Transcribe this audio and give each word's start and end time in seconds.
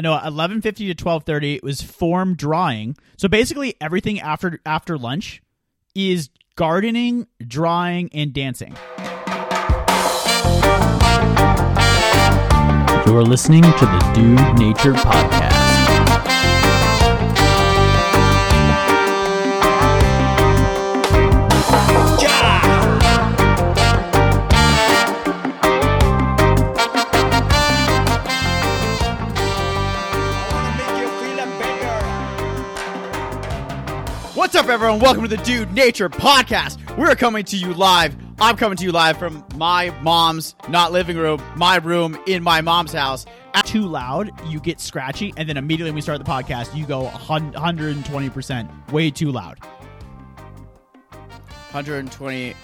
no, 0.00 0.20
eleven 0.24 0.62
fifty 0.62 0.86
to 0.86 0.94
twelve 0.94 1.24
thirty. 1.24 1.54
It 1.56 1.62
was 1.62 1.82
form 1.82 2.34
drawing. 2.34 2.96
So 3.16 3.28
basically, 3.28 3.74
everything 3.80 4.20
after 4.20 4.60
after 4.66 4.98
lunch 4.98 5.42
is 5.94 6.30
gardening, 6.56 7.26
drawing, 7.46 8.10
and 8.12 8.32
dancing. 8.32 8.76
You're 13.06 13.22
listening 13.22 13.62
to 13.62 13.68
the 13.70 14.12
Dude 14.14 14.58
Nature 14.58 14.92
Podcast. 14.92 15.47
What's 34.48 34.56
up, 34.56 34.68
everyone? 34.70 35.00
Welcome 35.00 35.24
to 35.24 35.28
the 35.28 35.36
Dude 35.44 35.74
Nature 35.74 36.08
Podcast. 36.08 36.96
We're 36.96 37.14
coming 37.16 37.44
to 37.44 37.56
you 37.58 37.74
live. 37.74 38.16
I'm 38.40 38.56
coming 38.56 38.78
to 38.78 38.84
you 38.84 38.92
live 38.92 39.18
from 39.18 39.44
my 39.56 39.90
mom's 40.00 40.54
not 40.70 40.90
living 40.90 41.18
room, 41.18 41.42
my 41.56 41.76
room 41.76 42.18
in 42.26 42.42
my 42.42 42.62
mom's 42.62 42.94
house. 42.94 43.26
Too 43.66 43.82
loud, 43.82 44.30
you 44.46 44.58
get 44.58 44.80
scratchy, 44.80 45.34
and 45.36 45.46
then 45.46 45.58
immediately 45.58 45.90
when 45.90 45.96
we 45.96 46.00
start 46.00 46.16
the 46.18 46.24
podcast, 46.24 46.74
you 46.74 46.86
go 46.86 47.04
120% 47.08 48.90
way 48.90 49.10
too 49.10 49.30
loud. 49.30 49.58
120. 51.72 52.54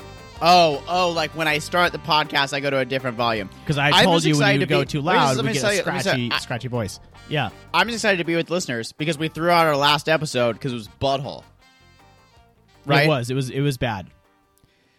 Oh, 0.40 0.82
oh, 0.88 1.10
like 1.10 1.32
when 1.32 1.48
I 1.48 1.58
start 1.58 1.92
the 1.92 1.98
podcast, 1.98 2.54
I 2.54 2.60
go 2.60 2.70
to 2.70 2.78
a 2.78 2.86
different 2.86 3.18
volume. 3.18 3.50
Because 3.60 3.76
I 3.76 3.90
I'm 3.90 4.04
told 4.06 4.22
just 4.22 4.26
you 4.28 4.32
when 4.36 4.40
excited 4.40 4.60
you 4.60 4.66
to 4.66 4.70
go 4.70 4.80
be- 4.80 4.86
too 4.86 4.98
just- 5.00 5.04
loud, 5.06 5.36
let 5.36 5.44
we 5.44 5.48
me 5.48 5.52
get 5.52 5.60
tell 5.60 5.70
a 5.70 5.74
you- 5.74 5.82
let 5.82 5.94
me 5.96 6.00
scratchy, 6.00 6.30
I- 6.32 6.38
scratchy 6.38 6.68
voice. 6.68 6.98
Yeah. 7.28 7.50
I'm 7.74 7.88
just 7.88 7.96
excited 7.96 8.16
to 8.18 8.24
be 8.24 8.36
with 8.36 8.48
listeners 8.48 8.92
because 8.92 9.18
we 9.18 9.28
threw 9.28 9.50
out 9.50 9.66
our 9.66 9.76
last 9.76 10.08
episode 10.08 10.54
because 10.54 10.72
it 10.72 10.76
was 10.76 10.88
butthole. 10.98 11.42
Right? 12.86 13.04
It 13.06 13.08
was. 13.08 13.30
It 13.30 13.34
was. 13.34 13.50
It 13.50 13.60
was 13.60 13.76
bad. 13.78 14.08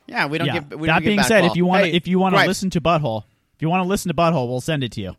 Yeah, 0.07 0.27
we 0.27 0.37
don't 0.37 0.47
yeah. 0.47 0.59
give. 0.59 0.79
We 0.79 0.87
that 0.87 0.99
don't 0.99 1.05
being 1.05 1.23
said, 1.23 1.41
call. 1.41 1.51
if 1.51 1.55
you 1.57 1.65
want, 1.65 1.85
Hey, 1.85 1.91
if 1.93 2.07
you 2.07 2.19
want 2.19 2.35
to 2.35 2.45
listen 2.45 2.69
to 2.71 2.81
Butthole, 2.81 3.23
if 3.55 3.61
you 3.61 3.69
want 3.69 3.83
to 3.83 3.87
listen 3.87 4.09
to 4.09 4.15
Butthole, 4.15 4.47
we'll 4.47 4.61
send 4.61 4.83
it 4.83 4.91
to 4.93 5.01
you. 5.01 5.15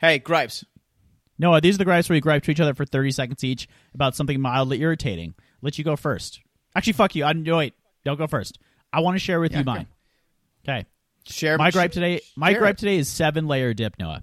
hey, 0.00 0.18
gripes. 0.18 0.64
No, 1.38 1.58
these 1.60 1.76
are 1.76 1.78
the 1.78 1.84
gripes 1.84 2.08
where 2.08 2.16
we 2.16 2.20
gripe 2.20 2.42
to 2.44 2.50
each 2.50 2.60
other 2.60 2.74
for 2.74 2.84
30 2.84 3.12
seconds 3.12 3.44
each 3.44 3.68
about 3.94 4.16
something 4.16 4.40
mildly 4.40 4.80
irritating. 4.82 5.34
Let 5.62 5.78
you 5.78 5.84
go 5.84 5.94
first. 5.94 6.40
Actually, 6.74 6.94
fuck 6.94 7.14
you. 7.14 7.24
I 7.24 7.32
no, 7.32 7.58
wait. 7.58 7.74
Don't 8.04 8.18
go 8.18 8.26
first. 8.26 8.58
I 8.92 9.00
want 9.00 9.14
to 9.14 9.20
share 9.20 9.38
with 9.40 9.52
Yeah, 9.52 9.60
you 9.60 9.64
mine. 9.64 9.86
Okay. 10.68 10.84
Share 11.24 11.56
My 11.56 11.70
gripe 11.70 11.92
today. 11.92 12.20
My 12.36 12.54
gripe 12.54 12.74
it. 12.74 12.78
today 12.78 12.96
is 12.96 13.08
seven 13.08 13.46
layer 13.46 13.72
dip. 13.72 13.98
Noah, 13.98 14.22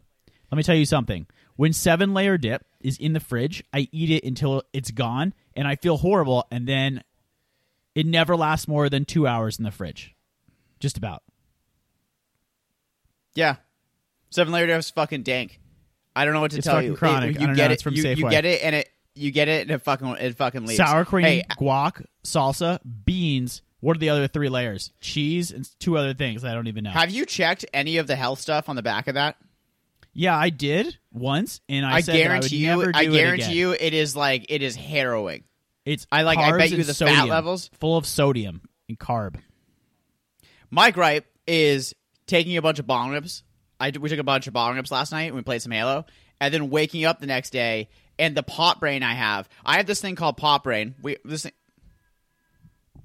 let 0.52 0.58
me 0.58 0.64
tell 0.64 0.76
you 0.76 0.86
something. 0.86 1.26
When 1.56 1.72
seven 1.72 2.14
layer 2.14 2.38
dip 2.38 2.66
is 2.86 2.98
in 2.98 3.14
the 3.14 3.20
fridge, 3.20 3.64
I 3.74 3.88
eat 3.92 4.10
it 4.12 4.24
until 4.24 4.64
it's 4.74 4.92
gone, 4.92 5.34
and 5.56 5.68
I 5.68 5.76
feel 5.76 5.98
horrible. 5.98 6.46
And 6.52 6.68
then 6.68 7.04
it 7.96 8.06
never 8.06 8.36
lasts 8.36 8.68
more 8.68 8.90
than 8.90 9.06
two 9.06 9.26
hours 9.28 9.58
in 9.58 9.64
the 9.66 9.72
fridge. 9.72 10.16
Just 10.80 10.98
about. 10.98 11.24
Yeah, 13.34 13.56
seven 14.30 14.54
layer 14.54 14.68
is 14.78 14.90
fucking 14.90 15.24
dank. 15.24 15.60
I 16.16 16.24
don't 16.24 16.34
know 16.34 16.42
what 16.42 16.52
to 16.52 16.58
It's 16.58 16.66
tell 16.68 16.82
you. 16.82 16.94
It- 16.94 16.98
chronic. 16.98 17.36
you 17.36 17.42
I 17.44 17.46
don't 17.48 17.56
get 17.56 17.68
know. 17.68 17.74
it. 17.74 17.82
From 17.82 17.94
you, 17.96 18.04
you 18.04 18.30
get 18.30 18.46
it, 18.46 18.64
and 18.64 18.76
it 18.76 18.90
you 19.16 19.32
get 19.32 19.48
it, 19.48 19.64
and 19.64 19.72
it 19.72 19.80
fucking 19.80 20.08
it 20.20 20.38
fucking 20.38 20.66
leaves. 20.66 20.78
Sour 20.78 21.04
cream, 21.06 21.26
Hey, 21.26 21.44
guac, 21.60 22.06
salsa, 22.24 22.80
beans. 23.06 23.62
What 23.82 23.98
are 23.98 24.00
the 24.00 24.10
other 24.10 24.28
three 24.28 24.50
layers? 24.50 24.92
Cheese 25.02 25.52
and 25.52 25.70
two 25.80 25.98
other 25.98 26.14
things 26.14 26.44
I 26.44 26.54
don't 26.54 26.68
even 26.68 26.86
know. 26.86 26.92
have 26.92 27.12
you 27.12 27.26
checked 27.26 27.66
any 27.74 27.98
of 27.98 28.08
the 28.08 28.16
health 28.16 28.40
stuff 28.40 28.68
on 28.70 28.76
the 28.76 28.82
back 28.82 29.08
of 29.08 29.14
that? 29.16 29.36
Yeah, 30.16 30.36
I 30.36 30.50
did 30.50 30.98
once, 31.12 31.62
and 31.70 31.86
I, 31.86 31.96
I, 31.96 32.02
said 32.02 32.16
guarantee 32.16 32.66
that 32.66 32.72
I 32.72 32.76
would 32.78 32.86
you. 32.86 32.92
never 32.92 32.92
do 32.94 32.98
I 32.98 33.02
it 33.04 33.12
guarantee 33.12 33.44
again. 33.44 33.56
you, 33.58 33.72
it 33.74 33.94
is 33.94 34.16
like 34.16 34.46
it 34.50 34.64
is 34.64 34.76
harrowing. 34.76 35.44
It's 35.86 36.08
I 36.12 36.24
like- 36.24 36.40
I 36.40 36.58
bet 36.58 36.72
you 36.72 36.78
the 36.78 36.86
fat 36.86 36.96
sodium, 36.96 37.28
levels- 37.30 37.70
full 37.80 37.98
of 37.98 38.08
sodium 38.08 38.62
and 38.90 38.98
carb. 38.98 39.36
My 40.72 40.90
gripe 40.92 41.26
is 41.46 41.94
taking 42.28 42.58
a 42.58 42.62
bunch 42.62 42.80
of 42.80 42.88
bong 42.88 43.12
rips. 43.12 43.44
I 43.80 43.92
we 44.00 44.10
took 44.10 44.20
a 44.20 44.24
bunch 44.24 44.48
of 44.48 44.54
bong 44.54 44.76
rips 44.76 44.90
last 44.90 45.12
night 45.12 45.26
and 45.26 45.36
we 45.36 45.42
played 45.42 45.62
some 45.62 45.72
Halo, 45.72 46.06
and 46.40 46.54
then 46.54 46.70
waking 46.70 47.04
up 47.06 47.20
the 47.20 47.28
next 47.28 47.52
day 47.52 47.90
and 48.18 48.36
the 48.36 48.44
pot 48.44 48.80
brain 48.80 49.04
I 49.04 49.14
have. 49.14 49.50
I 49.66 49.78
have 49.78 49.86
this 49.86 50.02
thing 50.02 50.16
called 50.16 50.38
pot 50.38 50.64
brain. 50.64 50.96
We 51.02 51.18
this 51.26 51.44
thing, 51.44 51.52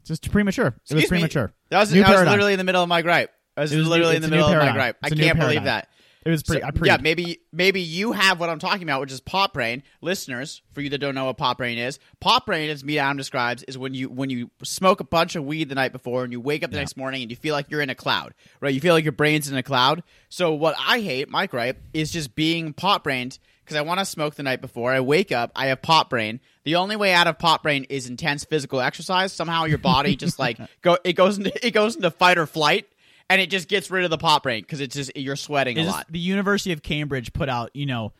Just 0.04 0.30
premature. 0.30 0.68
It 0.68 0.74
was 0.74 1.02
Excuse 1.02 1.02
me. 1.02 1.08
premature. 1.18 1.52
That 1.70 1.80
was, 1.80 1.90
that 1.90 2.08
was 2.08 2.28
literally 2.28 2.52
in 2.52 2.58
the 2.58 2.64
middle 2.64 2.82
of 2.82 2.88
my 2.88 3.02
gripe. 3.02 3.30
That 3.56 3.62
was, 3.62 3.72
It 3.72 3.78
was 3.78 3.88
literally 3.88 4.16
it's 4.16 4.24
in 4.24 4.30
the 4.30 4.36
middle 4.36 4.48
of 4.48 4.56
my 4.56 4.72
gripe. 4.72 4.96
I 5.02 5.10
can't 5.10 5.38
believe 5.38 5.64
that. 5.64 5.88
It 6.24 6.30
was 6.30 6.42
pretty. 6.42 6.60
So- 6.62 6.68
I 6.68 6.70
pre- 6.70 6.88
yeah, 6.88 6.98
maybe 7.00 7.40
maybe 7.52 7.80
you 7.80 8.12
have 8.12 8.38
what 8.40 8.50
I'm 8.50 8.58
talking 8.58 8.82
about, 8.82 9.00
which 9.00 9.12
is 9.12 9.20
pop 9.20 9.54
brain. 9.54 9.82
Listeners, 10.02 10.60
for 10.72 10.80
you 10.82 10.90
that 10.90 10.98
don't 10.98 11.14
know 11.14 11.24
what 11.26 11.36
pop 11.38 11.58
brain 11.58 11.78
is, 11.78 11.98
pop 12.20 12.46
brain, 12.46 12.68
as 12.68 12.84
me 12.84 12.98
Adam 12.98 13.16
describes, 13.16 13.62
is 13.62 13.78
when 13.78 13.94
you 13.94 14.08
when 14.08 14.28
you 14.30 14.50
smoke 14.62 15.00
a 15.00 15.04
bunch 15.04 15.34
of 15.36 15.44
weed 15.44 15.68
the 15.68 15.74
night 15.74 15.92
before 15.92 16.24
and 16.24 16.32
you 16.32 16.40
wake 16.40 16.62
up 16.62 16.70
the 16.70 16.76
next 16.76 16.96
morning 16.96 17.22
and 17.22 17.30
you 17.30 17.36
feel 17.36 17.54
like 17.54 17.70
you're 17.70 17.80
in 17.80 17.90
a 17.90 17.94
cloud, 17.94 18.34
right? 18.60 18.74
You 18.74 18.80
feel 18.80 18.94
like 18.94 19.04
your 19.04 19.12
brain's 19.12 19.50
in 19.50 19.56
a 19.56 19.62
cloud. 19.62 20.02
So 20.28 20.52
what 20.52 20.74
I 20.78 21.00
hate, 21.00 21.28
my 21.30 21.46
gripe, 21.46 21.80
is 21.94 22.10
just 22.10 22.34
being 22.34 22.72
pot 22.74 23.02
brained 23.02 23.38
because 23.64 23.76
I 23.76 23.82
want 23.82 24.00
to 24.00 24.04
smoke 24.04 24.34
the 24.34 24.42
night 24.42 24.60
before. 24.60 24.92
I 24.92 25.00
wake 25.00 25.32
up, 25.32 25.52
I 25.54 25.66
have 25.68 25.80
pot 25.80 26.10
brain. 26.10 26.40
The 26.64 26.74
only 26.74 26.96
way 26.96 27.12
out 27.14 27.28
of 27.28 27.38
pot 27.38 27.62
brain 27.62 27.84
is 27.88 28.08
intense 28.08 28.44
physical 28.44 28.80
exercise. 28.80 29.32
Somehow 29.32 29.64
your 29.64 29.78
body 29.78 30.16
just 30.16 30.38
like 30.38 30.58
go 30.82 30.98
it 31.02 31.14
goes 31.14 31.38
into 31.38 31.66
it 31.66 31.70
goes 31.70 31.96
into 31.96 32.10
fight 32.10 32.36
or 32.36 32.46
flight. 32.46 32.86
And 33.30 33.40
it 33.40 33.48
just 33.48 33.68
gets 33.68 33.90
rid 33.90 34.04
of 34.04 34.10
the 34.10 34.18
pot 34.18 34.42
brain 34.42 34.60
because 34.60 34.80
it's 34.80 34.94
just 34.94 35.16
you're 35.16 35.36
sweating 35.36 35.78
Is 35.78 35.86
a 35.86 35.90
lot. 35.90 36.06
the 36.10 36.18
University 36.18 36.72
of 36.72 36.82
Cambridge 36.82 37.32
put 37.32 37.48
out, 37.48 37.70
you 37.74 37.86
know, 37.86 38.12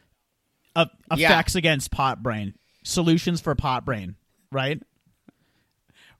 a, 0.77 0.89
Yeah. 1.17 1.27
effects 1.27 1.55
against 1.57 1.91
pot 1.91 2.23
brain, 2.23 2.55
solutions 2.85 3.41
for 3.41 3.55
pot 3.57 3.85
brain, 3.85 4.15
right? 4.53 4.81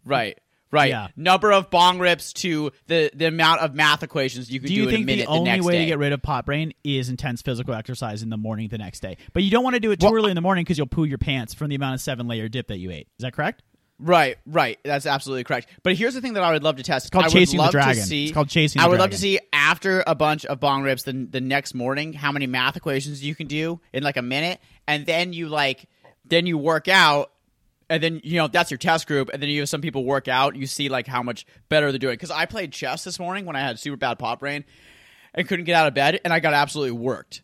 Right. 0.05 0.39
Right. 0.73 0.91
Yeah. 0.91 1.09
Number 1.17 1.53
of 1.53 1.69
bong 1.69 1.99
rips 1.99 2.33
to 2.35 2.71
the 2.87 3.11
the 3.13 3.27
amount 3.27 3.61
of 3.61 3.75
math 3.75 4.05
equations 4.05 4.51
you 4.51 4.61
could 4.61 4.69
Do 4.69 4.75
do, 4.75 4.81
you 4.83 4.83
in 4.85 4.89
a 4.89 4.97
think 4.99 5.07
minute 5.07 5.27
the 5.27 5.33
only 5.33 5.61
way 5.61 5.73
day. 5.75 5.79
to 5.81 5.87
get 5.87 5.99
rid 5.99 6.13
of 6.13 6.23
pot 6.23 6.47
brain 6.47 6.73
is 6.85 7.09
intense 7.09 7.43
physical 7.43 7.75
exercise 7.75 8.23
in 8.23 8.31
the 8.31 8.37
morning 8.37 8.69
the 8.69 8.79
next 8.79 9.01
day? 9.01 9.17
But 9.33 9.43
you 9.43 9.51
don't 9.51 9.65
want 9.65 9.75
to 9.75 9.81
do 9.81 9.91
it 9.91 9.99
too 9.99 10.07
Well, 10.07 10.15
early 10.15 10.31
in 10.31 10.37
the 10.37 10.41
morning 10.41 10.63
because 10.63 10.79
you'll 10.79 10.87
poo 10.87 11.05
your 11.05 11.19
pants 11.19 11.55
from 11.55 11.71
the 11.71 11.75
amount 11.75 11.95
of 11.95 12.01
seven 12.01 12.29
layer 12.29 12.49
dip 12.49 12.69
that 12.69 12.79
you 12.79 12.91
ate. 12.93 13.09
Is 13.19 13.23
that 13.25 13.33
correct? 13.33 13.63
Right, 14.01 14.37
right. 14.47 14.79
That's 14.85 15.07
absolutely 15.07 15.45
correct. 15.45 15.69
But 15.83 15.95
here's 15.95 16.15
the 16.15 16.21
thing 16.21 16.35
that 16.35 16.43
I 16.43 16.53
would 16.53 16.63
love 16.63 16.77
to 16.77 16.83
test. 16.83 17.07
It's 17.07 17.11
called 17.11 17.25
I 17.25 17.29
would 17.29 17.33
chasing 17.33 17.59
the 17.59 17.63
love 17.65 17.73
dragon. 17.73 18.03
To 18.03 18.09
see, 18.09 18.25
It's 18.25 18.35
called 18.35 18.49
chasing 18.49 18.81
I 18.81 18.89
would 18.89 18.99
love 18.99 19.11
to 19.11 19.19
see 19.19 19.39
after 19.53 20.03
a 20.07 20.15
bunch 20.15 20.45
of 20.47 20.61
bong 20.61 20.83
rips 20.83 21.03
the 21.03 21.13
the 21.13 21.41
next 21.41 21.75
morning 21.75 22.13
how 22.13 22.33
many 22.33 22.47
math 22.47 22.77
equations 22.77 23.23
you 23.23 23.35
can 23.35 23.47
do 23.47 23.81
in 23.93 24.03
like 24.03 24.17
a 24.17 24.23
minute, 24.23 24.61
and 24.87 25.07
then 25.07 25.33
you 25.33 25.49
like 25.49 25.89
then 26.25 26.47
you 26.47 26.59
work 26.59 26.89
out. 26.89 27.31
And 27.89 28.01
then 28.01 28.21
you 28.23 28.37
know 28.37 28.47
that's 28.47 28.71
your 28.71 28.79
test 28.79 29.09
group, 29.09 29.31
and 29.33 29.43
then 29.43 29.51
you 29.51 29.61
have 29.61 29.69
some 29.69 29.81
people 29.81 30.05
work 30.05 30.29
out. 30.29 30.55
You 30.55 30.67
see 30.67 30.89
like 30.89 31.09
how 31.09 31.25
much 31.25 31.45
better 31.69 31.91
they're 31.91 31.99
doing. 31.99 32.15
Because 32.15 32.31
I 32.31 32.47
played 32.47 32.73
chess 32.73 33.03
this 33.03 33.19
morning 33.19 33.47
when 33.47 33.57
I 33.57 33.61
had 33.61 33.81
super 33.81 33.97
bad 33.97 34.17
pot 34.17 34.39
brain, 34.39 34.65
and 35.35 35.49
couldn't 35.49 35.65
get 35.65 35.75
out 35.75 35.89
of 35.89 35.95
bed, 35.95 36.21
and 36.25 36.33
I 36.33 36.39
got 36.39 36.55
absolutely 36.55 36.93
worked. 36.93 37.43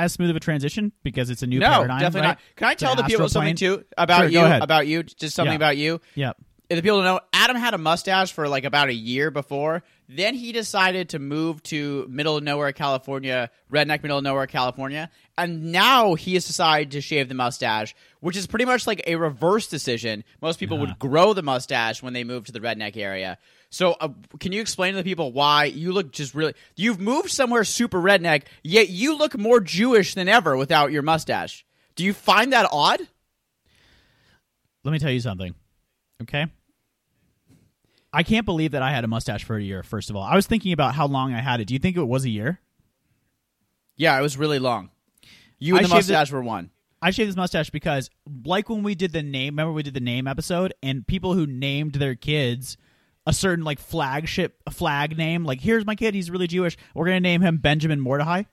As 0.00 0.12
smooth 0.14 0.30
of 0.30 0.36
a 0.36 0.40
transition 0.40 0.92
because 1.02 1.28
it's 1.30 1.42
a 1.42 1.46
new 1.46 1.58
No, 1.58 1.66
paradigm. 1.68 2.00
definitely 2.00 2.20
right? 2.20 2.26
not. 2.28 2.56
Can 2.56 2.68
I 2.68 2.74
tell 2.74 2.94
the 2.96 3.02
people 3.02 3.26
astral 3.26 3.28
something 3.28 3.56
too 3.56 3.84
about 3.98 4.30
Sure, 4.30 4.48
you? 4.56 4.62
About 4.62 4.86
you, 4.86 5.02
just 5.02 5.34
something 5.36 5.52
Yeah. 5.52 5.56
about 5.56 5.76
you. 5.76 6.00
Yep. 6.14 6.36
If 6.70 6.76
the 6.76 6.82
people 6.82 6.98
don't 6.98 7.04
know, 7.04 7.20
Adam 7.32 7.56
had 7.56 7.74
a 7.74 7.78
mustache 7.78 8.32
for 8.32 8.48
like 8.48 8.64
about 8.64 8.88
a 8.88 8.94
year 8.94 9.30
before. 9.32 9.82
Then 10.08 10.34
he 10.34 10.52
decided 10.52 11.08
to 11.10 11.18
move 11.18 11.62
to 11.64 12.06
middle 12.08 12.36
of 12.36 12.42
nowhere, 12.44 12.72
California, 12.72 13.50
redneck 13.72 14.02
middle 14.02 14.18
of 14.18 14.24
nowhere, 14.24 14.46
California, 14.46 15.10
and 15.36 15.70
now 15.72 16.14
he 16.14 16.34
has 16.34 16.46
decided 16.46 16.92
to 16.92 17.00
shave 17.00 17.28
the 17.28 17.34
mustache, 17.34 17.94
which 18.20 18.36
is 18.36 18.46
pretty 18.46 18.64
much 18.64 18.86
like 18.86 19.02
a 19.06 19.16
reverse 19.16 19.66
decision. 19.66 20.24
Most 20.40 20.58
people 20.60 20.78
would 20.78 20.98
grow 20.98 21.32
the 21.32 21.42
mustache 21.42 22.02
when 22.02 22.12
they 22.12 22.24
move 22.24 22.46
to 22.46 22.52
the 22.52 22.60
redneck 22.60 22.96
area. 22.96 23.36
So, 23.72 23.92
uh, 24.00 24.08
can 24.40 24.50
you 24.52 24.60
explain 24.60 24.94
to 24.94 24.96
the 24.96 25.04
people 25.04 25.32
why 25.32 25.64
you 25.66 25.92
look 25.92 26.10
just 26.12 26.34
really? 26.34 26.54
You've 26.76 27.00
moved 27.00 27.30
somewhere 27.30 27.62
super 27.64 28.00
redneck, 28.00 28.42
yet 28.64 28.88
you 28.88 29.16
look 29.16 29.38
more 29.38 29.60
Jewish 29.60 30.14
than 30.14 30.28
ever 30.28 30.56
without 30.56 30.90
your 30.90 31.02
mustache. 31.02 31.64
Do 31.94 32.04
you 32.04 32.12
find 32.12 32.52
that 32.52 32.66
odd? 32.72 33.00
Let 34.84 34.90
me 34.92 34.98
tell 34.98 35.10
you 35.10 35.20
something. 35.20 35.54
Okay. 36.22 36.46
I 38.12 38.24
can't 38.24 38.44
believe 38.46 38.72
that 38.72 38.82
I 38.82 38.90
had 38.90 39.04
a 39.04 39.08
mustache 39.08 39.44
for 39.44 39.56
a 39.56 39.62
year, 39.62 39.82
first 39.84 40.10
of 40.10 40.16
all. 40.16 40.22
I 40.22 40.34
was 40.34 40.46
thinking 40.46 40.72
about 40.72 40.94
how 40.96 41.06
long 41.06 41.32
I 41.32 41.40
had 41.40 41.60
it. 41.60 41.66
Do 41.66 41.74
you 41.74 41.78
think 41.80 41.96
it 41.96 42.02
was 42.02 42.24
a 42.24 42.30
year? 42.30 42.58
Yeah, 43.96 44.18
it 44.18 44.22
was 44.22 44.36
really 44.36 44.58
long. 44.58 44.90
You 45.60 45.76
and 45.76 45.86
I 45.86 45.88
the 45.88 45.94
shaved 45.94 46.10
it- 46.10 46.12
mustache 46.14 46.32
were 46.32 46.42
one. 46.42 46.70
I 47.02 47.12
shaved 47.12 47.28
this 47.28 47.36
mustache 47.36 47.70
because, 47.70 48.10
like 48.44 48.68
when 48.68 48.82
we 48.82 48.94
did 48.94 49.12
the 49.12 49.22
name, 49.22 49.54
remember 49.54 49.72
we 49.72 49.82
did 49.82 49.94
the 49.94 50.00
name 50.00 50.26
episode, 50.26 50.74
and 50.82 51.06
people 51.06 51.32
who 51.34 51.46
named 51.46 51.94
their 51.94 52.14
kids 52.14 52.76
a 53.26 53.32
certain 53.32 53.64
like 53.64 53.78
flagship 53.78 54.56
flag 54.70 55.16
name, 55.16 55.44
like 55.44 55.60
here's 55.60 55.84
my 55.84 55.94
kid, 55.94 56.14
he's 56.14 56.30
really 56.30 56.46
Jewish. 56.46 56.76
We're 56.94 57.06
gonna 57.06 57.20
name 57.20 57.40
him 57.40 57.58
Benjamin 57.58 58.00
Mordecai, 58.00 58.44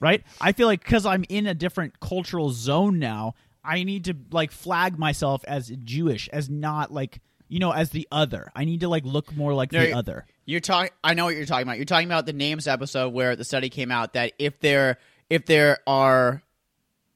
right? 0.00 0.22
I 0.40 0.52
feel 0.52 0.66
like 0.66 0.82
because 0.82 1.06
I'm 1.06 1.24
in 1.28 1.46
a 1.46 1.54
different 1.54 2.00
cultural 2.00 2.50
zone 2.50 2.98
now, 2.98 3.34
I 3.64 3.84
need 3.84 4.04
to 4.06 4.14
like 4.30 4.52
flag 4.52 4.98
myself 4.98 5.44
as 5.46 5.68
Jewish, 5.84 6.28
as 6.28 6.48
not 6.48 6.92
like 6.92 7.20
you 7.48 7.58
know, 7.58 7.72
as 7.72 7.90
the 7.90 8.06
other. 8.12 8.50
I 8.54 8.64
need 8.64 8.80
to 8.80 8.88
like 8.88 9.04
look 9.04 9.36
more 9.36 9.52
like 9.52 9.72
No, 9.72 9.80
the 9.84 9.92
other. 9.92 10.24
You're 10.46 10.60
talking. 10.60 10.92
I 11.02 11.14
know 11.14 11.24
what 11.24 11.34
you're 11.34 11.46
talking 11.46 11.64
about. 11.66 11.76
You're 11.76 11.84
talking 11.84 12.06
about 12.08 12.24
the 12.26 12.32
names 12.32 12.68
episode 12.68 13.12
where 13.12 13.34
the 13.36 13.44
study 13.44 13.68
came 13.68 13.90
out 13.90 14.12
that 14.12 14.32
if 14.38 14.60
there 14.60 14.98
if 15.28 15.46
there 15.46 15.78
are 15.86 16.42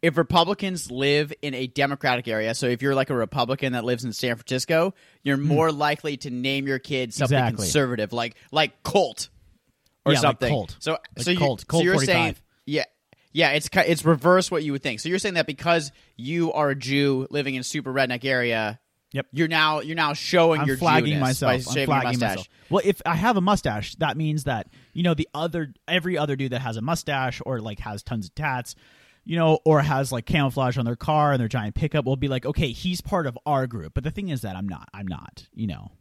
if 0.05 0.19
Republicans 0.19 0.91
live 0.91 1.33
in 1.41 1.55
a 1.55 1.67
Democratic 1.67 2.29
area, 2.29 2.55
so 2.55 2.67
if 2.67 2.83
you're 2.83 2.95
like 2.95 3.09
a 3.11 3.15
Republican 3.15 3.73
that 3.73 3.85
lives 3.85 4.05
in 4.05 4.13
San 4.13 4.37
Francisco, 4.37 4.93
you're 5.23 5.37
more 5.39 5.73
likely 5.73 6.17
to 6.19 6.31
name 6.31 6.67
your 6.67 6.79
kid 6.79 7.15
something 7.15 7.37
Hmm. 7.39 7.45
Exactly. 7.45 7.65
conservative, 7.65 8.13
like 8.13 8.37
like 8.53 8.83
Colt 8.83 9.31
or 10.05 10.13
Yeah, 10.13 10.19
like 10.19 10.23
something. 10.23 10.51
Colt. 10.51 10.77
So 10.79 10.93
Like 10.93 11.01
so 11.25 11.31
you, 11.31 11.39
Colt. 11.39 11.61
so 11.63 11.67
Colt 11.69 11.85
you're 11.85 11.95
45. 11.95 12.15
saying 12.15 12.37
yeah. 12.67 12.85
Yeah, 13.33 13.51
it's 13.53 13.69
it's 13.75 14.05
reverse 14.05 14.51
what 14.51 14.63
you 14.63 14.73
would 14.73 14.83
think. 14.83 15.01
So 15.01 15.09
you're 15.09 15.19
saying 15.19 15.35
that 15.35 15.47
because 15.47 15.91
you 16.17 16.53
are 16.53 16.71
a 16.71 16.77
Jew 16.77 17.27
living 17.31 17.55
in 17.57 17.61
a 17.63 17.65
super 17.65 17.93
redneck 17.93 18.25
area, 18.25 18.79
Yep. 19.13 19.27
you're 19.33 19.49
now 19.49 19.81
you're 19.81 19.97
now 19.97 20.13
showing 20.13 20.61
I'm 20.61 20.67
your 20.69 20.77
flagging 20.77 21.15
Jewness 21.15 21.41
myself. 21.41 21.51
by 21.51 21.55
I'm 21.55 21.61
shaving 21.63 21.77
your 21.79 21.87
flagging 21.87 22.09
mustache. 22.21 22.31
myself. 22.37 22.49
Well, 22.71 22.83
if 22.85 23.01
I 23.07 23.15
have 23.17 23.37
a 23.37 23.41
mustache, 23.41 23.95
that 23.97 24.17
means 24.17 24.45
that 24.45 24.69
you 24.93 25.03
know 25.03 25.15
the 25.15 25.29
other 25.35 25.73
every 25.89 26.19
other 26.19 26.37
dude 26.37 26.53
that 26.53 26.61
has 26.61 26.77
a 26.77 26.81
mustache 26.83 27.41
or 27.47 27.61
like 27.61 27.79
has 27.81 28.03
tons 28.03 28.27
of 28.27 28.35
tats, 28.35 28.75
you 29.25 29.37
know, 29.37 29.59
or 29.65 29.81
has 29.81 30.13
like 30.13 30.27
camouflage 30.27 30.77
on 30.79 30.85
their 30.85 30.97
car 30.97 31.33
and 31.33 31.41
their 31.41 31.49
giant 31.49 31.75
pickup 31.75 32.05
will 32.05 32.17
be 32.17 32.29
like, 32.29 32.45
okay, 32.45 32.73
he's 32.73 33.01
part 33.01 33.27
of 33.27 33.39
our 33.47 33.67
group. 33.67 33.95
But 33.95 34.05
the 34.05 34.11
thing 34.11 34.29
is 34.29 34.43
that 34.43 34.57
I'm 34.57 34.69
not. 34.69 34.89
I'm 34.93 35.07
not. 35.07 35.47
You 35.55 35.67
know, 35.67 35.93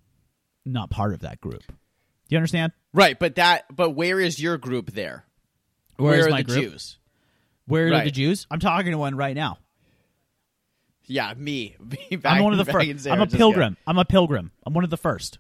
not 0.65 0.89
part 0.89 1.13
of 1.13 1.21
that 1.21 1.41
group. 1.41 1.63
Do 1.67 1.73
you 2.29 2.37
understand? 2.37 2.71
Right, 2.93 3.17
but 3.17 3.35
that 3.35 3.65
but 3.73 3.91
where 3.91 4.19
is 4.19 4.41
your 4.41 4.57
group 4.57 4.91
there? 4.91 5.25
Where 5.97 6.19
is 6.19 6.27
are 6.27 6.29
my 6.29 6.43
the 6.43 6.53
group? 6.53 6.71
Jews? 6.71 6.97
Where 7.65 7.87
are 7.93 8.03
the 8.03 8.11
Jews? 8.11 8.45
I'm 8.51 8.59
talking 8.59 8.91
to 8.91 8.97
one 8.97 9.15
right 9.15 9.35
now. 9.35 9.57
Yeah, 11.05 11.33
me. 11.35 11.75
Me 12.09 12.15
back- 12.17 12.37
I'm 12.37 12.43
one 12.43 12.53
of 12.53 12.65
the 12.65 12.71
first. 12.71 13.07
I'm 13.07 13.21
a 13.21 13.27
pilgrim. 13.27 13.77
I'm 13.85 13.97
a 13.97 14.05
pilgrim. 14.05 14.51
I'm 14.65 14.73
one 14.73 14.83
of 14.83 14.89
the 14.89 14.97
first. 14.97 15.39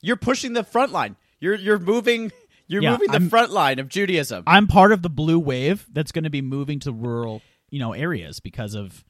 You're 0.00 0.16
pushing 0.16 0.52
the 0.52 0.64
front 0.64 0.92
line. 0.92 1.16
You're 1.40 1.54
you're 1.54 1.78
moving 1.78 2.30
you're 2.66 2.82
Yeah, 2.82 2.92
moving 2.92 3.08
the 3.08 3.14
I'm- 3.14 3.28
front 3.28 3.50
line 3.52 3.78
of 3.78 3.88
Judaism. 3.88 4.44
I'm 4.46 4.66
part 4.66 4.92
of 4.92 5.02
the 5.02 5.10
blue 5.10 5.38
wave 5.38 5.86
that's 5.92 6.12
going 6.12 6.24
to 6.24 6.30
be 6.30 6.42
moving 6.42 6.80
to 6.80 6.92
rural, 6.92 7.42
you 7.70 7.78
know, 7.78 7.92
areas 7.92 8.40
because 8.40 8.74
of 8.74 9.04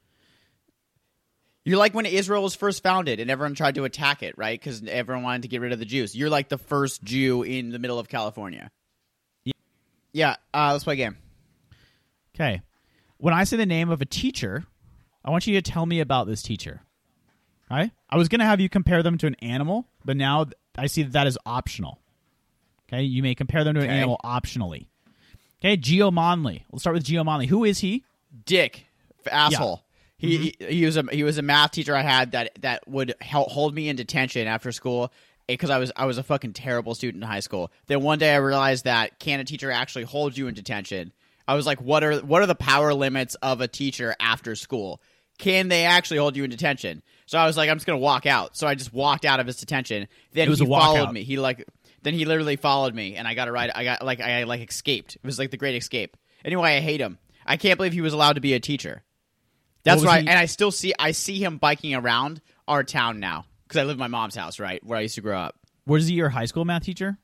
You're 1.64 1.78
like 1.78 1.94
when 1.94 2.04
Israel 2.04 2.42
was 2.42 2.54
first 2.54 2.82
founded 2.82 3.20
and 3.20 3.30
everyone 3.30 3.54
tried 3.54 3.76
to 3.76 3.84
attack 3.84 4.22
it, 4.22 4.36
right? 4.36 4.60
Because 4.60 4.82
everyone 4.86 5.24
wanted 5.24 5.42
to 5.42 5.48
get 5.48 5.60
rid 5.62 5.72
of 5.72 5.78
the 5.78 5.86
Jews. 5.86 6.14
You're 6.14 6.28
like 6.30 6.48
the 6.50 6.58
first 6.58 7.02
Jew 7.02 7.42
in 7.42 7.70
the 7.70 7.78
middle 7.78 7.98
of 7.98 8.08
California. 8.08 8.70
Yeah. 9.44 9.52
Yeah. 10.12 10.36
Uh, 10.52 10.72
let's 10.72 10.84
play 10.84 10.94
a 10.94 10.96
game. 10.96 11.16
Okay. 12.34 12.60
When 13.16 13.32
I 13.32 13.44
say 13.44 13.56
the 13.56 13.64
name 13.64 13.88
of 13.88 14.02
a 14.02 14.04
teacher, 14.04 14.64
I 15.24 15.30
want 15.30 15.46
you 15.46 15.54
to 15.58 15.62
tell 15.62 15.86
me 15.86 16.00
about 16.00 16.26
this 16.26 16.42
teacher. 16.42 16.82
Right? 17.70 17.90
I 18.10 18.18
was 18.18 18.28
going 18.28 18.40
to 18.40 18.44
have 18.44 18.60
you 18.60 18.68
compare 18.68 19.02
them 19.02 19.16
to 19.18 19.26
an 19.26 19.36
animal, 19.36 19.88
but 20.04 20.18
now 20.18 20.44
I 20.76 20.86
see 20.86 21.02
that 21.02 21.12
that 21.12 21.26
is 21.26 21.38
optional. 21.46 21.98
Okay? 22.92 23.02
You 23.02 23.22
may 23.22 23.34
compare 23.34 23.64
them 23.64 23.74
to 23.74 23.80
an 23.80 23.86
Okay. 23.86 23.96
animal 23.96 24.20
optionally. 24.24 24.86
Okay? 25.60 25.76
Geo 25.76 26.10
Monley. 26.10 26.64
Let's 26.70 26.82
start 26.82 26.94
with 26.94 27.04
Geo 27.04 27.24
Monley. 27.24 27.46
Who 27.46 27.64
is 27.64 27.78
he? 27.80 28.04
Dick, 28.44 28.86
asshole. 29.30 29.82
He, 30.16 30.36
Mm-hmm. 30.38 30.64
he 30.68 30.74
he 30.76 30.86
was 30.86 30.96
a 30.96 31.02
he 31.12 31.22
was 31.24 31.36
a 31.38 31.42
math 31.42 31.72
teacher 31.72 31.94
I 31.94 32.00
had 32.02 32.32
that 32.32 32.50
that 32.62 32.86
would 32.88 33.14
hel- 33.20 33.44
hold 33.48 33.74
me 33.74 33.88
in 33.88 33.96
detention 33.96 34.46
after 34.46 34.72
school 34.72 35.12
because 35.46 35.68
I 35.70 35.78
was 35.78 35.92
I 35.96 36.06
was 36.06 36.16
a 36.18 36.22
fucking 36.22 36.52
terrible 36.54 36.94
student 36.94 37.22
in 37.22 37.28
high 37.28 37.40
school. 37.40 37.70
Then 37.88 38.00
one 38.02 38.18
day 38.18 38.32
I 38.32 38.36
realized 38.38 38.84
that 38.84 39.18
can 39.18 39.40
a 39.40 39.44
teacher 39.44 39.70
actually 39.70 40.04
hold 40.04 40.38
you 40.38 40.46
in 40.46 40.54
detention? 40.54 41.12
I 41.46 41.54
was 41.56 41.66
like, 41.66 41.80
what 41.82 42.02
are 42.04 42.14
what 42.20 42.40
are 42.42 42.46
the 42.46 42.54
power 42.54 42.94
limits 42.94 43.34
of 43.42 43.60
a 43.60 43.68
teacher 43.68 44.14
after 44.18 44.54
school? 44.54 45.02
Can 45.36 45.68
they 45.68 45.84
actually 45.84 46.18
hold 46.18 46.36
you 46.36 46.44
in 46.44 46.50
detention? 46.50 47.02
So 47.26 47.36
I 47.38 47.46
was 47.46 47.56
like, 47.56 47.68
I'm 47.68 47.76
just 47.76 47.86
gonna 47.86 47.98
walk 47.98 48.24
out. 48.24 48.56
So 48.56 48.66
I 48.66 48.74
just 48.76 48.94
walked 48.94 49.24
out 49.26 49.40
of 49.40 49.46
his 49.46 49.56
detention. 49.56 50.06
Then 50.32 50.48
he 50.48 50.56
followed 50.64 51.12
me. 51.12 51.24
He 51.24 51.38
like 51.38 51.66
then 52.04 52.14
he 52.14 52.24
literally 52.24 52.54
followed 52.56 52.94
me, 52.94 53.16
and 53.16 53.26
I 53.26 53.34
got 53.34 53.48
a 53.48 53.52
ride. 53.52 53.70
I 53.74 53.82
got 53.84 54.04
like 54.04 54.20
I 54.20 54.44
like 54.44 54.60
escaped. 54.70 55.16
It 55.16 55.24
was 55.24 55.38
like 55.38 55.50
the 55.50 55.56
great 55.56 55.74
escape. 55.74 56.16
Anyway, 56.44 56.76
I 56.76 56.80
hate 56.80 57.00
him. 57.00 57.18
I 57.44 57.56
can't 57.56 57.76
believe 57.76 57.92
he 57.92 58.00
was 58.00 58.12
allowed 58.12 58.34
to 58.34 58.40
be 58.40 58.54
a 58.54 58.60
teacher. 58.60 59.02
That's 59.82 60.02
right. 60.04 60.22
he- 60.22 60.28
And 60.28 60.38
I 60.38 60.46
still 60.46 60.70
see 60.70 60.94
I 60.98 61.10
see 61.10 61.42
him 61.42 61.58
biking 61.58 61.94
around 61.94 62.40
our 62.68 62.84
town 62.84 63.20
now 63.20 63.46
because 63.66 63.78
I 63.78 63.84
live 63.84 63.94
in 63.96 63.98
my 64.00 64.06
mom's 64.08 64.34
house, 64.36 64.58
right 64.60 64.82
where 64.84 64.96
I 64.98 65.02
used 65.02 65.16
to 65.16 65.20
grow 65.20 65.38
up. 65.38 65.56
Was 65.86 66.06
he 66.06 66.14
your 66.14 66.28
high 66.30 66.46
school 66.46 66.64
math 66.64 66.84
teacher? 66.84 67.18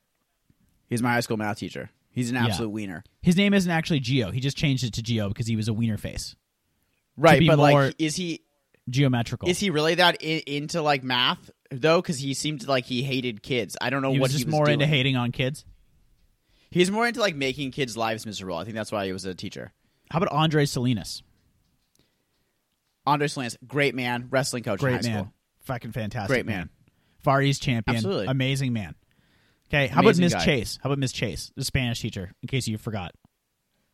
He's 0.87 1.01
my 1.01 1.13
high 1.13 1.21
school 1.21 1.37
math 1.37 1.57
teacher. 1.57 1.89
He's 2.11 2.29
an 2.29 2.35
Yeah. 2.35 2.45
absolute 2.47 2.69
wiener. 2.69 3.03
His 3.21 3.37
name 3.37 3.53
isn't 3.53 3.71
actually 3.71 4.01
Geo. 4.01 4.31
He 4.31 4.39
just 4.41 4.57
changed 4.57 4.83
it 4.83 4.93
to 4.93 5.01
Geo 5.01 5.29
because 5.29 5.47
he 5.47 5.55
was 5.55 5.67
a 5.69 5.73
wiener 5.73 5.97
face. 5.97 6.35
Right, 7.17 7.41
but 7.47 7.57
like, 7.59 7.95
is 7.99 8.15
he 8.15 8.41
Geometrical. 8.89 9.47
is 9.49 9.59
he 9.59 9.69
really 9.69 9.95
that 9.95 10.17
I- 10.21 10.43
into 10.47 10.81
like 10.81 11.03
math 11.03 11.49
though? 11.71 12.01
Because 12.01 12.19
he 12.19 12.33
seemed 12.33 12.67
like 12.67 12.85
he 12.85 13.03
hated 13.03 13.41
kids. 13.43 13.75
I 13.81 13.89
don't 13.89 14.01
know 14.01 14.09
what 14.09 14.13
he 14.15 14.19
what 14.19 14.25
was 14.25 14.31
just 14.33 14.43
he 14.43 14.45
was 14.47 14.51
more 14.53 14.65
doing. 14.65 14.73
into 14.81 14.87
hating 14.87 15.15
on 15.15 15.31
kids. 15.31 15.65
He's 16.69 16.89
more 16.91 17.07
into 17.07 17.19
like 17.19 17.35
making 17.35 17.71
kids' 17.71 17.97
lives 17.97 18.25
miserable. 18.25 18.57
I 18.57 18.63
think 18.63 18.75
that's 18.75 18.91
why 18.91 19.05
he 19.05 19.11
was 19.13 19.25
a 19.25 19.35
teacher. 19.35 19.73
How 20.09 20.17
about 20.19 20.31
Andre 20.31 20.65
Salinas? 20.65 21.21
Andre 23.05 23.27
Salinas, 23.27 23.57
great 23.67 23.95
man, 23.95 24.27
wrestling 24.29 24.63
coach 24.63 24.79
in 24.81 24.85
Great 24.87 25.05
high 25.05 25.09
man. 25.11 25.19
school. 25.23 25.33
Fucking 25.63 25.91
fantastic 25.91 26.29
Great 26.29 26.45
man. 26.45 26.69
Far 27.19 27.41
East 27.41 27.61
champion. 27.61 27.95
Absolutely. 27.97 28.27
Amazing 28.27 28.73
man. 28.73 28.95
Okay, 29.69 29.87
how 29.87 30.01
Amazing 30.01 30.25
about 30.25 30.35
Miss. 30.37 30.45
Chase? 30.45 30.79
How 30.83 30.89
about 30.89 30.99
Miss 30.99 31.11
Chase, 31.11 31.51
the 31.55 31.63
Spanish 31.63 32.01
teacher, 32.01 32.31
in 32.41 32.47
case 32.47 32.67
you 32.67 32.77
forgot? 32.77 33.13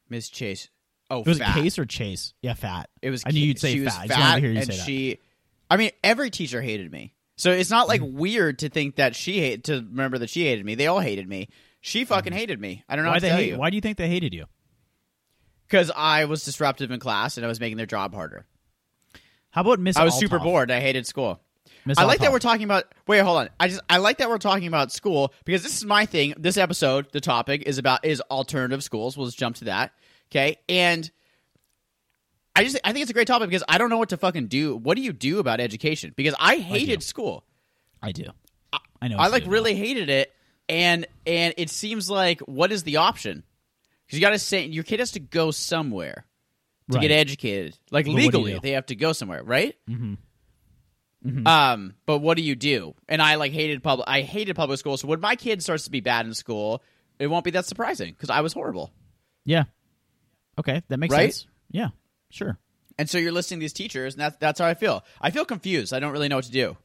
Miss 0.10 0.28
Chase. 0.30 0.70
Oh, 1.10 1.20
Was 1.26 1.38
fat. 1.38 1.52
it 1.52 1.56
was 1.56 1.64
Case 1.64 1.80
or 1.80 1.86
Chase? 1.86 2.34
Yeah, 2.42 2.54
fat. 2.54 2.90
It 3.02 3.10
was. 3.12 3.24
I 3.26 3.32
knew 3.32 3.40
you'd 3.42 3.60
say 3.60 3.74
she 3.74 3.80
fat. 3.80 3.86
Was 3.86 3.94
I 3.96 4.00
fat, 4.00 4.08
just 4.08 4.20
wanted 4.20 4.36
to 4.36 4.42
hear 4.42 4.52
you 4.52 4.58
and 4.60 4.68
say 4.68 4.78
that. 4.78 4.86
she. 4.86 5.20
I 5.70 5.78
mean, 5.78 5.92
every 6.04 6.30
teacher 6.32 6.62
hated 6.62 6.92
me. 6.92 7.14
So 7.38 7.52
it's 7.52 7.70
not 7.70 7.88
like 7.88 8.02
Mm-hmm. 8.02 8.18
weird 8.18 8.60
to 8.60 8.70
think 8.70 8.96
that 8.98 9.16
she 9.16 9.40
hate 9.40 9.64
to 9.66 9.76
remember 9.76 10.18
that 10.18 10.30
she 10.30 10.44
hated 10.46 10.66
me. 10.66 10.76
They 10.76 10.88
all 10.88 11.00
hated 11.00 11.30
me. 11.30 11.48
She 11.82 12.04
fucking 12.04 12.34
hated 12.34 12.60
me. 12.60 12.84
I 12.90 12.96
don't 12.96 13.06
know 13.06 13.12
Mm-hmm. 13.12 13.16
Why 13.16 13.20
they 13.20 13.30
hate? 13.30 13.50
you. 13.50 13.58
Why 13.58 13.70
do 13.70 13.76
you 13.78 13.82
think 13.82 13.98
they 13.98 14.10
hated 14.10 14.34
you? 14.34 14.46
Because 15.68 15.92
I 15.96 16.26
was 16.26 16.44
disruptive 16.46 16.92
in 16.92 17.00
class 17.00 17.38
and 17.38 17.46
I 17.46 17.50
was 17.50 17.60
making 17.60 17.78
their 17.78 17.86
job 17.86 18.14
harder. 18.14 18.46
How 19.52 19.62
about 19.62 19.80
Miss? 19.80 19.98
I 19.98 20.04
was 20.04 20.18
super 20.18 20.40
bored. 20.40 20.72
I 20.72 20.80
hated 20.80 21.06
school. 21.08 21.42
Miss 21.86 21.98
I 21.98 22.04
like 22.04 22.20
that 22.20 22.32
we're 22.32 22.40
talking 22.40 22.64
about. 22.64 22.86
Wait, 23.08 23.20
hold 23.20 23.38
on. 23.38 23.50
I 23.60 23.68
just 23.70 23.82
I 23.90 23.98
like 23.98 24.18
that 24.18 24.30
we're 24.30 24.38
talking 24.38 24.68
about 24.68 24.92
school 24.92 25.34
because 25.46 25.64
this 25.64 25.76
is 25.78 25.86
my 25.86 26.06
thing. 26.06 26.34
This 26.38 26.58
episode, 26.58 27.08
the 27.12 27.22
topic 27.22 27.64
is 27.66 27.78
about 27.78 28.04
is 28.06 28.20
alternative 28.32 28.84
schools. 28.84 29.16
We'll 29.18 29.28
just 29.28 29.40
jump 29.40 29.56
to 29.58 29.66
that. 29.66 29.92
Okay, 30.32 30.58
and 30.68 31.10
I 32.58 32.64
just 32.64 32.78
I 32.84 32.92
think 32.92 33.04
it's 33.04 33.12
a 33.12 33.14
great 33.14 33.28
topic 33.28 33.50
because 33.50 33.64
I 33.68 33.78
don't 33.78 33.90
know 33.90 33.98
what 33.98 34.10
to 34.10 34.18
fucking 34.18 34.48
do. 34.48 34.76
What 34.76 34.96
do 34.98 35.02
you 35.04 35.14
do 35.14 35.40
about 35.40 35.60
education? 35.60 36.14
Because 36.16 36.36
I 36.40 36.58
hated 36.58 37.04
school. 37.04 37.44
I 38.02 38.12
do. 38.12 38.26
I 39.02 39.08
know. 39.08 39.18
I 39.18 39.28
like 39.28 39.44
really 39.48 39.76
hated 39.76 40.10
it, 40.10 40.34
and 40.68 41.06
and 41.26 41.54
it 41.58 41.70
seems 41.70 42.10
like 42.10 42.40
what 42.42 42.72
is 42.72 42.84
the 42.84 42.98
option? 42.98 43.44
Because 44.06 44.20
you 44.20 44.26
got 44.26 44.32
to 44.32 44.40
say 44.40 44.66
your 44.66 44.84
kid 44.84 45.00
has 45.00 45.12
to 45.12 45.20
go 45.20 45.52
somewhere 45.52 46.26
to 46.92 46.98
Right. 46.98 47.02
get 47.02 47.12
educated. 47.12 47.78
Like 47.92 48.06
But 48.06 48.14
what 48.14 48.18
do 48.20 48.24
legally, 48.26 48.54
do? 48.54 48.60
they 48.62 48.72
have 48.72 48.86
to 48.88 48.96
go 48.96 49.12
somewhere, 49.14 49.44
right? 49.44 49.76
Mm-hmm. 49.90 51.46
Um, 51.46 51.94
but 52.06 52.20
what 52.20 52.38
do 52.38 52.44
you 52.44 52.56
do? 52.56 52.96
And 53.10 53.22
I 53.22 53.36
like 53.36 53.52
hated 53.52 53.84
public. 53.84 54.08
I 54.08 54.22
hated 54.22 54.56
public 54.56 54.80
school. 54.80 54.96
So 54.98 55.08
when 55.08 55.20
my 55.20 55.36
kid 55.36 55.62
starts 55.62 55.84
to 55.86 55.92
be 55.92 56.00
bad 56.00 56.26
in 56.26 56.34
school, 56.34 56.82
it 57.20 57.28
won't 57.28 57.44
be 57.44 57.52
that 57.52 57.66
surprising 57.66 58.14
because 58.14 58.30
I 58.30 58.40
was 58.42 58.54
horrible. 58.54 58.92
Yeah. 59.44 59.66
Okay, 60.58 60.82
that 60.88 60.98
makes 60.98 61.14
Right? 61.14 61.34
sense. 61.34 61.48
Yeah, 61.70 61.90
sure. 62.30 62.58
And 63.00 63.10
so 63.10 63.18
you're 63.18 63.32
listing 63.32 63.60
these 63.60 63.74
teachers, 63.74 64.16
and 64.16 64.22
that's 64.22 64.38
that's 64.38 64.60
how 64.60 64.66
I 64.66 64.74
feel. 64.74 65.04
I 65.22 65.30
feel 65.32 65.46
confused. 65.46 65.94
I 65.94 66.00
don't 66.00 66.12
really 66.12 66.28
know 66.30 66.38
what 66.38 66.46
to 66.46 66.52
do. 66.52 66.78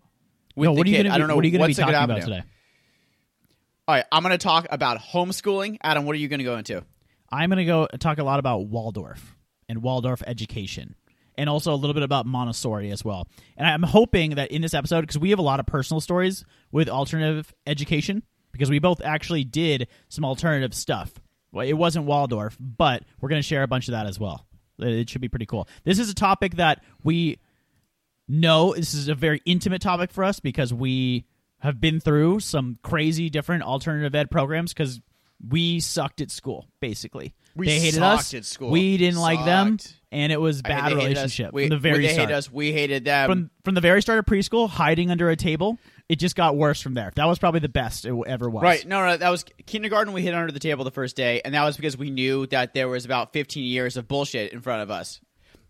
With 0.54 0.66
No, 0.68 0.74
the 0.74 0.78
what 0.78 0.86
are 0.86 0.90
you 0.90 0.96
kid. 0.96 1.02
going 1.04 1.10
to 1.10 1.14
I 1.14 1.18
don't 1.18 1.28
know 1.28 1.36
What 1.36 1.44
are 1.44 1.48
you 1.48 1.52
going 1.58 1.62
to 1.62 1.66
be 1.66 1.70
what's 1.70 1.78
a 1.78 1.84
good 1.84 1.92
talking 1.92 2.10
about 2.16 2.22
today? 2.22 2.42
All 3.88 3.94
right, 3.96 4.04
I'm 4.12 4.22
going 4.22 4.32
to 4.32 4.38
talk 4.38 4.66
about 4.70 4.98
homeschooling. 4.98 5.78
Adam, 5.82 6.04
what 6.04 6.14
are 6.14 6.18
you 6.18 6.28
going 6.28 6.38
to 6.38 6.44
go 6.44 6.56
into? 6.56 6.84
I'm 7.30 7.48
going 7.50 7.58
to 7.58 7.64
go 7.64 7.86
talk 7.98 8.18
a 8.18 8.24
lot 8.24 8.38
about 8.38 8.66
Waldorf 8.66 9.36
and 9.68 9.82
Waldorf 9.82 10.22
education, 10.26 10.94
and 11.36 11.48
also 11.48 11.72
a 11.72 11.76
little 11.76 11.94
bit 11.94 12.02
about 12.02 12.26
Montessori 12.26 12.90
as 12.90 13.04
well. 13.04 13.26
And 13.56 13.66
I'm 13.66 13.82
hoping 13.82 14.36
that 14.36 14.50
in 14.52 14.60
this 14.62 14.74
episode, 14.74 15.00
because 15.00 15.18
we 15.18 15.30
have 15.30 15.38
a 15.38 15.42
lot 15.42 15.58
of 15.60 15.66
personal 15.66 16.00
stories 16.00 16.44
with 16.70 16.88
alternative 16.90 17.52
education, 17.66 18.22
because 18.52 18.68
we 18.70 18.78
both 18.78 19.00
actually 19.02 19.44
did 19.44 19.88
some 20.10 20.24
alternative 20.24 20.74
stuff. 20.74 21.12
Well, 21.50 21.66
it 21.66 21.72
wasn't 21.72 22.04
Waldorf, 22.04 22.56
but 22.60 23.02
we're 23.20 23.30
going 23.30 23.40
to 23.42 23.46
share 23.48 23.62
a 23.62 23.68
bunch 23.68 23.88
of 23.88 23.92
that 23.92 24.06
as 24.06 24.20
well. 24.20 24.46
It 24.82 25.08
should 25.08 25.20
be 25.20 25.28
pretty 25.28 25.46
cool. 25.46 25.68
This 25.84 25.98
is 25.98 26.10
a 26.10 26.14
topic 26.14 26.56
that 26.56 26.82
we 27.02 27.38
know 28.28 28.74
this 28.74 28.94
is 28.94 29.08
a 29.08 29.14
very 29.14 29.40
intimate 29.44 29.82
topic 29.82 30.10
for 30.10 30.24
us 30.24 30.40
because 30.40 30.72
we 30.72 31.26
have 31.58 31.80
been 31.80 32.00
through 32.00 32.40
some 32.40 32.78
crazy 32.82 33.30
different 33.30 33.62
alternative 33.62 34.14
ed 34.14 34.30
programs 34.30 34.72
because 34.72 35.00
we 35.48 35.80
sucked 35.80 36.20
at 36.20 36.30
school 36.30 36.68
basically 36.80 37.34
We 37.56 37.66
they 37.66 37.80
hated 37.80 38.02
us 38.02 38.32
at 38.34 38.44
school. 38.44 38.70
we 38.70 38.96
didn't 38.96 39.20
like 39.20 39.44
them 39.44 39.78
and 40.12 40.32
it 40.32 40.40
was 40.40 40.62
bad 40.62 40.92
hated 40.92 40.98
us. 40.98 41.04
relationship 41.04 41.52
We, 41.52 41.64
from 41.64 41.70
the 41.70 41.78
very 41.78 42.06
they 42.06 42.12
start 42.12 42.28
hated 42.28 42.38
us. 42.38 42.52
We 42.52 42.72
hated 42.72 43.04
them. 43.04 43.28
from 43.30 43.50
from 43.64 43.74
the 43.74 43.80
very 43.80 44.02
start 44.02 44.18
of 44.18 44.24
preschool 44.24 44.68
hiding 44.68 45.10
under 45.10 45.30
a 45.30 45.36
table 45.36 45.78
it 46.08 46.16
just 46.16 46.36
got 46.36 46.56
worse 46.56 46.80
from 46.80 46.94
there 46.94 47.12
that 47.14 47.26
was 47.26 47.38
probably 47.38 47.60
the 47.60 47.68
best 47.68 48.04
it 48.04 48.14
ever 48.26 48.48
was 48.48 48.62
Right. 48.62 48.86
No, 48.86 49.04
no, 49.04 49.16
that 49.16 49.30
was 49.30 49.44
kindergarten. 49.66 50.12
We 50.12 50.22
hit 50.22 50.34
under 50.34 50.52
the 50.52 50.60
table 50.60 50.84
the 50.84 50.90
first 50.90 51.16
day, 51.16 51.40
and 51.44 51.54
that 51.54 51.64
was 51.64 51.76
because 51.76 51.96
we 51.96 52.10
knew 52.10 52.46
that 52.48 52.74
there 52.74 52.88
was 52.88 53.04
about 53.04 53.32
15 53.32 53.64
years 53.64 53.96
of 53.96 54.08
bullshit 54.08 54.52
in 54.52 54.60
front 54.60 54.82
of 54.82 54.90
us. 54.90 55.20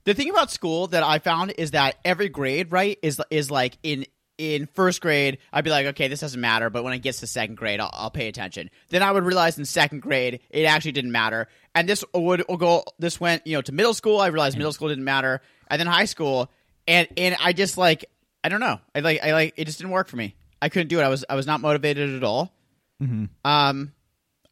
The 0.04 0.14
thing 0.14 0.30
about 0.30 0.50
school 0.50 0.88
that 0.88 1.02
I 1.02 1.18
found 1.20 1.54
is 1.56 1.72
that 1.72 1.96
every 2.04 2.28
grade, 2.28 2.72
right, 2.72 2.98
is 3.02 3.20
is 3.30 3.50
like 3.50 3.78
in 3.82 4.04
in 4.38 4.66
first 4.74 5.00
grade, 5.00 5.38
I'd 5.52 5.62
be 5.62 5.70
like, 5.70 5.86
okay, 5.86 6.08
this 6.08 6.20
doesn't 6.20 6.40
matter. 6.40 6.70
But 6.70 6.82
when 6.82 6.92
it 6.92 6.98
gets 6.98 7.20
to 7.20 7.26
second 7.26 7.56
grade, 7.56 7.78
I'll, 7.78 7.90
I'll 7.92 8.10
pay 8.10 8.28
attention. 8.28 8.70
Then 8.88 9.02
I 9.02 9.12
would 9.12 9.24
realize 9.24 9.58
in 9.58 9.64
second 9.64 10.00
grade, 10.00 10.40
it 10.50 10.64
actually 10.64 10.92
didn't 10.92 11.12
matter. 11.12 11.46
And 11.74 11.88
this 11.88 12.04
would 12.12 12.44
go. 12.58 12.84
This 12.98 13.20
went, 13.20 13.46
you 13.46 13.56
know, 13.56 13.62
to 13.62 13.72
middle 13.72 13.94
school. 13.94 14.20
I 14.20 14.26
realized 14.28 14.56
middle 14.56 14.72
school 14.72 14.88
didn't 14.88 15.04
matter, 15.04 15.40
and 15.68 15.78
then 15.78 15.86
high 15.86 16.06
school, 16.06 16.50
and 16.88 17.06
and 17.16 17.36
I 17.40 17.52
just 17.52 17.78
like, 17.78 18.04
I 18.44 18.48
don't 18.48 18.60
know. 18.60 18.80
I 18.94 19.00
like, 19.00 19.22
I 19.22 19.32
like, 19.32 19.54
it 19.56 19.64
just 19.66 19.78
didn't 19.78 19.92
work 19.92 20.08
for 20.08 20.16
me. 20.16 20.34
I 20.60 20.68
couldn't 20.68 20.88
do 20.88 21.00
it. 21.00 21.02
I 21.02 21.08
was, 21.08 21.24
I 21.28 21.34
was 21.34 21.46
not 21.46 21.60
motivated 21.60 22.14
at 22.16 22.24
all. 22.24 22.52
Um, 23.44 23.92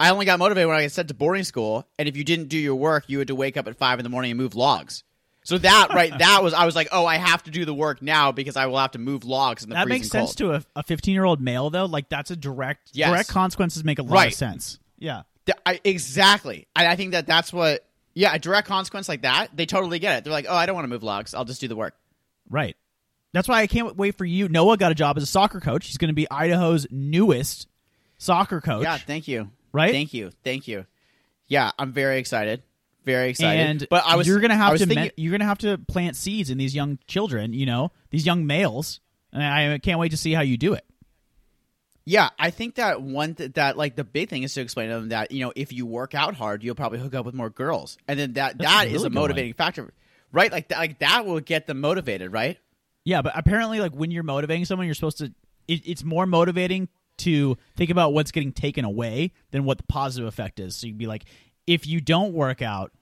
I 0.00 0.10
only 0.10 0.26
got 0.26 0.38
motivated 0.38 0.66
when 0.68 0.76
I 0.76 0.82
got 0.82 0.90
sent 0.92 1.08
to 1.08 1.14
boarding 1.14 1.44
school, 1.44 1.86
and 1.98 2.08
if 2.08 2.16
you 2.16 2.24
didn't 2.24 2.48
do 2.48 2.58
your 2.58 2.74
work, 2.74 3.04
you 3.06 3.18
had 3.18 3.28
to 3.28 3.34
wake 3.34 3.56
up 3.56 3.68
at 3.68 3.76
five 3.76 3.98
in 3.98 4.02
the 4.02 4.08
morning 4.10 4.32
and 4.32 4.38
move 4.40 4.54
logs. 4.54 5.04
So 5.44 5.56
that 5.58 5.88
right, 5.94 6.10
that 6.18 6.42
was 6.42 6.52
I 6.52 6.64
was 6.66 6.74
like, 6.74 6.88
oh, 6.92 7.06
I 7.06 7.16
have 7.16 7.42
to 7.44 7.50
do 7.50 7.64
the 7.64 7.74
work 7.74 8.02
now 8.02 8.32
because 8.32 8.56
I 8.56 8.66
will 8.66 8.78
have 8.78 8.90
to 8.92 8.98
move 8.98 9.24
logs 9.24 9.62
in 9.62 9.68
the 9.70 9.74
That 9.76 9.88
makes 9.88 10.08
sense 10.08 10.34
cold. 10.34 10.60
to 10.60 10.66
a 10.76 10.82
15 10.82 11.14
year 11.14 11.24
old 11.24 11.40
male 11.40 11.70
though. 11.70 11.84
Like 11.86 12.08
that's 12.08 12.30
a 12.30 12.36
direct 12.36 12.90
Yes. 12.92 13.08
direct 13.10 13.28
consequences 13.28 13.84
make 13.84 13.98
a 13.98 14.02
lot 14.02 14.12
Right. 14.14 14.28
of 14.28 14.34
sense. 14.34 14.78
Yeah. 14.98 15.22
Th- 15.46 15.56
I, 15.64 15.80
exactly. 15.84 16.66
And 16.76 16.86
I 16.88 16.96
think 16.96 17.12
that 17.12 17.26
that's 17.26 17.52
what. 17.52 17.86
Yeah, 18.12 18.34
a 18.34 18.38
direct 18.40 18.66
consequence 18.66 19.08
like 19.08 19.22
that, 19.22 19.56
they 19.56 19.66
totally 19.66 20.00
get 20.00 20.18
it. 20.18 20.24
They're 20.24 20.32
like, 20.32 20.46
oh, 20.48 20.54
I 20.54 20.66
don't 20.66 20.74
want 20.74 20.84
to 20.84 20.88
move 20.88 21.04
logs. 21.04 21.32
I'll 21.32 21.44
just 21.44 21.60
do 21.60 21.68
the 21.68 21.76
work. 21.76 21.94
Right. 22.50 22.76
That's 23.32 23.48
why 23.48 23.60
I 23.60 23.66
can't 23.66 23.96
wait 23.96 24.16
for 24.18 24.24
you. 24.24 24.48
Noah 24.48 24.76
got 24.76 24.90
a 24.92 24.94
job 24.94 25.16
as 25.16 25.22
a 25.22 25.26
soccer 25.26 25.60
coach. 25.60 25.86
He's 25.86 25.98
going 25.98 26.08
to 26.08 26.14
be 26.14 26.28
Idaho's 26.30 26.86
newest 26.90 27.68
soccer 28.18 28.60
coach. 28.60 28.82
Yeah, 28.82 28.98
thank 28.98 29.28
you. 29.28 29.50
Right? 29.72 29.92
Thank 29.92 30.12
you. 30.12 30.32
Thank 30.42 30.66
you. 30.66 30.86
Yeah, 31.46 31.70
I'm 31.78 31.92
very 31.92 32.18
excited. 32.18 32.62
Very 33.04 33.30
excited. 33.30 33.60
and 33.60 33.86
but 33.88 34.04
I 34.06 34.16
was 34.16 34.26
you're 34.26 34.40
gonna 34.40 34.56
have 34.56 34.76
to 34.76 34.86
thinking, 34.86 35.04
me- 35.04 35.10
you're 35.16 35.32
gonna 35.32 35.46
have 35.46 35.58
to 35.58 35.78
plant 35.78 36.16
seeds 36.16 36.50
in 36.50 36.58
these 36.58 36.74
young 36.74 36.98
children. 37.06 37.54
You 37.54 37.64
know 37.66 37.92
these 38.10 38.26
young 38.26 38.46
males, 38.46 39.00
and 39.32 39.42
I 39.42 39.78
can't 39.78 39.98
wait 39.98 40.10
to 40.10 40.18
see 40.18 40.32
how 40.32 40.42
you 40.42 40.58
do 40.58 40.74
it. 40.74 40.84
Yeah, 42.04 42.28
I 42.38 42.50
think 42.50 42.74
that 42.74 43.00
one 43.00 43.34
th- 43.34 43.54
that 43.54 43.76
like 43.78 43.96
the 43.96 44.04
big 44.04 44.28
thing 44.28 44.42
is 44.42 44.52
to 44.54 44.60
explain 44.60 44.90
to 44.90 44.96
them 44.96 45.08
that 45.10 45.32
you 45.32 45.44
know 45.44 45.52
if 45.56 45.72
you 45.72 45.86
work 45.86 46.14
out 46.14 46.34
hard, 46.34 46.62
you'll 46.62 46.74
probably 46.74 46.98
hook 46.98 47.14
up 47.14 47.24
with 47.24 47.34
more 47.34 47.50
girls, 47.50 47.96
and 48.06 48.18
then 48.18 48.34
that 48.34 48.58
That's 48.58 48.70
that 48.70 48.86
a 48.88 48.90
is 48.90 49.02
a 49.04 49.10
motivating 49.10 49.54
factor, 49.54 49.92
right? 50.30 50.52
Like 50.52 50.68
that, 50.68 50.78
like 50.78 50.98
that 50.98 51.24
will 51.24 51.40
get 51.40 51.66
them 51.66 51.80
motivated, 51.80 52.32
right? 52.32 52.58
Yeah, 53.04 53.22
but 53.22 53.32
apparently, 53.34 53.80
like 53.80 53.92
when 53.92 54.10
you're 54.10 54.22
motivating 54.22 54.64
someone, 54.64 54.86
you're 54.86 54.94
supposed 54.94 55.18
to. 55.18 55.32
It, 55.68 55.86
it's 55.86 56.04
more 56.04 56.26
motivating 56.26 56.88
to 57.18 57.56
think 57.76 57.90
about 57.90 58.12
what's 58.12 58.30
getting 58.30 58.52
taken 58.52 58.84
away 58.84 59.32
than 59.50 59.64
what 59.64 59.78
the 59.78 59.84
positive 59.84 60.26
effect 60.26 60.58
is. 60.58 60.76
So 60.76 60.86
you'd 60.86 60.98
be 60.98 61.06
like, 61.06 61.24
if 61.66 61.86
you 61.86 62.00
don't 62.00 62.32
work 62.32 62.62
out, 62.62 62.92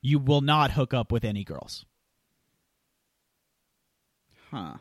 you 0.00 0.18
will 0.18 0.40
not 0.40 0.70
hook 0.70 0.94
up 0.94 1.12
with 1.12 1.24
any 1.24 1.44
girls. 1.44 1.84
Huh. 4.50 4.74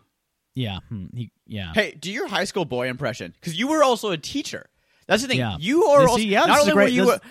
Yeah, 0.54 0.80
hmm, 0.90 1.06
he, 1.16 1.32
yeah. 1.48 1.72
Hey, 1.74 1.96
do 1.98 2.12
your 2.12 2.28
high 2.28 2.44
school 2.44 2.66
boy 2.66 2.90
impression 2.90 3.34
because 3.40 3.58
you 3.58 3.68
were 3.68 3.84
also 3.84 4.12
a 4.12 4.18
teacher. 4.18 4.68
That's 5.08 5.22
the 5.22 5.28
thing. 5.30 5.40
Yeah. 5.40 5.56
You 5.60 5.86
are 5.86 6.02
also 6.08 6.18
see, 6.18 6.28
yeah, 6.28 6.46
not 6.46 6.60
only 6.60 6.74
were 6.74 6.82
great- 6.82 6.94
you 6.94 7.06
this- 7.06 7.16
a, 7.18 7.22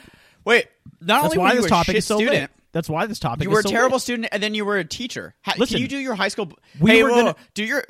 wait, 0.45 0.67
not 1.01 1.25
only 1.25 1.39
were 1.39 1.49
you 1.49 1.57
this 1.57 1.67
a 1.67 1.69
topic 1.69 1.97
shit 1.97 2.05
so 2.05 2.17
student, 2.17 2.41
lit. 2.43 2.51
That's 2.73 2.89
why 2.89 3.07
this 3.07 3.19
topic. 3.19 3.45
you 3.45 3.51
were 3.51 3.61
a 3.61 3.63
so 3.63 3.71
terrible 3.71 3.97
lit. 3.97 4.03
student, 4.03 4.29
and 4.33 4.43
then 4.43 4.55
you 4.55 4.65
were 4.65 4.77
a 4.79 4.85
teacher. 4.85 5.35
Ha- 5.43 5.55
Listen, 5.59 5.75
can 5.77 5.83
you 5.83 5.89
do 5.89 5.99
your 5.99 6.15
high 6.15 6.29
school? 6.29 6.53
we 6.81 6.91
hey, 6.93 7.03
were 7.03 7.11
whoa, 7.11 7.17
gonna- 7.17 7.37
do 7.55 7.65
your 7.65 7.85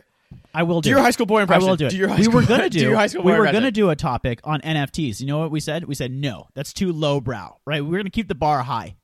I 0.55 0.63
will 0.65 0.81
do, 0.81 0.89
Do 0.91 0.97
your 0.97 1.01
high 1.03 1.11
school 1.11 1.27
boy 1.27 1.41
impression. 1.43 1.65
I 1.67 1.71
will 1.71 1.77
do 1.77 1.87
it. 1.87 1.91
Do 1.91 1.97
your 1.97 2.09
high 2.09 2.17
we 2.17 2.23
school- 2.25 2.35
were 2.41 2.47
gonna 2.47 2.71
do 2.71 2.79
do. 2.81 2.87
your 2.87 2.97
high 2.97 3.07
school 3.09 3.23
we 3.25 3.33
were 3.33 3.39
impression. 3.39 3.55
gonna 3.63 3.71
do 3.73 3.91
a 3.91 3.97
topic 3.97 4.41
on 4.45 4.61
NFTs. 4.61 5.21
You 5.21 5.27
know 5.27 5.39
what 5.39 5.51
we 5.51 5.61
said? 5.61 5.85
We 5.85 5.95
said 5.95 6.11
no. 6.13 6.47
That's 6.55 6.73
too 6.73 6.93
lowbrow, 6.93 7.59
right? 7.67 7.85
We're 7.85 7.99
gonna 7.99 8.11
keep 8.11 8.29
the 8.29 8.35
bar 8.35 8.63
high. 8.63 8.97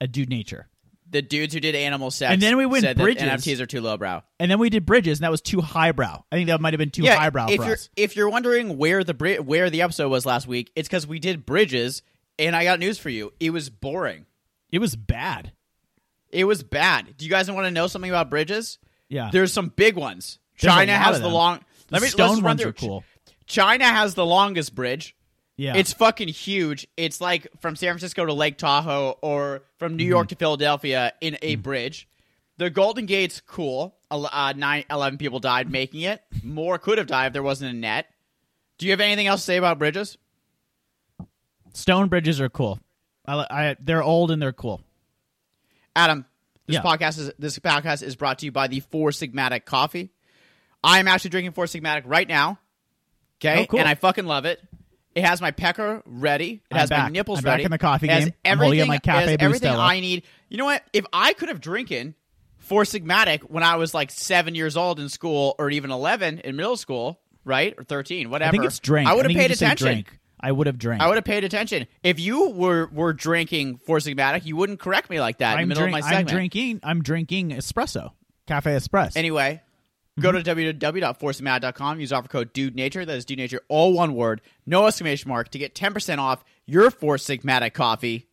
A 0.00 0.06
dude 0.08 0.28
nature. 0.28 0.68
the 1.08 1.22
dudes 1.22 1.54
who 1.54 1.60
did 1.60 1.76
animal 1.76 2.10
sex, 2.10 2.32
And 2.32 2.42
then 2.42 2.56
we 2.56 2.66
went 2.66 2.82
said 2.82 2.96
that 2.96 3.02
Bridges. 3.02 3.22
NFTs 3.22 3.60
are 3.60 3.66
too 3.66 3.80
lowbrow. 3.80 4.22
And 4.40 4.50
then 4.50 4.58
we 4.58 4.68
did 4.68 4.84
bridges, 4.84 5.18
and 5.20 5.24
that 5.24 5.30
was 5.30 5.40
too 5.40 5.60
highbrow. 5.60 6.24
I 6.32 6.34
think 6.36 6.48
that 6.48 6.60
might 6.60 6.72
have 6.72 6.78
been 6.78 6.90
too 6.90 7.06
highbrow 7.06 7.46
if 7.50 7.56
for 7.58 7.64
you're 7.66 7.72
us. 7.74 7.88
if 7.96 8.16
you're 8.16 8.28
wondering 8.28 8.76
where 8.78 9.04
the 9.04 9.14
bri- 9.14 9.38
where 9.38 9.70
the 9.70 9.82
episode 9.82 10.08
was 10.08 10.26
last 10.26 10.48
week, 10.48 10.72
it's 10.74 10.88
because 10.88 11.06
we 11.06 11.20
did 11.20 11.46
bridges, 11.46 12.02
and 12.36 12.56
I 12.56 12.64
got 12.64 12.80
news 12.80 12.98
for 12.98 13.10
you. 13.10 13.32
It 13.38 13.50
was 13.50 13.70
boring. 13.70 14.26
It 14.74 14.80
was 14.80 14.96
bad. 14.96 15.52
It 16.32 16.44
was 16.46 16.64
bad. 16.64 17.16
Do 17.16 17.24
you 17.24 17.30
guys 17.30 17.48
want 17.48 17.64
to 17.66 17.70
know 17.70 17.86
something 17.86 18.10
about 18.10 18.28
bridges? 18.28 18.78
Yeah. 19.08 19.30
There's 19.32 19.52
some 19.52 19.68
big 19.68 19.94
ones. 19.94 20.40
There's 20.60 20.74
China 20.74 20.94
has 20.96 21.20
the 21.20 21.28
long. 21.28 21.58
The 21.86 21.92
Let 21.92 22.02
me 22.02 22.08
stone 22.08 22.28
let's 22.30 22.40
run 22.40 22.50
ones 22.50 22.60
through. 22.62 22.70
are 22.70 22.72
cool. 22.72 23.04
China 23.46 23.84
has 23.84 24.14
the 24.16 24.26
longest 24.26 24.74
bridge. 24.74 25.14
Yeah. 25.56 25.76
It's 25.76 25.92
fucking 25.92 26.26
huge. 26.26 26.88
It's 26.96 27.20
like 27.20 27.46
from 27.60 27.76
San 27.76 27.90
Francisco 27.90 28.26
to 28.26 28.32
Lake 28.32 28.58
Tahoe 28.58 29.16
or 29.22 29.62
from 29.78 29.90
Mm-hmm. 29.92 29.96
New 29.98 30.04
York 30.06 30.28
to 30.30 30.34
Philadelphia 30.34 31.12
in 31.20 31.38
a 31.40 31.54
bridge. 31.54 32.08
The 32.56 32.68
Golden 32.68 33.06
Gate's 33.06 33.40
cool. 33.40 33.94
Uh, 34.10 34.54
nine, 34.56 34.84
11 34.90 35.18
people 35.18 35.38
died 35.38 35.70
making 35.70 36.00
it. 36.00 36.20
More 36.42 36.78
could 36.78 36.98
have 36.98 37.06
died 37.06 37.28
if 37.28 37.32
there 37.32 37.42
wasn't 37.44 37.70
a 37.70 37.76
net. 37.76 38.06
Do 38.78 38.86
you 38.86 38.92
have 38.92 39.00
anything 39.00 39.28
else 39.28 39.42
to 39.42 39.44
say 39.44 39.56
about 39.56 39.78
bridges? 39.78 40.18
stone 41.72 42.08
bridges 42.08 42.40
are 42.40 42.48
cool. 42.48 42.78
I, 43.26 43.46
I 43.50 43.76
they're 43.80 44.02
old 44.02 44.30
and 44.30 44.40
they're 44.40 44.52
cool. 44.52 44.80
Adam, 45.96 46.24
this 46.66 46.74
Yeah. 46.76 46.82
podcast 46.82 47.18
is 47.18 47.32
this 47.38 47.58
podcast 47.58 48.02
is 48.02 48.16
brought 48.16 48.40
to 48.40 48.46
you 48.46 48.52
by 48.52 48.66
the 48.68 48.80
Four 48.80 49.10
Sigmatic 49.10 49.64
coffee. 49.64 50.10
I 50.82 50.98
am 50.98 51.08
actually 51.08 51.30
drinking 51.30 51.52
Four 51.52 51.66
Sigmatic 51.66 52.02
right 52.04 52.28
now. 52.28 52.58
Okay, 53.40 53.62
Oh, 53.62 53.66
cool. 53.66 53.80
and 53.80 53.88
I 53.88 53.94
fucking 53.94 54.26
love 54.26 54.44
it. 54.44 54.60
It 55.14 55.24
has 55.24 55.40
my 55.40 55.52
pecker 55.52 56.02
ready. 56.06 56.62
It 56.70 56.74
I'm 56.74 56.78
has 56.80 56.90
my 56.90 57.08
nipples 57.08 57.38
I'm 57.38 57.44
back 57.44 57.52
ready. 57.52 57.64
in 57.64 57.70
the 57.70 57.78
coffee 57.78 58.06
It 58.08 58.12
has 58.12 58.24
game. 58.24 58.34
I'm 58.44 58.58
holding 58.58 58.80
up 58.80 58.84
everything- 58.88 58.88
my 58.88 58.98
Cafe 58.98 59.36
everything. 59.38 59.70
I 59.74 60.00
need. 60.00 60.24
You 60.48 60.58
know 60.58 60.64
what? 60.64 60.82
If 60.92 61.06
I 61.12 61.32
could 61.34 61.48
have 61.50 61.60
drinking 61.60 62.14
Four 62.58 62.82
Sigmatic 62.84 63.40
when 63.42 63.62
I 63.62 63.76
was 63.76 63.94
like 63.94 64.10
seven 64.10 64.54
years 64.54 64.76
old 64.76 64.98
in 64.98 65.08
school, 65.08 65.54
or 65.58 65.70
even 65.70 65.90
eleven 65.90 66.38
in 66.40 66.56
middle 66.56 66.76
school, 66.76 67.20
right, 67.44 67.74
or 67.78 67.84
thirteen, 67.84 68.30
whatever. 68.30 68.48
I 68.48 68.50
think 68.52 68.64
it's 68.64 68.78
drink. 68.80 69.08
I 69.08 69.14
would 69.14 69.26
have 69.26 69.32
paid 69.36 69.42
you 69.42 69.48
just 69.48 69.58
said 69.60 69.66
attention. 69.66 69.86
Drink. 69.86 70.18
I 70.46 70.52
would 70.52 70.66
have 70.66 70.78
drank. 70.78 71.00
I 71.00 71.06
would 71.06 71.16
have 71.16 71.24
paid 71.24 71.42
attention. 71.42 71.86
If 72.02 72.20
you 72.20 72.50
were 72.50 72.88
were 72.92 73.14
drinking 73.14 73.78
Four 73.78 73.98
Sigmatic, 73.98 74.44
you 74.44 74.56
wouldn't 74.56 74.78
correct 74.78 75.08
me 75.08 75.18
like 75.20 75.38
that 75.38 75.54
in 75.54 75.60
I'm, 75.60 75.64
the 75.64 75.68
middle 75.74 75.84
drink- 75.84 75.96
of 75.96 76.02
my 76.02 76.06
I'm 76.08 76.12
segment. 76.16 76.28
drinking. 76.30 76.80
I'm 76.82 77.02
drinking 77.02 77.50
espresso, 77.50 78.12
cafe 78.46 78.72
espresso. 78.76 79.16
Anyway, 79.16 79.62
go 80.20 80.30
to 80.32 80.42
www.forcemad.com. 80.42 82.00
Use 82.00 82.12
offer 82.12 82.28
code 82.28 82.52
Dude 82.52 82.76
Nature. 82.76 83.04
That 83.06 83.16
is 83.16 83.24
Dude 83.24 83.38
Nature, 83.38 83.62
all 83.68 83.94
one 83.94 84.14
word, 84.14 84.42
no 84.66 84.86
exclamation 84.86 85.28
mark, 85.30 85.48
to 85.50 85.58
get 85.58 85.74
ten 85.74 85.94
percent 85.94 86.20
off 86.20 86.44
your 86.66 86.90
Four 86.90 87.16
Sigmatic 87.16 87.72
coffee. 87.72 88.26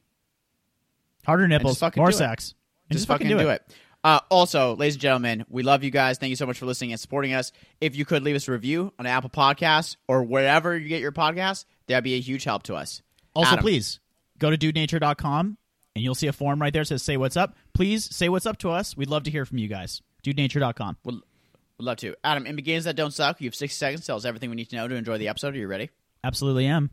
Harder 1.25 1.47
nipples, 1.47 1.79
fucking 1.79 2.01
more 2.01 2.09
do 2.09 2.15
it. 2.15 2.17
sex. 2.17 2.55
And 2.89 2.97
Just, 2.97 3.07
fucking, 3.07 3.27
do 3.29 3.37
it. 3.49 3.61
Uh, 4.03 4.19
also, 4.29 4.75
ladies 4.75 4.95
and 4.95 5.01
gentlemen, 5.01 5.45
we 5.49 5.61
love 5.63 5.83
you 5.83 5.91
guys. 5.91 6.17
Thank 6.17 6.31
you 6.31 6.35
so 6.35 6.47
much 6.47 6.57
for 6.57 6.65
listening 6.65 6.91
and 6.91 6.99
supporting 6.99 7.33
us. 7.33 7.51
If 7.79 7.95
you 7.95 8.03
could 8.03 8.23
leave 8.23 8.35
us 8.35 8.47
a 8.47 8.51
review 8.51 8.91
on 8.97 9.05
Apple 9.05 9.29
Podcasts 9.29 9.95
or 10.07 10.23
wherever 10.23 10.75
you 10.75 10.89
get 10.89 10.99
your 10.99 11.11
podcasts, 11.11 11.65
that'd 11.91 12.03
be 12.03 12.15
a 12.15 12.19
huge 12.19 12.43
help 12.43 12.63
to 12.63 12.75
us. 12.75 13.01
Also, 13.33 13.51
Adam. 13.53 13.63
please 13.63 13.99
go 14.39 14.49
to 14.49 14.57
dudenature.com 14.57 15.57
and 15.95 16.03
you'll 16.03 16.15
see 16.15 16.27
a 16.27 16.33
form 16.33 16.61
right 16.61 16.73
there 16.73 16.81
that 16.81 16.87
says 16.87 17.03
"Say 17.03 17.17
what's 17.17 17.37
up." 17.37 17.55
Please 17.73 18.13
say 18.13 18.29
what's 18.29 18.45
up 18.45 18.57
to 18.59 18.69
us. 18.71 18.97
We'd 18.97 19.09
love 19.09 19.23
to 19.23 19.31
hear 19.31 19.45
from 19.45 19.57
you 19.57 19.67
guys. 19.67 20.01
Dudenature.com. 20.23 20.97
Would, 21.03 21.15
would 21.15 21.23
love 21.79 21.97
to. 21.97 22.15
Adam, 22.23 22.45
in 22.45 22.55
games 22.57 22.83
that 22.85 22.95
don't 22.95 23.11
suck, 23.11 23.41
you 23.41 23.47
have 23.47 23.55
60 23.55 23.75
seconds. 23.75 24.05
Tell 24.05 24.17
us 24.17 24.25
everything 24.25 24.49
we 24.49 24.55
need 24.55 24.69
to 24.69 24.75
know 24.75 24.87
to 24.87 24.95
enjoy 24.95 25.17
the 25.17 25.27
episode. 25.27 25.55
Are 25.55 25.57
you 25.57 25.67
ready? 25.67 25.89
Absolutely 26.23 26.67
am. 26.67 26.91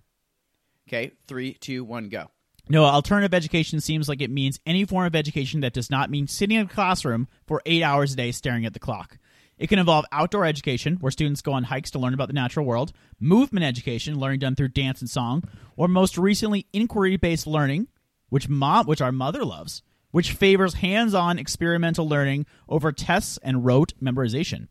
Okay, 0.89 1.13
three, 1.27 1.53
two, 1.55 1.85
one, 1.85 2.09
go. 2.09 2.31
No, 2.71 2.85
alternative 2.85 3.33
education 3.33 3.81
seems 3.81 4.09
like 4.09 4.21
it 4.21 4.31
means 4.31 4.61
any 4.67 4.85
form 4.85 5.07
of 5.07 5.17
education 5.17 5.61
that 5.61 5.73
does 5.73 5.91
not 5.91 6.11
mean 6.11 6.27
sitting 6.27 6.59
in 6.59 6.67
a 6.67 6.69
classroom 6.69 7.29
for 7.47 7.63
eight 7.65 7.83
hours 7.83 8.13
a 8.13 8.17
day 8.17 8.33
staring 8.33 8.67
at 8.67 8.75
the 8.75 8.79
clock. 8.79 9.19
It 9.59 9.69
can 9.69 9.79
involve 9.79 10.05
outdoor 10.13 10.45
education, 10.45 10.99
where 11.01 11.11
students 11.11 11.43
go 11.43 11.53
on 11.53 11.65
hikes 11.65 11.91
to 11.93 11.99
learn 11.99 12.15
about 12.15 12.29
the 12.29 12.35
natural 12.35 12.65
world, 12.65 12.93
movement 13.19 13.65
education, 13.65 14.19
learning 14.19 14.41
done 14.41 14.55
through 14.55 14.69
dance 14.69 15.01
and 15.01 15.11
song, 15.11 15.45
or 15.77 15.89
most 15.89 16.17
recently, 16.17 16.67
inquiry-based 16.73 17.47
learning, 17.47 17.89
which 18.29 18.49
mom, 18.49 18.87
which 18.87 19.01
our 19.01 19.13
mother 19.13 19.45
loves, 19.45 19.83
which 20.11 20.33
favors 20.33 20.75
hands-on 20.75 21.39
experimental 21.39 22.09
learning 22.09 22.47
over 22.69 22.93
tests 22.93 23.39
and 23.43 23.65
rote 23.65 23.95
memorization. 24.01 24.69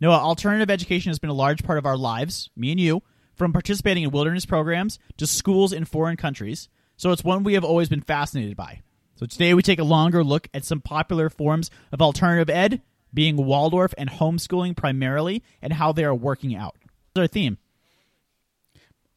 No, 0.00 0.10
alternative 0.10 0.70
education 0.70 1.10
has 1.10 1.18
been 1.18 1.30
a 1.30 1.34
large 1.34 1.62
part 1.62 1.78
of 1.78 1.86
our 1.86 1.96
lives, 1.96 2.50
me 2.56 2.72
and 2.72 2.80
you, 2.80 3.02
from 3.34 3.52
participating 3.52 4.02
in 4.02 4.10
wilderness 4.10 4.46
programs 4.46 4.98
to 5.16 5.26
schools 5.26 5.72
in 5.72 5.84
foreign 5.84 6.16
countries. 6.16 6.68
So 6.96 7.10
it's 7.12 7.24
one 7.24 7.44
we 7.44 7.54
have 7.54 7.64
always 7.64 7.88
been 7.88 8.00
fascinated 8.00 8.56
by. 8.56 8.82
So 9.16 9.26
today 9.26 9.54
we 9.54 9.62
take 9.62 9.78
a 9.78 9.84
longer 9.84 10.24
look 10.24 10.48
at 10.52 10.64
some 10.64 10.80
popular 10.80 11.30
forms 11.30 11.70
of 11.92 12.02
alternative 12.02 12.50
ed, 12.50 12.82
being 13.14 13.36
Waldorf 13.36 13.94
and 13.96 14.10
homeschooling 14.10 14.76
primarily, 14.76 15.42
and 15.62 15.72
how 15.72 15.92
they 15.92 16.04
are 16.04 16.14
working 16.14 16.54
out. 16.56 16.74
Our 17.16 17.26
theme. 17.28 17.58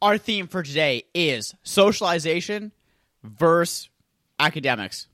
Our 0.01 0.17
theme 0.19 0.47
for 0.47 0.61
today 0.63 1.03
is 1.15 1.55
socialization 1.63 2.71
versus 3.23 3.89
academics. 4.39 5.07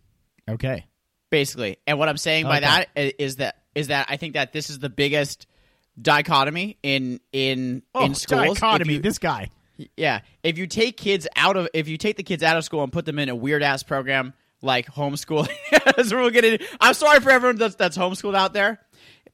Okay. 0.49 0.85
basically. 1.29 1.77
And 1.87 1.97
what 1.97 2.09
I'm 2.09 2.17
saying 2.17 2.43
by 2.45 2.57
Okay. 2.57 2.65
that 2.67 2.89
i- 2.95 3.13
is 3.17 3.37
that 3.37 3.55
is 3.73 3.87
that 3.87 4.05
I 4.09 4.17
think 4.17 4.33
that 4.35 4.51
this 4.53 4.69
is 4.69 4.77
the 4.77 4.89
biggest 4.89 5.47
dichotomy 5.99 6.77
in 6.83 7.19
in 7.31 7.81
oh, 7.95 8.05
in 8.05 8.13
schools. 8.13 8.41
Oh, 8.49 8.53
dichotomy. 8.53 8.95
you- 8.95 8.99
This 8.99 9.17
guy. 9.17 9.49
yeah, 9.97 10.19
if 10.43 10.59
you 10.59 10.67
take 10.67 10.95
kids 10.97 11.27
out 11.35 11.55
of 11.57 11.69
if 11.73 11.87
you 11.87 11.97
take 11.97 12.17
the 12.17 12.23
kids 12.23 12.43
out 12.43 12.55
of 12.57 12.63
school 12.65 12.83
and 12.83 12.91
put 12.93 13.05
them 13.05 13.17
in 13.17 13.29
a 13.29 13.35
weird 13.35 13.63
ass 13.63 13.81
program 13.81 14.33
like 14.63 14.87
homeschooling, 14.87 15.53
as 15.97 16.13
we'll 16.13 16.29
get 16.31 16.45
into. 16.45 16.65
I'm 16.81 16.93
sorry 16.95 17.19
for 17.19 17.29
everyone 17.29 17.57
that's 17.57 17.75
that's 17.75 17.97
homeschooled 17.97 18.35
out 18.35 18.53
there, 18.53 18.79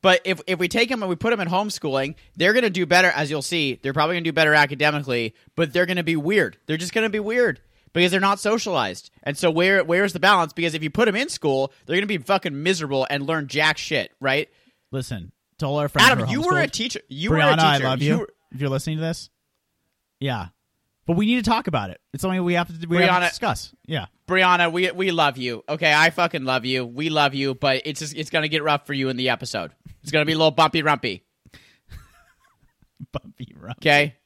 But 0.01 0.21
if 0.25 0.41
if 0.47 0.59
we 0.59 0.67
take 0.67 0.89
them 0.89 1.01
and 1.03 1.09
we 1.09 1.15
put 1.15 1.29
them 1.29 1.39
in 1.39 1.47
homeschooling, 1.47 2.15
they're 2.35 2.53
going 2.53 2.63
to 2.63 2.69
do 2.69 2.85
better. 2.85 3.07
As 3.09 3.29
you'll 3.29 3.41
see, 3.41 3.79
they're 3.81 3.93
probably 3.93 4.15
going 4.15 4.23
to 4.23 4.29
do 4.29 4.33
better 4.33 4.53
academically, 4.53 5.35
but 5.55 5.71
they're 5.73 5.85
going 5.85 5.97
to 5.97 6.03
be 6.03 6.15
weird. 6.15 6.57
They're 6.65 6.77
just 6.77 6.93
going 6.93 7.05
to 7.05 7.09
be 7.09 7.19
weird 7.19 7.61
because 7.93 8.11
they're 8.11 8.19
not 8.19 8.39
socialized. 8.39 9.09
And 9.23 9.37
so 9.37 9.51
where 9.51 9.83
where's 9.83 10.13
the 10.13 10.19
balance? 10.19 10.53
Because 10.53 10.73
if 10.73 10.83
you 10.83 10.89
put 10.89 11.05
them 11.05 11.15
in 11.15 11.29
school, 11.29 11.71
they're 11.85 11.95
going 11.95 12.07
to 12.07 12.07
be 12.07 12.17
fucking 12.17 12.61
miserable 12.63 13.05
and 13.09 13.25
learn 13.27 13.47
jack 13.47 13.77
shit, 13.77 14.11
right? 14.19 14.49
Listen, 14.91 15.31
to 15.59 15.65
all 15.65 15.77
our 15.79 15.89
friends. 15.89 16.09
Adam, 16.09 16.29
you 16.29 16.41
were 16.41 16.59
a 16.59 16.67
teacher. 16.67 17.01
You 17.09 17.29
Brianna, 17.31 17.33
were 17.33 17.69
a 17.69 17.73
teacher. 17.73 17.85
I 17.85 17.89
love 17.89 18.01
you. 18.01 18.17
were- 18.19 18.33
if 18.51 18.59
you're 18.61 18.69
listening 18.69 18.97
to 18.97 19.03
this, 19.03 19.29
yeah, 20.19 20.47
but 21.09 21.17
we 21.17 21.25
need 21.25 21.43
to 21.43 21.49
talk 21.49 21.65
about 21.65 21.89
it. 21.89 21.99
It's 22.13 22.21
something 22.21 22.43
we 22.43 22.53
have 22.53 22.67
to 22.67 22.87
we 22.87 22.97
have 22.97 23.23
to 23.23 23.29
discuss. 23.29 23.73
Yeah, 23.87 24.05
Brianna, 24.27 24.71
we 24.71 24.91
we 24.91 25.09
love 25.09 25.39
you. 25.39 25.63
Okay, 25.67 25.91
I 25.91 26.11
fucking 26.11 26.43
love 26.43 26.65
you. 26.65 26.85
We 26.85 27.09
love 27.09 27.33
you, 27.33 27.55
but 27.55 27.81
it's 27.85 27.99
just 27.99 28.15
it's 28.15 28.29
gonna 28.29 28.47
get 28.47 28.61
rough 28.61 28.85
for 28.85 28.93
you 28.93 29.09
in 29.09 29.17
the 29.17 29.29
episode. 29.29 29.71
It's 30.03 30.11
gonna 30.11 30.25
be 30.25 30.33
a 30.33 30.37
little 30.37 30.51
bumpy 30.51 30.83
rumpy. 30.83 31.23
bumpy 33.11 33.55
rump. 33.59 33.79
Okay, 33.79 34.17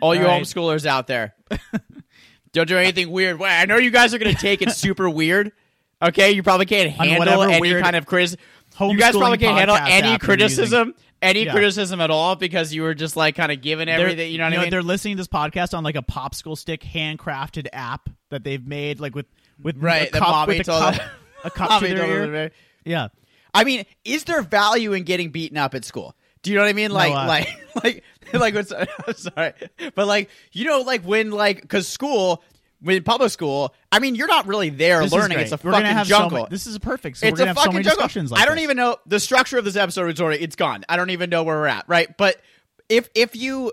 all 0.00 0.14
you 0.14 0.22
All 0.22 0.28
right. 0.28 0.42
homeschoolers 0.42 0.86
out 0.86 1.06
there, 1.06 1.34
don't 2.54 2.66
do 2.66 2.78
anything 2.78 3.10
weird. 3.10 3.42
I 3.42 3.66
know 3.66 3.76
you 3.76 3.90
guys 3.90 4.14
are 4.14 4.18
gonna 4.18 4.32
take 4.32 4.62
it 4.62 4.70
super 4.70 5.10
weird. 5.10 5.52
Okay, 6.00 6.32
you 6.32 6.42
probably 6.42 6.64
can't 6.64 6.92
handle 6.92 7.42
any 7.42 7.78
kind 7.78 7.94
of 7.94 8.06
criticism. 8.06 8.40
You 8.80 8.96
guys 8.96 9.14
probably 9.14 9.36
can't 9.36 9.58
handle 9.58 9.76
any 9.76 10.16
criticism, 10.16 10.94
any 11.22 11.44
Yeah. 11.44 11.52
criticism 11.52 12.00
at 12.00 12.10
all 12.10 12.36
because 12.36 12.74
you 12.74 12.82
were 12.82 12.94
just 12.94 13.16
like 13.16 13.34
kind 13.36 13.50
of 13.52 13.62
giving 13.62 13.86
They're- 13.86 14.00
everything. 14.00 14.30
You 14.32 14.38
know 14.38 14.44
what 14.44 14.54
I 14.54 14.62
mean? 14.62 14.70
They're 14.70 14.82
listening 14.82 15.16
to 15.16 15.20
this 15.20 15.28
podcast 15.28 15.72
on 15.76 15.84
like 15.84 15.96
a 15.96 16.02
popsicle 16.02 16.58
stick 16.58 16.82
handcrafted 16.82 17.68
app 17.72 18.10
that 18.30 18.44
they've 18.44 18.66
made, 18.66 19.00
like 19.00 19.14
with 19.14 19.26
with 19.62 19.76
Right, 19.78 20.08
a 20.08 20.18
cup, 20.18 20.48
with 20.48 20.60
a 20.60 20.64
cup, 20.64 20.94
them- 20.96 21.10
a 21.44 21.50
cup 21.50 21.80
to 21.82 21.88
their 21.94 22.34
ear. 22.34 22.50
Yeah, 22.84 23.08
I 23.54 23.64
mean, 23.64 23.84
is 24.04 24.24
there 24.24 24.42
value 24.42 24.92
in 24.92 25.04
getting 25.04 25.30
beaten 25.30 25.56
up 25.56 25.74
at 25.74 25.84
school? 25.84 26.16
Do 26.42 26.50
you 26.50 26.56
know 26.56 26.62
what 26.64 26.70
I 26.70 26.72
mean? 26.72 26.90
Like, 26.90 27.12
uh, 27.12 27.26
like, 27.28 27.48
like, 27.84 28.04
like. 28.32 28.54
What's, 28.54 28.72
I'm 28.72 28.86
sorry, 29.14 29.52
but 29.94 30.08
like, 30.08 30.28
you 30.50 30.64
know, 30.64 30.80
like 30.80 31.02
when, 31.02 31.30
like, 31.30 31.60
because 31.62 31.86
school, 31.86 32.42
when 32.82 33.02
public 33.02 33.30
school, 33.30 33.74
I 33.90 33.98
mean, 34.00 34.14
you're 34.14 34.28
not 34.28 34.46
really 34.46 34.70
there 34.70 35.02
This 35.02 35.12
learning. 35.12 35.38
It's 35.38 35.52
a 35.52 35.58
We're 35.62 35.72
fucking 35.72 35.86
have 35.86 36.06
so 36.06 36.18
jungle. 36.18 36.46
this 36.50 36.66
is 36.66 36.74
a 36.74 36.80
perfect. 36.80 37.18
So 37.18 37.26
it's 37.26 37.40
we're 37.40 37.46
a 37.46 37.48
so 37.50 37.54
fucking 37.54 37.72
many 37.74 37.84
jungle. 37.84 37.96
discussions. 37.98 38.30
Like 38.32 38.42
I 38.42 38.44
don't 38.46 38.56
this. 38.56 38.64
even 38.64 38.76
know 38.76 38.96
the 39.06 39.20
structure 39.20 39.58
of 39.58 39.64
this 39.64 39.76
episode. 39.76 40.12
Is 40.12 40.20
already 40.20 40.42
it's 40.42 40.56
gone. 40.56 40.84
I 40.88 40.96
don't 40.96 41.10
even 41.10 41.30
know 41.30 41.42
where 41.44 41.56
we're 41.56 41.66
at. 41.66 41.84
Right, 41.88 42.14
but 42.16 42.40
if 42.88 43.08
if 43.14 43.36
you 43.36 43.72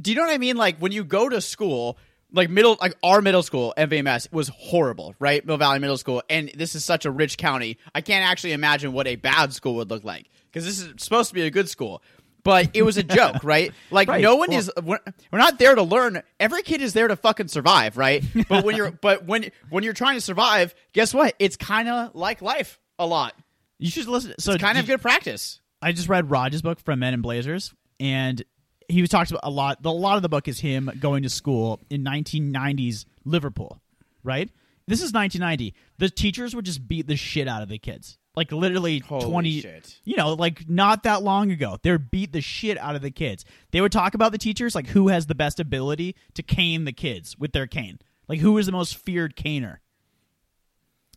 do 0.00 0.10
you 0.10 0.16
know 0.16 0.22
what 0.22 0.32
I 0.32 0.38
mean? 0.38 0.56
Like 0.56 0.78
when 0.78 0.92
you 0.92 1.04
go 1.04 1.28
to 1.28 1.40
school, 1.40 1.98
like 2.32 2.50
middle, 2.50 2.76
like 2.80 2.96
our 3.02 3.20
middle 3.20 3.42
school, 3.42 3.74
MVMS 3.76 4.32
was 4.32 4.48
horrible, 4.48 5.14
right? 5.18 5.44
Mill 5.44 5.56
Valley 5.56 5.78
Middle 5.78 5.98
School, 5.98 6.22
and 6.30 6.50
this 6.54 6.74
is 6.74 6.84
such 6.84 7.04
a 7.04 7.10
rich 7.10 7.36
county. 7.38 7.78
I 7.94 8.00
can't 8.00 8.28
actually 8.28 8.52
imagine 8.52 8.92
what 8.92 9.06
a 9.06 9.16
bad 9.16 9.52
school 9.52 9.74
would 9.76 9.90
look 9.90 10.04
like 10.04 10.28
because 10.46 10.64
this 10.64 10.80
is 10.80 10.94
supposed 11.02 11.28
to 11.28 11.34
be 11.34 11.42
a 11.42 11.50
good 11.50 11.68
school. 11.68 12.02
But 12.44 12.70
it 12.74 12.82
was 12.82 12.96
a 12.96 13.02
joke, 13.18 13.42
right? 13.44 13.72
Like 13.90 14.08
Right. 14.08 14.22
no 14.22 14.36
one 14.36 14.50
Well- 14.50 14.58
is. 14.58 14.70
We're, 14.82 15.00
we're 15.32 15.38
not 15.38 15.58
there 15.58 15.74
to 15.74 15.82
learn. 15.82 16.22
Every 16.40 16.62
kid 16.62 16.80
is 16.80 16.92
there 16.92 17.08
to 17.08 17.16
fucking 17.16 17.48
survive, 17.48 17.96
right? 17.96 18.24
But 18.48 18.64
when 18.64 18.76
you're, 18.76 18.90
but 19.02 19.24
when 19.26 19.50
when 19.70 19.84
you're 19.84 19.92
trying 19.92 20.14
to 20.16 20.20
survive, 20.20 20.74
guess 20.92 21.12
what? 21.12 21.34
It's 21.38 21.56
kind 21.56 21.88
of 21.88 22.14
like 22.14 22.40
life 22.42 22.78
a 22.98 23.06
lot. 23.06 23.34
You 23.78 23.90
should 23.90 24.08
listen. 24.08 24.34
So 24.38 24.52
It's 24.52 24.62
kind 24.62 24.78
of 24.78 24.86
good 24.86 25.00
practice. 25.02 25.60
I 25.80 25.92
just 25.92 26.08
read 26.08 26.30
Rog's 26.30 26.62
book 26.62 26.80
from 26.80 26.98
Men 26.98 27.14
in 27.14 27.20
Blazers, 27.20 27.72
and 28.00 28.42
he 28.88 29.00
was 29.00 29.10
talks 29.10 29.30
about 29.30 29.42
a 29.44 29.50
lot. 29.50 29.78
A 29.84 29.90
lot 29.90 30.16
of 30.16 30.22
the 30.22 30.28
book 30.28 30.48
is 30.48 30.58
him 30.60 30.90
going 30.98 31.22
to 31.24 31.28
school 31.28 31.80
in 31.90 32.02
1990s 32.04 33.04
Liverpool, 33.24 33.80
right? 34.24 34.50
This 34.86 35.00
is 35.02 35.12
1990. 35.12 35.74
The 35.98 36.08
teachers 36.08 36.56
would 36.56 36.64
just 36.64 36.88
beat 36.88 37.06
the 37.06 37.14
shit 37.16 37.46
out 37.46 37.62
of 37.62 37.68
the 37.68 37.78
kids, 37.78 38.16
like 38.38 38.52
literally 38.52 39.00
Holy 39.00 39.24
20. 39.26 39.60
shit. 39.60 40.00
You 40.04 40.16
know, 40.16 40.32
like 40.34 40.68
not 40.68 41.02
that 41.02 41.22
long 41.22 41.50
ago, 41.50 41.76
they 41.82 41.90
would 41.90 42.10
beat 42.10 42.32
the 42.32 42.40
shit 42.40 42.78
out 42.78 42.94
of 42.96 43.02
the 43.02 43.10
kids. 43.10 43.44
They 43.72 43.80
would 43.80 43.92
talk 43.92 44.14
about 44.14 44.32
the 44.32 44.38
teachers, 44.38 44.74
like 44.74 44.86
who 44.86 45.08
has 45.08 45.26
the 45.26 45.34
best 45.34 45.60
ability 45.60 46.14
to 46.34 46.42
cane 46.42 46.84
the 46.84 46.92
kids 46.92 47.36
with 47.38 47.52
their 47.52 47.66
cane, 47.66 47.98
like 48.28 48.38
who 48.40 48.56
is 48.56 48.66
the 48.66 48.72
most 48.72 48.96
feared 48.96 49.36
caner. 49.36 49.78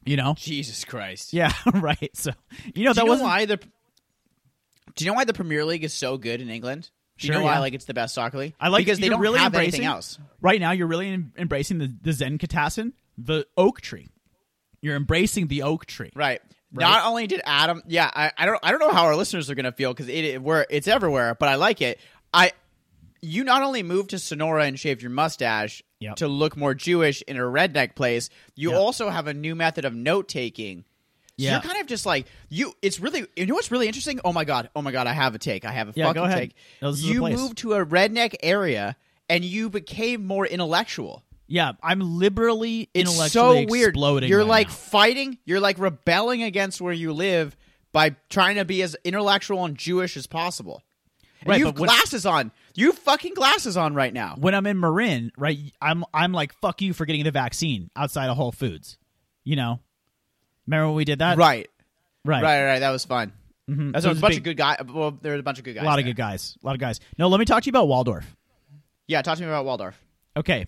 You 0.04 0.18
know? 0.18 0.34
Jesus 0.38 0.84
Christ. 0.84 1.32
Yeah, 1.32 1.54
right. 1.74 2.10
So 2.16 2.32
you 2.74 2.84
know 2.86 2.92
Do 2.94 2.96
that 3.02 3.08
wasn't 3.08 3.28
why 3.30 3.46
the? 3.46 3.58
Do 4.96 5.06
you 5.06 5.12
know 5.12 5.16
why 5.16 5.24
the 5.26 5.34
Premier 5.34 5.64
League 5.64 5.84
is 5.84 5.94
so 5.94 6.18
good 6.18 6.42
in 6.42 6.50
England? 6.50 6.90
Do 7.18 7.28
you 7.28 7.34
Sure, 7.34 7.40
know 7.40 7.46
why 7.46 7.54
yeah. 7.54 7.60
like 7.60 7.74
it's 7.74 7.86
the 7.86 7.94
best 7.94 8.16
soccer 8.16 8.40
league? 8.40 8.56
I 8.60 8.70
like 8.70 8.84
because 8.84 9.00
they 9.00 9.08
don't 9.10 9.22
really 9.22 9.40
have 9.40 9.54
anything 9.54 9.86
else. 9.86 10.18
Right 10.42 10.60
now, 10.60 10.72
you're 10.72 10.88
really 10.88 11.08
em- 11.10 11.32
embracing 11.38 11.78
the, 11.78 11.96
the 12.02 12.14
Zen 12.14 12.40
Katassin, 12.40 12.94
the 13.18 13.46
oak 13.56 13.80
tree. 13.82 14.10
You're 14.82 14.96
embracing 14.96 15.48
the 15.48 15.62
oak 15.62 15.86
tree. 15.86 16.12
Right. 16.16 16.42
Right? 16.74 16.84
Not 16.84 17.06
only 17.06 17.28
did 17.28 17.42
Adam, 17.46 17.82
yeah, 17.88 18.10
I, 18.14 18.32
I 18.38 18.46
don't, 18.46 18.60
I 18.64 18.72
don't 18.72 18.80
know 18.80 18.92
how 18.92 19.04
our 19.06 19.16
listeners 19.16 19.50
are 19.50 19.56
gonna 19.56 19.72
feel 19.74 19.94
because 19.94 20.08
it, 20.08 20.24
it, 20.26 20.42
we're, 20.42 20.66
it's 20.70 20.88
everywhere, 20.88 21.36
but 21.36 21.50
I 21.50 21.56
like 21.56 21.82
it. 21.82 22.00
I, 22.34 22.52
you 23.22 23.44
not 23.44 23.62
only 23.62 23.84
moved 23.84 24.12
to 24.12 24.20
Sonora 24.20 24.66
and 24.66 24.80
shaved 24.80 25.02
your 25.02 25.12
mustache 25.12 25.84
Yep. 26.00 26.16
to 26.16 26.28
look 26.28 26.58
more 26.58 26.74
Jewish 26.74 27.22
in 27.24 27.38
a 27.38 27.42
redneck 27.42 27.94
place, 27.94 28.32
you 28.56 28.72
Yep. 28.72 28.80
also 28.80 29.10
have 29.12 29.28
a 29.28 29.34
new 29.36 29.54
method 29.54 29.86
of 29.86 29.94
note 29.94 30.28
taking. 30.28 30.80
So 30.82 31.46
Yeah. 31.46 31.52
you're 31.52 31.62
kind 31.62 31.80
of 31.80 31.86
just 31.86 32.06
like 32.08 32.26
you. 32.50 32.74
It's 32.82 33.00
really, 33.00 33.28
you 33.36 33.46
know 33.46 33.54
what's 33.54 33.70
really 33.70 33.86
interesting? 33.88 34.20
Oh 34.26 34.34
my 34.34 34.44
god, 34.44 34.70
oh 34.76 34.82
my 34.82 34.92
god, 34.92 35.06
I 35.06 35.14
have 35.14 35.36
a 35.36 35.40
take. 35.40 35.64
I 35.66 35.72
have 35.72 35.90
a 35.90 35.94
Yeah, 35.96 36.08
fucking 36.12 36.30
take. 36.32 36.56
No, 36.82 36.90
this 36.92 37.02
is 37.02 37.06
the 37.08 37.14
you 37.14 37.22
moved 37.22 37.58
to 37.60 37.74
a 37.74 37.86
redneck 37.86 38.34
area 38.42 38.96
and 39.30 39.46
you 39.46 39.70
became 39.70 40.26
more 40.26 40.48
intellectual. 40.48 41.24
Yeah, 41.52 41.74
I'm 41.84 42.00
liberally 42.00 42.90
It's 42.94 43.10
intellectually 43.10 43.66
so 43.66 43.72
weird. 43.72 43.90
exploding. 43.90 44.30
You're 44.30 44.40
right 44.40 44.48
like 44.48 44.68
now. 44.70 44.74
fighting. 44.74 45.38
You're 45.46 45.60
like 45.60 45.78
rebelling 45.80 46.44
against 46.44 46.80
where 46.82 46.94
you 46.94 47.12
live 47.14 47.58
by 47.92 48.16
trying 48.30 48.56
to 48.56 48.64
be 48.66 48.82
as 48.84 48.96
intellectual 49.04 49.66
and 49.66 49.78
Jewish 49.78 50.16
as 50.16 50.28
possible. 50.28 50.82
And 51.42 51.50
Right, 51.50 51.60
you 51.60 51.66
have 51.66 51.78
when- 51.78 51.88
glasses 51.90 52.26
on. 52.26 52.52
You 52.76 52.88
have 52.88 52.98
fucking 53.00 53.34
glasses 53.34 53.76
on 53.76 53.94
right 53.96 54.14
now. 54.14 54.36
when 54.40 54.56
I'm 54.56 54.66
in 54.66 54.80
Marin, 54.80 55.32
right? 55.38 55.58
I'm 55.82 56.06
I'm 56.14 56.32
like 56.32 56.54
fuck 56.62 56.82
you 56.82 56.94
for 56.94 57.06
getting 57.06 57.26
the 57.26 57.32
vaccine 57.32 57.90
outside 57.98 58.30
of 58.30 58.38
Whole 58.38 58.54
Foods. 58.54 58.98
You 59.44 59.58
know, 59.58 59.80
remember 60.68 60.88
when 60.88 60.96
we 60.96 61.04
did 61.04 61.20
that? 61.20 61.38
Right, 61.38 61.70
right, 62.24 62.42
right, 62.42 62.64
right. 62.66 62.80
That 62.80 62.92
was 62.92 63.04
fun. 63.04 63.34
Mhm. 63.70 63.92
That's 63.92 64.06
a 64.06 64.10
bunch 64.16 64.22
big- 64.32 64.38
of 64.38 64.44
good 64.44 64.58
guys. 64.58 64.78
Well, 64.88 65.12
there 65.22 65.34
was 65.34 65.40
a 65.40 65.44
bunch 65.44 65.58
of 65.58 65.66
good 65.66 65.74
guys. 65.76 65.84
A 65.84 65.86
lot 65.88 66.00
of 66.00 66.06
good 66.06 66.16
guys. 66.16 66.58
A 66.64 66.66
lot 66.66 66.76
of 66.76 66.80
guys. 66.80 67.00
No, 67.18 67.28
let 67.28 67.40
me 67.40 67.46
talk 67.46 67.64
to 67.64 67.68
you 67.68 67.72
about 67.72 67.88
Waldorf. 67.90 68.38
Yeah, 69.08 69.22
talk 69.22 69.36
to 69.38 69.44
me 69.44 69.50
about 69.50 69.66
Waldorf. 69.66 70.02
Okay. 70.38 70.66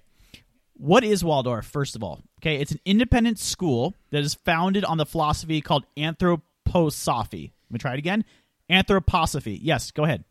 What 0.83 1.05
is 1.05 1.23
Waldorf, 1.23 1.65
first 1.65 1.95
of 1.95 2.03
all? 2.03 2.21
Okay, 2.41 2.57
it's 2.57 2.73
an 2.73 2.79
independent 2.83 3.39
school 3.39 3.95
that 4.11 4.21
is 4.21 4.33
founded 4.33 4.83
on 4.83 4.97
the 4.97 5.05
philosophy 5.05 5.61
called 5.61 5.85
anthroposophy. 5.95 7.51
Let 7.69 7.71
me 7.71 7.79
try 7.79 7.93
it 7.93 7.99
again. 7.99 8.25
Anthroposophy. 8.69 9.57
Yes, 9.61 9.91
go 9.91 10.03
ahead. 10.03 10.25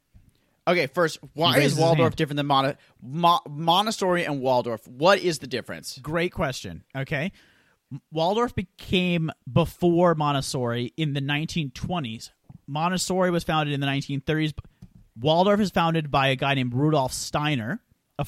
Okay, 0.69 0.89
first, 0.89 1.21
why 1.33 1.61
is 1.61 1.75
Waldorf 1.75 2.17
different 2.17 2.37
than 2.37 2.49
Mon- 2.49 2.77
Mo- 3.01 3.41
Montessori 3.49 4.27
and 4.27 4.43
Waldorf? 4.43 4.87
What 4.87 5.21
is 5.21 5.39
the 5.39 5.47
difference? 5.47 5.97
Great 6.03 6.33
question. 6.35 6.85
Okay. 6.95 7.33
Waldorf 8.11 8.55
became 8.55 9.31
before 9.51 10.15
Montessori 10.15 10.93
in 10.99 11.15
the 11.15 11.23
1920s. 11.23 12.29
Montessori 12.67 13.31
was 13.31 13.43
founded 13.43 13.73
in 13.73 13.81
the 13.81 13.87
1930s. 13.87 14.53
Waldorf 15.19 15.61
is 15.61 15.71
founded 15.71 16.11
by 16.11 16.29
a 16.29 16.37
guy 16.37 16.53
named 16.53 16.75
Rudolf 16.75 17.15
Steiner, 17.15 17.81
a 18.19 18.27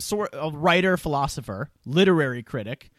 philosopher, 0.00 0.28
a 0.36 0.50
writer, 0.50 0.96
philosopher, 0.96 1.70
literary 1.84 2.42
critic, 2.42 2.90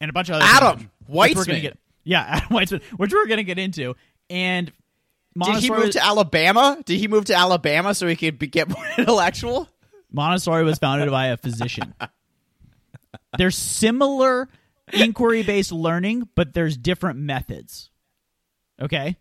and 0.00 0.10
a 0.10 0.12
bunch 0.12 0.28
of 0.28 0.36
other 0.36 0.44
Adam 0.44 0.78
things, 0.78 0.90
we're 1.08 1.28
gonna 1.44 1.58
Weitzman. 1.58 1.62
Get, 1.62 1.78
yeah, 2.04 2.22
Adam 2.28 2.48
Weitzman, 2.48 2.82
which 2.96 3.12
we're 3.12 3.26
going 3.26 3.38
to 3.38 3.44
get 3.44 3.58
into. 3.58 3.94
And 4.30 4.72
Did 5.42 5.56
he 5.56 5.70
move 5.70 5.90
to 5.92 6.04
Alabama? 6.04 6.80
Did 6.84 6.98
he 6.98 7.08
move 7.08 7.26
to 7.26 7.34
Alabama 7.34 7.94
so 7.94 8.06
he 8.06 8.16
could 8.16 8.38
be, 8.38 8.46
get 8.46 8.68
more 8.74 8.86
intellectual? 8.98 9.68
Montessori 10.12 10.62
was 10.64 10.78
founded 10.78 11.10
by 11.10 11.28
a 11.28 11.36
physician. 11.36 11.94
There's 13.38 13.56
similar 13.56 14.48
inquiry 14.92 15.42
based 15.42 15.72
learning, 15.72 16.28
but 16.36 16.54
there's 16.54 16.76
different 16.76 17.18
methods. 17.18 17.90
Okay? 18.80 19.16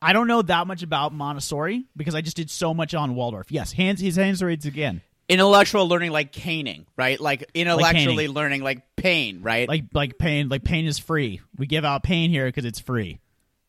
I 0.00 0.12
don't 0.12 0.28
know 0.28 0.42
that 0.42 0.68
much 0.68 0.84
about 0.84 1.12
Montessori 1.12 1.86
because 1.96 2.14
I 2.14 2.20
just 2.20 2.36
did 2.36 2.50
so 2.50 2.72
much 2.72 2.94
on 2.94 3.16
Waldorf. 3.16 3.50
Yes, 3.50 3.72
hands 3.72 4.00
his 4.00 4.14
hands 4.14 4.42
raised 4.42 4.64
again. 4.64 5.02
Intellectual 5.28 5.88
learning 5.88 6.10
like 6.10 6.32
caning, 6.32 6.86
right? 6.96 7.20
Like 7.20 7.50
intellectually 7.54 8.24
caning. 8.24 8.34
learning 8.34 8.62
like 8.62 8.82
pain, 8.96 9.42
right? 9.42 9.68
Like 9.68 9.84
like 9.92 10.18
pain, 10.18 10.48
like 10.48 10.64
pain 10.64 10.86
is 10.86 10.98
free. 10.98 11.40
We 11.56 11.66
give 11.66 11.84
out 11.84 12.02
pain 12.02 12.30
here 12.30 12.46
because 12.46 12.64
it's 12.64 12.80
free. 12.80 13.20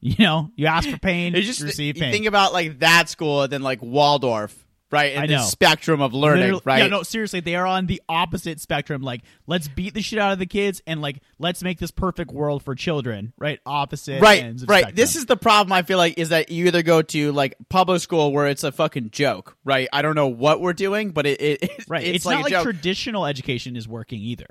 You 0.01 0.15
know, 0.19 0.49
you 0.55 0.67
ask 0.67 0.89
for 0.89 0.97
pain, 0.97 1.35
it's 1.35 1.45
just 1.45 1.59
you 1.59 1.65
receive 1.65 1.97
you 1.97 2.03
pain. 2.03 2.13
think 2.13 2.25
about 2.25 2.53
like 2.53 2.79
that 2.79 3.09
school 3.09 3.41
and 3.41 3.51
then 3.51 3.61
like 3.61 3.81
Waldorf, 3.81 4.55
right? 4.91 5.13
And 5.13 5.23
I 5.23 5.27
the 5.27 5.35
know. 5.35 5.43
spectrum 5.43 6.01
of 6.01 6.13
learning, 6.13 6.43
Literally- 6.43 6.61
right? 6.65 6.83
Yeah, 6.83 6.87
no, 6.87 7.03
seriously, 7.03 7.39
they 7.39 7.55
are 7.55 7.65
on 7.65 7.85
the 7.85 8.01
opposite 8.09 8.59
spectrum. 8.59 9.01
Like, 9.01 9.21
let's 9.47 9.67
beat 9.67 9.93
the 9.93 10.01
shit 10.01 10.19
out 10.19 10.33
of 10.33 10.39
the 10.39 10.45
kids, 10.45 10.81
and 10.87 11.01
like, 11.01 11.21
let's 11.37 11.63
make 11.63 11.79
this 11.79 11.91
perfect 11.91 12.31
world 12.31 12.63
for 12.63 12.75
children. 12.75 13.33
Right, 13.37 13.59
opposite. 13.65 14.21
Right, 14.21 14.43
right. 14.43 14.59
spectrum. 14.59 14.95
This 14.95 15.15
is 15.15 15.25
the 15.25 15.37
problem. 15.37 15.73
I 15.73 15.83
feel 15.83 15.97
like 15.97 16.17
is 16.17 16.29
that 16.29 16.49
you 16.49 16.67
either 16.67 16.83
go 16.83 17.01
to 17.01 17.31
like 17.31 17.55
public 17.69 18.01
school 18.01 18.31
where 18.31 18.47
it's 18.47 18.63
a 18.63 18.71
fucking 18.71 19.11
joke, 19.11 19.55
right? 19.63 19.87
I 19.93 20.01
don't 20.01 20.15
know 20.15 20.27
what 20.27 20.61
we're 20.61 20.73
doing, 20.73 21.11
but 21.11 21.25
it, 21.25 21.41
it 21.41 21.85
right. 21.87 22.03
It's, 22.03 22.17
It's, 22.17 22.25
like 22.25 22.39
not 22.39 22.51
like 22.51 22.63
traditional 22.63 23.25
education 23.25 23.75
is 23.75 23.87
working 23.87 24.19
either. 24.19 24.47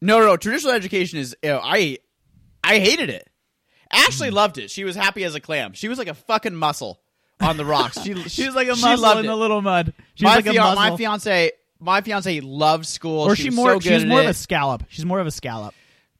no, 0.00 0.20
no. 0.20 0.36
Traditional 0.36 0.72
education 0.72 1.18
is. 1.18 1.36
You 1.42 1.50
know, 1.50 1.60
I, 1.62 1.98
I 2.62 2.78
hated 2.78 3.10
it. 3.10 3.28
Ashley 3.92 4.30
mm. 4.30 4.32
loved 4.32 4.58
it. 4.58 4.70
She 4.70 4.84
was 4.84 4.96
happy 4.96 5.24
as 5.24 5.34
a 5.34 5.40
clam. 5.40 5.72
She 5.72 5.88
was 5.88 5.98
like 5.98 6.08
a 6.08 6.14
fucking 6.14 6.54
muscle 6.54 7.00
on 7.40 7.56
the 7.56 7.64
rocks. 7.64 7.98
She, 8.02 8.14
She 8.28 8.46
was 8.46 8.54
like 8.54 8.68
a 8.68 8.76
muscle 8.76 9.18
in 9.18 9.24
it. 9.24 9.28
the 9.28 9.36
little 9.36 9.62
mud. 9.62 9.92
She 10.14 10.24
my, 10.24 10.36
was 10.36 10.46
like 10.46 10.54
a 10.54 10.58
fian- 10.58 10.74
my 10.74 10.96
fiance, 10.96 11.52
my 11.80 12.00
fiance 12.00 12.40
loves 12.40 12.88
school. 12.88 13.20
or 13.22 13.36
she, 13.36 13.44
she 13.44 13.50
more 13.50 13.72
so 13.74 13.80
good 13.80 14.00
she's 14.00 14.04
more 14.06 14.20
it. 14.20 14.24
of 14.24 14.30
a 14.30 14.34
scallop. 14.34 14.84
She's 14.88 15.04
more 15.04 15.20
of 15.20 15.26
a 15.26 15.30
scallop. 15.30 15.74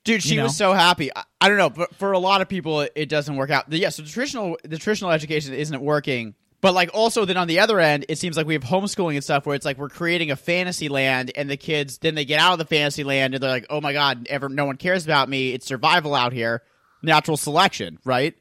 Dude, 0.04 0.22
she 0.22 0.34
you 0.34 0.42
was 0.42 0.54
so 0.56 0.74
happy. 0.74 1.10
I, 1.16 1.22
I 1.40 1.48
don't 1.48 1.56
know, 1.56 1.70
but 1.70 1.94
for 1.94 2.12
a 2.12 2.18
lot 2.18 2.42
of 2.42 2.48
people, 2.48 2.82
it, 2.82 2.92
it 2.94 3.08
doesn't 3.08 3.36
work 3.36 3.50
out. 3.50 3.70
The- 3.70 3.78
Yeah, 3.78 3.88
so 3.88 4.02
the 4.02 4.08
traditional 4.10 4.58
the 4.64 4.76
traditional 4.78 5.10
education 5.12 5.54
isn't 5.54 5.80
working. 5.80 6.34
But 6.60 6.72
like 6.74 6.90
also 6.94 7.24
then 7.26 7.36
on 7.36 7.46
the 7.46 7.60
other 7.60 7.78
end, 7.78 8.06
it 8.08 8.16
seems 8.18 8.36
like 8.38 8.46
we 8.46 8.54
have 8.54 8.62
homeschooling 8.64 9.14
and 9.16 9.22
stuff 9.24 9.44
where 9.44 9.54
it's 9.54 9.66
like 9.66 9.76
we're 9.78 9.90
creating 9.90 10.30
a 10.30 10.36
fantasy 10.36 10.88
land, 10.88 11.30
and 11.36 11.48
the 11.50 11.56
kids 11.58 11.98
then 11.98 12.14
they 12.14 12.24
get 12.24 12.40
out 12.40 12.52
of 12.54 12.58
the 12.58 12.64
fantasy 12.64 13.04
land 13.04 13.34
and 13.34 13.42
they're 13.42 13.50
like, 13.50 13.66
oh 13.70 13.80
my 13.82 13.92
god, 13.92 14.26
ever 14.30 14.48
no 14.48 14.64
one 14.64 14.76
cares 14.78 15.04
about 15.04 15.28
me. 15.28 15.52
It's 15.52 15.66
survival 15.66 16.14
out 16.14 16.32
here, 16.32 16.62
natural 17.02 17.36
selection, 17.36 17.98
right? 18.04 18.34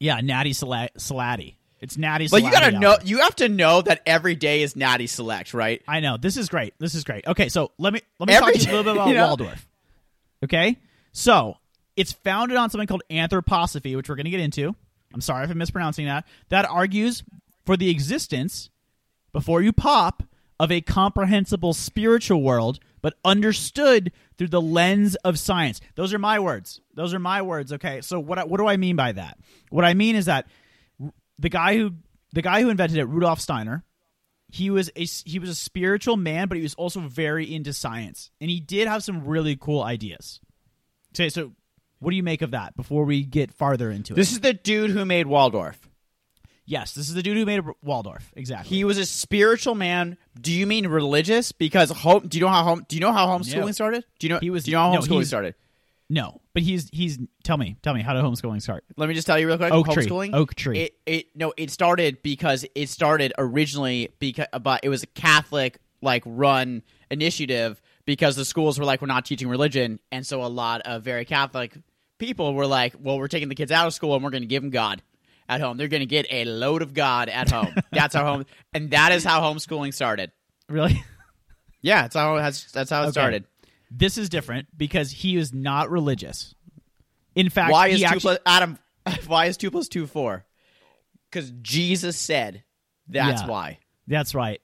Yeah, 0.00 0.20
Natty 0.20 0.52
Sala- 0.52 0.90
Salati. 0.98 1.53
It's 1.84 1.98
Natty. 1.98 2.28
Select. 2.28 2.44
But 2.44 2.48
you 2.48 2.52
gotta 2.60 2.78
know, 2.78 2.96
you 3.04 3.18
have 3.18 3.36
to 3.36 3.48
know 3.50 3.82
that 3.82 4.00
every 4.06 4.34
day 4.34 4.62
is 4.62 4.74
natty 4.74 5.06
select, 5.06 5.52
right? 5.52 5.82
I 5.86 6.00
know 6.00 6.16
this 6.16 6.38
is 6.38 6.48
great. 6.48 6.72
This 6.78 6.94
is 6.94 7.04
great. 7.04 7.26
Okay, 7.26 7.50
so 7.50 7.72
let 7.76 7.92
me 7.92 8.00
let 8.18 8.26
me 8.28 8.34
Every 8.34 8.54
talk 8.54 8.60
to 8.62 8.66
you 8.66 8.70
a 8.70 8.74
little 8.74 8.84
bit 8.84 8.96
about 8.96 9.08
you 9.08 9.14
know? 9.14 9.26
Waldorf. 9.26 9.68
Okay, 10.42 10.78
so 11.12 11.58
it's 11.94 12.12
founded 12.12 12.56
on 12.56 12.70
something 12.70 12.86
called 12.86 13.02
anthroposophy, 13.10 13.94
which 13.96 14.08
we're 14.08 14.14
going 14.16 14.24
to 14.24 14.30
get 14.30 14.40
into. 14.40 14.74
I'm 15.12 15.20
sorry 15.20 15.44
if 15.44 15.50
I'm 15.50 15.58
mispronouncing 15.58 16.06
that. 16.06 16.26
That 16.48 16.64
argues 16.68 17.22
for 17.66 17.76
the 17.76 17.90
existence 17.90 18.70
before 19.32 19.60
you 19.60 19.72
pop 19.72 20.22
of 20.58 20.72
a 20.72 20.80
comprehensible 20.80 21.74
spiritual 21.74 22.42
world, 22.42 22.78
but 23.02 23.14
understood 23.26 24.10
through 24.38 24.48
the 24.48 24.60
lens 24.60 25.16
of 25.16 25.38
science. 25.38 25.80
Those 25.96 26.14
are 26.14 26.18
my 26.18 26.38
words. 26.40 26.80
Those 26.94 27.12
are 27.12 27.18
my 27.18 27.42
words. 27.42 27.74
Okay, 27.74 28.00
so 28.00 28.18
what 28.18 28.38
I- 28.38 28.44
what 28.44 28.58
do 28.58 28.66
I 28.66 28.78
mean 28.78 28.96
by 28.96 29.12
that? 29.12 29.38
What 29.68 29.84
I 29.84 29.92
mean 29.92 30.16
is 30.16 30.24
that 30.26 30.46
the 31.38 31.48
guy 31.48 31.76
who 31.76 31.94
the 32.32 32.42
guy 32.42 32.62
who 32.62 32.68
invented 32.70 32.98
it, 32.98 33.04
Rudolf 33.04 33.40
Steiner, 33.40 33.84
he 34.50 34.70
was 34.70 34.90
a 34.96 35.04
he 35.28 35.38
was 35.38 35.48
a 35.50 35.54
spiritual 35.54 36.16
man, 36.16 36.48
but 36.48 36.56
he 36.56 36.62
was 36.62 36.74
also 36.74 37.00
very 37.00 37.52
into 37.52 37.72
science, 37.72 38.30
and 38.40 38.50
he 38.50 38.60
did 38.60 38.88
have 38.88 39.02
some 39.02 39.24
really 39.26 39.56
cool 39.56 39.82
ideas. 39.82 40.40
Okay, 41.14 41.28
so 41.28 41.52
what 42.00 42.10
do 42.10 42.16
you 42.16 42.22
make 42.22 42.42
of 42.42 42.50
that? 42.52 42.76
Before 42.76 43.04
we 43.04 43.24
get 43.24 43.52
farther 43.52 43.90
into 43.90 44.12
it, 44.12 44.16
This 44.16 44.32
is 44.32 44.40
the 44.40 44.52
dude 44.52 44.90
who 44.90 45.04
made 45.04 45.26
Waldorf. 45.26 45.88
yes, 46.66 46.92
this 46.94 47.08
is 47.08 47.14
the 47.14 47.22
dude 47.22 47.36
who 47.36 47.46
made 47.46 47.62
Waldorf. 47.82 48.32
Exactly. 48.36 48.76
He 48.76 48.84
was 48.84 48.98
a 48.98 49.06
spiritual 49.06 49.74
man. 49.74 50.18
Do 50.40 50.52
you 50.52 50.66
mean 50.66 50.86
religious? 50.88 51.52
Because 51.52 51.90
home. 51.90 52.26
Do 52.28 52.36
you 52.36 52.42
know 52.44 52.50
how 52.50 52.64
home? 52.64 52.84
Do 52.88 52.96
you 52.96 53.00
know 53.00 53.12
how 53.12 53.26
homeschooling 53.28 53.66
No. 53.66 53.72
started? 53.72 54.04
Do 54.18 54.26
you 54.26 54.32
know? 54.34 54.40
He 54.40 54.50
was- 54.50 54.64
Do 54.64 54.70
you 54.72 54.76
know 54.76 54.82
how 54.82 54.92
no, 54.94 55.00
homeschooling 55.00 55.12
he's- 55.18 55.28
started? 55.28 55.54
No, 56.10 56.40
but 56.52 56.62
he's 56.62 56.88
he's 56.92 57.18
tell 57.42 57.56
me 57.56 57.76
tell 57.82 57.94
me 57.94 58.02
how 58.02 58.12
did 58.12 58.22
homeschooling 58.22 58.60
start? 58.60 58.84
Let 58.96 59.08
me 59.08 59.14
just 59.14 59.26
tell 59.26 59.38
you 59.38 59.46
real 59.46 59.56
quick. 59.56 59.72
Oak 59.72 59.88
tree. 59.88 60.30
Oak 60.32 60.54
tree. 60.54 60.78
It, 60.80 60.96
it 61.06 61.26
no. 61.36 61.52
It 61.56 61.70
started 61.70 62.22
because 62.22 62.66
it 62.74 62.88
started 62.88 63.32
originally 63.38 64.10
because 64.18 64.46
but 64.62 64.80
it 64.82 64.88
was 64.90 65.02
a 65.02 65.06
Catholic 65.08 65.78
like 66.02 66.22
run 66.26 66.82
initiative 67.10 67.80
because 68.04 68.36
the 68.36 68.44
schools 68.44 68.78
were 68.78 68.84
like 68.84 69.00
we're 69.00 69.06
not 69.06 69.24
teaching 69.24 69.48
religion 69.48 69.98
and 70.12 70.26
so 70.26 70.44
a 70.44 70.46
lot 70.48 70.82
of 70.82 71.02
very 71.02 71.24
Catholic 71.24 71.74
people 72.18 72.52
were 72.54 72.66
like 72.66 72.94
well 73.00 73.18
we're 73.18 73.28
taking 73.28 73.48
the 73.48 73.54
kids 73.54 73.72
out 73.72 73.86
of 73.86 73.94
school 73.94 74.14
and 74.14 74.22
we're 74.22 74.30
going 74.30 74.42
to 74.42 74.46
give 74.46 74.62
them 74.62 74.70
God 74.70 75.02
at 75.48 75.60
home. 75.62 75.78
They're 75.78 75.88
going 75.88 76.00
to 76.00 76.06
get 76.06 76.26
a 76.30 76.44
load 76.44 76.82
of 76.82 76.92
God 76.92 77.30
at 77.30 77.50
home. 77.50 77.74
That's 77.92 78.14
how 78.14 78.24
home 78.26 78.44
and 78.74 78.90
that 78.90 79.12
is 79.12 79.24
how 79.24 79.40
homeschooling 79.40 79.94
started. 79.94 80.32
Really? 80.68 81.02
Yeah, 81.82 82.02
that's 82.02 82.16
how 82.16 82.36
that's, 82.36 82.72
that's 82.72 82.88
how 82.90 83.00
it 83.02 83.04
Okay. 83.04 83.10
started. 83.12 83.44
This 83.96 84.18
is 84.18 84.28
different 84.28 84.68
because 84.76 85.10
he 85.10 85.36
is 85.36 85.52
not 85.52 85.90
religious. 85.90 86.54
In 87.34 87.48
fact, 87.50 87.72
Why 87.72 87.88
is 87.88 88.00
two 88.00 88.06
actually, 88.06 88.20
plus 88.20 88.38
Adam? 88.46 88.78
Why 89.26 89.46
is 89.46 89.56
two 89.56 89.70
plus 89.70 89.88
two 89.88 90.06
four? 90.06 90.44
Because 91.30 91.50
Jesus 91.62 92.16
said 92.16 92.64
that's 93.08 93.42
Yeah. 93.42 93.48
why. 93.48 93.78
That's 94.06 94.34
right. 94.34 94.60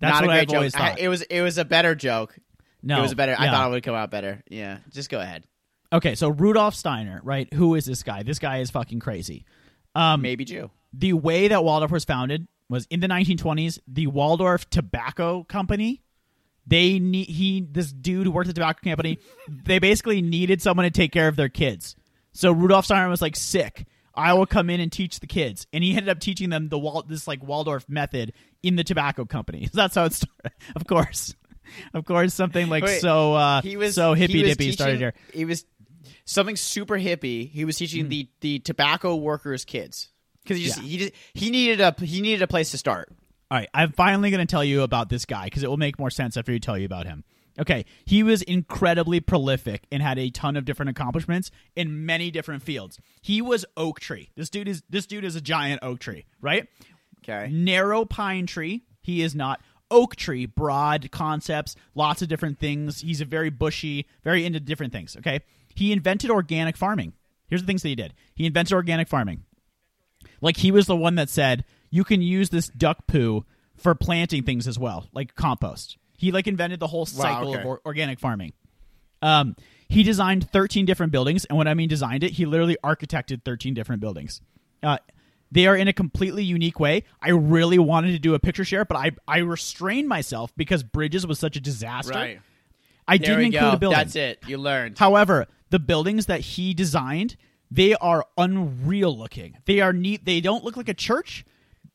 That's 0.00 0.14
Not 0.20 0.22
what 0.22 0.24
a 0.24 0.26
great 0.34 0.40
I've 0.40 0.48
joke. 0.48 0.56
always 0.56 0.74
I- 0.74 0.96
it 0.98 1.08
was 1.08 1.22
it 1.22 1.42
was 1.42 1.58
a 1.58 1.64
better 1.64 1.94
joke. 1.94 2.36
no, 2.82 2.98
it 2.98 3.02
was 3.02 3.12
a 3.12 3.16
better. 3.16 3.36
I 3.38 3.48
thought 3.48 3.68
it 3.68 3.70
would 3.70 3.82
come 3.84 3.94
out 3.94 4.10
better. 4.10 4.42
Yeah, 4.50 4.78
just 4.90 5.10
go 5.10 5.20
ahead. 5.20 5.44
Okay, 5.92 6.14
so 6.14 6.28
Rudolf 6.30 6.74
Steiner, 6.74 7.20
right? 7.22 7.52
Who 7.52 7.74
is 7.74 7.84
this 7.84 8.02
guy? 8.02 8.22
This 8.22 8.38
guy 8.38 8.58
is 8.58 8.70
fucking 8.70 8.98
crazy. 9.00 9.44
Um, 9.94 10.22
Maybe 10.22 10.44
Jew. 10.44 10.70
the 10.92 11.12
way 11.12 11.48
that 11.48 11.62
Waldorf 11.64 11.90
was 11.92 12.04
founded 12.04 12.48
was 12.68 12.86
in 12.86 13.00
the 13.00 13.08
1920s. 13.08 13.78
The 13.86 14.06
Waldorf 14.06 14.68
Tobacco 14.70 15.44
Company. 15.44 16.02
They 16.66 16.98
need 16.98 17.28
he 17.28 17.66
this 17.68 17.92
dude 17.92 18.26
who 18.26 18.32
worked 18.32 18.48
at 18.48 18.54
the 18.54 18.60
tobacco 18.60 18.88
company. 18.88 19.18
they 19.48 19.78
basically 19.78 20.22
needed 20.22 20.62
someone 20.62 20.84
to 20.84 20.90
take 20.90 21.12
care 21.12 21.28
of 21.28 21.36
their 21.36 21.48
kids. 21.48 21.96
So 22.32 22.52
Rudolf 22.52 22.84
Steiner 22.84 23.08
was 23.08 23.20
like 23.22 23.36
sick. 23.36 23.86
I 24.14 24.34
will 24.34 24.46
come 24.46 24.68
in 24.70 24.78
and 24.80 24.92
teach 24.92 25.20
the 25.20 25.26
kids, 25.26 25.66
and 25.72 25.82
he 25.82 25.90
ended 25.92 26.08
up 26.10 26.20
teaching 26.20 26.50
them 26.50 26.68
the 26.68 26.78
Wal- 26.78 27.02
this 27.08 27.26
like 27.26 27.42
Waldorf 27.42 27.88
method 27.88 28.32
in 28.62 28.76
the 28.76 28.84
tobacco 28.84 29.24
company. 29.24 29.66
So 29.66 29.70
That's 29.74 29.94
how 29.94 30.04
it 30.04 30.12
started. 30.12 30.52
Of 30.76 30.86
course, 30.86 31.34
of 31.94 32.04
course, 32.04 32.34
something 32.34 32.68
like 32.68 32.84
Wait, 32.84 33.00
so 33.00 33.34
uh, 33.34 33.62
He 33.62 33.76
was 33.76 33.94
so 33.94 34.14
hippy 34.14 34.42
dippy 34.42 34.72
started 34.72 34.98
here. 34.98 35.14
He 35.32 35.44
was 35.44 35.64
something 36.26 36.56
super 36.56 36.98
hippie. 36.98 37.48
He 37.50 37.64
was 37.64 37.76
teaching 37.76 38.08
the 38.08 38.28
the 38.40 38.58
tobacco 38.60 39.16
workers' 39.16 39.64
kids 39.64 40.08
because 40.42 40.58
he 40.58 40.64
just 40.64 40.78
Yeah. 40.78 40.84
he 40.88 40.98
just 40.98 41.12
he 41.34 41.50
needed 41.50 41.80
a 41.80 41.94
he 42.04 42.20
needed 42.20 42.42
a 42.42 42.46
place 42.46 42.70
to 42.72 42.78
start. 42.78 43.10
All 43.52 43.58
right, 43.58 43.68
I'm 43.74 43.92
finally 43.92 44.30
going 44.30 44.40
to 44.40 44.50
tell 44.50 44.64
you 44.64 44.80
about 44.80 45.10
this 45.10 45.26
guy 45.26 45.44
because 45.44 45.62
it 45.62 45.68
will 45.68 45.76
make 45.76 45.98
more 45.98 46.08
sense 46.08 46.38
after 46.38 46.52
you 46.52 46.58
tell 46.58 46.78
you 46.78 46.86
about 46.86 47.04
him. 47.04 47.22
Okay, 47.60 47.84
he 48.06 48.22
was 48.22 48.40
incredibly 48.40 49.20
prolific 49.20 49.84
and 49.92 50.02
had 50.02 50.18
a 50.18 50.30
ton 50.30 50.56
of 50.56 50.64
different 50.64 50.88
accomplishments 50.88 51.50
in 51.76 52.06
many 52.06 52.30
different 52.30 52.62
fields. 52.62 52.98
He 53.20 53.42
was 53.42 53.66
oak 53.76 54.00
tree. 54.00 54.30
This 54.36 54.48
dude 54.48 54.68
is 54.68 54.82
this 54.88 55.04
dude 55.04 55.26
is 55.26 55.36
a 55.36 55.40
giant 55.42 55.82
oak 55.82 55.98
tree, 55.98 56.24
right? 56.40 56.66
Okay. 57.18 57.52
Narrow 57.52 58.06
pine 58.06 58.46
tree. 58.46 58.84
He 59.02 59.20
is 59.20 59.34
not 59.34 59.60
oak 59.90 60.16
tree. 60.16 60.46
Broad 60.46 61.10
concepts, 61.10 61.76
lots 61.94 62.22
of 62.22 62.28
different 62.28 62.58
things. 62.58 63.02
He's 63.02 63.20
a 63.20 63.26
very 63.26 63.50
bushy, 63.50 64.06
very 64.24 64.46
into 64.46 64.60
different 64.60 64.94
things. 64.94 65.14
Okay, 65.18 65.40
he 65.74 65.92
invented 65.92 66.30
organic 66.30 66.78
farming. 66.78 67.12
Here's 67.48 67.60
the 67.60 67.66
things 67.66 67.82
that 67.82 67.90
he 67.90 67.96
did. 67.96 68.14
He 68.34 68.46
invented 68.46 68.72
organic 68.72 69.08
farming. 69.08 69.44
Like 70.40 70.56
he 70.56 70.70
was 70.70 70.86
the 70.86 70.96
one 70.96 71.16
that 71.16 71.28
said 71.28 71.66
you 71.92 72.02
can 72.02 72.20
use 72.22 72.50
this 72.50 72.66
duck 72.68 73.06
poo 73.06 73.44
for 73.76 73.94
planting 73.94 74.42
things 74.42 74.66
as 74.66 74.78
well, 74.78 75.06
like 75.12 75.36
compost. 75.36 75.98
He 76.18 76.32
like 76.32 76.48
invented 76.48 76.80
the 76.80 76.88
whole 76.88 77.06
cycle 77.06 77.50
okay. 77.50 77.60
of 77.60 77.66
or- 77.66 77.80
organic 77.86 78.18
farming. 78.18 78.54
Um, 79.20 79.54
he 79.88 80.02
designed 80.02 80.50
13 80.50 80.86
different 80.86 81.12
buildings, 81.12 81.44
and 81.44 81.56
when 81.56 81.68
I 81.68 81.74
mean 81.74 81.88
designed 81.88 82.24
it, 82.24 82.32
he 82.32 82.46
literally 82.46 82.76
architected 82.82 83.44
13 83.44 83.74
different 83.74 84.00
buildings. 84.00 84.40
Uh, 84.82 84.98
they 85.52 85.66
are 85.66 85.76
in 85.76 85.86
a 85.86 85.92
completely 85.92 86.42
unique 86.42 86.80
way. 86.80 87.04
I 87.20 87.30
really 87.30 87.78
wanted 87.78 88.12
to 88.12 88.18
do 88.18 88.34
a 88.34 88.38
picture 88.38 88.64
share, 88.64 88.86
but 88.86 88.96
I 88.96 89.10
I 89.28 89.38
restrained 89.38 90.08
myself 90.08 90.52
because 90.56 90.82
Bridges 90.82 91.26
was 91.26 91.38
such 91.38 91.56
a 91.56 91.60
disaster. 91.60 92.14
Right. 92.14 92.40
I 93.06 93.18
There 93.18 93.36
didn't 93.36 93.44
include 93.46 93.60
go. 93.60 93.70
a 93.72 93.76
building. 93.76 93.98
That's 93.98 94.16
it. 94.16 94.38
You 94.46 94.56
learned. 94.56 94.98
However, 94.98 95.46
the 95.68 95.78
buildings 95.78 96.26
that 96.26 96.40
he 96.40 96.72
designed, 96.72 97.36
they 97.70 97.94
are 97.96 98.24
unreal 98.38 99.16
looking. 99.16 99.58
They 99.66 99.80
are 99.80 99.92
neat. 99.92 100.24
They 100.24 100.40
don't 100.40 100.64
look 100.64 100.76
like 100.76 100.88
a 100.88 100.94
church, 100.94 101.44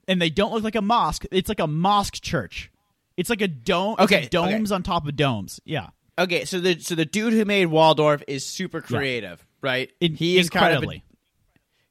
and 0.07 0.21
they 0.21 0.29
don't 0.29 0.53
look 0.53 0.63
like 0.63 0.75
a 0.75 0.81
mosque. 0.81 1.25
It's 1.31 1.49
like 1.49 1.59
a 1.59 1.67
mosque 1.67 2.21
church. 2.21 2.71
It's 3.15 3.29
like 3.29 3.41
a 3.41 3.47
dome. 3.47 3.95
Okay, 3.99 4.21
like 4.21 4.29
domes 4.29 4.71
on 4.71 4.83
top 4.83 5.07
of 5.07 5.15
domes. 5.15 5.59
Yeah, 5.65 5.89
Okay, 6.19 6.45
so 6.45 6.59
the 6.59 6.79
so 6.79 6.95
the 6.95 7.05
dude 7.05 7.33
who 7.33 7.45
made 7.45 7.67
Waldorf 7.67 8.23
is 8.27 8.45
super 8.45 8.81
creative, 8.81 9.45
right? 9.61 9.91
In- 9.99 10.15
he 10.15 10.37
is 10.37 10.49
kind 10.49 10.65
of 10.65 10.71
a- 10.71 10.73
incredibly. 10.75 11.03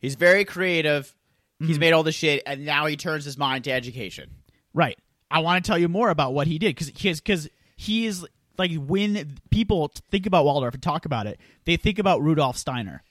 he's 0.00 0.16
very 0.16 0.44
creative. 0.44 1.14
Mm-hmm. 1.60 1.68
He's 1.68 1.78
made 1.78 1.92
all 1.92 2.02
this 2.02 2.16
shit, 2.16 2.42
and 2.44 2.66
now 2.66 2.86
he 2.86 2.96
turns 2.96 3.24
his 3.24 3.38
mind 3.38 3.64
to 3.64 3.72
education. 3.72 4.30
Right. 4.74 4.98
I 5.30 5.40
want 5.40 5.64
to 5.64 5.68
tell 5.68 5.78
you 5.78 5.88
more 5.88 6.10
about 6.10 6.34
what 6.34 6.46
he 6.46 6.58
did 6.58 6.74
because 6.74 6.90
because 6.90 7.48
he 7.76 8.06
is 8.06 8.26
like 8.58 8.72
when 8.74 9.38
people 9.50 9.92
think 10.10 10.26
about 10.26 10.44
Waldorf 10.44 10.74
and 10.74 10.82
talk 10.82 11.06
about 11.06 11.26
it, 11.26 11.38
they 11.64 11.76
think 11.76 11.98
about 11.98 12.20
Rudolf 12.22 12.56
Steiner. 12.56 13.02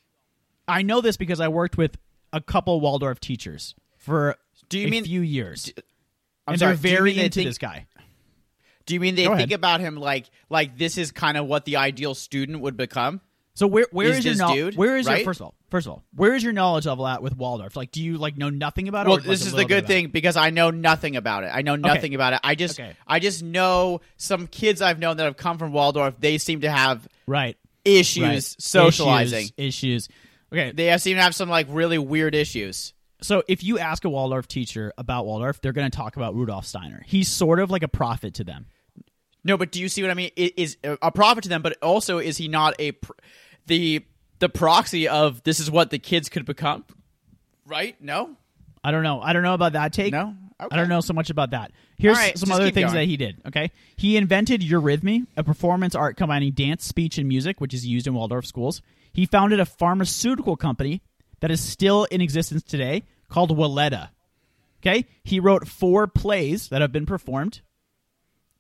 I 0.67 0.81
know 0.81 0.99
this 1.01 1.17
because 1.17 1.39
I 1.39 1.47
worked 1.47 1.77
with 1.77 1.97
a 2.33 2.41
couple 2.41 2.81
Waldorf 2.81 3.19
teachers 3.19 3.73
for 3.97 4.35
Do 4.69 4.79
you 4.79 4.85
mean 4.85 4.93
a 4.93 5.01
mean- 5.01 5.05
few 5.05 5.21
years, 5.21 5.71
I'm 6.47 6.53
and 6.53 6.59
sorry, 6.59 6.75
they're 6.75 6.91
do 6.91 6.95
very 6.97 7.17
into 7.19 7.29
think- 7.39 7.49
this 7.49 7.57
guy. 7.57 7.87
Do 8.85 8.93
you 8.93 8.99
mean 8.99 9.15
they 9.15 9.23
Go 9.23 9.31
think 9.35 9.49
ahead. 9.49 9.53
about 9.59 9.79
him 9.79 9.95
like 9.95 10.25
like 10.49 10.77
this 10.77 10.99
is 10.99 11.11
kind 11.11 11.37
of 11.37 11.47
what 11.47 11.65
the 11.65 11.77
ideal 11.77 12.13
student 12.13 12.61
would 12.61 12.77
become? 12.77 13.19
So 13.55 13.65
where 13.67 13.87
where 13.91 14.09
Is 14.09 14.19
is, 14.19 14.25
your 14.25 14.35
knowledge? 14.35 14.57
dude, 14.57 14.75
Where 14.75 14.97
is 14.97 15.07
your 15.07 15.17
first 15.23 15.39
of 15.39 15.45
all? 15.47 15.55
First 15.71 15.87
of 15.87 15.93
all, 15.93 16.03
where 16.13 16.35
is 16.35 16.43
your 16.43 16.53
knowledge 16.53 16.85
level 16.85 17.07
at 17.07 17.23
with 17.23 17.35
Waldorf? 17.35 17.75
Like, 17.75 17.91
do 17.91 18.03
you 18.03 18.17
like 18.19 18.37
know 18.37 18.49
nothing 18.51 18.87
about 18.87 19.07
it? 19.07 19.09
Well, 19.09 19.17
like, 19.17 19.25
this 19.25 19.45
is 19.45 19.53
the 19.53 19.65
good 19.65 19.79
about 19.79 19.83
it? 19.85 19.87
thing 19.87 20.07
because 20.09 20.37
I 20.37 20.51
know 20.51 20.69
nothing 20.69 21.15
about 21.15 21.43
it. 21.45 21.47
I 21.53 21.63
know 21.63 21.75
nothing 21.75 22.13
about 22.13 22.33
it. 22.33 22.41
I 22.43 22.53
just 22.53 22.79
Okay. 22.79 22.91
I 23.07 23.19
just 23.19 23.41
know 23.41 24.01
some 24.17 24.45
kids 24.47 24.81
I've 24.83 24.99
known 24.99 25.17
that 25.17 25.23
have 25.23 25.37
come 25.37 25.57
from 25.57 25.71
Waldorf. 25.73 26.15
They 26.19 26.37
seem 26.37 26.61
to 26.61 26.69
have 26.69 27.07
Right. 27.25 27.57
issues 27.85 28.23
right. 28.23 28.43
socializing. 28.43 29.49
issues. 29.57 30.07
issues. 30.07 30.09
Okay, 30.53 30.71
They 30.73 30.95
seem 30.99 31.15
to 31.17 31.21
have 31.23 31.33
some 31.33 31.49
like 31.49 31.65
really 31.69 31.97
weird 31.97 32.35
issues. 32.35 32.93
So 33.21 33.43
if 33.47 33.63
you 33.63 33.79
ask 33.79 34.05
a 34.05 34.09
Waldorf 34.09 34.47
teacher 34.47 34.93
about 34.97 35.25
Waldorf, 35.25 35.61
they're 35.61 35.73
going 35.73 35.89
to 35.89 35.95
talk 35.95 36.15
about 36.15 36.35
Rudolf 36.35 36.65
Steiner. 36.65 37.03
He's 37.05 37.27
sort 37.27 37.59
of 37.59 37.71
like 37.71 37.83
a 37.83 37.87
prophet 37.87 38.35
to 38.35 38.43
them. 38.43 38.67
No, 39.43 39.57
but 39.57 39.71
do 39.71 39.79
you 39.79 39.89
see 39.89 40.01
what 40.01 40.11
I 40.11 40.15
mean? 40.15 40.31
It 40.35 40.57
is 40.57 40.77
uh, 40.83 40.97
a 41.01 41.11
prophet 41.11 41.43
to 41.43 41.49
them, 41.49 41.61
but 41.61 41.77
also 41.81 42.17
is 42.17 42.37
he 42.37 42.47
not 42.47 42.73
a 42.79 42.93
pr- 42.93 43.13
the 43.67 44.05
the 44.39 44.49
proxy 44.49 45.07
of 45.07 45.43
this 45.43 45.59
is 45.59 45.71
what 45.71 45.91
the 45.91 45.99
kids 45.99 46.29
could 46.29 46.45
become. 46.45 46.83
Right? 47.65 47.99
No. 48.01 48.35
I 48.83 48.91
don't 48.91 49.03
know. 49.03 49.21
I 49.21 49.33
don't 49.33 49.43
know 49.43 49.53
about 49.53 49.73
that 49.73 49.93
take. 49.93 50.11
No? 50.11 50.35
I 50.59 50.77
don't 50.77 50.89
know 50.89 51.01
so 51.01 51.13
much 51.13 51.29
about 51.29 51.51
that. 51.51 51.71
Here's 51.97 52.17
right, 52.17 52.37
some 52.37 52.51
other 52.51 52.71
things 52.71 52.91
going. 52.91 52.95
that 52.95 53.05
he 53.05 53.17
did. 53.17 53.41
Okay, 53.47 53.71
he 53.97 54.15
invented 54.15 54.61
Eurythmy, 54.61 55.27
a 55.35 55.43
performance 55.43 55.95
art 55.95 56.17
combining 56.17 56.53
dance, 56.53 56.85
speech, 56.85 57.17
and 57.17 57.27
music, 57.27 57.59
which 57.59 57.73
is 57.73 57.85
used 57.85 58.07
in 58.07 58.13
Waldorf 58.13 58.45
schools. 58.45 58.81
He 59.11 59.25
founded 59.25 59.59
a 59.59 59.65
pharmaceutical 59.65 60.55
company 60.55 61.01
that 61.45 61.51
is 61.51 61.61
still 61.61 62.05
in 62.05 62.21
existence 62.21 62.63
today 62.63 63.03
called 63.29 63.55
Weleda. 63.55 64.09
Okay, 64.81 65.05
he 65.23 65.39
wrote 65.39 65.67
four 65.67 66.07
plays 66.07 66.69
that 66.69 66.81
have 66.81 66.91
been 66.91 67.05
performed, 67.05 67.61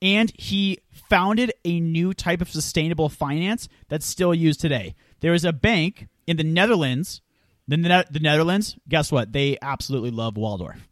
and 0.03 0.31
he 0.35 0.77
founded 1.09 1.51
a 1.63 1.79
new 1.79 2.13
type 2.13 2.41
of 2.41 2.51
sustainable 2.51 3.09
finance 3.09 3.67
that's 3.87 4.05
still 4.05 4.35
used 4.35 4.61
today. 4.61 4.93
There 5.21 5.33
is 5.33 5.43
a 5.43 5.51
bank 5.51 6.09
in 6.27 6.37
the 6.37 6.43
Netherlands. 6.43 7.21
The, 7.67 7.77
Ne- 7.77 8.03
the 8.11 8.19
Netherlands, 8.19 8.77
guess 8.87 9.11
what? 9.11 9.33
They 9.33 9.57
absolutely 9.63 10.11
love 10.11 10.37
Waldorf. 10.37 10.87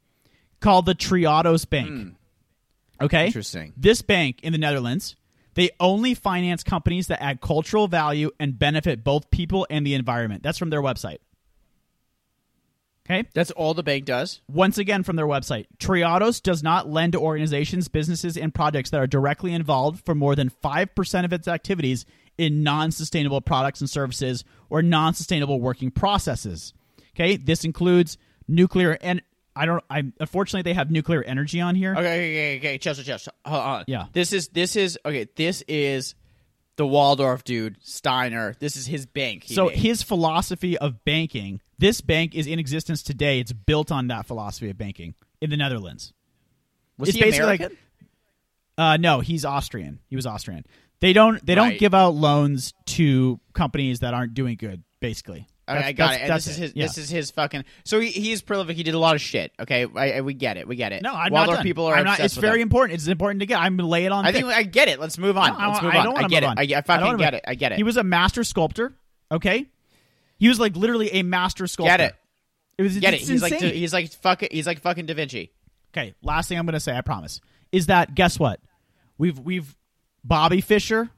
Called 0.62 0.88
the 0.88 0.96
Triodos 0.96 1.70
Bank. 1.70 1.90
Hmm. 1.90 3.06
Okay? 3.06 3.28
Interesting. 3.28 3.72
This 3.78 4.02
bank 4.02 4.40
in 4.42 4.52
the 4.52 4.58
Netherlands, 4.58 5.16
they 5.54 5.70
only 5.80 6.16
finance 6.16 6.64
companies 6.64 7.06
that 7.06 7.22
add 7.22 7.40
cultural 7.40 7.88
value 7.88 8.32
and 8.40 8.58
benefit 8.58 9.04
both 9.04 9.30
people 9.30 9.68
and 9.70 9.86
the 9.86 9.94
environment. 9.94 10.42
That's 10.42 10.58
from 10.58 10.72
their 10.72 10.82
website. 10.82 11.20
Okay? 13.06 13.28
That's 13.34 13.52
all 13.52 13.74
the 13.74 13.84
bank 13.84 14.06
does. 14.06 14.42
Once 14.48 14.78
again, 14.78 15.04
from 15.04 15.18
their 15.18 15.28
website, 15.28 15.66
Triodos 15.78 16.42
does 16.42 16.64
not 16.64 16.90
lend 16.90 17.14
to 17.14 17.20
organizations, 17.20 17.90
businesses, 17.90 18.38
and 18.38 18.54
projects 18.54 18.92
that 18.92 19.02
are 19.02 19.08
directly 19.08 19.54
involved 19.54 20.06
for 20.06 20.16
more 20.16 20.36
than 20.36 20.50
5% 20.50 21.26
of 21.26 21.34
its 21.34 21.48
activities 21.48 22.06
in 22.38 22.64
non 22.64 22.92
sustainable 22.92 23.42
products 23.42 23.82
and 23.82 23.90
services 23.90 24.44
or 24.70 24.82
non 24.82 25.14
sustainable 25.14 25.60
working 25.60 25.92
processes. 25.92 26.74
Okay, 27.16 27.38
this 27.38 27.64
includes 27.64 28.18
nuclear 28.48 28.98
and 29.02 29.22
I 29.56 29.66
don't. 29.66 29.84
I 29.90 30.04
unfortunately 30.20 30.64
they 30.64 30.74
have 30.74 30.90
nuclear 30.90 31.22
energy 31.22 31.62
on 31.62 31.76
here. 31.76 31.94
Okay, 31.94 32.00
okay, 32.02 32.58
okay. 32.58 32.78
Chester, 32.80 33.04
Chester. 33.04 33.32
Hold 33.46 33.62
on. 33.62 33.84
Yeah. 33.88 34.06
This 34.12 34.34
is 34.34 34.48
this 34.48 34.76
is 34.76 34.98
okay. 35.06 35.28
This 35.36 35.64
is 35.68 36.16
the 36.76 36.88
Waldorf 36.88 37.44
dude, 37.44 37.78
Steiner. 37.82 38.56
This 38.60 38.76
is 38.76 38.88
his 38.88 39.06
bank. 39.06 39.46
So 39.48 39.68
made. 39.68 39.78
his 39.78 40.04
philosophy 40.04 40.78
of 40.78 41.04
banking, 41.06 41.62
this 41.78 42.02
bank 42.02 42.36
is 42.36 42.48
in 42.48 42.60
existence 42.60 43.04
today. 43.04 43.40
It's 43.40 43.54
built 43.54 43.92
on 43.92 44.08
that 44.08 44.26
philosophy 44.26 44.70
of 44.70 44.78
banking 44.78 45.14
in 45.42 45.50
the 45.50 45.58
Netherlands. 45.58 46.14
was 46.98 47.10
it's 47.10 47.18
he 47.18 47.24
basically 47.24 47.46
like- 47.48 47.60
American? 47.60 47.78
Uh, 48.76 48.98
no, 48.98 49.20
he's 49.20 49.46
Austrian. 49.46 50.00
He 50.08 50.16
was 50.16 50.26
Austrian. 50.26 50.66
They 51.00 51.14
don't. 51.14 51.46
They 51.46 51.54
don't 51.54 51.78
give 51.78 51.94
out 51.94 52.16
loans 52.16 52.74
to 52.86 53.40
companies 53.54 54.00
that 54.00 54.14
aren't 54.14 54.34
doing 54.34 54.56
good. 54.56 54.84
Basically, 55.00 55.48
Okay, 55.66 55.78
That's- 55.80 55.88
I 55.90 55.94
got 55.94 56.14
it. 56.16 56.28
This 56.34 56.48
is 56.48 56.58
it. 56.58 56.62
his. 56.62 56.74
Yeah. 56.76 56.86
This 56.88 56.98
is 56.98 57.10
his 57.10 57.32
fucking. 57.32 57.64
So 57.86 58.00
he, 58.02 58.10
he's 58.10 58.42
prolific. 58.42 58.76
He 58.76 58.84
did 58.84 58.96
a 58.96 59.00
lot 59.00 59.16
of 59.16 59.22
shit. 59.22 59.54
Okay, 59.60 59.86
I, 59.96 60.12
I, 60.14 60.22
we 60.22 60.34
get 60.34 60.58
it. 60.58 60.68
We 60.68 60.76
get 60.76 60.92
it. 60.92 61.02
No, 61.02 61.14
I'm 61.14 61.32
not 61.32 61.48
done. 61.48 61.64
people 61.64 61.86
are 61.86 61.96
I'm 61.96 62.04
not, 62.04 62.20
It's 62.20 62.36
very 62.36 62.58
him. 62.58 62.64
important. 62.64 62.98
It's 63.00 63.08
important 63.08 63.40
to 63.40 63.46
get. 63.46 63.60
I'm 63.60 63.78
gonna 63.78 63.88
lay 63.88 64.04
it 64.06 64.12
on. 64.12 64.26
I 64.26 64.34
thick. 64.34 64.42
think 64.44 64.54
I 64.54 64.64
get 64.64 64.90
it. 64.90 65.00
Let's 65.00 65.18
move 65.18 65.38
on. 65.38 65.52
No, 65.54 65.58
I- 65.58 65.68
Let's 65.70 65.82
move 65.82 65.94
I 65.94 65.98
on. 66.00 66.06
don't 66.06 66.24
I 66.26 66.28
get 66.28 66.44
it. 66.44 66.46
on. 66.48 66.60
I, 66.60 66.62
I 66.76 66.82
fucking 66.82 67.18
get 67.18 67.34
it. 67.34 67.44
I 67.48 67.56
get 67.56 67.72
it. 67.72 67.78
He 67.78 67.84
was 67.84 67.96
a 67.98 68.04
master 68.04 68.44
sculptor. 68.44 68.94
Okay, 69.32 69.68
he 70.38 70.50
was 70.50 70.60
like 70.60 70.76
literally 70.76 71.10
a 71.14 71.24
master 71.24 71.66
sculptor. 71.68 71.92
Get 71.98 72.02
it. 72.02 72.16
It 72.78 72.82
was 72.84 72.98
Get 72.98 73.14
it. 73.14 73.22
He's 73.22 73.42
like 73.42 73.54
he's 73.54 73.94
like 73.94 74.12
fucking 74.12 74.50
he's 74.52 74.68
like 74.68 74.82
fucking 74.82 75.06
Da 75.06 75.14
Vinci. 75.14 75.52
Okay, 75.96 76.14
last 76.24 76.50
thing 76.50 76.58
I'm 76.58 76.66
going 76.66 76.74
to 76.74 76.80
say, 76.80 76.98
I 76.98 77.02
promise, 77.02 77.40
is 77.72 77.86
that 77.86 78.16
guess 78.16 78.38
what? 78.40 78.60
We've 79.18 79.38
we've 79.40 79.76
Bobby 80.24 80.60
Fischer, 80.60 81.10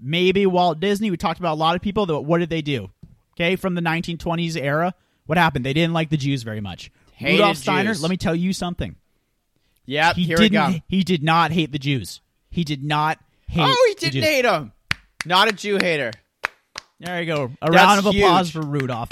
maybe 0.00 0.46
Walt 0.46 0.80
Disney. 0.80 1.10
We 1.10 1.16
talked 1.18 1.38
about 1.38 1.52
a 1.54 1.60
lot 1.60 1.76
of 1.76 1.82
people. 1.82 2.06
That 2.06 2.20
what 2.20 2.38
did 2.38 2.48
they 2.50 2.62
do? 2.62 2.90
Okay, 3.40 3.56
from 3.56 3.74
the 3.74 3.80
1920s 3.80 4.60
era, 4.60 4.94
what 5.24 5.38
happened? 5.38 5.64
They 5.64 5.72
didn't 5.72 5.94
like 5.94 6.10
the 6.10 6.18
Jews 6.18 6.42
very 6.42 6.60
much. 6.60 6.90
Hated 7.14 7.38
Rudolf 7.38 7.56
Steiner. 7.56 7.90
Jews. 7.90 8.02
Let 8.02 8.10
me 8.10 8.18
tell 8.18 8.34
you 8.34 8.52
something. 8.52 8.96
Yep. 9.86 10.16
He 10.16 10.24
here 10.24 10.38
we 10.38 10.50
go. 10.50 10.66
didn't. 10.66 10.82
He 10.88 11.02
did 11.02 11.22
not 11.22 11.50
hate 11.50 11.72
the 11.72 11.78
Jews. 11.78 12.20
He 12.50 12.64
did 12.64 12.84
not 12.84 13.18
hate. 13.48 13.62
Oh, 13.64 13.84
he 13.88 13.94
the 13.94 14.00
didn't 14.00 14.12
Jews. 14.12 14.24
hate 14.24 14.44
him. 14.44 14.72
Not 15.24 15.48
a 15.48 15.52
Jew 15.52 15.78
hater. 15.78 16.12
There 16.98 17.18
you 17.22 17.26
go. 17.26 17.50
A 17.62 17.70
round 17.70 17.98
of 17.98 18.06
applause 18.06 18.50
for 18.50 18.60
Rudolph. 18.60 19.08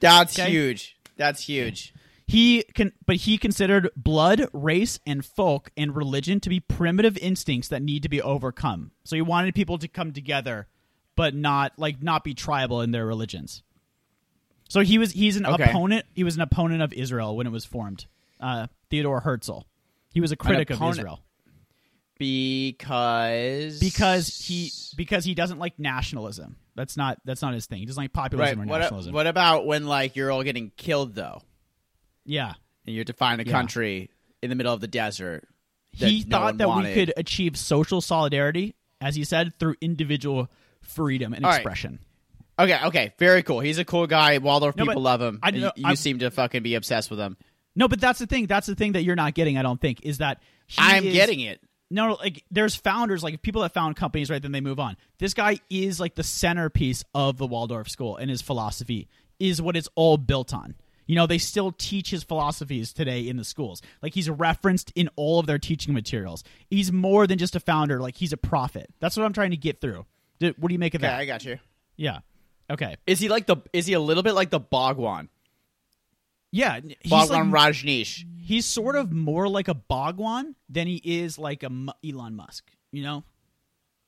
That's 0.00 0.38
Okay. 0.38 0.50
huge. 0.50 0.96
That's 1.16 1.42
huge. 1.42 1.92
He 2.26 2.64
can, 2.74 2.92
but 3.06 3.16
he 3.16 3.36
considered 3.36 3.90
blood, 3.94 4.48
race, 4.54 4.98
and 5.06 5.24
folk 5.24 5.70
and 5.76 5.94
religion 5.94 6.40
to 6.40 6.48
be 6.48 6.60
primitive 6.60 7.16
instincts 7.18 7.68
that 7.68 7.82
need 7.82 8.02
to 8.04 8.08
be 8.08 8.22
overcome. 8.22 8.92
So 9.04 9.16
he 9.16 9.22
wanted 9.22 9.54
people 9.54 9.78
to 9.78 9.86
come 9.86 10.12
together, 10.12 10.66
but 11.14 11.34
not 11.34 11.72
like 11.76 12.02
not 12.02 12.24
be 12.24 12.34
tribal 12.34 12.80
in 12.80 12.90
their 12.90 13.06
religions. 13.06 13.62
So 14.68 14.80
he 14.80 14.98
was 14.98 15.12
he's 15.12 15.36
an 15.36 15.46
Okay. 15.46 15.64
opponent. 15.64 16.06
He 16.14 16.24
was 16.24 16.34
an 16.36 16.42
opponent 16.42 16.82
of 16.82 16.92
Israel 16.92 17.36
when 17.36 17.46
it 17.46 17.50
was 17.50 17.64
formed. 17.64 18.06
Uh, 18.40 18.66
Theodore 18.90 19.20
Herzl. 19.20 19.60
He 20.12 20.20
was 20.20 20.32
a 20.32 20.36
critic 20.36 20.70
of. 20.70 20.82
Israel 20.82 21.20
Because 22.18 23.78
because 23.78 24.38
he 24.38 24.70
because 24.96 25.24
he 25.24 25.34
doesn't 25.34 25.58
like 25.58 25.78
nationalism. 25.78 26.56
That's 26.74 26.96
not 26.96 27.18
that's 27.24 27.42
not 27.42 27.54
his 27.54 27.66
thing. 27.66 27.78
He 27.78 27.86
doesn't 27.86 28.00
like 28.02 28.10
right. 28.14 28.22
populism 28.30 28.62
or 28.62 28.66
What, 28.66 28.78
nationalism. 28.80 29.12
what 29.12 29.26
about 29.26 29.66
when 29.66 29.86
like 29.86 30.16
you're 30.16 30.30
all 30.30 30.42
getting 30.42 30.70
killed 30.76 31.14
though, 31.14 31.42
yeah. 32.24 32.54
and 32.86 32.94
you 32.94 33.00
have 33.00 33.06
to 33.06 33.12
find 33.12 33.40
a 33.40 33.44
Yeah. 33.46 33.52
country 33.52 34.10
in 34.42 34.50
the 34.50 34.56
middle 34.56 34.72
of 34.72 34.80
the 34.80 34.88
desert? 34.88 35.46
he 35.92 36.24
no 36.26 36.36
thought 36.38 36.58
that 36.58 36.68
wanted? 36.68 36.88
we 36.88 36.94
could 36.94 37.14
achieve 37.16 37.56
social 37.56 38.00
solidarity, 38.02 38.74
as 39.00 39.14
he 39.16 39.24
said, 39.24 39.58
through 39.58 39.76
individual 39.80 40.50
freedom 40.82 41.32
and 41.32 41.44
All 41.44 41.50
right. 41.50 41.62
Okay, 42.58 42.78
okay, 42.84 43.12
very 43.18 43.42
cool. 43.42 43.60
He's 43.60 43.78
a 43.78 43.84
cool 43.84 44.06
guy. 44.06 44.38
Waldorf 44.38 44.76
No, 44.76 44.84
people 44.86 45.02
love 45.02 45.20
him. 45.20 45.38
I 45.42 45.50
know- 45.50 45.72
you 45.76 45.94
seem 45.96 46.20
to 46.20 46.30
fucking 46.30 46.62
be 46.62 46.74
obsessed 46.74 47.10
with 47.10 47.18
him. 47.20 47.36
No, 47.74 47.86
but 47.88 48.00
that's 48.00 48.18
the 48.18 48.26
thing. 48.26 48.46
That's 48.46 48.66
the 48.66 48.74
thing 48.74 48.92
that 48.92 49.02
you're 49.04 49.16
not 49.16 49.34
getting. 49.34 49.58
I 49.58 49.62
don't 49.62 49.80
think 49.80 50.00
is 50.02 50.18
that 50.18 50.40
I'm 50.78 51.04
is- 51.06 51.12
getting 51.12 51.40
it. 51.40 51.60
No, 51.88 52.14
like 52.14 52.42
there's 52.50 52.74
founders, 52.74 53.22
like 53.22 53.42
people 53.42 53.62
that 53.62 53.72
found 53.72 53.94
companies, 53.94 54.28
right? 54.28 54.42
Then 54.42 54.50
they 54.50 54.60
move 54.60 54.80
on. 54.80 54.96
This 55.18 55.34
guy 55.34 55.60
is 55.70 56.00
like 56.00 56.16
the 56.16 56.24
centerpiece 56.24 57.04
of 57.14 57.36
the 57.38 57.46
Waldorf 57.46 57.88
School, 57.88 58.16
and 58.16 58.28
his 58.28 58.42
philosophy 58.42 59.06
is 59.38 59.62
what 59.62 59.76
it's 59.76 59.88
all 59.94 60.16
built 60.16 60.52
on. 60.52 60.74
You 61.06 61.14
know, 61.14 61.28
they 61.28 61.38
still 61.38 61.70
teach 61.70 62.10
his 62.10 62.24
philosophies 62.24 62.92
today 62.92 63.28
in 63.28 63.36
the 63.36 63.44
schools. 63.44 63.82
Like 64.02 64.14
he's 64.14 64.28
referenced 64.28 64.90
in 64.96 65.08
all 65.14 65.38
of 65.38 65.46
their 65.46 65.60
teaching 65.60 65.94
materials. 65.94 66.42
He's 66.68 66.90
more 66.90 67.28
than 67.28 67.38
just 67.38 67.54
a 67.54 67.60
founder. 67.60 68.00
Like 68.00 68.16
he's 68.16 68.32
a 68.32 68.36
prophet. 68.36 68.90
That's 68.98 69.16
what 69.16 69.24
I'm 69.24 69.32
trying 69.32 69.52
to 69.52 69.56
get 69.56 69.80
through. 69.80 70.06
What 70.40 70.66
do 70.68 70.72
you 70.72 70.80
make 70.80 70.94
of 70.94 71.02
Okay, 71.02 71.08
that? 71.08 71.20
I 71.20 71.24
got 71.26 71.44
you. 71.44 71.58
Yeah. 71.96 72.18
Okay. 72.70 72.96
Is 73.06 73.18
he 73.20 73.28
like 73.28 73.46
the? 73.46 73.56
Is 73.72 73.86
he 73.86 73.92
a 73.92 74.00
little 74.00 74.22
bit 74.22 74.34
like 74.34 74.50
the 74.50 74.60
Bhagwan? 74.60 75.28
Yeah. 76.52 76.80
He's 76.80 77.10
Bhagwan 77.10 77.50
like, 77.50 77.72
Rajneesh. 77.74 78.24
he's 78.40 78.66
sort 78.66 78.96
of 78.96 79.12
more 79.12 79.48
like 79.48 79.68
a 79.68 79.74
Bhagwan 79.74 80.54
than 80.68 80.86
he 80.86 81.00
is 81.04 81.38
like 81.38 81.62
a 81.62 81.70
Elon 82.04 82.34
Musk. 82.34 82.70
You 82.92 83.02
know, 83.02 83.24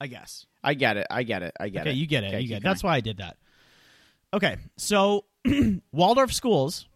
I 0.00 0.06
guess. 0.06 0.46
I 0.64 0.74
get 0.74 0.96
it. 0.96 1.06
I 1.10 1.22
get 1.22 1.42
it. 1.42 1.52
I 1.60 1.68
get 1.68 1.82
Okay, 1.82 1.90
it. 1.90 1.96
you 1.96 2.06
get 2.06 2.24
it. 2.24 2.28
Okay, 2.28 2.40
you 2.40 2.48
get 2.48 2.58
it. 2.58 2.62
That's 2.64 2.82
why 2.82 2.94
I 2.96 3.00
did 3.00 3.18
that. 3.18 3.36
Okay, 4.34 4.56
so 4.76 5.24
Waldorf 5.92 6.32
schools, 6.32 6.86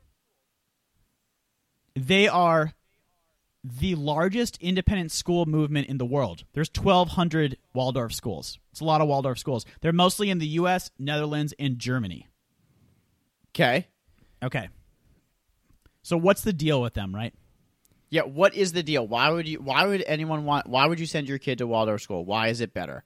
they 1.94 2.28
are 2.28 2.72
the 3.64 3.94
largest 3.94 4.58
independent 4.60 5.12
school 5.12 5.46
movement 5.46 5.88
in 5.88 5.98
the 5.98 6.04
world. 6.04 6.44
There's 6.52 6.70
1,200 6.74 7.56
Waldorf 7.74 8.12
schools. 8.12 8.58
It's 8.72 8.80
a 8.80 8.84
lot 8.84 9.00
of 9.00 9.08
Waldorf 9.08 9.38
schools. 9.38 9.64
They're 9.80 9.92
mostly 9.92 10.30
in 10.30 10.38
the 10.38 10.46
U.S., 10.48 10.90
Netherlands, 10.98 11.54
and 11.58 11.78
Germany. 11.78 12.28
Okay. 13.50 13.86
Okay. 14.42 14.68
So 16.02 16.16
what's 16.16 16.42
the 16.42 16.52
deal 16.52 16.82
with 16.82 16.94
them, 16.94 17.14
right? 17.14 17.34
Yeah. 18.10 18.22
What 18.22 18.54
is 18.54 18.72
the 18.72 18.82
deal? 18.82 19.06
Why 19.06 19.30
would 19.30 19.46
you? 19.46 19.58
Why 19.58 19.86
would 19.86 20.02
anyone 20.06 20.44
want? 20.44 20.66
Why 20.66 20.86
would 20.86 20.98
you 20.98 21.06
send 21.06 21.28
your 21.28 21.38
kid 21.38 21.58
to 21.58 21.66
Waldorf 21.66 22.02
school? 22.02 22.24
Why 22.24 22.48
is 22.48 22.60
it 22.60 22.74
better? 22.74 23.04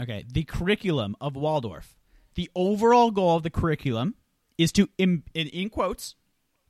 Okay, 0.00 0.24
the 0.30 0.44
curriculum 0.44 1.16
of 1.20 1.36
Waldorf. 1.36 1.96
The 2.34 2.50
overall 2.54 3.10
goal 3.10 3.36
of 3.36 3.42
the 3.42 3.50
curriculum 3.50 4.14
is 4.58 4.70
to, 4.72 4.88
in, 4.98 5.22
in, 5.34 5.48
in 5.48 5.70
quotes, 5.70 6.14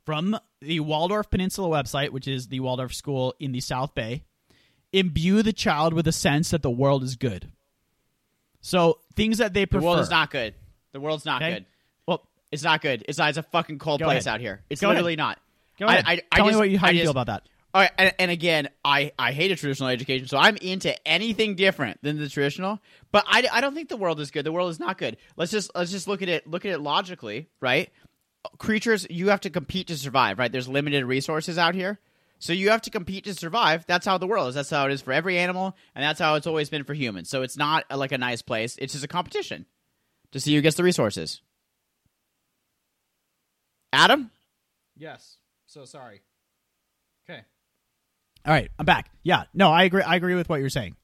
from 0.07 0.39
the 0.61 0.79
Waldorf 0.79 1.29
Peninsula 1.29 1.67
website, 1.67 2.11
which 2.11 2.29
is 2.29 2.47
the 2.47 2.61
Waldorf 2.61 2.93
school 2.93 3.35
in 3.41 3.51
the 3.51 3.59
South 3.59 3.93
Bay, 3.93 4.23
imbue 4.93 5.41
the 5.43 5.51
child 5.51 5.93
with 5.93 6.07
a 6.07 6.13
sense 6.13 6.51
that 6.51 6.61
the 6.61 6.71
world 6.71 7.03
is 7.03 7.17
good. 7.17 7.51
So 8.61 8.99
things 9.15 9.39
that 9.39 9.53
they 9.53 9.65
prefer. 9.65 9.81
The 9.81 9.85
world 9.85 9.99
is 9.99 10.09
not 10.09 10.31
good. 10.31 10.55
The 10.93 11.01
world's 11.01 11.25
not 11.25 11.41
okay? 11.41 11.55
good. 11.55 11.65
Well, 12.07 12.25
It's 12.53 12.63
not 12.63 12.81
good. 12.81 13.03
It's 13.09 13.17
not. 13.17 13.27
It's 13.27 13.37
a 13.37 13.43
fucking 13.43 13.79
cold 13.79 13.99
place 13.99 14.25
ahead. 14.25 14.35
out 14.35 14.39
here. 14.39 14.63
It's 14.69 14.79
Go 14.79 14.87
ahead. 14.87 14.95
literally 14.95 15.17
not. 15.17 15.39
go 15.77 15.87
ahead. 15.87 16.05
I, 16.07 16.13
I, 16.13 16.21
I 16.31 16.35
Tell 16.37 16.45
just, 16.45 16.55
me 16.55 16.59
what 16.59 16.69
you, 16.69 16.79
how 16.79 16.87
I 16.87 16.91
you 16.91 17.01
feel 17.01 17.11
about 17.11 17.27
that. 17.27 17.43
All 17.73 17.81
right, 17.81 17.91
and, 17.97 18.13
and 18.17 18.31
again, 18.31 18.69
I, 18.85 19.11
I 19.19 19.33
hate 19.33 19.51
a 19.51 19.57
traditional 19.57 19.89
education, 19.89 20.25
so 20.29 20.37
I'm 20.37 20.55
into 20.55 20.95
anything 21.05 21.55
different 21.55 22.01
than 22.01 22.17
the 22.17 22.29
traditional. 22.29 22.79
But 23.11 23.25
I, 23.27 23.45
I 23.51 23.59
don't 23.59 23.75
think 23.75 23.89
the 23.89 23.97
world 23.97 24.21
is 24.21 24.31
good. 24.31 24.45
The 24.45 24.53
world 24.53 24.71
is 24.71 24.79
not 24.79 24.97
good. 24.97 25.17
Let's 25.35 25.51
just 25.51 25.69
let's 25.75 25.91
just 25.91 26.07
look 26.07 26.21
at 26.21 26.29
it 26.29 26.47
look 26.47 26.63
at 26.65 26.71
it 26.71 26.79
logically, 26.79 27.49
right? 27.59 27.89
Creatures, 28.57 29.07
you 29.09 29.29
have 29.29 29.41
to 29.41 29.49
compete 29.49 29.87
to 29.87 29.97
survive, 29.97 30.39
right? 30.39 30.51
There's 30.51 30.67
limited 30.67 31.05
resources 31.05 31.57
out 31.57 31.75
here, 31.75 31.99
so 32.39 32.53
you 32.53 32.69
have 32.69 32.81
to 32.83 32.89
compete 32.89 33.23
to 33.25 33.33
survive. 33.33 33.85
That's 33.87 34.05
how 34.05 34.17
the 34.17 34.27
world 34.27 34.49
is. 34.49 34.55
That's 34.55 34.69
how 34.69 34.85
it 34.85 34.91
is 34.91 35.01
for 35.01 35.13
every 35.13 35.37
animal, 35.37 35.75
and 35.95 36.03
that's 36.03 36.19
how 36.19 36.35
it's 36.35 36.47
always 36.47 36.69
been 36.69 36.83
for 36.83 36.93
humans. 36.93 37.29
So 37.29 37.41
it's 37.41 37.57
not 37.57 37.85
uh, 37.89 37.97
like 37.97 38.11
a 38.11 38.17
nice 38.17 38.41
place. 38.41 38.77
It's 38.79 38.93
just 38.93 39.05
a 39.05 39.07
competition 39.07 39.65
to 40.31 40.39
see 40.39 40.55
who 40.55 40.61
gets 40.61 40.77
the 40.77 40.83
resources. 40.83 41.41
Adam. 43.93 44.31
Yes. 44.95 45.37
So 45.65 45.85
sorry. 45.85 46.21
Okay. 47.29 47.41
All 48.45 48.53
right, 48.53 48.69
I'm 48.79 48.85
back. 48.85 49.09
Yeah, 49.23 49.43
no, 49.53 49.71
I 49.71 49.83
agree. 49.83 50.01
I 50.01 50.15
agree 50.15 50.35
with 50.35 50.47
what 50.47 50.59
you're 50.59 50.69
saying. 50.69 50.95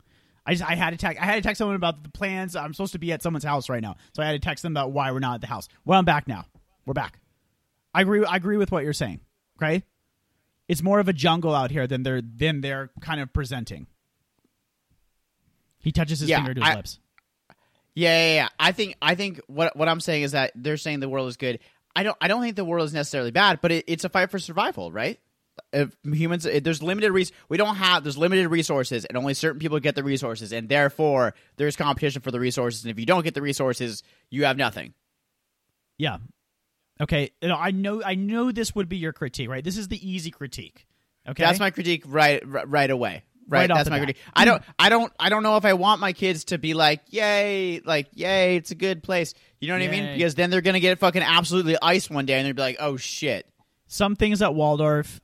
I 0.46 0.54
just 0.54 0.70
I 0.70 0.76
had 0.76 0.92
to 0.92 0.98
text 0.98 1.22
I 1.22 1.26
had 1.26 1.36
to 1.36 1.42
text 1.42 1.58
someone 1.58 1.76
about 1.76 2.04
the 2.04 2.10
plans. 2.10 2.56
I'm 2.56 2.74
supposed 2.74 2.94
to 2.94 3.00
be 3.00 3.12
at 3.12 3.22
someone's 3.22 3.44
house 3.44 3.70
right 3.70 3.82
now, 3.82 3.96
so 4.14 4.24
I 4.24 4.28
had 4.28 4.34
to 4.34 4.40
text 4.40 4.64
them 4.64 4.74
about 4.74 4.92
why 4.92 5.12
we're 5.12 5.20
not 5.20 5.36
at 5.36 5.42
the 5.42 5.48
house. 5.48 5.68
Well, 5.86 6.00
I'm 6.00 6.06
back 6.06 6.28
now. 6.28 6.46
We're 6.86 6.94
back. 6.94 7.20
I 7.94 8.02
agree. 8.02 8.24
I 8.26 8.36
agree 8.36 8.58
with 8.58 8.72
what 8.72 8.84
you're 8.84 8.94
saying. 8.94 9.20
Okay, 9.62 9.84
it's 10.68 10.82
more 10.82 11.00
of 11.00 11.08
a 11.08 11.14
jungle 11.14 11.54
out 11.54 11.72
here 11.72 11.88
than 11.88 12.04
they're 12.04 12.22
than 12.22 12.62
they're 12.62 12.90
kind 13.02 13.20
of 13.22 13.32
presenting. 13.34 13.88
He 15.80 15.92
touches 15.92 16.20
his 16.22 16.30
Yeah, 16.30 16.38
finger 16.38 16.54
to 16.56 16.62
his 16.62 16.70
I- 16.70 16.76
lips. 16.76 17.00
Yeah, 17.96 18.26
yeah, 18.28 18.34
yeah. 18.36 18.48
I 18.60 18.72
think 18.72 18.96
I 19.02 19.14
think 19.16 19.40
what 19.48 19.76
what 19.76 19.88
I'm 19.88 20.00
saying 20.00 20.24
is 20.24 20.32
that 20.32 20.52
they're 20.56 20.78
saying 20.78 21.00
the 21.00 21.10
world 21.10 21.28
is 21.30 21.38
good. 21.38 21.60
I 21.96 22.02
don't 22.02 22.18
I 22.20 22.28
don't 22.28 22.42
think 22.42 22.56
the 22.56 22.66
world 22.66 22.86
is 22.88 22.94
necessarily 22.94 23.30
bad, 23.32 23.60
but 23.62 23.72
it, 23.72 23.86
it's 23.88 24.04
a 24.04 24.10
fight 24.10 24.32
for 24.32 24.40
survival, 24.40 24.92
right? 24.92 25.20
If 25.72 25.96
humans, 26.04 26.48
if 26.48 26.64
there's 26.64 26.82
limited 26.82 27.12
res, 27.12 27.32
we 27.50 27.58
don't 27.58 27.76
have 27.76 28.04
there's 28.04 28.18
limited 28.18 28.48
resources, 28.50 29.06
and 29.06 29.16
only 29.16 29.36
certain 29.36 29.60
people 29.60 29.80
get 29.80 29.94
the 29.94 30.04
resources, 30.04 30.52
and 30.52 30.68
therefore 30.68 31.36
there's 31.58 31.76
competition 31.76 32.24
for 32.24 32.32
the 32.32 32.40
resources. 32.40 32.84
And 32.84 32.90
if 32.90 33.00
you 33.00 33.06
don't 33.06 33.24
get 33.24 33.36
the 33.36 33.44
resources, 33.44 34.02
you 34.32 34.46
have 34.46 34.58
nothing. 34.58 34.96
Yeah. 36.00 36.18
Okay. 37.04 37.32
You 37.42 37.50
know, 37.50 37.56
I 37.58 37.72
know. 37.72 38.02
I 38.04 38.16
know 38.16 38.52
this 38.52 38.74
would 38.76 38.90
be 38.90 38.98
your 38.98 39.14
critique, 39.14 39.50
right? 39.50 39.64
This 39.64 39.78
is 39.78 39.88
the 39.88 40.10
easy 40.10 40.32
critique. 40.32 40.86
Okay. 41.28 41.44
That's 41.44 41.60
my 41.60 41.70
critique 41.70 42.04
right 42.08 42.42
right, 42.46 42.68
right 42.70 42.90
away. 42.90 43.24
Right, 43.46 43.70
Right 43.70 43.76
that's 43.76 43.90
my 43.90 43.98
bat. 43.98 44.06
critique. 44.06 44.24
I 44.34 44.46
don't, 44.46 44.64
I 44.80 44.88
don't, 44.88 45.12
I 45.20 45.28
don't 45.28 45.44
know 45.44 45.58
if 45.58 45.66
I 45.66 45.74
want 45.74 46.00
my 46.00 46.14
kids 46.14 46.46
to 46.46 46.58
be 46.58 46.74
like, 46.74 47.02
"Yay!" 47.10 47.82
Like, 47.84 48.08
"Yay!" 48.14 48.56
It's 48.56 48.72
a 48.72 48.76
good 48.76 49.04
place. 49.04 49.34
You 49.60 49.68
know 49.68 49.74
what 49.74 49.84
I 49.84 49.90
mean? 49.90 50.14
Because 50.18 50.36
then 50.36 50.50
they're 50.50 50.62
gonna 50.62 50.80
get 50.80 50.98
fucking 51.00 51.22
absolutely 51.22 51.76
iced 51.82 52.10
one 52.10 52.26
day, 52.26 52.36
and 52.36 52.46
they'll 52.46 52.54
be 52.54 52.62
like, 52.62 52.78
"Oh 52.80 52.96
shit." 52.98 53.46
some 53.86 54.16
things 54.16 54.42
at 54.42 54.56
Waldorf, 54.56 55.20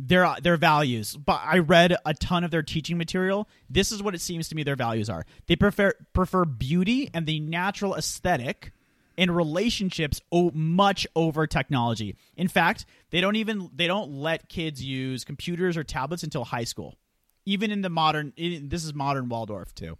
their 0.00 0.34
their 0.42 0.56
values. 0.56 1.16
But 1.16 1.40
I 1.44 1.58
read 1.58 1.96
a 2.04 2.12
ton 2.12 2.42
of 2.44 2.50
their 2.50 2.62
teaching 2.64 2.98
material. 2.98 3.48
This 3.68 3.92
is 3.92 4.02
what 4.02 4.14
it 4.16 4.20
seems 4.20 4.48
to 4.48 4.54
me 4.56 4.62
their 4.64 4.76
values 4.76 5.08
are. 5.08 5.24
They 5.46 5.54
prefer 5.56 5.94
prefer 6.12 6.44
beauty 6.44 7.08
and 7.14 7.24
the 7.24 7.38
natural 7.40 7.94
aesthetic 7.94 8.72
in 9.20 9.30
relationships 9.30 10.18
o- 10.32 10.50
much 10.54 11.06
over 11.14 11.46
technology. 11.46 12.16
In 12.38 12.48
fact, 12.48 12.86
they 13.10 13.20
don't 13.20 13.36
even 13.36 13.68
they 13.74 13.86
don't 13.86 14.10
let 14.12 14.48
kids 14.48 14.82
use 14.82 15.24
computers 15.24 15.76
or 15.76 15.84
tablets 15.84 16.22
until 16.22 16.42
high 16.44 16.64
school. 16.64 16.96
Even 17.44 17.70
in 17.70 17.82
the 17.82 17.90
modern, 17.90 18.32
in, 18.36 18.70
this 18.70 18.82
is 18.82 18.94
modern 18.94 19.28
Waldorf 19.28 19.74
too. 19.74 19.98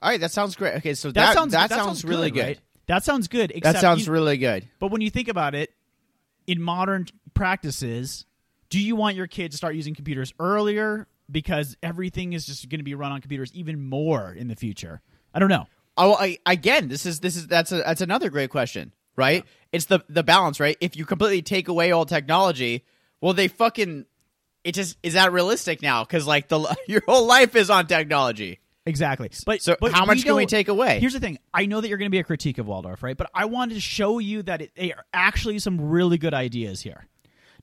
All 0.00 0.10
right, 0.10 0.20
that 0.20 0.32
sounds 0.32 0.56
great. 0.56 0.76
Okay, 0.76 0.94
so 0.94 1.08
That, 1.08 1.14
that 1.26 1.34
sounds 1.34 1.52
that, 1.52 1.68
that 1.68 1.76
sounds, 1.78 2.04
really 2.06 2.30
good. 2.30 2.42
right? 2.42 2.60
That 2.86 3.04
sounds 3.04 3.28
good. 3.28 3.50
Except 3.50 3.74
That 3.74 3.80
sounds 3.82 4.06
you- 4.06 4.12
really 4.12 4.38
good. 4.38 4.66
But 4.78 4.90
when 4.90 5.02
you 5.02 5.10
think 5.10 5.28
about 5.28 5.54
it, 5.54 5.74
in 6.46 6.62
modern 6.62 7.06
practices, 7.34 8.24
do 8.70 8.80
you 8.80 8.96
want 8.96 9.14
your 9.16 9.26
kid 9.26 9.50
to 9.50 9.56
start 9.58 9.74
using 9.74 9.94
computers 9.94 10.32
earlier 10.40 11.06
because 11.30 11.76
everything 11.82 12.32
is 12.32 12.46
just 12.46 12.66
going 12.70 12.78
to 12.80 12.84
be 12.84 12.94
run 12.94 13.12
on 13.12 13.20
computers 13.20 13.52
even 13.52 13.78
more 13.90 14.32
in 14.32 14.48
the 14.48 14.56
future? 14.56 15.02
I 15.34 15.38
don't 15.38 15.50
know. 15.50 15.66
Oh, 15.98 16.14
I, 16.14 16.38
again, 16.46 16.88
this 16.88 17.04
is 17.04 17.20
this 17.20 17.36
is 17.36 17.46
that's 17.46 17.72
a 17.72 17.78
that's 17.78 18.00
another 18.00 18.30
great 18.30 18.50
question, 18.50 18.94
right? 19.16 19.44
It's 19.72 19.86
the 19.86 20.00
the 20.08 20.22
balance, 20.22 20.60
right? 20.60 20.76
If 20.80 20.96
you 20.96 21.04
completely 21.04 21.42
take 21.42 21.68
away 21.68 21.92
all 21.92 22.06
technology, 22.06 22.84
well, 23.20 23.34
they 23.34 23.48
fucking 23.48 24.06
it 24.64 24.72
just 24.72 24.96
is 25.02 25.14
that 25.14 25.32
realistic 25.32 25.82
now? 25.82 26.04
Because 26.04 26.26
like 26.26 26.48
the 26.48 26.76
your 26.88 27.02
whole 27.06 27.26
life 27.26 27.56
is 27.56 27.68
on 27.68 27.86
technology. 27.86 28.60
Exactly. 28.86 29.30
But 29.44 29.60
So 29.60 29.76
but 29.78 29.92
how 29.92 30.06
much 30.06 30.22
can 30.24 30.34
we 30.34 30.46
take 30.46 30.68
away? 30.68 30.98
Here's 30.98 31.12
the 31.12 31.20
thing. 31.20 31.38
I 31.52 31.66
know 31.66 31.80
that 31.80 31.88
you're 31.88 31.98
going 31.98 32.10
to 32.10 32.14
be 32.14 32.20
a 32.20 32.24
critique 32.24 32.56
of 32.56 32.66
Waldorf, 32.66 33.02
right? 33.02 33.16
But 33.16 33.30
I 33.34 33.44
wanted 33.44 33.74
to 33.74 33.80
show 33.80 34.18
you 34.18 34.42
that 34.44 34.62
it, 34.62 34.74
they 34.76 34.92
are 34.92 35.04
actually 35.12 35.58
some 35.58 35.80
really 35.80 36.16
good 36.16 36.32
ideas 36.32 36.80
here. 36.80 37.06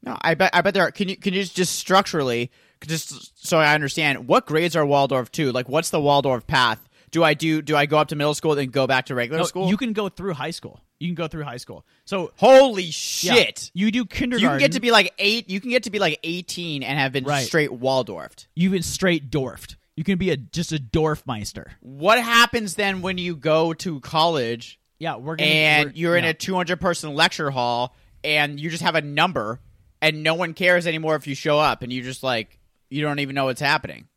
No, 0.04 0.18
I 0.22 0.36
bet 0.36 0.52
I 0.54 0.62
bet 0.62 0.76
there 0.76 0.84
are. 0.84 0.92
Can 0.92 1.10
you 1.10 1.18
can 1.18 1.34
you 1.34 1.42
just, 1.42 1.56
just 1.56 1.76
structurally 1.76 2.52
just 2.86 3.48
so 3.48 3.58
I 3.58 3.74
understand 3.74 4.28
what 4.28 4.46
grades 4.46 4.76
are 4.76 4.86
Waldorf 4.86 5.32
to? 5.34 5.52
Like, 5.52 5.68
what's 5.68 5.90
the 5.90 6.00
Waldorf 6.00 6.46
path? 6.46 6.88
Do 7.12 7.24
I 7.24 7.34
do 7.34 7.62
do 7.62 7.76
I 7.76 7.86
go 7.86 7.98
up 7.98 8.10
to 8.10 8.16
middle 8.16 8.34
school 8.34 8.56
then 8.56 8.70
go 8.70 8.88
back 8.88 9.06
to 9.08 9.16
regular 9.16 9.40
No, 9.40 9.46
school? 9.46 9.70
You 9.70 9.78
can 9.78 9.94
go 9.94 10.10
through 10.10 10.34
high 10.34 10.52
school. 10.52 10.82
You 11.00 11.08
can 11.10 11.16
go 11.16 11.28
through 11.28 11.44
high 11.44 11.58
school. 11.58 11.86
So 12.06 12.32
Holy 12.38 12.84
yeah, 12.84 12.92
shit! 12.92 13.72
you 13.74 13.92
do 13.92 14.00
You 14.00 14.06
kindergarten. 14.06 14.60
can 14.60 14.60
get 14.60 14.72
to 14.74 14.80
be 14.80 14.92
like 14.92 15.14
eight. 15.20 15.50
You 15.50 15.60
can 15.62 15.70
get 15.70 15.84
to 15.84 15.90
be 15.92 16.00
like 16.00 16.20
eighteen 16.24 16.84
and 16.84 16.98
have 17.00 17.12
been 17.12 17.24
Right. 17.26 17.46
straight 17.46 17.70
Waldorfed. 17.72 18.48
you've 18.56 18.72
been 18.72 18.82
straight 18.84 19.30
dwarfed. 19.30 19.76
You 19.96 20.04
can 20.04 20.18
be 20.18 20.30
a 20.32 20.38
just 20.38 20.72
a 20.74 20.78
Dorfmeister. 20.78 21.68
What 21.82 22.22
happens 22.22 22.76
then 22.76 23.02
when 23.02 23.18
you 23.18 23.36
go 23.36 23.74
to 23.76 24.00
college 24.02 24.78
Yeah, 25.00 25.16
we're 25.18 25.36
gonna 25.38 25.50
and 25.50 25.86
we're- 25.90 26.00
you're 26.00 26.18
in 26.18 26.26
a 26.26 26.34
200 26.34 26.80
person 26.82 27.14
lecture 27.14 27.50
hall 27.52 27.96
and 28.24 28.60
you 28.60 28.70
just 28.70 28.84
have 28.84 28.96
a 28.96 29.02
number 29.02 29.60
and 30.02 30.22
no 30.24 30.34
one 30.36 30.54
cares 30.54 30.86
anymore 30.88 31.16
if 31.16 31.28
you 31.28 31.36
show 31.36 31.60
up 31.60 31.82
and 31.82 31.94
you 31.94 32.02
just 32.04 32.24
like 32.24 32.60
you 32.90 33.02
don't 33.02 33.20
even 33.20 33.36
know 33.36 33.46
what's 33.46 33.62
happening. 33.62 34.08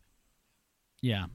Yeah. 1.01 1.25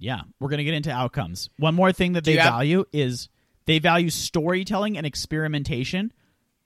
Yeah. 0.00 0.22
We're 0.40 0.48
going 0.48 0.58
to 0.58 0.64
get 0.64 0.74
into 0.74 0.90
outcomes. 0.90 1.48
One 1.58 1.74
more 1.76 1.92
thing 1.92 2.14
that 2.14 2.24
they 2.24 2.34
have- 2.36 2.52
value 2.52 2.84
is 2.92 3.28
they 3.66 3.78
value 3.78 4.10
storytelling 4.10 4.96
and 4.96 5.06
experimentation 5.06 6.12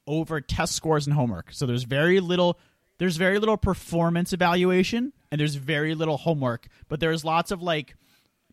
over 0.06 0.40
test 0.40 0.74
scores 0.74 1.06
and 1.06 1.14
homework. 1.14 1.52
So 1.52 1.66
there's 1.66 1.84
very 1.84 2.20
little 2.20 2.58
there's 2.98 3.16
very 3.16 3.38
little 3.40 3.56
performance 3.56 4.32
evaluation 4.32 5.12
and 5.30 5.40
there's 5.40 5.56
very 5.56 5.94
little 5.96 6.16
homework, 6.16 6.68
but 6.88 7.00
there's 7.00 7.24
lots 7.24 7.50
of 7.50 7.60
like 7.60 7.96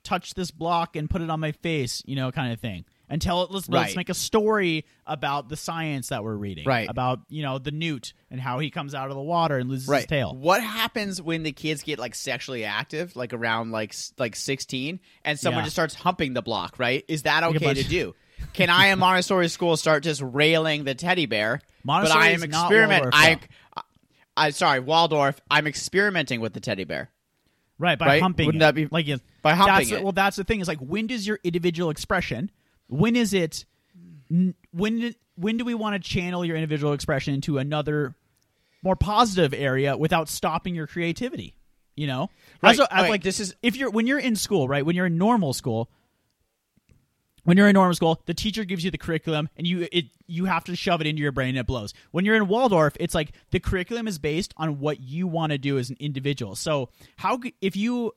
touch 0.03 0.33
this 0.33 0.49
block 0.49 0.95
and 0.95 1.09
put 1.09 1.21
it 1.21 1.29
on 1.29 1.39
my 1.39 1.51
face, 1.51 2.01
you 2.07 2.15
know, 2.15 2.31
kind 2.31 2.51
of 2.51 2.59
thing. 2.59 2.85
And 3.11 3.21
tell 3.21 3.43
it 3.43 3.51
let's, 3.51 3.67
let's 3.69 3.95
make 3.95 4.09
a 4.09 4.13
story 4.13 4.85
about 5.05 5.49
the 5.49 5.57
science 5.57 6.09
that 6.09 6.23
we're 6.23 6.35
reading. 6.35 6.65
Right. 6.65 6.89
About, 6.89 7.19
you 7.29 7.43
know, 7.43 7.59
the 7.59 7.71
newt 7.71 8.13
and 8.31 8.39
how 8.39 8.59
he 8.59 8.71
comes 8.71 8.95
out 8.95 9.09
of 9.09 9.15
the 9.15 9.21
water 9.21 9.57
and 9.57 9.69
loses 9.69 9.87
his 9.93 10.05
tail. 10.05 10.33
What 10.33 10.63
happens 10.63 11.21
when 11.21 11.43
the 11.43 11.51
kids 11.51 11.83
get 11.83 11.99
like 11.99 12.15
sexually 12.15 12.63
active, 12.63 13.15
like 13.15 13.33
around 13.33 13.71
like 13.71 13.93
like 14.17 14.35
16 14.35 14.99
and 15.25 15.39
someone 15.39 15.59
Yeah. 15.61 15.65
just 15.65 15.75
starts 15.75 15.93
humping 15.93 16.33
the 16.33 16.41
block, 16.41 16.79
right? 16.79 17.03
Is 17.07 17.23
that 17.23 17.43
okay 17.43 17.57
bunch- 17.65 17.79
to 17.79 17.87
do? 17.87 18.15
Can 18.53 18.69
I 18.71 18.87
in 18.87 18.97
Montessori 18.97 19.49
school 19.49 19.77
start 19.77 20.01
just 20.03 20.21
railing 20.23 20.83
the 20.85 20.95
teddy 20.95 21.27
bear? 21.27 21.61
but 21.85 22.09
I 22.11 22.29
am 22.29 22.41
experimenting. 22.43 23.09
I. 23.13 23.39
I 23.75 23.81
I 24.37 24.49
sorry, 24.51 24.79
Waldorf. 24.79 25.39
I'm 25.51 25.67
experimenting 25.67 26.39
with 26.39 26.53
the 26.53 26.61
teddy 26.61 26.85
bear. 26.85 27.09
Right, 27.77 27.99
by 27.99 28.05
Right? 28.05 28.21
humping 28.21 28.45
Wouldn't 28.45 28.61
it. 28.61 28.65
that 28.65 28.75
be- 28.75 28.87
like 28.87 29.07
by 29.41 29.53
humping 29.55 29.75
that's, 29.89 29.91
it. 29.91 30.03
Well, 30.03 30.11
that's 30.13 30.37
the 30.37 30.43
thing 30.43 30.61
is 30.61 30.67
like 30.67 30.79
when 30.79 31.07
does 31.07 31.27
your 31.27 31.39
individual 31.43 31.89
expression? 31.89 32.49
When 32.91 33.15
is 33.15 33.33
it? 33.33 33.65
When 34.71 35.15
when 35.35 35.57
do 35.57 35.63
we 35.65 35.73
want 35.73 36.01
to 36.01 36.09
channel 36.09 36.43
your 36.45 36.57
individual 36.57 36.91
expression 36.93 37.33
into 37.33 37.57
another 37.57 38.15
more 38.83 38.95
positive 38.97 39.53
area 39.53 39.95
without 39.95 40.27
stopping 40.27 40.75
your 40.75 40.87
creativity? 40.87 41.55
You 41.95 42.07
know, 42.07 42.29
Right. 42.61 42.71
As 42.73 42.79
a- 42.79 42.93
as 42.93 43.01
Okay, 43.03 43.09
like 43.09 43.23
this 43.23 43.39
is- 43.39 43.55
if 43.63 43.75
you're 43.77 43.89
when 43.89 44.07
you're 44.07 44.19
in 44.19 44.35
school, 44.35 44.67
right? 44.67 44.85
When 44.85 44.95
you're 44.95 45.05
in 45.05 45.17
normal 45.17 45.53
school, 45.53 45.89
when 47.43 47.57
you're 47.57 47.67
in 47.69 47.73
normal 47.73 47.95
school, 47.95 48.21
the 48.25 48.33
teacher 48.33 48.65
gives 48.65 48.83
you 48.83 48.91
the 48.91 48.97
curriculum 48.97 49.49
and 49.55 49.65
you 49.65 49.87
it 49.91 50.05
you 50.27 50.45
have 50.45 50.63
to 50.65 50.75
shove 50.75 50.99
it 51.01 51.07
into 51.07 51.21
your 51.21 51.31
brain 51.31 51.49
and 51.49 51.59
it 51.59 51.67
blows. 51.67 51.93
When 52.11 52.25
you're 52.25 52.35
in 52.35 52.47
Waldorf, 52.47 52.95
it's 52.99 53.15
like 53.15 53.31
the 53.51 53.59
curriculum 53.59 54.07
is 54.07 54.19
based 54.19 54.53
on 54.57 54.79
what 54.79 54.99
you 54.99 55.27
want 55.27 55.51
to 55.53 55.57
do 55.57 55.77
as 55.77 55.89
an 55.89 55.97
individual. 55.99 56.55
So, 56.55 56.89
how 57.17 57.39
if 57.61 57.75
you 57.75 58.13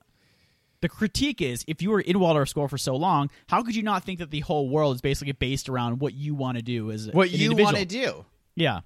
the 0.84 0.88
critique 0.90 1.40
is 1.40 1.64
if 1.66 1.80
you 1.80 1.88
were 1.88 2.00
in 2.02 2.20
Waldorf 2.20 2.46
school 2.50 2.68
for 2.68 2.76
so 2.76 2.94
long, 2.94 3.30
how 3.48 3.62
could 3.62 3.74
you 3.74 3.82
not 3.82 4.04
think 4.04 4.18
that 4.18 4.30
the 4.30 4.40
whole 4.40 4.68
world 4.68 4.96
is 4.96 5.00
basically 5.00 5.32
based 5.32 5.70
around 5.70 5.98
what 5.98 6.12
you 6.12 6.34
want 6.34 6.58
to 6.58 6.62
do 6.62 6.90
as 6.90 7.08
What 7.10 7.30
you 7.30 7.56
want 7.56 7.78
to 7.78 7.86
do. 7.86 8.26
Yeah. 8.54 8.80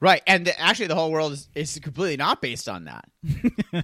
Right, 0.00 0.20
and 0.26 0.48
the, 0.48 0.60
actually, 0.60 0.88
the 0.88 0.96
whole 0.96 1.12
world 1.12 1.34
is, 1.34 1.48
is 1.54 1.78
completely 1.78 2.16
not 2.16 2.42
based 2.42 2.68
on 2.68 2.86
that. 2.86 3.04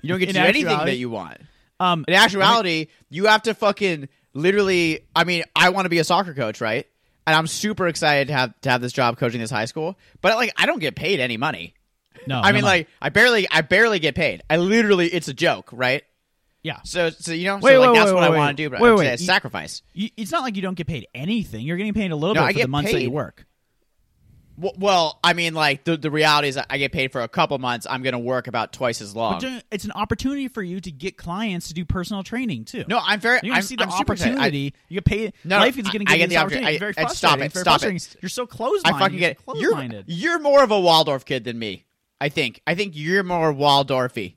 You 0.03 0.09
don't 0.09 0.19
get 0.19 0.27
to 0.27 0.33
do 0.33 0.41
anything 0.41 0.65
that 0.65 0.97
you 0.97 1.11
want. 1.11 1.39
Um 1.79 2.05
In 2.09 2.15
actuality, 2.15 2.89
you 3.09 3.27
have 3.27 3.43
to 3.43 3.55
fucking 3.55 4.09
literally. 4.33 5.07
I 5.15 5.23
mean, 5.23 5.45
I 5.55 5.69
want 5.69 5.85
to 5.85 5.91
be 5.91 5.99
a 5.99 6.05
soccer 6.05 6.35
coach, 6.35 6.61
right? 6.61 6.89
And 7.25 7.37
I'm 7.37 7.47
super 7.47 7.87
excited 7.87 8.29
to 8.29 8.35
have 8.35 8.61
to 8.63 8.71
have 8.71 8.81
this 8.81 8.93
job 8.93 9.17
coaching 9.17 9.41
this 9.41 9.51
high 9.51 9.67
school. 9.67 9.97
But 10.21 10.35
like, 10.35 10.53
I 10.57 10.67
don't 10.67 10.81
get 10.81 10.97
paid 10.97 11.21
any 11.21 11.37
money. 11.37 11.75
no. 12.27 12.41
I 12.41 12.51
no, 12.51 12.55
mean, 12.55 12.63
no. 12.63 12.69
like, 12.69 12.89
I 13.01 13.11
barely, 13.11 13.47
I 13.49 13.61
barely 13.61 14.01
get 14.01 14.17
paid. 14.17 14.43
I 14.51 14.57
literally, 14.57 15.07
it's 15.07 15.29
a 15.29 15.35
joke, 15.35 15.69
right? 15.73 16.03
Yeah. 16.65 16.79
So, 16.83 17.11
so 17.11 17.33
you 17.33 17.45
know, 17.45 17.59
Wait, 17.59 17.75
so 17.75 17.81
like 17.81 17.91
wait, 17.91 17.95
that's 17.99 18.07
wait, 18.11 18.15
what 18.15 18.25
I 18.25 18.31
want 18.31 18.57
to 18.57 18.63
do. 18.65 18.71
But 18.71 18.81
Wait, 18.81 18.91
I 18.91 18.95
wait. 18.95 19.21
sacrifice. 19.21 19.83
You, 19.93 20.09
it's 20.17 20.33
not 20.33 20.43
like 20.43 20.57
you 20.57 20.63
don't 20.63 20.75
get 20.75 20.89
paid 20.89 21.07
anything. 21.15 21.65
You're 21.65 21.77
getting 21.77 21.95
paid 21.95 22.11
a 22.11 22.17
little 22.17 22.35
No, 22.35 22.41
bit 22.41 22.47
I 22.49 22.53
for 22.55 22.59
the 22.61 22.69
months 22.69 22.91
that 22.91 23.01
you 23.03 23.11
work. 23.13 23.47
Well, 24.57 24.73
well, 24.79 25.19
I 25.25 25.33
mean, 25.33 25.53
like 25.55 25.83
the 25.83 25.97
the 25.97 26.13
reality 26.13 26.47
is, 26.47 26.57
I 26.71 26.79
get 26.79 26.93
paid 26.93 27.11
for 27.11 27.21
a 27.23 27.27
couple 27.29 27.59
months. 27.59 27.89
I'm 27.91 28.03
going 28.05 28.13
to 28.13 28.21
work 28.21 28.47
about 28.47 28.73
twice 28.73 29.01
as 29.01 29.15
long. 29.17 29.41
But 29.41 29.65
it's 29.73 29.85
an 29.85 29.91
opportunity 29.93 30.47
for 30.47 30.63
you 30.63 30.81
to 30.81 30.93
get 30.93 31.17
clients 31.17 31.69
to 31.69 31.75
do 31.75 31.85
personal 31.85 32.23
training 32.23 32.65
too. 32.67 32.85
No, 32.87 33.01
I'm 33.05 33.19
very. 33.19 33.41
Gonna 33.41 33.63
see 33.63 33.75
the 33.75 33.83
I'm 33.83 33.89
excited. 33.89 34.09
I- 34.09 34.31
opportunity. 34.31 34.75
you 34.89 34.95
get 35.01 35.05
paid. 35.05 35.33
No, 35.43 35.59
life 35.59 35.77
is 35.77 35.89
going 35.89 36.07
to 36.07 36.11
I- 36.13 36.15
I 36.15 36.19
get 36.19 36.23
you 36.23 36.29
the 36.29 36.37
opportunity. 36.37 36.67
opportunity. 36.67 36.73
It's 36.77 36.81
very 36.81 36.95
I- 36.97 37.01
I- 37.01 37.05
frustrating. 37.07 37.51
stop 37.51 37.67
it, 37.77 37.81
stop 37.81 38.15
it. 38.15 38.23
You're 38.23 38.29
so 38.29 38.47
close 38.47 38.81
I 38.85 38.97
fucking 38.97 39.19
get 39.19 39.33
it. 39.33 39.57
You're 39.57 40.05
you're 40.07 40.39
more 40.39 40.63
of 40.63 40.71
a 40.71 40.81
Waldorf 40.81 41.25
kid 41.25 41.43
than 41.43 41.59
me. 41.59 41.85
I 42.21 42.29
think. 42.29 42.61
I 42.65 42.77
think 42.77 42.93
you're 42.95 43.25
more 43.25 43.53
Waldorfy. 43.53 44.37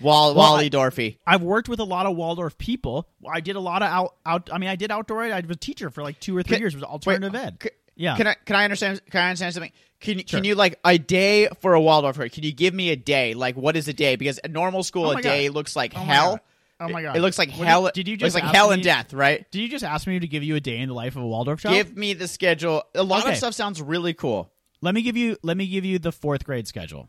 Wal 0.00 0.34
Well, 0.34 0.52
Wally 0.52 0.70
Dorfy. 0.70 1.16
I've 1.26 1.42
worked 1.42 1.68
with 1.68 1.80
a 1.80 1.84
lot 1.84 2.06
of 2.06 2.16
Waldorf 2.16 2.56
people. 2.58 3.08
I 3.28 3.40
did 3.40 3.56
a 3.56 3.60
lot 3.60 3.82
of 3.82 3.88
out. 3.90 4.14
out 4.24 4.50
I 4.52 4.58
mean, 4.58 4.68
I 4.70 4.76
did 4.76 4.90
outdoor 4.90 5.24
ed. 5.24 5.32
I 5.32 5.40
was 5.40 5.50
a 5.56 5.58
teacher 5.58 5.90
for 5.90 6.02
like 6.02 6.20
two 6.20 6.36
or 6.36 6.42
three 6.42 6.56
Ca- 6.56 6.60
years. 6.60 6.74
It 6.74 6.78
was 6.78 6.84
alternative 6.84 7.32
wait, 7.32 7.40
ed. 7.42 7.58
c- 7.62 7.70
Yeah. 7.96 8.16
Can 8.16 8.26
I 8.28 8.36
can 8.44 8.56
I 8.56 8.64
understand? 8.64 9.00
Can 9.10 9.20
I 9.20 9.28
understand 9.30 9.54
something? 9.54 9.72
Can 10.00 10.20
can 10.20 10.44
you 10.44 10.54
like 10.54 10.78
a 10.84 10.98
day 10.98 11.48
for 11.60 11.74
a 11.74 11.80
Waldorf? 11.80 12.16
Can 12.32 12.44
you 12.44 12.52
give 12.52 12.72
me 12.74 12.90
a 12.90 12.96
day? 12.96 13.34
Like 13.34 13.56
what 13.56 13.76
is 13.76 13.88
a 13.88 13.92
day? 13.92 14.14
Because 14.16 14.38
a 14.44 14.48
normal 14.48 14.82
school 14.84 15.06
Oh 15.06 15.16
a 15.16 15.22
day 15.22 15.48
God. 15.48 15.54
looks 15.56 15.74
like 15.74 15.92
Oh 15.96 16.00
hell. 16.00 16.40
Oh 16.80 16.88
my 16.88 17.02
God. 17.02 17.16
It 17.16 17.20
looks 17.20 17.36
like 17.38 17.50
What 17.54 17.66
hell. 17.66 17.90
did 17.92 18.06
you 18.06 18.14
looks 18.14 18.32
just 18.32 18.34
like 18.36 18.44
hell 18.44 18.68
me- 18.68 18.74
and 18.74 18.82
death, 18.84 19.12
right? 19.12 19.50
Did 19.50 19.58
you 19.62 19.68
just 19.68 19.82
ask 19.84 20.06
me 20.06 20.20
to 20.20 20.28
give 20.28 20.44
you 20.44 20.54
a 20.54 20.60
day 20.60 20.78
in 20.78 20.88
the 20.88 20.94
life 20.94 21.16
of 21.16 21.22
a 21.22 21.26
Waldorf 21.26 21.60
child? 21.62 21.74
Give 21.74 21.96
me 21.96 22.12
the 22.14 22.28
schedule. 22.28 22.84
A 22.94 23.02
lot 23.02 23.22
Okay. 23.24 23.32
of 23.32 23.36
stuff 23.38 23.54
sounds 23.54 23.82
really 23.82 24.14
cool. 24.14 24.52
let 24.80 24.94
me 24.94 25.02
give 25.02 25.16
you 25.16 25.36
let 25.42 25.56
me 25.56 25.66
give 25.66 25.84
you 25.84 25.98
the 25.98 26.12
fourth 26.12 26.44
grade 26.44 26.68
schedule. 26.68 27.08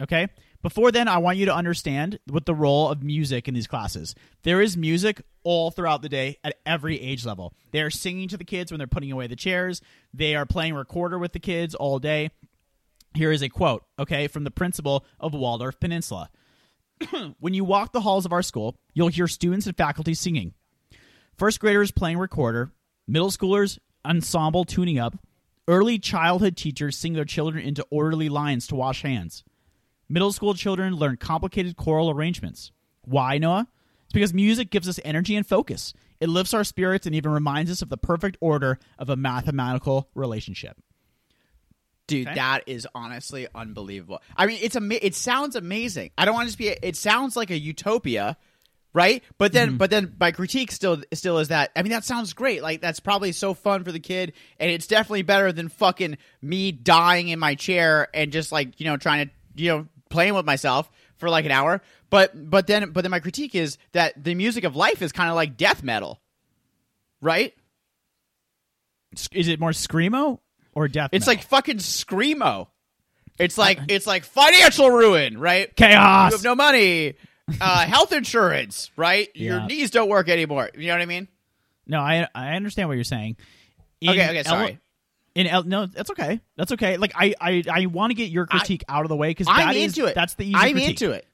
Okay? 0.00 0.28
Before 0.64 0.90
then, 0.90 1.08
I 1.08 1.18
want 1.18 1.36
you 1.36 1.44
to 1.44 1.54
understand 1.54 2.18
what 2.26 2.46
the 2.46 2.54
role 2.54 2.88
of 2.88 3.02
music 3.02 3.48
in 3.48 3.52
these 3.52 3.66
classes. 3.66 4.14
There 4.44 4.62
is 4.62 4.78
music 4.78 5.20
all 5.42 5.70
throughout 5.70 6.00
the 6.00 6.08
day 6.08 6.38
at 6.42 6.56
every 6.64 6.98
age 6.98 7.26
level. 7.26 7.52
They 7.70 7.82
are 7.82 7.90
singing 7.90 8.28
to 8.28 8.38
the 8.38 8.46
kids 8.46 8.72
when 8.72 8.78
they're 8.78 8.86
putting 8.86 9.12
away 9.12 9.26
the 9.26 9.36
chairs. 9.36 9.82
They 10.14 10.34
are 10.34 10.46
playing 10.46 10.72
recorder 10.72 11.18
with 11.18 11.34
the 11.34 11.38
kids 11.38 11.74
all 11.74 11.98
day. 11.98 12.30
Here 13.12 13.30
is 13.30 13.42
a 13.42 13.50
quote, 13.50 13.84
okay, 13.98 14.26
from 14.26 14.44
the 14.44 14.50
principal 14.50 15.04
of 15.20 15.34
Waldorf 15.34 15.78
Peninsula. 15.78 16.30
when 17.40 17.52
you 17.52 17.62
walk 17.62 17.92
the 17.92 18.00
halls 18.00 18.24
of 18.24 18.32
our 18.32 18.42
school, 18.42 18.74
you'll 18.94 19.08
hear 19.08 19.28
students 19.28 19.66
and 19.66 19.76
faculty 19.76 20.14
singing. 20.14 20.54
First 21.36 21.60
graders 21.60 21.90
playing 21.90 22.16
recorder, 22.16 22.72
middle 23.06 23.30
schoolers 23.30 23.78
ensemble 24.02 24.64
tuning 24.64 24.98
up, 24.98 25.14
early 25.68 25.98
childhood 25.98 26.56
teachers 26.56 26.96
sing 26.96 27.12
their 27.12 27.26
children 27.26 27.62
into 27.62 27.86
orderly 27.90 28.30
lines 28.30 28.66
to 28.68 28.76
wash 28.76 29.02
hands. 29.02 29.44
Middle 30.08 30.32
school 30.32 30.54
children 30.54 30.94
learn 30.94 31.16
complicated 31.16 31.76
choral 31.76 32.10
arrangements. 32.10 32.72
Why, 33.02 33.38
Noah? 33.38 33.66
It's 34.04 34.12
because 34.12 34.34
music 34.34 34.70
gives 34.70 34.88
us 34.88 35.00
energy 35.04 35.34
and 35.36 35.46
focus. 35.46 35.92
It 36.20 36.28
lifts 36.28 36.54
our 36.54 36.64
spirits 36.64 37.06
and 37.06 37.14
even 37.14 37.32
reminds 37.32 37.70
us 37.70 37.82
of 37.82 37.88
the 37.88 37.96
perfect 37.96 38.36
order 38.40 38.78
of 38.98 39.08
a 39.10 39.16
mathematical 39.16 40.08
relationship. 40.14 40.76
Dude, 42.06 42.26
Okay. 42.26 42.34
that 42.34 42.64
is 42.66 42.86
honestly 42.94 43.46
unbelievable. 43.54 44.20
I 44.36 44.46
mean, 44.46 44.58
it's 44.60 44.76
ama- 44.76 44.98
It 45.00 45.14
sounds 45.14 45.56
amazing. 45.56 46.10
I 46.18 46.26
don't 46.26 46.34
want 46.34 46.46
to 46.46 46.48
just 46.48 46.58
be. 46.58 46.68
It 46.68 46.96
sounds 46.96 47.34
like 47.34 47.50
a 47.50 47.58
utopia, 47.58 48.36
right? 48.92 49.24
But 49.38 49.52
then, 49.54 49.68
Mm-hmm. 49.70 49.76
but 49.78 49.88
then, 49.88 50.14
my 50.20 50.30
critique 50.30 50.70
still 50.70 51.02
still 51.14 51.38
is 51.38 51.48
that. 51.48 51.70
I 51.74 51.82
mean, 51.82 51.92
that 51.92 52.04
sounds 52.04 52.34
great. 52.34 52.62
Like 52.62 52.82
that's 52.82 53.00
probably 53.00 53.32
so 53.32 53.54
fun 53.54 53.84
for 53.84 53.92
the 53.92 54.00
kid, 54.00 54.34
and 54.60 54.70
it's 54.70 54.86
definitely 54.86 55.22
better 55.22 55.50
than 55.50 55.68
fucking 55.70 56.18
me 56.42 56.72
dying 56.72 57.28
in 57.28 57.38
my 57.38 57.54
chair 57.54 58.08
and 58.12 58.30
just 58.32 58.52
like 58.52 58.78
you 58.80 58.84
know 58.84 58.98
trying 58.98 59.26
to 59.26 59.62
you 59.62 59.70
know 59.70 59.86
playing 60.14 60.32
with 60.34 60.46
myself 60.46 60.90
for 61.18 61.28
like 61.28 61.44
an 61.44 61.50
hour. 61.50 61.82
But 62.08 62.32
but 62.50 62.66
then 62.66 62.90
but 62.92 63.02
then 63.02 63.10
my 63.10 63.20
critique 63.20 63.54
is 63.54 63.76
that 63.92 64.22
the 64.22 64.34
music 64.34 64.64
of 64.64 64.74
life 64.76 65.02
is 65.02 65.12
kind 65.12 65.28
of 65.28 65.36
like 65.36 65.56
death 65.58 65.82
metal, 65.82 66.20
right? 67.20 67.52
Is 69.32 69.48
it 69.48 69.60
more 69.60 69.70
screamo 69.70 70.38
or 70.74 70.88
death? 70.88 71.10
It's 71.12 71.26
metal? 71.26 71.38
like 71.40 71.46
fucking 71.48 71.76
screamo. 71.78 72.68
It's 73.38 73.58
like 73.58 73.80
it's 73.88 74.06
like 74.06 74.24
financial 74.24 74.90
ruin, 74.90 75.38
right? 75.38 75.74
chaos. 75.76 76.30
You 76.30 76.36
have 76.36 76.44
no 76.44 76.54
money, 76.54 77.14
uh, 77.60 77.84
health 77.86 78.12
insurance, 78.12 78.90
right? 78.96 79.28
Your 79.34 79.58
Yeah. 79.58 79.66
knees 79.66 79.90
don't 79.90 80.08
work 80.08 80.28
anymore. 80.28 80.70
You 80.76 80.86
know 80.88 80.94
what 80.94 81.02
I 81.02 81.06
mean? 81.06 81.28
No, 81.86 81.98
I 82.00 82.28
I 82.34 82.54
understand 82.54 82.88
what 82.88 82.94
you're 82.94 83.04
saying. 83.04 83.36
In 84.00 84.10
Okay, 84.10 84.28
okay, 84.30 84.42
sorry. 84.44 84.78
In 85.34 85.46
el- 85.46 85.64
no, 85.64 85.86
that's 85.86 86.10
okay. 86.10 86.40
That's 86.56 86.72
okay. 86.72 86.96
Like 86.96 87.12
I 87.14 87.34
I, 87.40 87.64
I 87.70 87.86
want 87.86 88.10
to 88.10 88.14
get 88.14 88.30
your 88.30 88.46
critique 88.46 88.84
out 88.88 89.04
of 89.04 89.08
the 89.08 89.16
way 89.16 89.28
because 89.30 89.46
I'm 89.50 89.76
into 89.76 90.06
it. 90.06 90.14
That's 90.14 90.34
the 90.34 90.44
easy 90.44 90.52
part. 90.54 90.66
I'm 90.66 90.72
critique. 90.72 90.90
into 91.02 91.12
it. 91.12 91.26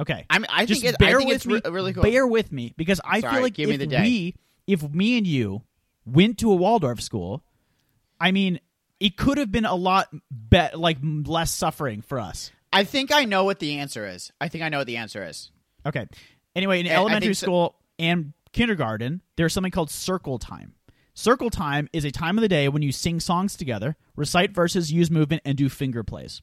Okay, 0.00 0.24
I'm, 0.30 0.44
I 0.48 0.64
just 0.64 0.80
think, 0.82 0.94
it, 0.94 0.98
bear 1.00 1.16
I 1.16 1.18
think 1.18 1.28
with 1.28 1.36
it's 1.36 1.46
me. 1.46 1.54
re- 1.54 1.70
really 1.72 1.92
cool. 1.92 2.04
Bear 2.04 2.24
with 2.26 2.52
me 2.52 2.72
because 2.76 3.00
I 3.04 3.18
Sorry, 3.20 3.32
feel 3.34 3.42
like 3.42 3.58
if 3.58 3.68
we, 3.68 4.34
if 4.68 4.88
me 4.92 5.18
and 5.18 5.26
you 5.26 5.62
went 6.06 6.38
to 6.38 6.52
a 6.52 6.54
Waldorf 6.54 7.00
school, 7.00 7.42
I 8.20 8.30
mean, 8.30 8.60
it 9.00 9.16
could 9.16 9.38
have 9.38 9.50
been 9.50 9.64
a 9.64 9.74
lot 9.74 10.08
be- 10.50 10.68
like 10.74 10.98
less 11.02 11.50
suffering 11.50 12.02
for 12.02 12.20
us. 12.20 12.52
I 12.72 12.84
think 12.84 13.12
I 13.12 13.24
know 13.24 13.42
what 13.42 13.58
the 13.58 13.78
answer 13.78 14.06
is. 14.06 14.30
I 14.40 14.46
think 14.48 14.62
I 14.62 14.68
know 14.68 14.78
what 14.78 14.86
the 14.86 14.98
answer 14.98 15.24
is. 15.24 15.50
Okay. 15.84 16.06
Anyway, 16.54 16.78
in 16.78 16.86
I- 16.86 16.90
I 16.90 16.94
elementary 16.94 17.34
so- 17.34 17.46
school 17.46 17.74
and 17.98 18.34
kindergarten, 18.52 19.20
there's 19.36 19.52
something 19.52 19.72
called 19.72 19.90
circle 19.90 20.38
time. 20.38 20.74
Circle 21.18 21.50
time 21.50 21.88
is 21.92 22.04
a 22.04 22.12
time 22.12 22.38
of 22.38 22.42
the 22.42 22.48
day 22.48 22.68
when 22.68 22.80
you 22.80 22.92
sing 22.92 23.18
songs 23.18 23.56
together, 23.56 23.96
recite 24.14 24.52
verses, 24.52 24.92
use 24.92 25.10
movement, 25.10 25.42
and 25.44 25.58
do 25.58 25.68
finger 25.68 26.04
plays. 26.04 26.42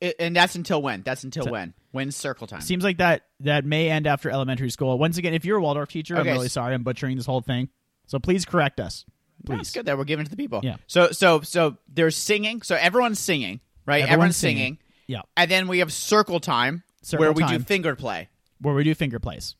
It, 0.00 0.16
and 0.18 0.34
that's 0.34 0.56
until 0.56 0.82
when? 0.82 1.02
That's 1.02 1.22
until 1.22 1.44
So- 1.44 1.52
when? 1.52 1.74
When's 1.92 2.16
circle 2.16 2.48
time? 2.48 2.60
Seems 2.60 2.82
like 2.82 2.98
that 2.98 3.26
that 3.38 3.64
may 3.64 3.88
end 3.88 4.08
after 4.08 4.30
elementary 4.30 4.70
school. 4.70 4.98
Once 4.98 5.16
again, 5.16 5.32
if 5.32 5.44
you're 5.44 5.58
a 5.58 5.62
Waldorf 5.62 5.90
teacher, 5.90 6.16
I'm 6.16 6.26
really 6.26 6.48
sorry 6.48 6.74
I'm 6.74 6.82
butchering 6.82 7.16
this 7.16 7.26
whole 7.26 7.40
thing. 7.40 7.68
So 8.08 8.18
please 8.18 8.44
correct 8.44 8.80
us. 8.80 9.04
Please. 9.46 9.58
That's 9.58 9.72
good 9.72 9.86
that 9.86 9.96
we're 9.96 10.02
giving 10.02 10.22
it 10.22 10.30
to 10.30 10.30
the 10.30 10.36
people. 10.36 10.60
Yeah. 10.64 10.78
So 10.88 11.12
so 11.12 11.42
so 11.42 11.76
there's 11.86 12.16
singing. 12.16 12.62
So 12.62 12.74
everyone's 12.74 13.20
singing, 13.20 13.60
right? 13.86 14.02
Everyone's 14.02 14.36
singing. 14.36 14.56
singing. 14.56 14.78
Yeah. 15.06 15.20
And 15.36 15.48
then 15.48 15.68
we 15.68 15.78
have 15.78 15.92
circle 15.92 16.40
time 16.40 16.82
Circle 17.02 17.26
where 17.26 17.32
we 17.32 17.44
do 17.44 17.60
finger 17.60 17.94
play. 17.94 18.28
Where 18.60 18.74
we 18.74 18.82
do 18.82 18.92
finger 18.96 19.20
plays. 19.20 19.54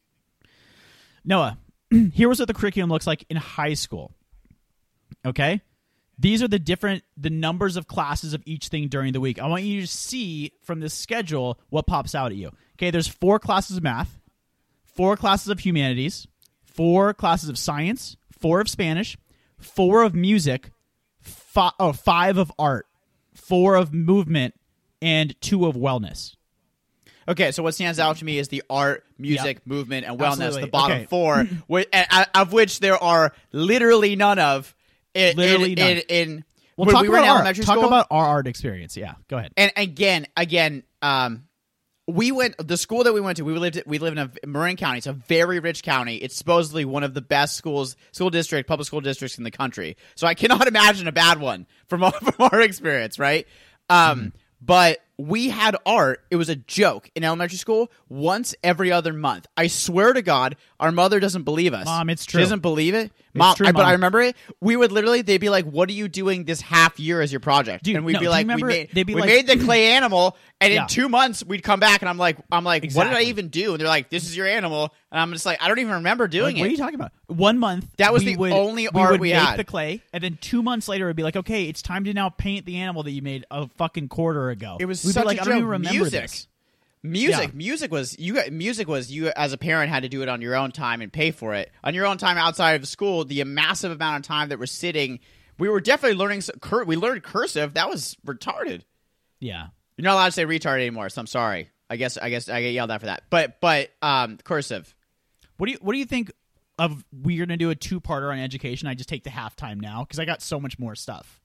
Noah, 1.25 1.57
here 2.13 2.29
was 2.29 2.39
what 2.39 2.49
the 2.49 2.55
curriculum 2.55 2.91
looks 2.91 3.07
like 3.07 3.25
in 3.29 3.37
high 3.37 3.75
school. 3.75 4.13
Okay? 5.25 5.61
These 6.19 6.43
are 6.43 6.49
the 6.49 6.59
different 6.59 7.03
the 7.17 7.31
numbers 7.31 7.77
of 7.77 7.87
classes 7.87 8.35
of 8.35 8.43
each 8.45 8.69
thing 8.69 8.89
during 8.89 9.13
the 9.13 9.21
week. 9.21 9.41
I 9.41 9.47
want 9.47 9.65
you 9.65 9.81
to 9.81 9.87
see 9.87 10.53
from 10.63 10.81
this 10.81 10.95
schedule 10.95 11.59
what 11.71 11.87
pops 11.87 12.15
out 12.15 12.31
at 12.31 12.37
you. 12.37 12.51
Okay, 12.77 12.91
there's 12.91 13.09
four 13.09 13.39
classes 13.39 13.77
of 13.77 13.83
math, 13.83 14.21
four 14.85 15.17
classes 15.17 15.49
of 15.49 15.61
humanities, 15.61 16.27
four 16.63 17.15
classes 17.15 17.49
of 17.49 17.59
science, 17.59 18.17
four 18.31 18.61
of 18.61 18.69
Spanish, 18.69 19.17
four 19.59 20.03
of 20.03 20.15
music, 20.15 20.71
oh, 21.57 21.93
five 21.93 22.39
of 22.39 22.53
art, 22.59 22.87
four 23.35 23.75
of 23.75 23.93
movement, 23.93 24.55
and 25.01 25.35
two 25.41 25.67
of 25.67 25.75
wellness. 25.75 26.37
Okay, 27.29 27.53
so 27.53 27.63
what 27.63 27.75
stands 27.75 27.99
out 27.99 28.17
to 28.19 28.25
me 28.25 28.39
is 28.39 28.49
the 28.49 28.63
art, 28.69 29.05
music, 29.19 29.67
movement, 29.67 30.07
and 30.07 30.19
wellness. 30.19 30.33
Absolutely. 30.47 30.61
The 30.63 30.67
bottom 30.69 30.97
Okay. 30.99 31.07
four, 31.07 31.45
whi- 31.69 31.87
a- 31.93 32.07
a- 32.11 32.41
of 32.41 32.53
which 32.53 32.81
there 32.81 32.97
are 33.03 33.33
literally 33.53 34.17
none 34.17 34.39
of. 34.39 34.75
In, 35.15 35.37
Literally 35.37 35.73
in, 35.73 35.79
none. 35.79 35.91
in, 35.91 36.03
in 36.09 36.45
We'll 36.77 36.91
talk 36.91 37.03
we 37.03 37.09
were 37.11 37.17
about 37.17 37.25
in 37.25 37.31
art. 37.31 37.37
elementary 37.41 37.65
Talk 37.65 37.75
school. 37.77 37.87
about 37.87 38.07
our 38.11 38.25
art 38.25 38.47
experience. 38.47 38.97
Yeah, 38.97 39.15
go 39.29 39.37
ahead. 39.37 39.53
and 39.59 39.71
again, 39.77 40.27
again, 40.37 40.85
um, 41.03 41.45
we 42.09 42.33
went 42.33 42.57
the 42.59 42.77
school 42.79 43.05
that 43.05 43.13
we 43.13 43.21
went 43.21 43.37
to. 43.37 43.45
We 43.45 43.53
lived 43.53 43.81
we 43.87 43.99
live 43.99 44.17
in 44.17 44.19
a 44.19 44.47
Marin 44.47 44.77
County. 44.77 44.99
It's 44.99 45.07
a 45.07 45.13
very 45.13 45.61
rich 45.61 45.83
county. 45.83 46.17
It's 46.17 46.35
supposedly 46.35 46.85
one 46.87 47.05
of 47.05 47.13
the 47.15 47.21
best 47.21 47.57
schools, 47.57 47.95
school 48.13 48.31
district, 48.31 48.67
public 48.69 48.87
school 48.87 49.01
districts 49.03 49.37
in 49.39 49.45
the 49.45 49.51
country. 49.51 49.97
So 50.17 50.27
I 50.27 50.33
cannot 50.35 50.67
imagine 50.67 51.07
a 51.07 51.13
bad 51.13 51.39
one 51.41 51.67
from 51.89 52.03
our, 52.05 52.13
from 52.13 52.35
our 52.53 52.61
experience, 52.63 53.19
right? 53.19 53.47
Um, 53.89 54.19
Mm-hmm. 54.19 54.29
But 54.65 54.99
we 55.23 55.49
had 55.51 55.77
art. 55.87 56.25
It 56.31 56.37
was 56.37 56.49
a 56.49 56.57
joke 56.57 57.11
in 57.15 57.23
elementary 57.23 57.57
school 57.59 57.91
once 58.09 58.55
every 58.65 58.91
other 58.91 59.13
month. 59.13 59.47
I 59.57 59.69
swear 59.69 60.13
to 60.13 60.23
God, 60.23 60.57
our 60.81 60.91
mother 60.91 61.21
doesn't 61.21 61.45
believe 61.45 61.73
us. 61.75 61.85
Mom, 61.85 62.11
it's 62.11 62.25
She 62.25 62.33
true. 62.33 62.41
doesn't 62.41 62.61
believe 62.61 62.95
it. 62.95 63.13
Mom, 63.35 63.55
true, 63.57 63.67
I, 63.67 63.73
but 63.73 63.85
I 63.87 63.93
remember 63.93 64.21
it. 64.21 64.37
We 64.61 64.77
would 64.77 64.93
literally, 64.93 65.23
they'd 65.23 65.39
be 65.39 65.49
like, 65.49 65.65
"What 65.65 65.89
are 65.89 65.93
you 65.93 66.07
doing 66.09 66.45
this 66.45 66.61
half 66.61 67.01
year 67.01 67.21
as 67.21 67.33
your 67.33 67.41
project?" 67.41 67.85
Dude, 67.85 67.97
and 67.97 68.05
we'd 68.05 68.15
no, 68.15 68.21
be 68.21 68.29
like, 68.29 68.47
"We 68.47 68.63
made, 68.63 68.91
they'd 68.93 69.05
be 69.07 69.15
we 69.15 69.21
like- 69.23 69.29
made 69.31 69.47
the 69.47 69.57
clay 69.65 69.93
animal, 69.93 70.37
and 70.61 70.73
Yeah. 70.73 70.83
in 70.83 70.89
two 70.89 71.09
months 71.09 71.43
we'd 71.45 71.63
come 71.63 71.81
back, 71.81 72.03
and 72.03 72.09
I'm 72.09 72.19
like, 72.19 72.37
I'm 72.51 72.63
like, 72.65 72.93
what 72.93 73.05
did 73.05 73.15
I 73.15 73.23
even 73.23 73.49
do? 73.49 73.73
And 73.73 73.81
they're 73.81 73.89
like, 73.89 74.11
"This 74.11 74.25
is 74.25 74.37
your 74.37 74.47
animal," 74.47 74.93
and 75.11 75.21
I'm 75.21 75.33
just 75.33 75.47
like, 75.47 75.63
I 75.63 75.69
don't 75.69 75.79
even 75.79 75.95
remember 75.95 76.29
doing 76.29 76.57
Like, 76.57 76.61
what 76.61 76.69
are 76.69 76.71
you 76.73 76.77
talking 76.77 76.95
about? 76.97 77.13
One 77.29 77.59
month. 77.59 77.87
That 77.97 78.13
was 78.13 78.23
the 78.25 78.37
would- 78.37 78.53
only 78.53 78.89
we 78.93 79.01
art 79.01 79.13
would 79.13 79.21
we 79.21 79.31
make 79.33 79.41
had. 79.43 79.59
the 79.59 79.65
clay, 79.65 80.03
and 80.13 80.23
then 80.23 80.37
two 80.41 80.63
months 80.63 80.87
later, 80.89 81.07
it'd 81.07 81.17
be 81.17 81.23
like, 81.23 81.37
okay, 81.37 81.65
it's 81.69 81.81
time 81.81 82.05
to 82.05 82.13
now 82.13 82.29
paint 82.29 82.67
the 82.67 82.77
animal 82.77 83.03
that 83.05 83.13
you 83.13 83.23
made 83.23 83.47
a 83.51 83.67
fucking 83.79 84.09
quarter 84.09 84.51
ago. 84.51 84.77
It 84.79 84.85
was 84.87 85.05
We'd 85.05 85.13
such 85.13 85.25
like, 85.25 85.39
a 85.39 85.41
I 85.41 85.45
don't 85.45 85.57
even 85.57 85.69
remember 85.69 85.99
Music. 86.01 86.23
this. 86.23 86.47
Music, 87.05 87.49
Yeah. 87.51 87.57
music 87.57 87.91
was 87.91 88.17
you. 88.19 88.41
Music 88.51 88.87
was 88.87 89.11
you 89.11 89.29
as 89.31 89.53
a 89.53 89.59
parent 89.59 89.91
had 89.91 90.05
to 90.05 90.09
do 90.09 90.23
it 90.23 90.29
on 90.29 90.41
your 90.41 90.55
own 90.55 90.71
time 90.71 91.01
and 91.03 91.13
pay 91.13 91.33
for 91.33 91.53
it 91.55 91.73
on 91.83 91.95
your 91.95 92.07
own 92.07 92.17
time 92.17 92.39
outside 92.39 92.75
of 92.81 92.87
school. 92.87 93.25
The 93.25 93.43
massive 93.45 93.91
amount 93.91 94.25
of 94.25 94.29
time 94.29 94.51
that 94.51 94.59
we're 94.61 94.67
sitting, 94.67 95.19
we 95.59 95.69
were 95.69 95.81
definitely 95.81 96.17
learning. 96.17 96.43
Cur- 96.61 96.85
we 96.85 96.95
learned 96.97 97.25
cursive. 97.25 97.75
That 97.75 97.91
was 97.91 98.17
retarded. 98.25 98.83
Yeah. 99.41 99.69
You're 99.97 100.05
not 100.05 100.15
allowed 100.15 100.27
to 100.27 100.33
say 100.33 100.47
retarded 100.47 100.77
anymore, 100.83 101.09
so 101.09 101.21
I'm 101.21 101.27
sorry. 101.27 101.71
I 101.91 101.97
guess 101.97 102.17
I 102.17 102.31
guess 102.31 102.49
I 102.49 102.63
get 102.63 102.71
yelled 102.73 102.91
at 102.93 103.01
for 103.01 103.07
that. 103.07 103.25
But 103.31 103.61
but 103.61 103.91
um 104.01 104.39
cursive. 104.45 104.95
What 105.57 105.67
do 105.67 105.73
you 105.73 105.79
What 105.83 105.95
do 105.95 105.99
you 105.99 106.07
think 106.07 106.31
of? 106.79 107.05
We're 107.13 107.45
gonna 107.45 107.57
do 107.57 107.71
a 107.71 107.75
two 107.75 108.01
parter 108.01 108.33
on 108.33 108.39
education. 108.39 108.87
I 108.87 108.95
just 108.95 109.09
take 109.09 109.25
the 109.25 109.31
halftime 109.31 109.81
now 109.81 110.05
because 110.05 110.21
I 110.21 110.25
got 110.25 110.41
so 110.41 110.61
much 110.61 110.79
more 110.79 110.95
stuff. 110.95 111.41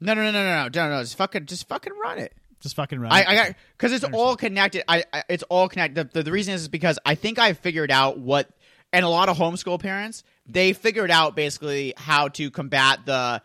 No 0.00 0.12
no 0.14 0.22
no 0.22 0.32
no 0.32 0.44
no 0.44 0.68
no 0.68 0.68
no 0.68 0.96
no. 0.96 1.02
Just 1.02 1.16
fucking 1.16 1.46
just 1.46 1.66
fucking 1.66 1.92
run 2.02 2.18
it. 2.18 2.34
Just 2.62 2.76
fucking 2.76 2.98
run. 2.98 3.12
I. 3.12 3.24
I 3.24 3.34
got 3.34 3.54
because 3.76 3.92
it's 3.92 4.04
all 4.04 4.36
connected. 4.36 4.84
I, 4.88 5.04
I 5.12 5.24
it's 5.28 5.42
all 5.44 5.68
connected. 5.68 6.12
The, 6.12 6.18
the, 6.18 6.22
the 6.24 6.32
reason 6.32 6.54
is 6.54 6.68
because 6.68 6.98
I 7.04 7.14
think 7.14 7.38
I 7.38 7.52
figured 7.52 7.90
out 7.90 8.18
what, 8.18 8.48
and 8.92 9.04
a 9.04 9.08
lot 9.08 9.28
of 9.28 9.36
homeschool 9.36 9.80
parents 9.80 10.24
they 10.46 10.72
figured 10.72 11.10
out 11.10 11.36
basically 11.36 11.94
how 11.96 12.28
to 12.28 12.50
combat 12.50 13.00
the. 13.06 13.42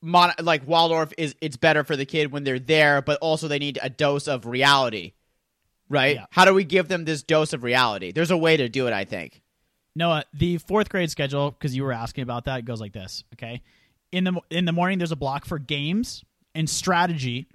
Mon- 0.00 0.30
like 0.40 0.64
Waldorf 0.64 1.12
is 1.18 1.34
it's 1.40 1.56
better 1.56 1.82
for 1.82 1.96
the 1.96 2.06
kid 2.06 2.30
when 2.30 2.44
they're 2.44 2.60
there, 2.60 3.02
but 3.02 3.18
also 3.20 3.48
they 3.48 3.58
need 3.58 3.80
a 3.82 3.90
dose 3.90 4.28
of 4.28 4.46
reality, 4.46 5.14
right? 5.88 6.14
Yeah. 6.14 6.26
How 6.30 6.44
do 6.44 6.54
we 6.54 6.62
give 6.62 6.86
them 6.86 7.04
this 7.04 7.24
dose 7.24 7.52
of 7.52 7.64
reality? 7.64 8.12
There's 8.12 8.30
a 8.30 8.36
way 8.36 8.56
to 8.56 8.68
do 8.68 8.86
it, 8.86 8.92
I 8.92 9.04
think. 9.04 9.42
Noah, 9.96 10.22
the 10.32 10.58
fourth 10.58 10.88
grade 10.88 11.10
schedule, 11.10 11.50
because 11.50 11.74
you 11.74 11.82
were 11.82 11.92
asking 11.92 12.22
about 12.22 12.44
that, 12.44 12.64
goes 12.64 12.80
like 12.80 12.92
this. 12.92 13.24
Okay, 13.34 13.60
in 14.12 14.22
the 14.22 14.40
in 14.50 14.66
the 14.66 14.72
morning, 14.72 14.98
there's 14.98 15.10
a 15.10 15.16
block 15.16 15.44
for 15.44 15.58
games 15.58 16.22
and 16.54 16.70
strategy, 16.70 17.48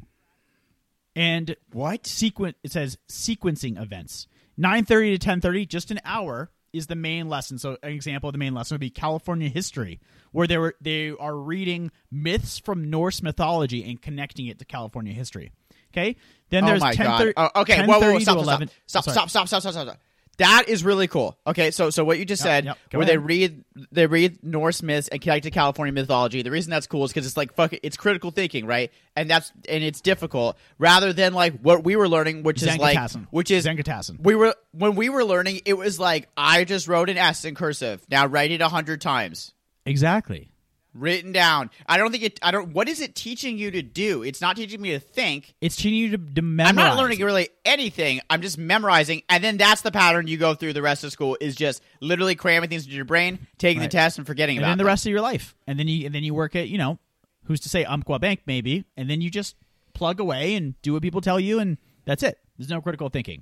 and 1.16 1.56
What? 1.72 2.06
sequence. 2.08 2.58
It 2.64 2.72
says 2.72 2.98
sequencing 3.10 3.82
events. 3.82 4.28
Nine 4.58 4.86
thirty 4.86 5.12
to 5.12 5.18
ten 5.18 5.42
thirty, 5.42 5.66
just 5.66 5.92
an 5.92 6.00
hour 6.06 6.52
is 6.74 6.88
the 6.88 6.96
main 6.96 7.30
lesson. 7.30 7.58
So, 7.60 7.78
an 7.84 7.92
example 7.92 8.30
of 8.30 8.34
the 8.34 8.40
main 8.40 8.54
lesson 8.54 8.76
would 8.76 8.82
be 8.82 8.90
California 8.90 9.50
history, 9.50 10.00
where 10.32 10.48
they 10.48 10.58
were 10.58 10.76
they 10.82 11.12
are 11.12 11.36
reading 11.36 11.92
myths 12.12 12.60
from 12.60 12.90
Norse 12.90 13.22
mythology 13.22 13.84
and 13.90 14.02
connecting 14.02 14.48
it 14.48 14.60
to 14.60 14.66
California 14.66 15.14
history. 15.14 15.52
Okay, 15.92 16.16
then 16.50 16.64
Oh 16.64 16.68
there's 16.68 16.82
my 16.82 16.94
10 16.94 17.06
god. 17.06 17.34
Oh, 17.38 17.62
okay, 17.62 17.86
whoa, 17.86 18.00
whoa, 18.00 18.14
whoa, 18.14 18.18
10:30 18.20 18.22
stop, 18.22 18.44
stop, 18.44 18.70
stop, 18.88 19.04
stop, 19.14 19.30
stop, 19.30 19.48
stop, 19.48 19.62
stop, 19.62 19.74
stop, 19.74 19.88
stop. 19.88 20.00
That 20.38 20.66
is 20.68 20.84
really 20.84 21.08
cool. 21.08 21.38
Okay, 21.46 21.70
so 21.70 21.90
so 21.92 22.04
what 22.04 22.18
you 22.18 22.26
just 22.26 22.42
Yep, 22.44 22.48
said, 22.50 22.66
yep, 22.66 22.78
where 22.92 23.06
they 23.06 23.18
read 23.18 23.64
they 23.92 24.08
read 24.08 24.44
Norse 24.44 24.82
myths 24.82 25.08
and 25.08 25.22
connect 25.22 25.44
to 25.44 25.52
California 25.52 25.94
mythology. 25.94 26.42
The 26.42 26.50
reason 26.50 26.72
that's 26.72 26.88
cool 26.88 27.04
is 27.06 27.12
because 27.12 27.28
it's 27.28 27.38
like 27.38 27.54
fuck, 27.54 27.74
it, 27.74 27.82
it's 27.84 27.98
critical 27.98 28.32
thinking, 28.32 28.66
right? 28.66 28.92
And 29.16 29.30
that's 29.30 29.52
and 29.70 29.84
it's 29.84 30.02
difficult 30.02 30.58
rather 30.80 31.14
than 31.14 31.34
like 31.34 31.60
what 31.62 31.84
we 31.84 31.96
were 31.96 32.10
learning, 32.10 32.42
which 32.44 32.64
is 32.64 32.78
like 32.78 32.98
which 33.30 33.52
is 33.52 33.66
Zenkatassin. 33.66 34.20
we 34.24 34.34
were 34.34 34.56
when 34.72 34.96
we 34.96 35.10
were 35.10 35.24
learning, 35.24 35.62
it 35.66 35.74
was 35.74 36.00
like 36.00 36.30
I 36.36 36.64
just 36.64 36.88
wrote 36.88 37.10
an 37.10 37.18
S 37.18 37.46
in 37.46 37.54
cursive. 37.54 38.04
Now 38.10 38.26
write 38.26 38.52
it 38.52 38.62
a 38.62 38.70
hundred 38.70 39.02
times. 39.02 39.54
Exactly. 39.86 40.53
Written 40.96 41.32
down. 41.32 41.72
I 41.88 41.98
don't 41.98 42.12
think 42.12 42.24
it. 42.24 42.40
I 42.44 42.52
don't. 42.52 42.72
What 42.74 42.88
is 42.88 43.02
it 43.02 43.16
teaching 43.16 43.58
you 43.58 43.72
to 43.72 43.82
do? 43.82 44.22
It's 44.22 44.42
not 44.42 44.56
teaching 44.56 44.80
me 44.80 44.92
to 44.92 45.00
think. 45.00 45.56
It's 45.60 45.76
teaching 45.76 45.96
you 45.96 46.18
to, 46.18 46.18
to 46.36 46.42
memorize. 46.44 46.70
I'm 46.70 46.76
not 46.76 46.98
learning 46.98 47.20
really 47.20 47.50
anything. 47.66 48.22
I'm 48.30 48.42
just 48.44 48.60
memorizing, 48.60 49.24
and 49.28 49.44
then 49.44 49.58
that's 49.58 49.82
the 49.82 49.92
pattern 49.92 50.28
you 50.28 50.38
go 50.38 50.54
through 50.54 50.74
the 50.74 50.84
rest 50.84 51.04
of 51.04 51.12
school 51.12 51.36
is 51.42 51.56
just 51.56 51.82
literally 52.00 52.36
cramming 52.36 52.70
things 52.70 52.84
into 52.84 52.96
your 52.96 53.06
brain, 53.06 53.40
taking 53.58 53.80
Right. 53.82 53.90
the 53.90 53.98
test, 53.98 54.20
and 54.20 54.28
forgetting 54.28 54.58
about 54.60 54.66
it. 54.68 54.72
and 54.74 54.74
about 54.74 54.78
then 54.78 54.86
the 54.86 54.90
rest 54.92 55.06
of 55.08 55.12
your 55.12 55.22
life, 55.22 55.56
and 55.66 55.80
then 55.80 55.88
you 55.88 56.06
and 56.06 56.14
then 56.14 56.24
you 56.24 56.34
work 56.36 56.56
at 56.56 56.70
you 56.70 56.78
know, 56.78 57.00
who's 57.46 57.60
to 57.62 57.70
say 57.70 57.84
Umpqua 57.86 58.20
Bank 58.20 58.42
maybe, 58.46 58.86
and 58.96 59.10
then 59.10 59.20
you 59.20 59.32
just 59.32 59.56
plug 59.96 60.20
away 60.20 60.54
and 60.54 60.80
do 60.84 60.94
what 60.94 61.02
people 61.02 61.22
tell 61.22 61.40
you, 61.40 61.58
and 61.58 61.78
that's 62.06 62.22
it. 62.22 62.38
There's 62.58 62.70
no 62.70 62.82
critical 62.82 63.10
thinking. 63.10 63.42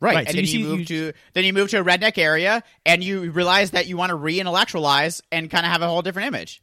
Right? 0.00 0.14
right, 0.16 0.26
And 0.26 0.28
so 0.28 0.36
then 0.36 0.44
you 0.44 0.50
you, 0.58 0.64
see- 0.64 0.68
move 0.70 0.78
you- 0.80 0.84
to 0.86 1.12
then 1.34 1.44
you 1.44 1.52
move 1.52 1.70
to 1.70 1.80
a 1.80 1.84
redneck 1.84 2.18
area, 2.18 2.62
and 2.86 3.02
you 3.02 3.30
realize 3.30 3.72
that 3.72 3.86
you 3.86 3.96
want 3.96 4.10
to 4.10 4.16
re-intellectualize 4.16 5.22
and 5.32 5.50
kind 5.50 5.64
of 5.66 5.72
have 5.72 5.82
a 5.82 5.88
whole 5.88 6.02
different 6.02 6.28
image. 6.28 6.62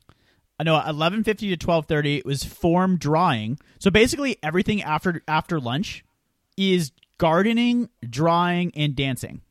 I 0.60 0.64
know 0.64 0.76
11:50 0.80 1.26
to 1.50 1.58
12:30 1.58 2.24
was 2.26 2.44
form 2.44 2.98
drawing. 2.98 3.60
So 3.80 3.92
basically 3.92 4.38
everything 4.42 4.82
after 4.84 5.22
after 5.28 5.60
lunch 5.60 6.06
is 6.56 6.92
gardening, 7.18 7.90
drawing, 8.10 8.72
and 8.76 8.96
dancing. 8.96 9.42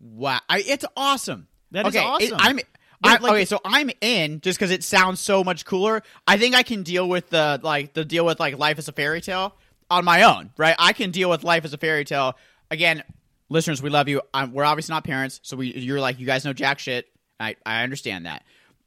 Wow, 0.00 0.40
I, 0.48 0.60
it's 0.60 0.84
awesome. 0.96 1.48
That 1.72 1.86
is 1.86 1.96
okay, 1.96 2.04
awesome. 2.04 2.26
It, 2.28 2.32
I'm. 2.38 2.60
I, 3.04 3.18
like- 3.18 3.32
okay, 3.32 3.44
so 3.44 3.60
I'm 3.64 3.90
in 4.00 4.40
just 4.40 4.58
because 4.58 4.70
it 4.70 4.82
sounds 4.82 5.20
so 5.20 5.44
much 5.44 5.64
cooler. 5.66 6.02
I 6.26 6.38
think 6.38 6.54
I 6.54 6.62
can 6.62 6.82
deal 6.82 7.08
with 7.08 7.28
the 7.30 7.60
like 7.62 7.92
the 7.92 8.04
deal 8.04 8.24
with 8.24 8.40
like 8.40 8.58
life 8.58 8.78
as 8.78 8.88
a 8.88 8.92
fairy 8.92 9.20
tale 9.20 9.54
on 9.90 10.04
my 10.04 10.22
own, 10.22 10.50
right? 10.56 10.74
I 10.78 10.92
can 10.92 11.10
deal 11.10 11.30
with 11.30 11.44
life 11.44 11.64
as 11.64 11.72
a 11.72 11.78
fairy 11.78 12.04
tale. 12.04 12.36
Again, 12.70 13.02
listeners, 13.48 13.82
we 13.82 13.90
love 13.90 14.08
you. 14.08 14.22
I'm, 14.34 14.52
we're 14.52 14.64
obviously 14.64 14.94
not 14.94 15.04
parents, 15.04 15.40
so 15.42 15.56
we 15.56 15.72
you're 15.72 16.00
like 16.00 16.18
you 16.18 16.26
guys 16.26 16.44
know 16.44 16.52
jack 16.52 16.78
shit. 16.78 17.06
I 17.38 17.56
I 17.64 17.82
understand 17.82 18.26
that, 18.26 18.44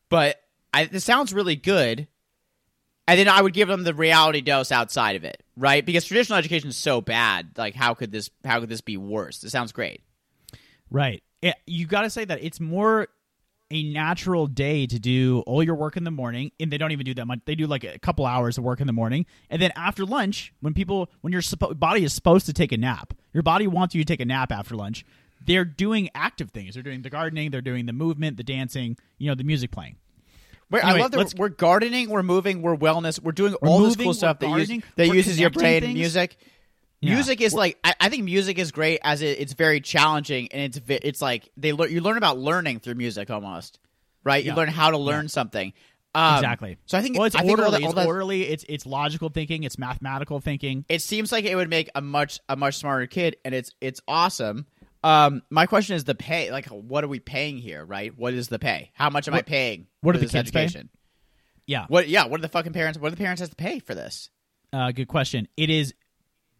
but 0.10 0.41
I, 0.74 0.86
this 0.86 1.04
sounds 1.04 1.34
really 1.34 1.56
good. 1.56 2.08
And 3.08 3.18
then 3.18 3.28
I 3.28 3.41
would 3.41 3.54
give 3.54 3.68
them 3.68 3.84
the 3.84 3.95
reality 3.95 4.41
dose 4.41 4.72
outside 4.72 5.16
of 5.16 5.24
it, 5.24 5.41
right? 5.58 5.84
Because 5.84 6.06
traditional 6.06 6.38
education 6.38 6.70
is 6.70 6.78
so 6.78 7.02
bad. 7.02 7.58
Like, 7.58 7.74
how 7.74 7.95
could 7.95 8.12
this? 8.12 8.30
How 8.45 8.60
could 8.60 8.70
this 8.70 8.82
be 8.82 8.97
worse? 8.97 9.43
It 9.43 9.50
sounds 9.50 9.72
great. 9.72 10.02
Right. 10.91 11.24
You 11.66 11.88
got 11.88 12.02
to 12.04 12.12
say 12.12 12.26
that 12.26 12.43
it's 12.43 12.60
more 12.60 13.08
a 13.72 13.84
natural 13.84 14.47
day 14.47 14.88
to 14.88 14.99
do 14.99 15.43
all 15.45 15.61
your 15.63 15.76
work 15.76 15.95
in 15.95 16.03
the 16.03 16.11
morning, 16.11 16.51
and 16.59 16.72
they 16.72 16.78
don't 16.78 16.91
even 16.91 17.05
do 17.05 17.13
that 17.13 17.26
much. 17.26 17.39
They 17.45 17.55
do 17.55 17.67
like 17.67 17.84
a 17.84 17.99
couple 17.99 18.26
hours 18.26 18.57
of 18.57 18.63
work 18.63 18.82
in 18.82 18.88
the 18.88 18.93
morning, 18.93 19.26
and 19.49 19.61
then 19.61 19.72
after 19.76 20.05
lunch, 20.05 20.53
when 20.61 20.74
people, 20.74 21.09
when 21.22 21.32
your 21.32 21.41
suppo- 21.41 21.78
body 21.78 22.03
is 22.03 22.13
supposed 22.13 22.45
to 22.47 22.53
take 22.53 22.72
a 22.72 22.78
nap, 22.78 23.13
your 23.34 23.43
body 23.43 23.67
wants 23.67 23.93
you 23.93 24.03
to 24.03 24.05
take 24.05 24.22
a 24.22 24.26
nap 24.26 24.51
after 24.51 24.76
lunch. 24.76 25.05
They're 25.45 25.65
doing 25.65 26.09
active 26.13 26.51
things. 26.51 26.74
They're 26.74 26.84
doing 26.84 27.01
the 27.01 27.09
gardening. 27.09 27.51
They're 27.51 27.61
doing 27.61 27.86
the 27.86 27.93
movement, 27.93 28.38
the 28.38 28.43
dancing. 28.43 28.97
You 29.20 29.30
know, 29.30 29.36
the 29.36 29.45
music 29.45 29.72
playing. 29.72 29.95
Wait, 30.70 30.84
Anyway, 30.84 30.99
I 30.99 31.01
love 31.01 31.11
that 31.11 31.34
we're, 31.38 31.49
gardening, 31.49 32.09
we're 32.09 32.22
moving, 32.22 32.61
we're 32.61 32.76
wellness, 32.76 33.20
we're 33.20 33.32
doing 33.32 33.55
We're 33.59 33.70
all 33.70 33.80
this 33.80 33.95
cool 33.95 34.13
stuff 34.13 34.38
that, 34.39 34.49
use, 34.49 34.84
that 34.97 35.07
uses 35.07 35.39
your 35.39 35.49
brain. 35.49 35.82
things. 35.82 35.95
Music, 35.95 36.38
Yeah. 37.02 37.14
music 37.16 37.39
is 37.41 37.54
like 37.54 37.78
I, 37.84 37.93
I 38.00 38.10
think 38.10 38.26
music 38.26 38.60
is 38.60 38.72
great 38.72 39.00
as 39.04 39.22
it, 39.22 39.39
it's 39.39 39.54
very 39.54 39.80
challenging 39.80 40.50
and 40.52 40.62
it's 40.62 40.82
it's 41.06 41.22
like 41.22 41.50
they 41.56 41.72
learn 41.74 41.91
you 41.91 42.02
learn 42.02 42.18
about 42.18 42.38
learning 42.38 42.80
through 42.82 42.95
music 42.95 43.30
almost, 43.30 43.80
right? 44.24 44.43
You 44.43 44.52
Yeah. 44.52 44.56
learn 44.56 44.68
how 44.70 44.91
to 44.91 44.97
learn 44.97 45.30
something. 45.30 45.72
Um, 46.16 46.36
exactly. 46.36 46.78
So 46.88 46.97
I 46.97 47.02
think 47.02 47.18
well, 47.18 47.26
it's 47.26 47.36
I 47.36 47.43
all 47.43 47.52
orderly. 47.52 47.72
that- 47.72 47.82
all 47.84 47.89
it's 47.91 47.95
that- 47.95 48.08
orderly. 48.08 48.41
It's 48.43 48.66
it's 48.68 48.86
logical 48.86 49.30
thinking. 49.30 49.64
It's 49.64 49.78
mathematical 49.78 50.39
thinking. 50.41 50.84
it 50.89 51.02
seems 51.02 51.32
like 51.32 51.45
it 51.45 51.56
would 51.56 51.70
make 51.70 51.89
a 51.95 52.02
much 52.02 52.39
a 52.50 52.56
much 52.56 52.76
smarter 52.78 53.06
kid, 53.08 53.38
and 53.45 53.54
it's 53.56 53.72
it's 53.80 54.02
awesome. 54.08 54.66
Um, 55.02 55.43
my 55.50 55.66
question 55.68 55.95
is 55.95 56.04
the 56.04 56.16
pay. 56.16 56.52
Like, 56.52 56.66
what 56.66 57.06
are 57.06 57.08
we 57.08 57.20
paying 57.20 57.58
here? 57.60 57.86
Right? 57.86 58.12
What 58.18 58.34
is 58.34 58.50
the 58.50 58.60
pay? 58.60 58.91
How 58.95 59.10
much 59.10 59.28
am 59.30 59.34
I 59.36 59.41
paying? 59.43 59.88
what 60.02 60.16
are 60.16 60.20
the 60.20 60.26
this 60.26 60.34
kids 60.34 60.52
pay? 60.52 60.84
Yeah. 61.66 61.86
What? 61.88 62.10
Yeah. 62.10 62.26
What 62.26 62.39
are 62.39 62.41
the 62.41 62.50
fucking 62.50 62.74
parents? 62.74 63.00
What 63.00 63.10
do 63.10 63.16
the 63.16 63.22
parents 63.24 63.39
have 63.39 63.52
to 63.52 63.56
pay 63.56 63.80
for 63.80 63.95
this? 63.95 64.30
Uh, 64.74 64.91
good 64.91 65.08
question. 65.08 65.47
It 65.56 65.70
is 65.70 65.93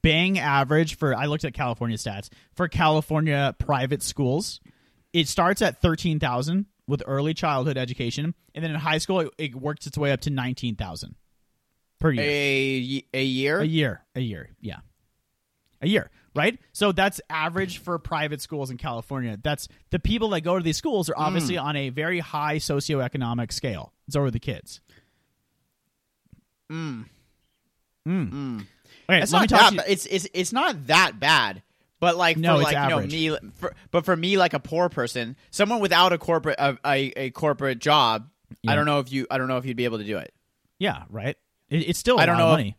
bang 0.02 0.40
average 0.40 0.98
for. 0.98 1.16
I 1.16 1.26
looked 1.26 1.46
at 1.46 1.54
California 1.54 1.98
stats 1.98 2.30
for 2.54 2.68
California 2.68 3.56
private 3.58 4.02
schools. 4.04 4.60
It 5.14 5.28
starts 5.28 5.62
at 5.62 5.82
thirteen 5.82 6.20
thousand 6.20 6.66
with 6.88 7.04
early 7.06 7.34
childhood 7.34 7.78
education, 7.78 8.34
and 8.56 8.64
then 8.64 8.72
in 8.72 8.78
high 8.80 8.98
school 9.00 9.20
it, 9.22 9.30
it 9.38 9.56
works 9.56 9.88
its 9.88 9.98
way 9.98 10.12
up 10.12 10.22
to 10.22 10.30
nineteen 10.30 10.76
thousand 10.76 11.16
per 12.00 12.12
year. 12.12 12.24
A 12.26 13.06
a 13.14 13.24
year. 13.24 13.60
A 13.60 13.66
year, 13.66 14.02
a 14.16 14.20
year, 14.22 14.50
yeah, 14.62 14.78
a 15.82 15.88
year, 15.88 16.10
right? 16.36 16.58
So 16.74 16.92
that's 16.92 17.20
average 17.30 17.80
for 17.80 17.98
private 18.00 18.42
schools 18.42 18.70
in 18.72 18.78
California. 18.78 19.38
That's 19.42 19.68
the 19.90 20.00
people 20.00 20.30
that 20.30 20.42
go 20.42 20.58
to 20.58 20.64
these 20.64 20.78
schools 20.78 21.10
are 21.10 21.18
obviously 21.18 21.56
Mm. 21.56 21.64
on 21.64 21.76
a 21.76 21.90
very 21.90 22.20
high 22.20 22.58
socioeconomic 22.58 23.52
scale. 23.52 23.94
So 24.10 24.22
are 24.22 24.32
the 24.32 24.40
kids. 24.40 24.82
Mm. 26.72 27.06
Mm. 28.08 28.32
Mm. 28.32 28.66
Okay, 29.10 29.22
It's 29.22 29.32
let 29.34 29.40
me 29.42 29.48
not 29.52 29.60
talk 29.62 29.74
that. 29.76 29.86
ba- 29.86 29.92
It's 29.92 30.06
it's 30.06 30.28
it's 30.34 30.54
not 30.54 30.88
that 30.88 31.20
bad. 31.20 31.64
But 32.00 32.16
like 32.16 32.38
No, 32.38 32.56
for 32.58 32.64
like 32.64 32.76
average. 32.78 33.14
you 33.14 33.32
know 33.34 33.40
me, 33.42 33.50
for, 33.56 33.76
but 33.92 34.06
for 34.06 34.16
me 34.16 34.38
like 34.38 34.54
a 34.54 34.60
poor 34.60 34.88
person, 34.88 35.36
someone 35.52 35.80
without 35.82 36.14
a 36.14 36.18
corporate 36.18 36.56
a, 36.58 36.78
a, 36.86 37.12
a 37.18 37.30
corporate 37.32 37.80
job, 37.80 38.30
Yeah. 38.62 38.72
I 38.72 38.76
don't 38.76 38.86
know 38.86 39.00
if 39.00 39.12
you 39.12 39.28
I 39.30 39.38
don't 39.38 39.48
know 39.50 39.58
if 39.58 39.66
you'd 39.66 39.76
be 39.76 39.84
able 39.86 39.98
to 39.98 40.06
do 40.06 40.18
it. 40.18 40.34
Yeah, 40.78 41.04
right. 41.10 41.36
It, 41.70 41.90
it's 41.90 42.00
still 42.00 42.18
I 42.20 42.24
I 42.24 42.26
don't 42.28 42.36
lot 42.38 42.44
of 42.44 42.48
know 42.50 42.52
money. 42.54 42.76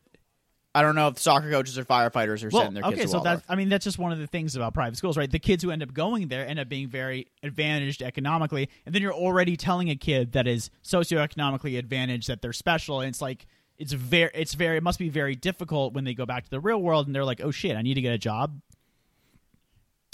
I 0.72 0.82
don't 0.82 0.94
know 0.94 1.08
if 1.08 1.18
soccer 1.18 1.50
coaches 1.50 1.76
or 1.78 1.84
firefighters 1.84 2.44
are 2.44 2.48
Well, 2.48 2.62
sending 2.62 2.74
their 2.80 2.90
kids 2.92 3.02
okay, 3.02 3.06
so 3.10 3.20
that's 3.24 3.42
I 3.48 3.56
mean 3.56 3.68
that's 3.68 3.84
just 3.84 3.98
one 3.98 4.12
of 4.12 4.18
the 4.20 4.26
things 4.28 4.54
about 4.56 4.72
private 4.72 4.96
schools, 4.96 5.18
right? 5.18 5.28
The 5.30 5.40
kids 5.40 5.62
who 5.64 5.70
end 5.72 5.82
up 5.82 5.92
going 5.92 6.28
there 6.28 6.46
end 6.46 6.58
up 6.60 6.68
being 6.68 6.88
very 6.88 7.26
advantaged 7.42 8.02
economically, 8.02 8.70
and 8.86 8.94
then 8.94 9.02
you're 9.02 9.12
already 9.12 9.56
telling 9.56 9.90
a 9.90 9.96
kid 9.96 10.32
that 10.32 10.46
is 10.46 10.70
socioeconomically 10.84 11.76
advantaged 11.76 12.28
that 12.28 12.40
they're 12.40 12.52
special, 12.52 13.00
and 13.00 13.08
it's 13.08 13.20
like 13.20 13.46
it's 13.80 13.92
very 13.92 14.30
it's 14.34 14.54
very 14.54 14.76
it 14.76 14.82
must 14.82 14.98
be 15.00 15.08
very 15.08 15.34
difficult 15.34 15.94
when 15.94 16.04
they 16.04 16.14
go 16.14 16.26
back 16.26 16.44
to 16.44 16.50
the 16.50 16.60
real 16.60 16.80
world 16.80 17.06
and 17.06 17.14
they're 17.14 17.24
like, 17.24 17.40
oh 17.42 17.50
shit, 17.50 17.76
I 17.76 17.82
need 17.82 17.94
to 17.94 18.00
get 18.00 18.12
a 18.12 18.18
job. 18.18 18.60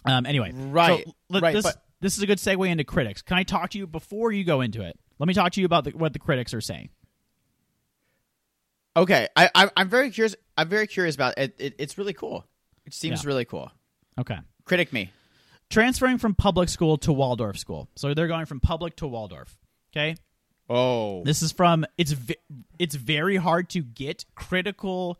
Um. 0.07 0.25
Anyway, 0.25 0.53
Right, 0.55 1.05
so 1.05 1.13
let- 1.29 1.43
right, 1.43 1.55
This, 1.55 1.65
but- 1.65 1.83
this 2.01 2.17
is 2.17 2.23
a 2.23 2.27
good 2.27 2.39
segue 2.39 2.69
into 2.69 2.85
critics. 2.85 3.23
Can 3.23 3.37
I 3.37 3.43
talk 3.43 3.71
to 3.71 3.79
you 3.79 3.87
before 3.87 4.31
you 4.33 4.45
go 4.45 4.61
into 4.61 4.83
it? 4.83 4.99
Let 5.19 5.27
me 5.27 5.35
talk 5.35 5.53
to 5.53 5.61
you 5.61 5.67
about 5.67 5.85
the, 5.85 5.91
what 5.91 6.13
the 6.13 6.19
critics 6.19 6.55
are 6.55 6.61
saying. 6.61 6.91
Okay, 8.97 9.29
I, 9.37 9.51
I 9.55 9.71
I'm 9.77 9.89
very 9.89 10.11
curious. 10.11 10.35
I'm 10.57 10.69
very 10.69 10.87
curious 10.87 11.15
about 11.15 11.37
it. 11.39 11.55
it 11.59 11.75
it's 11.79 11.99
really 11.99 12.15
cool. 12.15 12.47
It 12.87 12.95
seems 12.95 13.23
Yeah. 13.25 13.29
really 13.29 13.45
cool. 13.45 13.71
Okay. 14.19 14.39
Critic 14.65 14.93
me. 14.93 15.11
Transferring 15.69 16.19
from 16.19 16.35
public 16.35 16.69
school 16.69 16.97
to 16.99 17.13
Waldorf 17.13 17.59
school. 17.59 17.89
So 17.97 18.15
they're 18.15 18.29
going 18.29 18.47
from 18.47 18.61
public 18.61 18.97
to 18.97 19.07
Waldorf. 19.07 19.59
Okay. 19.93 20.17
Oh, 20.69 21.23
This 21.25 21.43
is 21.43 21.53
from 21.53 21.87
it's 21.97 22.13
ve- 22.13 22.37
it's 22.79 22.95
very 22.95 23.37
hard 23.37 23.69
to 23.71 23.83
get 23.83 24.25
critical 24.35 25.19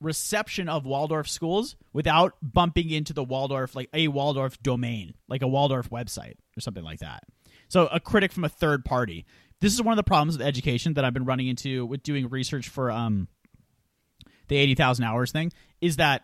reception 0.00 0.68
of 0.68 0.84
Waldorf 0.86 1.28
schools 1.28 1.76
without 1.92 2.34
bumping 2.42 2.90
into 2.90 3.12
the 3.12 3.24
Waldorf 3.24 3.74
like 3.74 3.88
a 3.92 4.08
Waldorf 4.08 4.62
domain, 4.62 5.14
like 5.28 5.42
a 5.42 5.48
Waldorf 5.48 5.90
website 5.90 6.34
or 6.56 6.60
something 6.60 6.84
like 6.84 7.00
that. 7.00 7.24
So 7.68 7.86
a 7.86 7.98
critic 7.98 8.32
from 8.32 8.44
a 8.44 8.48
third 8.48 8.84
party. 8.84 9.24
This 9.60 9.72
is 9.72 9.82
one 9.82 9.92
of 9.92 9.96
the 9.96 10.02
problems 10.04 10.36
with 10.36 10.46
education 10.46 10.94
that 10.94 11.04
I've 11.04 11.14
been 11.14 11.24
running 11.24 11.48
into 11.48 11.86
with 11.86 12.02
doing 12.02 12.28
research 12.28 12.68
for 12.68 12.90
um 12.90 13.28
the 14.48 14.56
80,000 14.56 15.04
hours 15.04 15.32
thing 15.32 15.52
is 15.80 15.96
that 15.96 16.22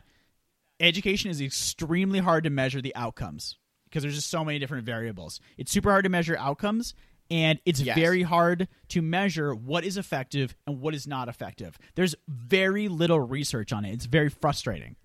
education 0.78 1.30
is 1.30 1.40
extremely 1.40 2.18
hard 2.18 2.44
to 2.44 2.50
measure 2.50 2.82
the 2.82 2.94
outcomes 2.94 3.56
because 3.84 4.02
there's 4.02 4.14
just 4.14 4.28
so 4.30 4.44
many 4.44 4.58
different 4.58 4.84
variables. 4.84 5.40
It's 5.56 5.72
super 5.72 5.90
hard 5.90 6.04
to 6.04 6.10
measure 6.10 6.36
outcomes 6.38 6.94
and 7.30 7.60
it's 7.64 7.80
Yes. 7.80 7.96
very 7.96 8.22
hard 8.22 8.66
to 8.88 9.02
measure 9.02 9.54
what 9.54 9.84
is 9.84 9.96
effective 9.96 10.56
and 10.66 10.80
what 10.80 10.94
is 10.94 11.06
not 11.06 11.28
effective. 11.28 11.78
There's 11.94 12.14
very 12.28 12.88
little 12.88 13.20
research 13.20 13.72
on 13.72 13.84
it. 13.84 13.92
It's 13.92 14.06
very 14.06 14.28
frustrating. 14.28 14.96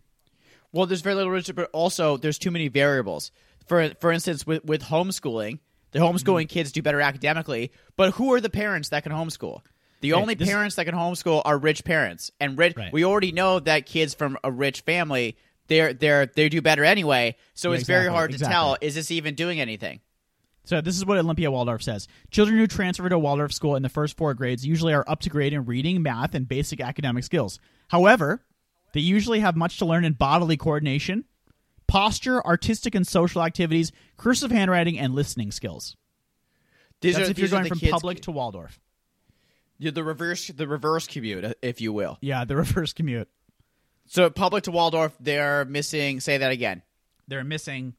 Well, 0.72 0.86
there's 0.88 1.02
very 1.02 1.16
little 1.16 1.32
research, 1.32 1.56
but 1.56 1.70
also 1.72 2.18
there's 2.18 2.38
too 2.40 2.52
many 2.52 2.68
variables. 2.68 3.32
for 3.68 3.90
for 4.00 4.12
instance 4.12 4.46
with 4.46 4.64
with 4.66 4.84
homeschooling, 4.84 5.60
the 5.92 6.00
Mm-hmm. 6.00 6.16
homeschooling 6.18 6.50
kids 6.50 6.72
do 6.72 6.82
better 6.82 7.02
academically, 7.02 7.72
but 7.96 8.12
who 8.16 8.32
are 8.34 8.40
the 8.42 8.50
parents 8.50 8.90
that 8.90 9.04
can 9.04 9.12
homeschool? 9.12 9.62
The 10.02 10.14
Okay, 10.14 10.22
only 10.22 10.34
this- 10.36 10.48
parents 10.50 10.76
that 10.76 10.86
can 10.86 10.94
homeschool 10.94 11.42
are 11.46 11.58
rich 11.58 11.84
parents, 11.84 12.30
and 12.40 12.58
rich. 12.60 12.76
Right. 12.78 12.94
We 12.94 13.04
already 13.06 13.32
know 13.32 13.60
that 13.62 13.86
kids 13.88 14.14
from 14.14 14.38
a 14.44 14.52
rich 14.52 14.82
family, 14.82 15.36
they're 15.68 15.94
they're 15.94 16.28
they 16.28 16.48
do 16.50 16.62
better 16.62 16.84
anyway. 16.84 17.38
So 17.56 17.72
Yeah, 17.72 17.80
it's 17.80 17.88
very 17.88 18.08
hard 18.10 18.32
to 18.32 18.36
exactly. 18.36 18.54
tell 18.54 18.78
is 18.82 18.94
this 18.96 19.10
even 19.10 19.34
doing 19.34 19.60
anything? 19.60 20.02
So 20.66 20.82
this 20.82 20.98
is 20.98 21.06
what 21.06 21.18
Olympia 21.18 21.52
Waldorf 21.52 21.84
says. 21.84 22.08
Children 22.32 22.58
who 22.58 22.68
transfer 22.68 23.08
to 23.08 23.20
Waldorf 23.20 23.54
school 23.54 23.76
in 23.76 23.84
the 23.84 23.90
first 23.90 24.18
four 24.18 24.34
grades 24.34 24.66
usually 24.66 24.94
are 24.94 25.06
up 25.08 25.22
to 25.22 25.30
grade 25.30 25.54
in 25.54 25.66
reading, 25.66 26.02
math, 26.02 26.34
and 26.34 26.48
basic 26.48 26.82
academic 26.82 27.24
skills. 27.24 27.60
However, 27.90 28.44
they 28.94 29.00
usually 29.00 29.40
have 29.42 29.56
much 29.56 29.78
to 29.78 29.86
learn 29.86 30.04
in 30.04 30.14
bodily 30.14 30.58
coordination, 30.58 31.26
posture, 31.88 32.44
artistic 32.44 32.96
and 32.96 33.06
social 33.06 33.44
activities, 33.44 33.92
cursive 34.18 34.52
handwriting, 34.52 34.98
and 34.98 35.14
listening 35.14 35.52
skills. 35.52 35.96
These 37.02 37.16
That's 37.16 37.28
are 37.28 37.32
if 37.32 37.38
you're 37.38 37.50
going 37.50 37.66
from 37.66 37.80
kids- 37.80 37.92
public 37.92 38.22
to 38.22 38.32
Waldorf. 38.32 38.80
The 39.80 40.04
reverse 40.04 40.48
the 40.48 40.68
reverse 40.68 41.06
commute, 41.06 41.44
uh, 41.44 41.54
if 41.62 41.82
you 41.82 41.92
will. 41.92 42.18
Yeah, 42.22 42.46
the 42.46 42.56
reverse 42.56 42.94
commute. 42.94 43.28
So 44.08 44.30
public 44.30 44.64
to 44.64 44.72
Waldorf, 44.72 45.14
they're 45.20 45.66
missing. 45.66 46.22
Say 46.22 46.38
that 46.38 46.52
again. 46.52 46.82
They're 47.28 47.44
missing 47.44 47.96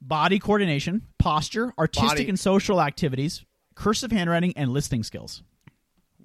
body 0.00 0.38
coordination, 0.38 1.02
posture, 1.18 1.72
artistic 1.78 2.08
Body- 2.08 2.28
and 2.28 2.38
social 2.38 2.80
activities, 2.80 3.44
cursive 3.74 4.10
handwriting, 4.12 4.52
and 4.56 4.70
listening 4.72 5.02
skills. 5.02 5.42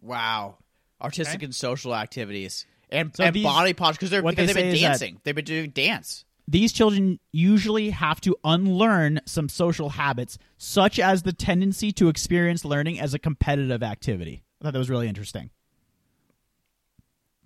Wow, 0.02 0.58
artistic 1.02 1.38
Okay. 1.38 1.46
and 1.46 1.56
social 1.56 1.96
activities 1.96 2.66
and, 2.90 3.16
So 3.16 3.24
and 3.24 3.36
these- 3.36 3.44
body 3.44 3.74
posture 3.74 3.98
because 3.98 4.10
they're 4.12 4.22
because 4.22 4.36
they 4.48 4.54
they've 4.54 4.56
been 4.56 4.72
say 4.72 4.76
is 4.78 4.82
that- 4.82 4.88
dancing. 4.88 5.22
They've 5.24 5.36
been 5.36 5.46
doing 5.46 5.70
dance. 5.72 6.26
These 6.48 6.74
children 6.74 7.20
usually 7.32 7.90
have 7.90 8.22
to 8.22 8.36
unlearn 8.44 9.20
some 9.26 9.50
social 9.50 9.90
habits, 9.90 10.38
such 10.60 11.00
as 11.00 11.24
the 11.24 11.34
tendency 11.34 11.92
to 11.94 12.08
experience 12.08 12.64
learning 12.64 13.00
as 13.00 13.16
a 13.16 13.20
competitive 13.20 13.82
activity. 13.82 14.44
I 14.62 14.66
thought 14.66 14.74
that 14.74 14.80
was 14.80 14.90
really 14.92 15.08
interesting. 15.08 15.50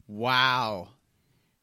Wow. 0.07 0.89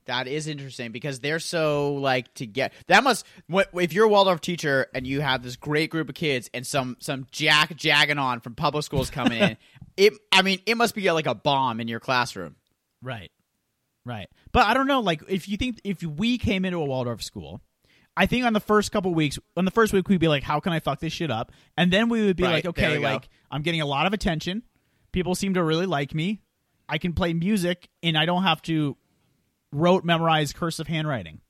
That 0.07 0.27
is 0.29 0.47
interesting 0.47 0.93
because 0.93 1.21
they're 1.21 1.39
so 1.39 1.95
like 1.95 2.33
to 2.35 2.47
get 2.47 2.73
that 2.89 3.05
must 3.05 3.27
if 3.75 3.93
you're 3.93 4.07
a 4.07 4.09
Waldorf 4.09 4.41
teacher 4.41 4.87
and 4.95 5.07
you 5.07 5.21
have 5.21 5.43
this 5.43 5.57
great 5.57 5.91
group 5.91 6.09
of 6.09 6.15
kids 6.15 6.49
and 6.55 6.67
some 6.67 6.97
some 7.01 7.27
jack 7.31 7.75
jagging 7.77 8.19
on 8.19 8.41
from 8.41 8.55
public 8.55 8.85
schools 8.85 9.11
coming 9.11 9.41
in 9.41 9.57
it 9.97 10.13
I 10.33 10.43
mean 10.43 10.61
it 10.67 10.77
must 10.77 10.95
be 10.95 11.09
uh, 11.09 11.15
like 11.15 11.27
a 11.27 11.35
bomb 11.35 11.81
in 11.81 11.89
your 11.89 12.01
classroom 12.01 12.57
Right. 13.03 13.31
Right. 14.05 14.29
But 14.53 14.67
I 14.67 14.75
don't 14.75 14.87
know, 14.87 15.01
like, 15.01 15.23
if 15.29 15.49
you 15.49 15.57
think, 15.57 15.81
if 15.85 16.03
we 16.03 16.39
came 16.39 16.65
into 16.65 16.79
a 16.79 16.85
Waldorf 16.85 17.23
school, 17.23 17.61
I 18.17 18.27
think 18.27 18.45
on 18.45 18.53
the 18.53 18.61
first 18.61 18.93
couple 18.93 19.13
weeks, 19.15 19.39
on 19.57 19.65
the 19.65 19.71
first 19.71 19.93
week, 19.93 20.09
we'd 20.09 20.21
be 20.21 20.29
like, 20.29 20.43
how 20.43 20.61
can 20.61 20.73
I 20.73 20.81
fuck 20.81 21.01
this 21.01 21.13
shit 21.13 21.31
up? 21.31 21.53
And 21.77 21.93
then 21.93 22.09
we 22.09 22.25
would 22.25 22.37
be 22.37 22.45
Right, 22.45 22.53
like, 22.53 22.67
okay, 22.67 22.89
we 22.89 22.95
go. 22.97 23.01
like, 23.03 23.29
I'm 23.51 23.63
getting 23.63 23.81
a 23.81 23.87
lot 23.87 24.07
of 24.07 24.13
attention. 24.13 24.63
People 25.13 25.35
seem 25.35 25.55
to 25.55 25.63
really 25.63 25.87
like 25.87 26.15
me. 26.15 26.41
I 26.89 26.99
can 26.99 27.13
play 27.15 27.35
music 27.35 27.89
and 28.03 28.17
I 28.17 28.27
don't 28.27 28.45
have 28.45 28.63
to 28.63 28.97
rote 29.73 30.05
memorized 30.05 30.55
cursive 30.57 30.87
handwriting. 30.87 31.41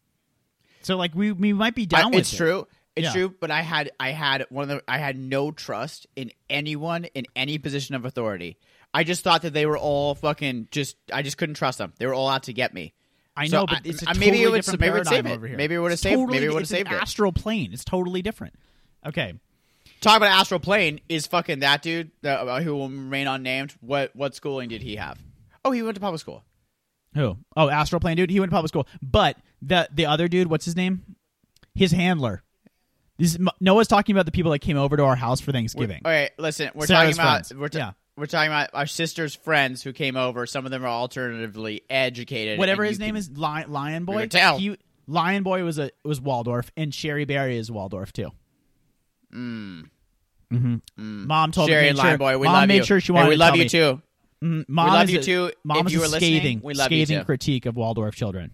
So, 0.82 0.96
like, 0.96 1.14
we, 1.14 1.32
we 1.32 1.52
might 1.52 1.74
be 1.74 1.82
I- 1.92 2.00
down 2.02 2.10
with 2.12 2.20
it's 2.20 2.32
it. 2.32 2.36
true 2.36 2.66
it's 2.94 3.04
Yeah. 3.08 3.12
true 3.12 3.34
but 3.40 3.50
I 3.50 3.60
had 3.60 3.90
I 4.00 4.10
had 4.12 4.46
one 4.48 4.62
of 4.62 4.68
the 4.70 4.82
I 4.88 4.96
had 4.98 5.18
no 5.18 5.50
trust 5.50 6.06
in 6.16 6.30
anyone 6.48 7.04
in 7.04 7.26
any 7.36 7.58
position 7.58 7.94
of 7.94 8.04
authority 8.06 8.56
I 8.94 9.04
just 9.04 9.22
thought 9.22 9.42
that 9.42 9.52
they 9.52 9.66
were 9.66 9.76
all 9.76 10.14
fucking 10.14 10.68
just 10.70 10.96
I 11.12 11.20
just 11.22 11.36
couldn't 11.36 11.56
trust 11.56 11.76
them 11.76 11.92
they 11.98 12.06
were 12.06 12.14
all 12.14 12.28
out 12.28 12.44
to 12.44 12.54
get 12.54 12.72
me 12.72 12.94
I 13.36 13.48
So 13.48 13.58
know, 13.58 13.66
but 13.66 13.76
I- 13.76 13.80
it's 13.84 14.02
a 14.02 14.08
I- 14.08 14.12
totally 14.14 14.26
maybe 14.30 14.42
it 14.44 14.48
would- 14.50 14.56
different 14.56 14.80
maybe 14.80 14.88
it 14.88 14.92
would 14.94 15.04
paradigm 15.04 15.24
save 15.26 15.32
it. 15.32 15.36
over 15.36 15.46
here. 15.46 15.56
Maybe 15.58 15.74
it 15.74 15.78
would've 15.78 15.92
It's 15.92 16.02
saved- 16.02 16.20
maybe 16.30 16.46
it 16.46 16.48
it's 16.52 16.56
an 16.58 16.64
saved 16.64 16.90
it. 16.92 16.94
astral 16.94 17.32
plane. 17.32 17.74
It's 17.74 17.84
totally 17.84 18.22
different. 18.22 18.54
Okay. 19.04 19.34
Talk 20.00 20.16
about 20.16 20.30
astral 20.30 20.58
plane 20.60 21.00
is 21.10 21.26
fucking 21.26 21.58
that 21.58 21.82
dude 21.82 22.12
that, 22.22 22.48
uh, 22.48 22.60
who 22.62 22.74
will 22.74 22.88
remain 22.88 23.26
unnamed. 23.26 23.74
What 23.80 24.16
what 24.16 24.34
schooling 24.34 24.70
did 24.70 24.80
he 24.80 24.96
have? 24.96 25.18
Oh, 25.66 25.70
he 25.72 25.82
went 25.82 25.96
to 25.96 26.00
public 26.00 26.20
school. 26.22 26.44
Who? 27.16 27.36
Oh, 27.56 27.68
Astral 27.68 27.98
Plane 28.00 28.16
dude. 28.16 28.30
He 28.30 28.38
went 28.40 28.50
to 28.50 28.54
public 28.54 28.68
school. 28.68 28.86
But 29.02 29.36
the 29.62 29.88
the 29.92 30.06
other 30.06 30.28
dude, 30.28 30.48
what's 30.48 30.64
his 30.64 30.76
name? 30.76 31.16
His 31.74 31.90
handler. 31.92 32.42
This 33.18 33.34
is, 33.34 33.38
Noah's 33.60 33.88
talking 33.88 34.14
about 34.14 34.26
the 34.26 34.32
people 34.32 34.52
that 34.52 34.58
came 34.58 34.76
over 34.76 34.96
to 34.98 35.02
our 35.04 35.16
house 35.16 35.40
for 35.40 35.50
Thanksgiving. 35.50 36.02
All 36.04 36.10
right, 36.12 36.30
listen, 36.38 36.70
we're 36.74 36.86
Sarah's 36.86 37.16
talking 37.16 37.26
about 37.26 37.46
friends. 37.46 37.54
we're, 37.60 37.68
ta- 37.70 37.78
Yeah. 37.78 37.92
we're 38.18 38.26
talking 38.26 38.48
about 38.48 38.70
our 38.74 38.86
sister's 38.86 39.34
friends 39.34 39.82
who 39.82 39.94
came 39.94 40.16
over. 40.16 40.44
Some 40.46 40.66
of 40.66 40.70
them 40.70 40.84
are 40.84 40.88
alternatively 40.88 41.80
educated. 41.88 42.58
Whatever 42.58 42.84
his 42.84 42.98
name 42.98 43.10
can- 43.10 43.16
is, 43.16 43.30
Lion, 43.30 43.72
Lion 43.72 44.04
Boy. 44.04 44.26
tell. 44.26 44.58
He, 44.58 44.76
Lion 45.06 45.42
Boy 45.44 45.64
was 45.64 45.78
a 45.78 45.90
was 46.04 46.20
Waldorf, 46.20 46.70
and 46.76 46.94
Sherry 46.94 47.24
Berry 47.24 47.56
is 47.56 47.70
Waldorf 47.70 48.12
too. 48.12 48.32
Mm. 49.34 49.88
Mm-hmm. 50.52 51.26
Mom 51.26 51.52
told 51.52 51.68
Sherry 51.68 51.84
me. 51.84 51.88
and 51.88 51.98
sure, 51.98 52.04
Lion 52.06 52.18
Boy, 52.18 52.38
we 52.38 52.46
Mom 52.46 52.54
love 52.54 52.68
made 52.68 52.76
you. 52.76 52.84
sure 52.84 53.00
she 53.00 53.12
Hey, 53.12 53.16
wanted. 53.16 53.28
we 53.30 53.34
to 53.36 53.38
love 53.40 53.56
you 53.56 53.62
me. 53.64 53.68
too. 53.68 54.02
Mm, 54.42 54.64
Mom 54.68 54.88
love 54.88 55.04
is 55.04 55.12
you 55.12 55.18
a- 55.18 55.22
too. 55.22 55.52
Mom 55.64 55.78
If 55.78 55.86
is 55.86 55.92
you 55.94 56.00
a 56.00 56.02
listening, 56.02 56.18
scathing, 56.20 56.60
we 56.62 56.74
love 56.74 56.92
you 56.92 57.04
scathing 57.06 57.24
critique 57.24 57.66
of 57.66 57.76
Waldorf 57.76 58.14
children. 58.14 58.52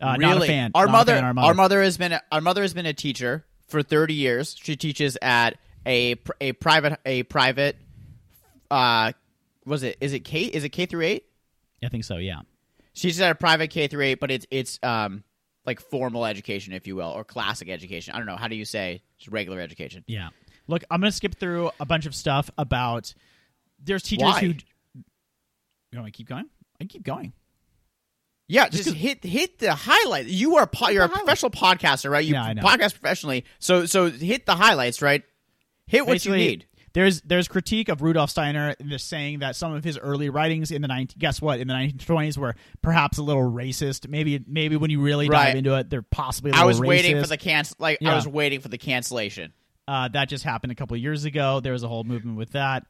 Uh, 0.00 0.16
really, 0.18 0.32
Not 0.34 0.42
a 0.42 0.46
fan. 0.46 0.70
our 0.74 0.86
a 0.86 0.90
mother, 0.90 1.12
fan, 1.14 1.38
our 1.38 1.54
mother, 1.54 1.82
has 1.82 1.96
been 1.98 2.12
a, 2.12 2.22
our 2.32 2.40
mother 2.40 2.62
has 2.62 2.74
been 2.74 2.86
a 2.86 2.94
teacher 2.94 3.44
for 3.68 3.82
thirty 3.82 4.14
years. 4.14 4.56
She 4.60 4.74
teaches 4.76 5.16
at 5.22 5.58
a 5.86 6.16
a 6.40 6.52
private 6.52 6.98
a 7.06 7.22
private. 7.24 7.76
Uh, 8.70 9.12
was 9.64 9.82
it 9.82 9.96
is 10.00 10.12
it 10.12 10.20
K 10.20 10.42
is 10.44 10.64
it 10.64 10.70
K 10.70 10.86
through 10.86 11.02
eight? 11.04 11.26
I 11.84 11.88
think 11.88 12.04
so. 12.04 12.16
Yeah. 12.16 12.40
She's 12.94 13.20
at 13.20 13.30
a 13.30 13.34
private 13.34 13.68
K 13.70 13.86
through 13.88 14.04
eight, 14.04 14.18
but 14.20 14.30
it's 14.30 14.46
it's 14.50 14.78
um 14.82 15.24
like 15.64 15.80
formal 15.80 16.24
education, 16.26 16.72
if 16.72 16.86
you 16.86 16.96
will, 16.96 17.10
or 17.10 17.22
classic 17.22 17.68
education. 17.68 18.14
I 18.14 18.18
don't 18.18 18.26
know 18.26 18.36
how 18.36 18.48
do 18.48 18.56
you 18.56 18.64
say 18.64 19.02
just 19.18 19.30
regular 19.30 19.60
education. 19.60 20.04
Yeah. 20.08 20.30
Look, 20.66 20.84
I'm 20.90 21.00
going 21.00 21.10
to 21.10 21.16
skip 21.16 21.38
through 21.38 21.70
a 21.78 21.84
bunch 21.84 22.06
of 22.06 22.14
stuff 22.14 22.50
about. 22.58 23.14
There's 23.84 24.02
teachers 24.02 24.24
Why? 24.24 24.40
who. 24.40 24.54
You 25.92 25.98
want 25.98 26.06
me 26.06 26.12
to 26.12 26.16
keep 26.16 26.28
going? 26.28 26.46
I 26.80 26.84
can 26.84 26.88
keep 26.88 27.02
going. 27.04 27.32
Yeah, 28.48 28.68
just, 28.68 28.90
hit 28.90 29.24
hit 29.24 29.60
the 29.60 29.72
highlight. 29.74 30.26
You 30.26 30.56
are 30.56 30.66
po- 30.66 30.88
you're 30.88 31.04
a 31.04 31.06
highlight. 31.06 31.24
professional 31.24 31.50
podcaster, 31.50 32.10
right? 32.10 32.24
You 32.24 32.34
Yeah, 32.34 32.42
I 32.44 32.52
know. 32.54 32.62
podcast 32.62 32.92
professionally, 33.00 33.44
so 33.58 33.86
so 33.86 34.10
hit 34.10 34.44
the 34.46 34.56
highlights, 34.56 35.00
right? 35.00 35.22
Hit 35.86 36.06
what 36.06 36.14
Basically, 36.14 36.42
you 36.42 36.48
need. 36.50 36.66
There's 36.92 37.22
there's 37.22 37.48
critique 37.48 37.88
of 37.88 38.02
Rudolf 38.02 38.28
Steiner 38.28 38.74
just 38.86 39.08
saying 39.08 39.38
that 39.38 39.56
some 39.56 39.72
of 39.72 39.84
his 39.84 39.96
early 39.96 40.28
writings 40.28 40.70
in 40.70 40.82
the 40.82 40.88
19 40.88 41.16
guess 41.18 41.40
what 41.40 41.60
in 41.60 41.68
the 41.68 41.72
1920s 41.74 42.36
were 42.36 42.54
perhaps 42.82 43.16
a 43.16 43.22
little 43.22 43.50
racist. 43.50 44.08
Maybe 44.08 44.44
maybe 44.46 44.76
when 44.76 44.90
you 44.90 45.00
really 45.00 45.28
dive 45.28 45.46
Right. 45.48 45.56
into 45.56 45.74
it, 45.78 45.88
they're 45.88 46.02
possibly. 46.02 46.50
A 46.50 46.54
I 46.54 46.56
little 46.58 46.68
was 46.68 46.80
waiting 46.80 47.20
for 47.22 47.26
the 47.28 47.38
cancel. 47.38 47.76
Like 47.78 48.02
I 48.04 48.14
was 48.14 48.28
waiting 48.28 48.60
for 48.60 48.68
the 48.68 48.78
cancellation. 48.78 49.52
Uh, 49.88 50.08
that 50.08 50.28
just 50.28 50.44
happened 50.44 50.72
a 50.72 50.74
couple 50.76 50.94
of 50.94 51.00
years 51.02 51.24
ago. 51.24 51.60
There 51.60 51.72
was 51.72 51.82
a 51.84 51.88
whole 51.88 52.04
movement 52.04 52.36
with 52.36 52.52
that. 52.52 52.84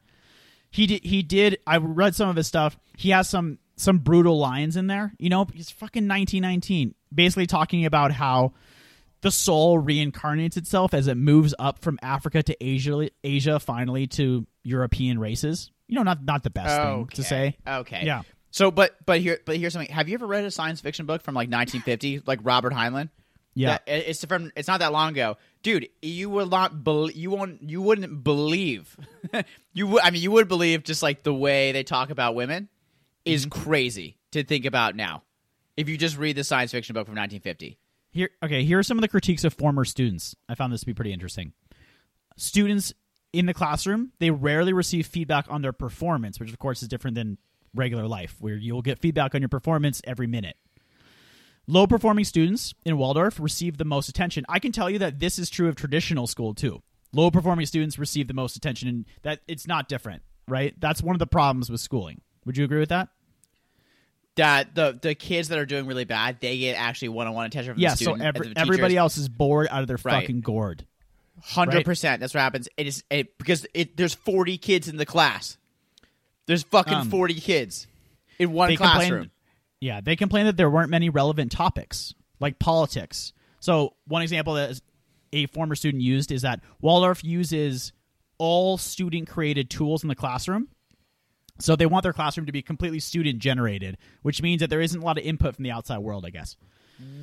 He 0.73 0.87
did. 0.87 1.03
He 1.05 1.21
did. 1.21 1.59
I 1.67 1.77
read 1.77 2.15
some 2.15 2.29
of 2.29 2.35
his 2.35 2.47
stuff. 2.47 2.77
He 2.97 3.11
has 3.11 3.29
some 3.29 3.59
some 3.75 3.99
brutal 3.99 4.39
lines 4.39 4.75
in 4.75 4.87
there. 4.87 5.13
You 5.19 5.29
know, 5.29 5.45
it's 5.53 5.69
fucking 5.69 6.07
1919. 6.07 6.95
Basically 7.13 7.45
talking 7.45 7.85
about 7.85 8.11
how 8.11 8.53
the 9.21 9.29
soul 9.29 9.79
reincarnates 9.79 10.57
itself 10.57 10.95
as 10.95 11.07
it 11.07 11.15
moves 11.15 11.53
up 11.59 11.79
from 11.79 11.99
Africa 12.01 12.41
to 12.41 12.57
Asia. 12.59 13.07
Asia 13.23 13.59
finally 13.59 14.07
to 14.07 14.47
European 14.63 15.19
races. 15.19 15.71
You 15.87 15.95
know, 15.95 16.03
not 16.03 16.25
not 16.25 16.41
the 16.41 16.49
best 16.49 16.75
thing 16.81 17.07
to 17.13 17.23
say. 17.23 17.55
Okay. 17.67 18.01
Yeah. 18.03 18.23
So, 18.49 18.71
but 18.71 18.95
but 19.05 19.19
here 19.21 19.39
but 19.45 19.57
here's 19.57 19.73
something. 19.73 19.93
Have 19.93 20.09
you 20.09 20.15
ever 20.15 20.25
read 20.25 20.43
a 20.43 20.49
science 20.51 20.81
fiction 20.81 21.05
book 21.05 21.21
from 21.21 21.35
like 21.35 21.49
1950, 21.49 22.23
like 22.25 22.39
Robert 22.41 22.73
Heinlein? 22.73 23.09
Yeah. 23.53 23.77
That- 23.85 24.09
it's 24.09 24.25
from. 24.25 24.51
It's 24.55 24.67
not 24.67 24.79
that 24.79 24.91
long 24.91 25.11
ago, 25.11 25.37
dude. 25.63 25.89
You 26.01 26.29
will 26.29 26.47
not. 26.47 26.83
Bel 26.83 27.09
you 27.09 27.31
won't. 27.31 27.63
You 27.63 27.81
wouldn't 27.81 28.23
believe. 28.23 28.95
you 29.73 29.87
would. 29.87 30.03
I 30.03 30.11
mean, 30.11 30.21
you 30.21 30.31
would 30.31 30.47
believe 30.47 30.83
just 30.83 31.01
like 31.01 31.23
the 31.23 31.33
way 31.33 31.71
they 31.71 31.83
talk 31.83 32.09
about 32.09 32.35
women 32.35 32.69
is 33.25 33.45
Mm-hmm. 33.45 33.61
crazy 33.63 34.17
to 34.31 34.43
think 34.43 34.65
about 34.65 34.95
now. 34.95 35.23
If 35.75 35.89
you 35.89 35.97
just 35.97 36.17
read 36.17 36.35
the 36.35 36.43
science 36.43 36.71
fiction 36.71 36.93
book 36.93 37.07
from 37.07 37.15
1950. 37.15 37.79
Here, 38.11 38.29
okay. 38.43 38.63
Here 38.63 38.77
are 38.77 38.83
some 38.83 38.97
of 38.97 39.01
the 39.01 39.07
critiques 39.07 39.43
of 39.43 39.53
former 39.55 39.85
students. 39.85 40.35
I 40.47 40.53
found 40.53 40.71
this 40.71 40.81
to 40.81 40.85
be 40.85 40.93
pretty 40.93 41.11
interesting. 41.13 41.53
Students 42.37 42.93
in 43.31 43.45
the 43.47 43.53
classroom 43.53 44.11
they 44.19 44.29
rarely 44.29 44.73
receive 44.73 45.07
feedback 45.07 45.45
on 45.49 45.61
their 45.63 45.73
performance, 45.73 46.39
which 46.39 46.51
of 46.51 46.59
course 46.59 46.83
is 46.83 46.87
different 46.87 47.15
than 47.15 47.37
regular 47.73 48.07
life, 48.07 48.35
where 48.39 48.55
you'll 48.55 48.83
get 48.83 48.99
feedback 48.99 49.33
on 49.33 49.41
your 49.41 49.49
performance 49.49 50.01
every 50.03 50.27
minute. 50.27 50.57
Low 51.67 51.87
performing 51.87 52.25
students 52.25 52.73
in 52.85 52.97
Waldorf 52.97 53.39
receive 53.39 53.77
the 53.77 53.85
most 53.85 54.09
attention. 54.09 54.45
I 54.49 54.59
can 54.59 54.71
tell 54.71 54.89
you 54.89 54.99
that 54.99 55.19
this 55.19 55.39
is 55.39 55.49
true 55.49 55.69
of 55.69 55.75
traditional 55.75 56.27
school 56.27 56.53
too. 56.53 56.81
Low 57.13 57.31
performing 57.31 57.65
students 57.65 57.97
receive 57.97 58.27
the 58.27 58.33
most 58.33 58.55
attention, 58.55 58.89
and 58.89 59.05
that 59.21 59.39
it's 59.47 59.65
not 59.67 59.87
different, 59.87 60.23
right? 60.47 60.73
That's 60.79 61.01
one 61.01 61.15
of 61.15 61.19
the 61.19 61.27
problems 61.27 61.69
with 61.69 61.79
schooling. 61.79 62.21
Would 62.45 62.57
you 62.57 62.65
agree 62.65 62.79
with 62.79 62.89
that? 62.89 63.09
That 64.35 64.73
the 64.73 64.97
the 64.99 65.13
kids 65.15 65.49
that 65.49 65.59
are 65.59 65.65
doing 65.65 65.85
really 65.85 66.05
bad, 66.05 66.39
they 66.41 66.57
get 66.57 66.73
actually 66.73 67.09
one 67.09 67.27
on 67.27 67.33
one 67.33 67.45
attention 67.45 67.75
from 67.75 67.81
Yeah. 67.81 67.91
the 67.91 67.97
So 67.97 68.03
student. 68.03 68.23
and 68.23 68.35
every, 68.35 68.53
everybody 68.55 68.97
else 68.97 69.15
is 69.17 69.29
bored 69.29 69.67
out 69.69 69.81
of 69.81 69.87
their 69.87 69.99
Right. 70.03 70.21
fucking 70.21 70.41
gourd. 70.41 70.85
Hundred 71.41 71.85
percent. 71.85 72.19
That's 72.19 72.33
what 72.33 72.41
happens. 72.41 72.67
It 72.77 72.87
is 72.87 73.03
it, 73.09 73.37
because 73.37 73.65
it, 73.73 73.95
there's 73.95 74.13
forty 74.15 74.57
kids 74.57 74.87
in 74.87 74.97
the 74.97 75.05
class. 75.05 75.57
There's 76.47 76.63
fucking 76.63 76.93
Um, 76.93 77.09
forty 77.11 77.35
kids 77.35 77.87
in 78.39 78.51
one 78.53 78.69
they 78.69 78.75
classroom. 78.75 79.29
Yeah, 79.83 79.99
they 79.99 80.15
complained 80.15 80.47
that 80.47 80.55
there 80.55 80.69
weren't 80.69 80.89
many 80.89 81.09
relevant 81.09 81.51
topics 81.51 82.13
like 82.39 82.57
politics. 82.57 83.33
So 83.59 83.95
one 84.07 84.21
example 84.21 84.53
that 84.53 84.79
a 85.33 85.47
former 85.47 85.75
student 85.75 86.01
used 86.01 86.31
is 86.31 86.43
that 86.43 86.61
Waldorf 86.79 87.21
uses 87.21 87.91
all 88.37 88.77
student 88.77 89.27
created 89.27 89.69
tools 89.69 90.01
in 90.01 90.07
the 90.07 90.15
classroom. 90.15 90.69
So 91.59 91.75
they 91.75 91.85
want 91.85 92.03
their 92.03 92.13
classroom 92.13 92.45
to 92.45 92.53
be 92.53 92.61
completely 92.61 93.01
student 93.01 93.39
generated, 93.39 93.97
which 94.21 94.41
means 94.41 94.61
that 94.61 94.69
there 94.69 94.79
isn't 94.79 95.01
a 95.01 95.03
lot 95.03 95.17
of 95.17 95.25
input 95.25 95.53
from 95.53 95.63
the 95.63 95.71
outside 95.71 95.97
world, 95.97 96.25
I 96.25 96.29
guess. 96.29 96.55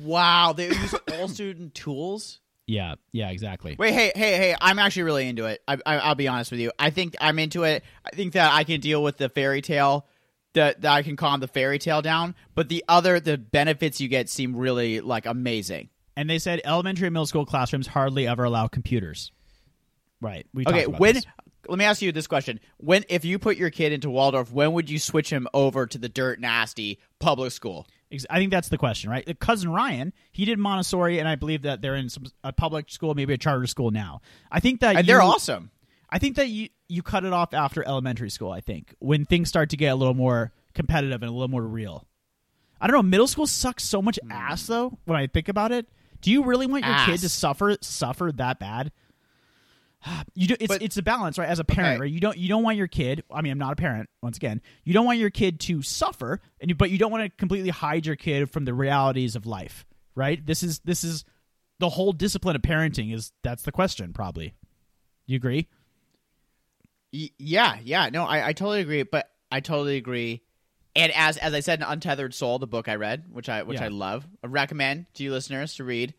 Wow, 0.03 0.53
they 0.53 0.67
use 0.67 0.93
all 1.13 1.27
student 1.29 1.73
tools. 1.73 2.41
Yeah, 2.67 2.93
yeah, 3.11 3.31
exactly. 3.31 3.75
Wait, 3.79 3.93
hey, 3.93 4.11
hey, 4.13 4.37
hey! 4.37 4.55
I'm 4.61 4.77
actually 4.77 5.03
really 5.03 5.27
into 5.27 5.45
it. 5.45 5.63
I, 5.67 5.79
I, 5.83 5.97
I'll 5.97 6.15
be 6.15 6.27
honest 6.27 6.51
with 6.51 6.59
you. 6.59 6.71
I 6.77 6.91
think 6.91 7.15
I'm 7.19 7.39
into 7.39 7.63
it. 7.63 7.83
I 8.05 8.15
think 8.15 8.33
that 8.33 8.53
I 8.53 8.65
can 8.65 8.81
deal 8.81 9.01
with 9.01 9.17
the 9.17 9.29
fairy 9.29 9.63
tale. 9.63 10.05
That, 10.53 10.81
that 10.81 10.91
I 10.91 11.01
can 11.01 11.15
calm 11.15 11.39
the 11.39 11.47
fairy 11.47 11.79
tale 11.79 12.01
down, 12.01 12.35
but 12.55 12.67
the 12.67 12.83
other 12.89 13.21
the 13.21 13.37
benefits 13.37 14.01
you 14.01 14.09
get 14.09 14.27
seem 14.27 14.53
really 14.53 14.99
like 14.99 15.25
amazing. 15.25 15.89
And 16.17 16.29
they 16.29 16.39
said 16.39 16.59
elementary 16.65 17.07
and 17.07 17.13
middle 17.13 17.25
school 17.25 17.45
classrooms 17.45 17.87
hardly 17.87 18.27
ever 18.27 18.43
allow 18.43 18.67
computers. 18.67 19.31
Right. 20.19 20.45
We 20.53 20.65
Okay, 20.67 20.87
when 20.87 21.15
this. 21.15 21.25
let 21.67 21.79
me 21.79 21.85
ask 21.85 22.01
you 22.01 22.11
this 22.11 22.27
question: 22.27 22.59
When 22.77 23.05
if 23.09 23.23
you 23.23 23.39
put 23.39 23.55
your 23.57 23.69
kid 23.69 23.93
into 23.93 24.09
Waldorf, 24.09 24.51
when 24.51 24.73
would 24.73 24.89
you 24.89 24.99
switch 24.99 25.29
him 25.29 25.47
over 25.53 25.87
to 25.87 25.97
the 25.97 26.09
dirt 26.09 26.39
nasty 26.39 26.99
public 27.19 27.51
school? 27.53 27.87
I 28.29 28.37
think 28.37 28.51
that's 28.51 28.67
the 28.67 28.77
question, 28.77 29.09
right? 29.09 29.39
Cousin 29.39 29.71
Ryan, 29.71 30.11
he 30.33 30.43
did 30.43 30.59
Montessori, 30.59 31.19
and 31.19 31.29
I 31.29 31.35
believe 31.35 31.61
that 31.61 31.81
they're 31.81 31.95
in 31.95 32.09
some 32.09 32.25
a 32.43 32.51
public 32.51 32.89
school, 32.89 33.15
maybe 33.15 33.33
a 33.33 33.37
charter 33.37 33.67
school 33.67 33.89
now. 33.89 34.21
I 34.51 34.59
think 34.59 34.81
that 34.81 34.97
And 34.97 35.07
you, 35.07 35.13
they're 35.13 35.21
awesome. 35.21 35.71
I 36.09 36.19
think 36.19 36.35
that 36.35 36.49
you 36.49 36.67
you 36.91 37.01
cut 37.01 37.23
it 37.25 37.33
off 37.33 37.53
after 37.53 37.83
elementary 37.87 38.29
school. 38.29 38.51
I 38.51 38.61
think 38.61 38.93
when 38.99 39.25
things 39.25 39.49
start 39.49 39.69
to 39.71 39.77
get 39.77 39.89
a 39.89 39.95
little 39.95 40.13
more 40.13 40.51
competitive 40.73 41.21
and 41.23 41.29
a 41.29 41.33
little 41.33 41.47
more 41.47 41.63
real. 41.63 42.05
I 42.79 42.87
don't 42.87 42.95
know. 42.95 43.03
Middle 43.03 43.27
school 43.27 43.47
sucks 43.47 43.83
so 43.83 44.01
much 44.01 44.19
Hmm. 44.23 44.31
ass 44.31 44.65
though. 44.67 44.97
When 45.05 45.17
I 45.17 45.27
think 45.27 45.47
about 45.49 45.71
it, 45.71 45.87
do 46.21 46.31
you 46.31 46.43
really 46.43 46.65
want 46.67 46.85
your 46.85 46.95
kid 47.05 47.19
to 47.21 47.29
suffer 47.29 47.77
suffer 47.81 48.31
that 48.35 48.59
bad? 48.59 48.91
You 50.33 50.47
do. 50.47 50.55
It's 50.59 50.67
But- 50.67 50.81
it's 50.81 50.97
a 50.97 51.03
balance, 51.03 51.37
right? 51.37 51.47
As 51.47 51.59
a 51.59 51.63
parent, 51.63 51.93
Okay. 51.95 52.01
right? 52.01 52.11
You 52.11 52.19
don't 52.19 52.37
you 52.37 52.49
don't 52.49 52.63
want 52.63 52.77
your 52.77 52.87
kid. 52.87 53.23
I 53.31 53.41
mean, 53.41 53.51
I'm 53.51 53.59
not 53.59 53.73
a 53.73 53.75
parent. 53.75 54.09
Once 54.23 54.37
again, 54.37 54.61
you 54.83 54.93
don't 54.93 55.05
want 55.05 55.19
your 55.19 55.29
kid 55.29 55.59
to 55.61 55.81
suffer, 55.83 56.41
and 56.59 56.69
you, 56.71 56.75
but 56.75 56.89
you 56.89 56.97
don't 56.97 57.11
want 57.11 57.23
to 57.23 57.29
completely 57.29 57.69
hide 57.69 58.05
your 58.07 58.15
kid 58.15 58.49
from 58.49 58.65
the 58.65 58.73
realities 58.73 59.35
of 59.35 59.45
life, 59.45 59.85
right? 60.15 60.43
This 60.43 60.63
is 60.63 60.79
this 60.79 61.03
is 61.03 61.23
the 61.79 61.89
whole 61.89 62.13
discipline 62.13 62.55
of 62.55 62.61
parenting. 62.63 63.13
Is 63.13 63.31
that's 63.43 63.61
the 63.63 63.71
question? 63.71 64.11
Probably. 64.13 64.55
You 65.27 65.35
agree? 65.35 65.67
Y- 67.13 67.31
yeah, 67.37 67.77
yeah. 67.83 68.09
No, 68.09 68.25
I, 68.25 68.47
I 68.49 68.53
totally 68.53 68.81
agree. 68.81 69.03
But 69.03 69.29
I 69.51 69.59
totally 69.59 69.97
agree. 69.97 70.41
And 70.95 71.11
as 71.15 71.37
as 71.37 71.53
I 71.53 71.61
said 71.61 71.79
in 71.79 71.85
Untethered 71.87 72.33
Soul, 72.33 72.59
the 72.59 72.67
book 72.67 72.87
I 72.87 72.95
read, 72.95 73.25
which 73.31 73.49
I 73.49 73.63
which 73.63 73.79
Yeah. 73.79 73.85
I 73.85 73.89
love, 73.89 74.27
I 74.43 74.47
recommend 74.47 75.05
to 75.15 75.23
you 75.23 75.31
listeners 75.31 75.75
to 75.75 75.83
read. 75.83 76.13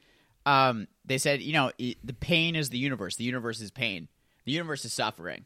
Um, 0.44 0.88
they 1.04 1.18
said, 1.18 1.40
you 1.42 1.52
know, 1.52 1.70
the 1.78 2.16
pain 2.18 2.56
is 2.56 2.70
the 2.70 2.78
universe. 2.78 3.16
The 3.16 3.24
universe 3.24 3.60
is 3.60 3.70
pain. 3.70 4.08
The 4.44 4.52
universe 4.52 4.84
is 4.84 4.92
suffering. 4.92 5.44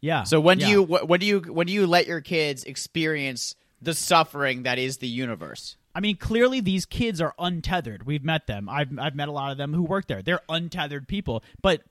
Yeah. 0.00 0.22
So 0.24 0.40
when 0.40 0.60
yeah. 0.60 0.66
do 0.66 0.72
you 0.72 0.82
when 0.82 1.20
do 1.20 1.26
you 1.26 1.40
when 1.40 1.66
do 1.66 1.72
you 1.72 1.86
let 1.86 2.06
your 2.06 2.20
kids 2.20 2.64
experience 2.64 3.54
the 3.82 3.94
suffering 3.94 4.64
that 4.64 4.78
is 4.78 4.98
the 4.98 5.08
universe? 5.08 5.76
I 5.94 6.00
mean, 6.00 6.16
clearly 6.16 6.60
these 6.60 6.86
kids 6.86 7.20
are 7.20 7.34
untethered. 7.38 8.06
We've 8.06 8.24
met 8.24 8.46
them. 8.46 8.68
I've 8.68 8.96
I've 8.98 9.14
met 9.14 9.28
a 9.28 9.32
lot 9.32 9.52
of 9.52 9.58
them 9.58 9.74
who 9.74 9.82
work 9.82 10.06
there. 10.06 10.22
They're 10.22 10.42
untethered 10.48 11.08
people. 11.08 11.42
But 11.60 11.82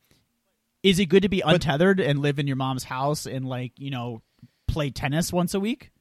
is 0.84 1.00
it 1.00 1.06
good 1.08 1.24
to 1.24 1.30
be 1.30 1.42
untethered 1.42 2.00
and 2.00 2.20
live 2.20 2.40
in 2.40 2.48
your 2.48 2.56
mom's 2.56 2.84
house 2.84 3.26
and 3.26 3.46
like 3.48 3.74
you 3.78 3.90
know 3.92 4.22
play 4.68 4.90
tennis 4.90 5.34
once 5.34 5.54
a 5.54 5.60
week? 5.60 5.92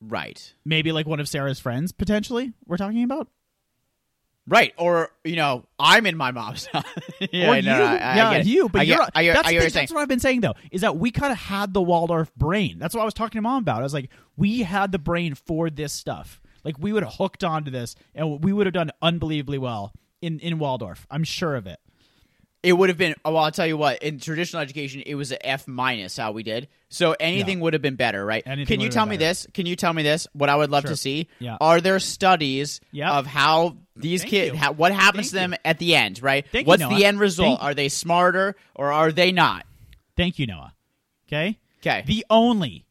Right. 0.00 0.54
Maybe 0.64 0.92
like 0.92 1.06
one 1.06 1.20
of 1.20 1.28
Sarah's 1.28 1.58
friends 1.60 1.92
potentially. 1.92 2.52
We're 2.66 2.76
talking 2.76 3.02
about. 3.04 3.28
Right. 4.46 4.74
Or 4.76 5.10
you 5.24 5.36
know, 5.36 5.64
I'm 5.78 6.04
in 6.04 6.16
my 6.16 6.30
mom's 6.30 6.66
house. 6.72 6.84
yeah, 7.32 7.50
or 7.50 7.56
you, 7.56 7.62
no, 7.62 7.82
I- 7.82 7.92
I 7.96 8.16
yeah, 8.16 8.30
get 8.32 8.40
it. 8.42 8.46
you. 8.46 8.68
But 8.68 8.86
you're, 8.86 8.98
get, 8.98 9.10
I 9.14 9.24
get, 9.24 9.34
that's, 9.36 9.48
I 9.48 9.52
the 9.54 9.60
thing, 9.60 9.70
that's 9.72 9.92
what 9.92 10.00
I've 10.00 10.08
been 10.08 10.20
saying 10.20 10.42
though. 10.42 10.54
Is 10.70 10.82
that 10.82 10.96
we 10.96 11.10
kind 11.10 11.32
of 11.32 11.38
had 11.38 11.72
the 11.72 11.80
Waldorf 11.80 12.34
brain. 12.34 12.78
That's 12.78 12.94
what 12.94 13.00
I 13.00 13.04
was 13.06 13.14
talking 13.14 13.38
to 13.38 13.42
mom 13.42 13.62
about. 13.62 13.80
I 13.80 13.84
was 13.84 13.94
like, 13.94 14.10
we 14.36 14.62
had 14.62 14.92
the 14.92 14.98
brain 14.98 15.34
for 15.34 15.70
this 15.70 15.92
stuff. 15.94 16.42
Like 16.64 16.76
we 16.78 16.92
would 16.92 17.02
have 17.02 17.14
hooked 17.14 17.44
onto 17.44 17.70
this, 17.70 17.94
and 18.14 18.42
we 18.44 18.52
would 18.52 18.66
have 18.66 18.74
done 18.74 18.90
unbelievably 19.00 19.58
well 19.58 19.92
in 20.20 20.38
in 20.40 20.58
Waldorf. 20.58 21.06
I'm 21.10 21.24
sure 21.24 21.56
of 21.56 21.66
it. 21.66 21.78
It 22.64 22.72
would 22.72 22.88
have 22.88 22.96
been. 22.98 23.14
Oh, 23.24 23.32
well, 23.34 23.44
I'll 23.44 23.50
tell 23.52 23.66
you 23.66 23.76
what. 23.76 24.02
In 24.02 24.18
traditional 24.18 24.62
education, 24.62 25.02
it 25.04 25.14
was 25.14 25.30
an 25.32 25.38
F 25.42 25.68
minus 25.68 26.16
how 26.16 26.32
we 26.32 26.42
did. 26.42 26.68
So 26.88 27.14
anything 27.20 27.60
would 27.60 27.74
have 27.74 27.82
been 27.82 27.96
better, 27.96 28.24
right? 28.24 28.42
Anything 28.46 28.66
Can 28.78 28.80
you 28.80 28.88
tell 28.88 29.04
me 29.04 29.16
better. 29.16 29.28
this? 29.28 29.46
Can 29.52 29.66
you 29.66 29.76
tell 29.76 29.92
me 29.92 30.02
this? 30.02 30.26
What 30.32 30.48
I 30.48 30.56
would 30.56 30.70
love 30.70 30.82
Sure. 30.84 30.90
to 30.92 30.96
see. 30.96 31.28
Yeah. 31.38 31.58
Are 31.60 31.80
there 31.80 31.98
studies 32.00 32.80
Yep. 32.92 33.10
of 33.10 33.26
how 33.26 33.76
these 33.96 34.22
Thank 34.22 34.30
kids? 34.30 34.52
you. 34.54 34.58
How, 34.58 34.72
what 34.72 34.92
happens 34.92 35.30
Thank 35.30 35.44
to 35.44 35.52
them 35.52 35.54
at 35.64 35.78
the 35.78 35.94
end? 35.94 36.22
Right. 36.22 36.46
Thank 36.50 36.66
you, 36.66 36.68
What's 36.68 36.80
Noah. 36.80 36.94
the 36.96 37.04
end 37.04 37.20
result? 37.20 37.58
Thank- 37.60 37.68
Are 37.70 37.74
they 37.74 37.88
smarter 37.90 38.56
or 38.74 38.92
are 38.92 39.12
they 39.12 39.30
not? 39.30 39.66
Thank 40.16 40.38
you, 40.38 40.46
Noah. 40.46 40.72
Okay. 41.28 41.58
Okay. 41.80 42.02
The 42.06 42.24
only 42.30 42.86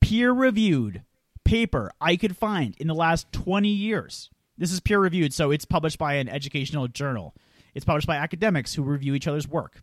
peer 0.00 0.32
reviewed 0.32 1.02
paper 1.44 1.90
I 2.00 2.16
could 2.16 2.36
find 2.36 2.74
in 2.78 2.86
the 2.88 2.94
last 2.94 3.30
20 3.32 3.68
years. 3.68 4.28
This 4.58 4.70
is 4.72 4.80
peer 4.80 4.98
reviewed, 4.98 5.32
so 5.32 5.50
it's 5.50 5.64
published 5.64 5.98
by 5.98 6.14
an 6.14 6.28
educational 6.28 6.88
journal. 6.88 7.34
It's 7.74 7.84
published 7.84 8.06
by 8.06 8.16
academics 8.16 8.74
who 8.74 8.82
review 8.82 9.14
each 9.14 9.26
other's 9.26 9.48
work. 9.48 9.82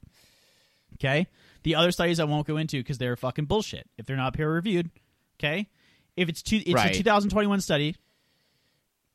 Okay? 0.96 1.28
The 1.64 1.76
other 1.76 1.92
studies 1.92 2.20
I 2.20 2.24
won't 2.26 2.48
go 2.48 2.58
into 2.58 2.78
because 2.78 2.98
they're 2.98 3.16
fucking 3.16 3.46
bullshit 3.46 3.90
if 3.98 4.06
they're 4.06 4.18
not 4.18 4.34
peer 4.34 4.52
reviewed. 4.52 4.90
Okay? 5.40 5.68
If 6.16 6.30
it's 6.30 6.42
two, 6.42 6.58
it's 6.58 6.74
Right. 6.74 6.92
a 6.92 6.98
2021 6.98 7.62
study 7.62 7.96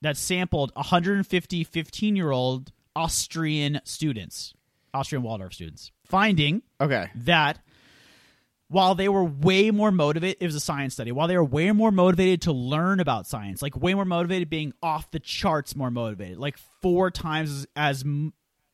that 0.01 0.17
sampled 0.17 0.73
150 0.75 1.65
15 1.65 2.17
year 2.17 2.31
old 2.31 2.73
Austrian 2.97 3.81
students, 3.85 4.55
Austrian 4.93 5.23
Waldorf 5.23 5.53
students, 5.55 5.93
finding 6.05 6.63
okay. 6.81 7.11
that 7.15 7.59
while 8.69 8.95
they 8.95 9.09
were 9.09 9.25
way 9.25 9.71
more 9.71 9.91
motivated, 9.91 10.39
it 10.41 10.47
was 10.47 10.55
a 10.55 10.61
science 10.61 10.95
study. 10.95 11.13
While 11.13 11.29
they 11.29 11.37
were 11.37 11.45
way 11.45 11.71
more 11.73 11.91
motivated 11.91 12.43
to 12.43 12.53
learn 12.53 13.01
about 13.01 13.27
science, 13.27 13.63
like 13.63 13.77
way 13.77 13.95
more 13.95 14.05
motivated, 14.05 14.49
being 14.49 14.73
off 14.83 15.11
the 15.11 15.21
charts 15.21 15.77
more 15.77 15.91
motivated, 15.91 16.39
like 16.39 16.57
four 16.81 17.11
times 17.11 17.67
as 17.77 18.05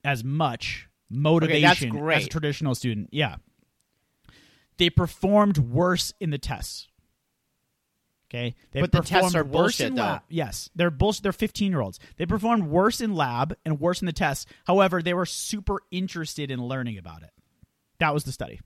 as, 0.04 0.24
much 0.24 0.88
motivation 1.08 1.96
as 2.10 2.26
a 2.26 2.28
traditional 2.28 2.74
student. 2.74 3.08
Yeah, 3.12 3.36
they 4.78 4.90
performed 4.90 5.58
worse 5.58 6.12
in 6.20 6.30
the 6.30 6.38
tests. 6.38 6.88
Okay, 8.30 8.54
they 8.70 8.80
But 8.80 8.92
the 8.92 9.00
tests 9.00 9.34
are 9.34 9.42
bullshit, 9.42 9.96
though. 9.96 10.02
lab. 10.02 10.22
Yes, 10.28 10.70
they're 10.76 10.90
bullshit. 10.90 11.24
They're 11.24 11.32
fifteen 11.32 11.72
year 11.72 11.80
olds. 11.80 11.98
They 12.16 12.26
performed 12.26 12.64
worse 12.64 13.00
in 13.00 13.14
lab 13.14 13.56
and 13.64 13.80
worse 13.80 14.00
in 14.00 14.06
the 14.06 14.12
tests. 14.12 14.46
However, 14.66 15.02
they 15.02 15.14
were 15.14 15.26
super 15.26 15.80
interested 15.90 16.50
in 16.50 16.62
learning 16.62 16.96
about 16.96 17.22
it. 17.22 17.30
That 17.98 18.14
was 18.14 18.24
the 18.24 18.32
study. 18.32 18.60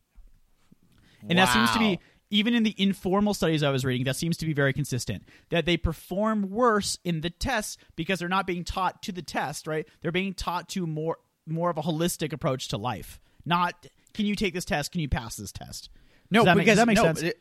And 1.27 1.39
that 1.39 1.51
seems 1.53 1.71
to 1.71 1.79
be 1.79 1.99
even 2.31 2.55
in 2.55 2.63
the 2.65 2.75
informal 2.77 3.33
studies 3.33 3.63
I 3.63 3.71
was 3.71 3.85
reading, 3.85 4.05
that 4.05 4.17
seems 4.17 4.37
to 4.39 4.47
be 4.47 4.53
very 4.53 4.73
consistent. 4.73 5.23
That 5.51 5.67
they 5.67 5.77
perform 5.77 6.51
worse 6.51 6.99
in 7.05 7.21
the 7.21 7.31
tests 7.31 7.77
because 7.97 8.19
they're 8.19 8.29
not 8.29 8.47
being 8.47 8.65
taught 8.65 9.03
to 9.05 9.13
the 9.13 9.23
test, 9.23 9.67
right? 9.67 9.87
They're 10.03 10.13
being 10.13 10.35
taught 10.35 10.69
to 10.71 10.87
more 10.87 11.19
more 11.47 11.71
of 11.71 11.79
a 11.79 11.83
holistic 11.83 12.33
approach 12.33 12.69
to 12.69 12.77
life. 12.77 13.21
Not 13.45 13.87
can 14.15 14.27
you 14.27 14.35
take 14.37 14.55
this 14.55 14.65
test? 14.65 14.93
Can 14.93 15.01
you 15.01 15.09
pass 15.09 15.37
this 15.37 15.53
test? 15.53 15.91
No, 16.31 16.41
Does 16.41 16.45
that 16.47 16.57
make- 16.57 16.65
because 16.67 16.77
does 16.77 16.83
that 16.83 16.87
makes 16.87 16.99
no, 17.01 17.05
sense? 17.07 17.23
it- 17.23 17.41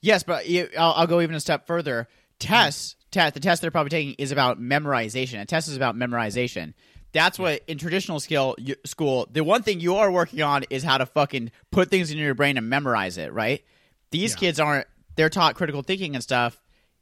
yes, 0.00 0.22
but 0.22 0.48
you, 0.48 0.68
I'll, 0.78 0.92
I'll 0.92 1.06
go 1.06 1.20
even 1.20 1.36
a 1.36 1.40
step 1.40 1.66
further. 1.66 2.08
Tests, 2.38 2.96
test, 3.10 3.34
the 3.34 3.40
test 3.40 3.62
they're 3.62 3.70
probably 3.70 3.90
taking 3.90 4.14
is 4.18 4.32
about 4.32 4.60
memorization. 4.60 5.40
A 5.40 5.44
test 5.46 5.68
is 5.68 5.76
about 5.76 5.94
memorization. 5.96 6.74
That's 7.12 7.38
what 7.38 7.62
in 7.66 7.78
traditional 7.78 8.20
skill 8.20 8.56
you, 8.58 8.74
school. 8.84 9.26
The 9.30 9.42
one 9.44 9.62
thing 9.62 9.80
you 9.80 9.96
are 9.96 10.10
working 10.10 10.42
on 10.42 10.64
is 10.68 10.82
how 10.82 10.98
to 10.98 11.06
fucking 11.06 11.50
put 11.70 11.88
things 11.90 12.10
in 12.10 12.18
your 12.18 12.34
brain 12.34 12.58
and 12.58 12.68
memorize 12.68 13.16
it. 13.16 13.32
Right? 13.32 13.64
These 14.10 14.32
Yeah. 14.32 14.38
kids 14.38 14.60
aren't. 14.60 14.86
They're 15.14 15.30
taught 15.30 15.54
critical 15.54 15.82
thinking 15.82 16.14
and 16.14 16.22
stuff. 16.22 16.60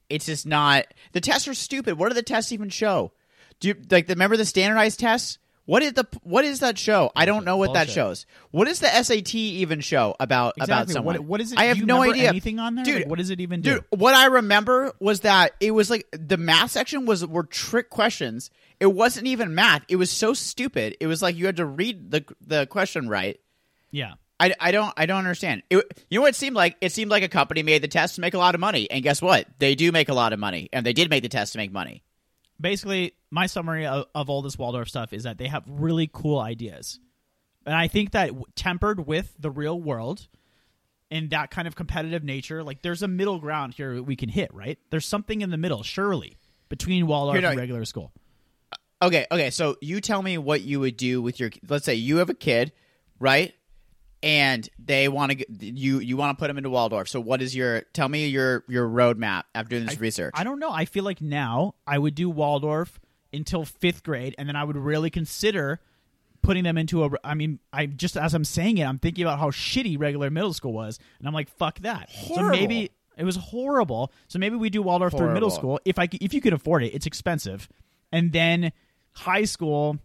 It's 0.08 0.26
just 0.26 0.46
not. 0.46 0.86
The 1.12 1.20
tests 1.20 1.48
are 1.48 1.54
stupid. 1.54 1.98
What 1.98 2.10
do 2.10 2.14
the 2.14 2.22
tests 2.22 2.52
even 2.52 2.68
show? 2.68 3.12
Do 3.58 3.68
you 3.68 3.74
like? 3.90 4.06
the 4.06 4.14
Remember 4.14 4.36
the 4.36 4.44
standardized 4.44 5.00
tests? 5.00 5.38
What 5.66 5.82
is 5.82 5.94
the 5.94 6.06
what 6.22 6.44
is 6.44 6.60
that 6.60 6.78
show? 6.78 7.10
I 7.16 7.24
don't 7.24 7.44
know 7.44 7.56
what 7.56 7.72
that 7.74 7.88
shows. 7.88 8.26
What 8.50 8.66
does 8.66 8.80
the 8.80 8.88
SAT 8.88 9.34
even 9.34 9.80
show 9.80 10.14
about 10.20 10.54
about 10.60 10.90
someone? 10.90 11.16
What, 11.16 11.24
what 11.24 11.40
is 11.40 11.52
it? 11.52 11.58
I 11.58 11.64
have 11.64 11.82
no 11.84 12.02
idea. 12.02 12.28
Anything 12.28 12.58
on 12.58 12.74
there? 12.74 12.84
Dude, 12.84 12.96
Like, 12.96 13.08
what 13.08 13.18
does 13.18 13.30
it 13.30 13.40
even 13.40 13.62
do? 13.62 13.76
Dude, 13.76 13.84
what 13.90 14.14
I 14.14 14.26
remember 14.26 14.92
was 15.00 15.20
that 15.20 15.54
it 15.60 15.70
was 15.70 15.88
like 15.88 16.06
the 16.12 16.36
math 16.36 16.72
section 16.72 17.06
was 17.06 17.24
were 17.26 17.44
trick 17.44 17.88
questions. 17.88 18.50
It 18.78 18.86
wasn't 18.86 19.26
even 19.26 19.54
math. 19.54 19.84
It 19.88 19.96
was 19.96 20.10
so 20.10 20.34
stupid. 20.34 20.96
It 21.00 21.06
was 21.06 21.22
like 21.22 21.36
you 21.36 21.46
had 21.46 21.56
to 21.56 21.66
read 21.66 22.10
the 22.10 22.24
the 22.46 22.66
question 22.66 23.08
right. 23.08 23.40
Yeah. 23.90 24.14
I, 24.40 24.52
I 24.60 24.70
don't 24.72 24.92
I 24.96 25.06
don't 25.06 25.18
understand. 25.18 25.62
It, 25.70 26.04
you 26.10 26.18
know 26.18 26.22
what 26.22 26.30
it 26.30 26.36
seemed 26.36 26.56
like? 26.56 26.76
It 26.82 26.92
seemed 26.92 27.10
like 27.10 27.22
a 27.22 27.28
company 27.28 27.62
made 27.62 27.82
the 27.82 27.88
test 27.88 28.16
to 28.16 28.20
make 28.20 28.34
a 28.34 28.38
lot 28.38 28.54
of 28.54 28.60
money, 28.60 28.90
and 28.90 29.02
guess 29.02 29.22
what? 29.22 29.46
They 29.60 29.76
do 29.76 29.92
make 29.92 30.08
a 30.08 30.14
lot 30.14 30.32
of 30.32 30.38
money, 30.40 30.68
and 30.72 30.84
they 30.84 30.92
did 30.92 31.08
make 31.08 31.22
the 31.22 31.28
test 31.28 31.52
to 31.52 31.58
make 31.58 31.72
money. 31.72 32.02
Basically 32.64 33.12
my 33.30 33.46
summary 33.46 33.84
of, 33.86 34.06
of 34.14 34.30
all 34.30 34.40
this 34.40 34.58
Waldorf 34.58 34.88
stuff 34.88 35.12
is 35.12 35.24
that 35.24 35.36
they 35.36 35.48
have 35.48 35.62
really 35.68 36.10
cool 36.10 36.40
ideas, 36.40 36.98
and 37.66 37.74
I 37.74 37.88
think 37.88 38.12
that 38.12 38.28
w- 38.28 38.46
tempered 38.56 39.06
with 39.06 39.34
the 39.38 39.50
real 39.50 39.78
world 39.78 40.26
and 41.10 41.30
that 41.30 41.50
kind 41.50 41.68
of 41.68 41.76
competitive 41.76 42.24
nature, 42.24 42.64
like 42.64 42.80
there's 42.80 43.02
a 43.02 43.08
middle 43.08 43.38
ground 43.38 43.74
here 43.74 44.02
we 44.02 44.16
can 44.16 44.30
hit. 44.30 44.52
Right? 44.52 44.78
There's 44.90 45.06
something 45.06 45.42
in 45.42 45.50
the 45.50 45.58
middle, 45.58 45.82
surely, 45.82 46.38
between 46.70 47.06
Waldorf 47.06 47.36
and 47.44 47.58
regular 47.58 47.84
school. 47.84 48.12
Uh, 48.72 49.06
okay, 49.06 49.26
okay. 49.30 49.50
So 49.50 49.76
you 49.82 50.00
tell 50.00 50.22
me 50.22 50.38
what 50.38 50.62
you 50.62 50.80
would 50.80 50.96
do 50.96 51.20
with 51.20 51.38
your. 51.38 51.50
Let's 51.68 51.84
say 51.84 51.94
you 51.94 52.16
have 52.16 52.30
a 52.30 52.34
kid, 52.34 52.72
right? 53.20 53.52
And 54.24 54.66
they 54.78 55.06
want 55.08 55.32
to 55.32 55.66
you 55.66 55.98
you 55.98 56.16
want 56.16 56.36
to 56.36 56.42
put 56.42 56.48
them 56.48 56.56
into 56.56 56.70
Waldorf. 56.70 57.08
So 57.08 57.20
what 57.20 57.42
is 57.42 57.54
your? 57.54 57.82
Tell 57.92 58.08
me 58.08 58.26
your 58.28 58.64
your 58.68 58.88
roadmap 58.88 59.44
after 59.54 59.76
doing 59.76 59.84
this 59.84 60.00
research. 60.00 60.32
I 60.34 60.44
don't 60.44 60.58
know. 60.58 60.70
I 60.70 60.86
feel 60.86 61.04
like 61.04 61.20
now 61.20 61.74
I 61.86 61.98
would 61.98 62.14
do 62.14 62.30
Waldorf 62.30 62.98
until 63.34 63.66
fifth 63.66 64.02
grade, 64.02 64.34
and 64.38 64.48
then 64.48 64.56
I 64.56 64.64
would 64.64 64.76
really 64.76 65.10
consider 65.10 65.80
putting 66.40 66.64
them 66.64 66.78
into 66.78 67.04
a. 67.04 67.10
I 67.22 67.34
mean, 67.34 67.58
I 67.70 67.84
just 67.84 68.16
as 68.16 68.32
I'm 68.32 68.44
saying 68.46 68.78
it, 68.78 68.84
I'm 68.84 68.98
thinking 68.98 69.24
about 69.24 69.38
how 69.38 69.50
shitty 69.50 70.00
regular 70.00 70.30
middle 70.30 70.54
school 70.54 70.72
was, 70.72 70.98
and 71.18 71.28
I'm 71.28 71.34
like, 71.34 71.50
fuck 71.50 71.80
that. 71.80 72.08
So 72.10 72.48
maybe 72.48 72.92
it 73.18 73.24
was 73.24 73.36
horrible. 73.36 74.10
So 74.28 74.38
maybe 74.38 74.56
we 74.56 74.70
do 74.70 74.80
Waldorf 74.80 75.12
through 75.12 75.34
middle 75.34 75.50
school 75.50 75.80
if 75.84 75.98
I 75.98 76.08
if 76.12 76.32
you 76.32 76.40
could 76.40 76.54
afford 76.54 76.82
it. 76.82 76.94
It's 76.94 77.06
expensive, 77.06 77.68
and 78.10 78.32
then 78.32 78.72
high 79.12 79.44
school. 79.44 79.98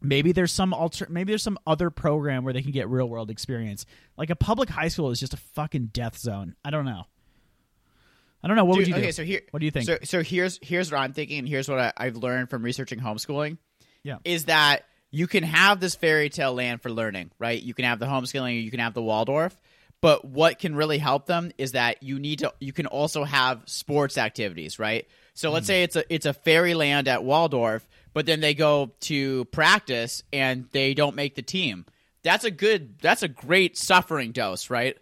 Maybe 0.00 0.32
there's 0.32 0.52
some 0.52 0.72
alter. 0.72 1.06
Maybe 1.10 1.32
there's 1.32 1.42
some 1.42 1.58
other 1.66 1.90
program 1.90 2.44
where 2.44 2.52
they 2.52 2.62
can 2.62 2.70
get 2.70 2.88
real 2.88 3.08
world 3.08 3.30
experience. 3.30 3.84
Like 4.16 4.30
a 4.30 4.36
public 4.36 4.68
high 4.68 4.88
school 4.88 5.10
is 5.10 5.18
just 5.18 5.34
a 5.34 5.38
fucking 5.38 5.86
death 5.92 6.18
zone. 6.18 6.54
I 6.64 6.70
don't 6.70 6.84
know. 6.84 7.04
I 8.42 8.46
don't 8.46 8.56
know. 8.56 8.64
What 8.64 8.76
would 8.76 8.84
Dude, 8.84 8.88
you 8.88 8.94
do? 8.94 9.00
okay, 9.00 9.12
so 9.12 9.24
here, 9.24 9.40
What 9.50 9.58
do 9.58 9.66
you 9.66 9.72
think? 9.72 9.86
So, 9.86 9.98
so 10.04 10.22
here's 10.22 10.60
here's 10.62 10.92
what 10.92 10.98
I'm 10.98 11.12
thinking, 11.12 11.40
and 11.40 11.48
here's 11.48 11.68
what 11.68 11.80
I, 11.80 11.92
I've 11.96 12.16
learned 12.16 12.50
from 12.50 12.62
researching 12.62 13.00
homeschooling. 13.00 13.58
Yeah. 14.04 14.18
is 14.24 14.44
that 14.44 14.84
you 15.10 15.26
can 15.26 15.42
have 15.42 15.80
this 15.80 15.94
fairy 15.94 16.30
tale 16.30 16.54
land 16.54 16.82
for 16.82 16.90
learning, 16.90 17.30
right? 17.38 17.60
You 17.60 17.74
can 17.74 17.84
have 17.84 17.98
the 17.98 18.06
homeschooling, 18.06 18.62
you 18.62 18.70
can 18.70 18.80
have 18.80 18.94
the 18.94 19.02
Waldorf, 19.02 19.56
but 20.00 20.24
what 20.24 20.58
can 20.58 20.76
really 20.76 20.98
help 20.98 21.26
them 21.26 21.50
is 21.58 21.72
that 21.72 22.02
you 22.02 22.18
need 22.18 22.40
to. 22.40 22.52
You 22.60 22.72
can 22.72 22.86
also 22.86 23.24
have 23.24 23.62
sports 23.66 24.16
activities, 24.16 24.78
right? 24.78 25.06
So 25.34 25.50
let's 25.50 25.66
hmm. 25.66 25.68
say 25.68 25.82
it's 25.82 25.96
a 25.96 26.14
it's 26.14 26.26
a 26.26 26.32
fairyland 26.32 27.08
at 27.08 27.24
Waldorf, 27.24 27.86
but 28.12 28.26
then 28.26 28.40
they 28.40 28.54
go 28.54 28.92
to 29.00 29.44
practice 29.46 30.22
and 30.32 30.68
they 30.72 30.94
don't 30.94 31.16
make 31.16 31.34
the 31.34 31.42
team. 31.42 31.86
That's 32.22 32.44
a 32.44 32.50
good. 32.50 32.98
That's 33.00 33.22
a 33.22 33.28
great 33.28 33.76
suffering 33.76 34.32
dose, 34.32 34.70
right? 34.70 34.96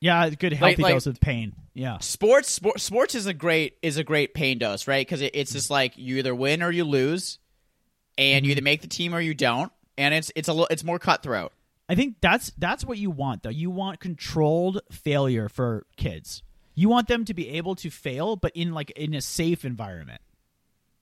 Yeah, 0.00 0.24
a 0.24 0.30
good 0.30 0.52
healthy 0.52 0.82
like- 0.82 0.94
dose 0.94 1.06
of 1.06 1.20
pain. 1.20 1.54
Yeah. 1.74 1.98
sports 2.00 2.50
sport, 2.50 2.80
sports 2.80 3.14
is 3.14 3.24
a 3.24 3.32
great 3.32 3.78
is 3.80 3.96
a 3.96 4.04
great 4.04 4.34
pain 4.34 4.58
dose 4.58 4.86
right 4.86 5.06
because 5.06 5.22
it, 5.22 5.34
it's 5.34 5.52
just 5.52 5.70
like 5.70 5.96
you 5.96 6.18
either 6.18 6.34
win 6.34 6.62
or 6.62 6.70
you 6.70 6.84
lose 6.84 7.38
and 8.18 8.44
you 8.44 8.50
mm-hmm. 8.50 8.58
either 8.58 8.62
make 8.62 8.82
the 8.82 8.88
team 8.88 9.14
or 9.14 9.20
you 9.22 9.32
don't 9.32 9.72
and 9.96 10.12
it's 10.12 10.30
it's 10.36 10.48
a 10.48 10.52
little 10.52 10.68
it's 10.70 10.84
more 10.84 10.98
cutthroat 10.98 11.50
I 11.88 11.94
think 11.94 12.16
that's 12.20 12.52
that's 12.56 12.84
what 12.84 12.98
you 12.98 13.10
want 13.10 13.42
though. 13.42 13.50
You 13.50 13.70
want 13.70 14.00
controlled 14.00 14.80
failure 14.90 15.50
for 15.50 15.84
kids. 15.96 16.42
You 16.74 16.88
want 16.88 17.06
them 17.06 17.26
to 17.26 17.34
be 17.34 17.50
able 17.50 17.74
to 17.76 17.90
fail 17.90 18.36
but 18.36 18.52
in 18.54 18.72
like 18.72 18.90
in 18.92 19.14
a 19.14 19.20
safe 19.20 19.64
environment. 19.64 20.22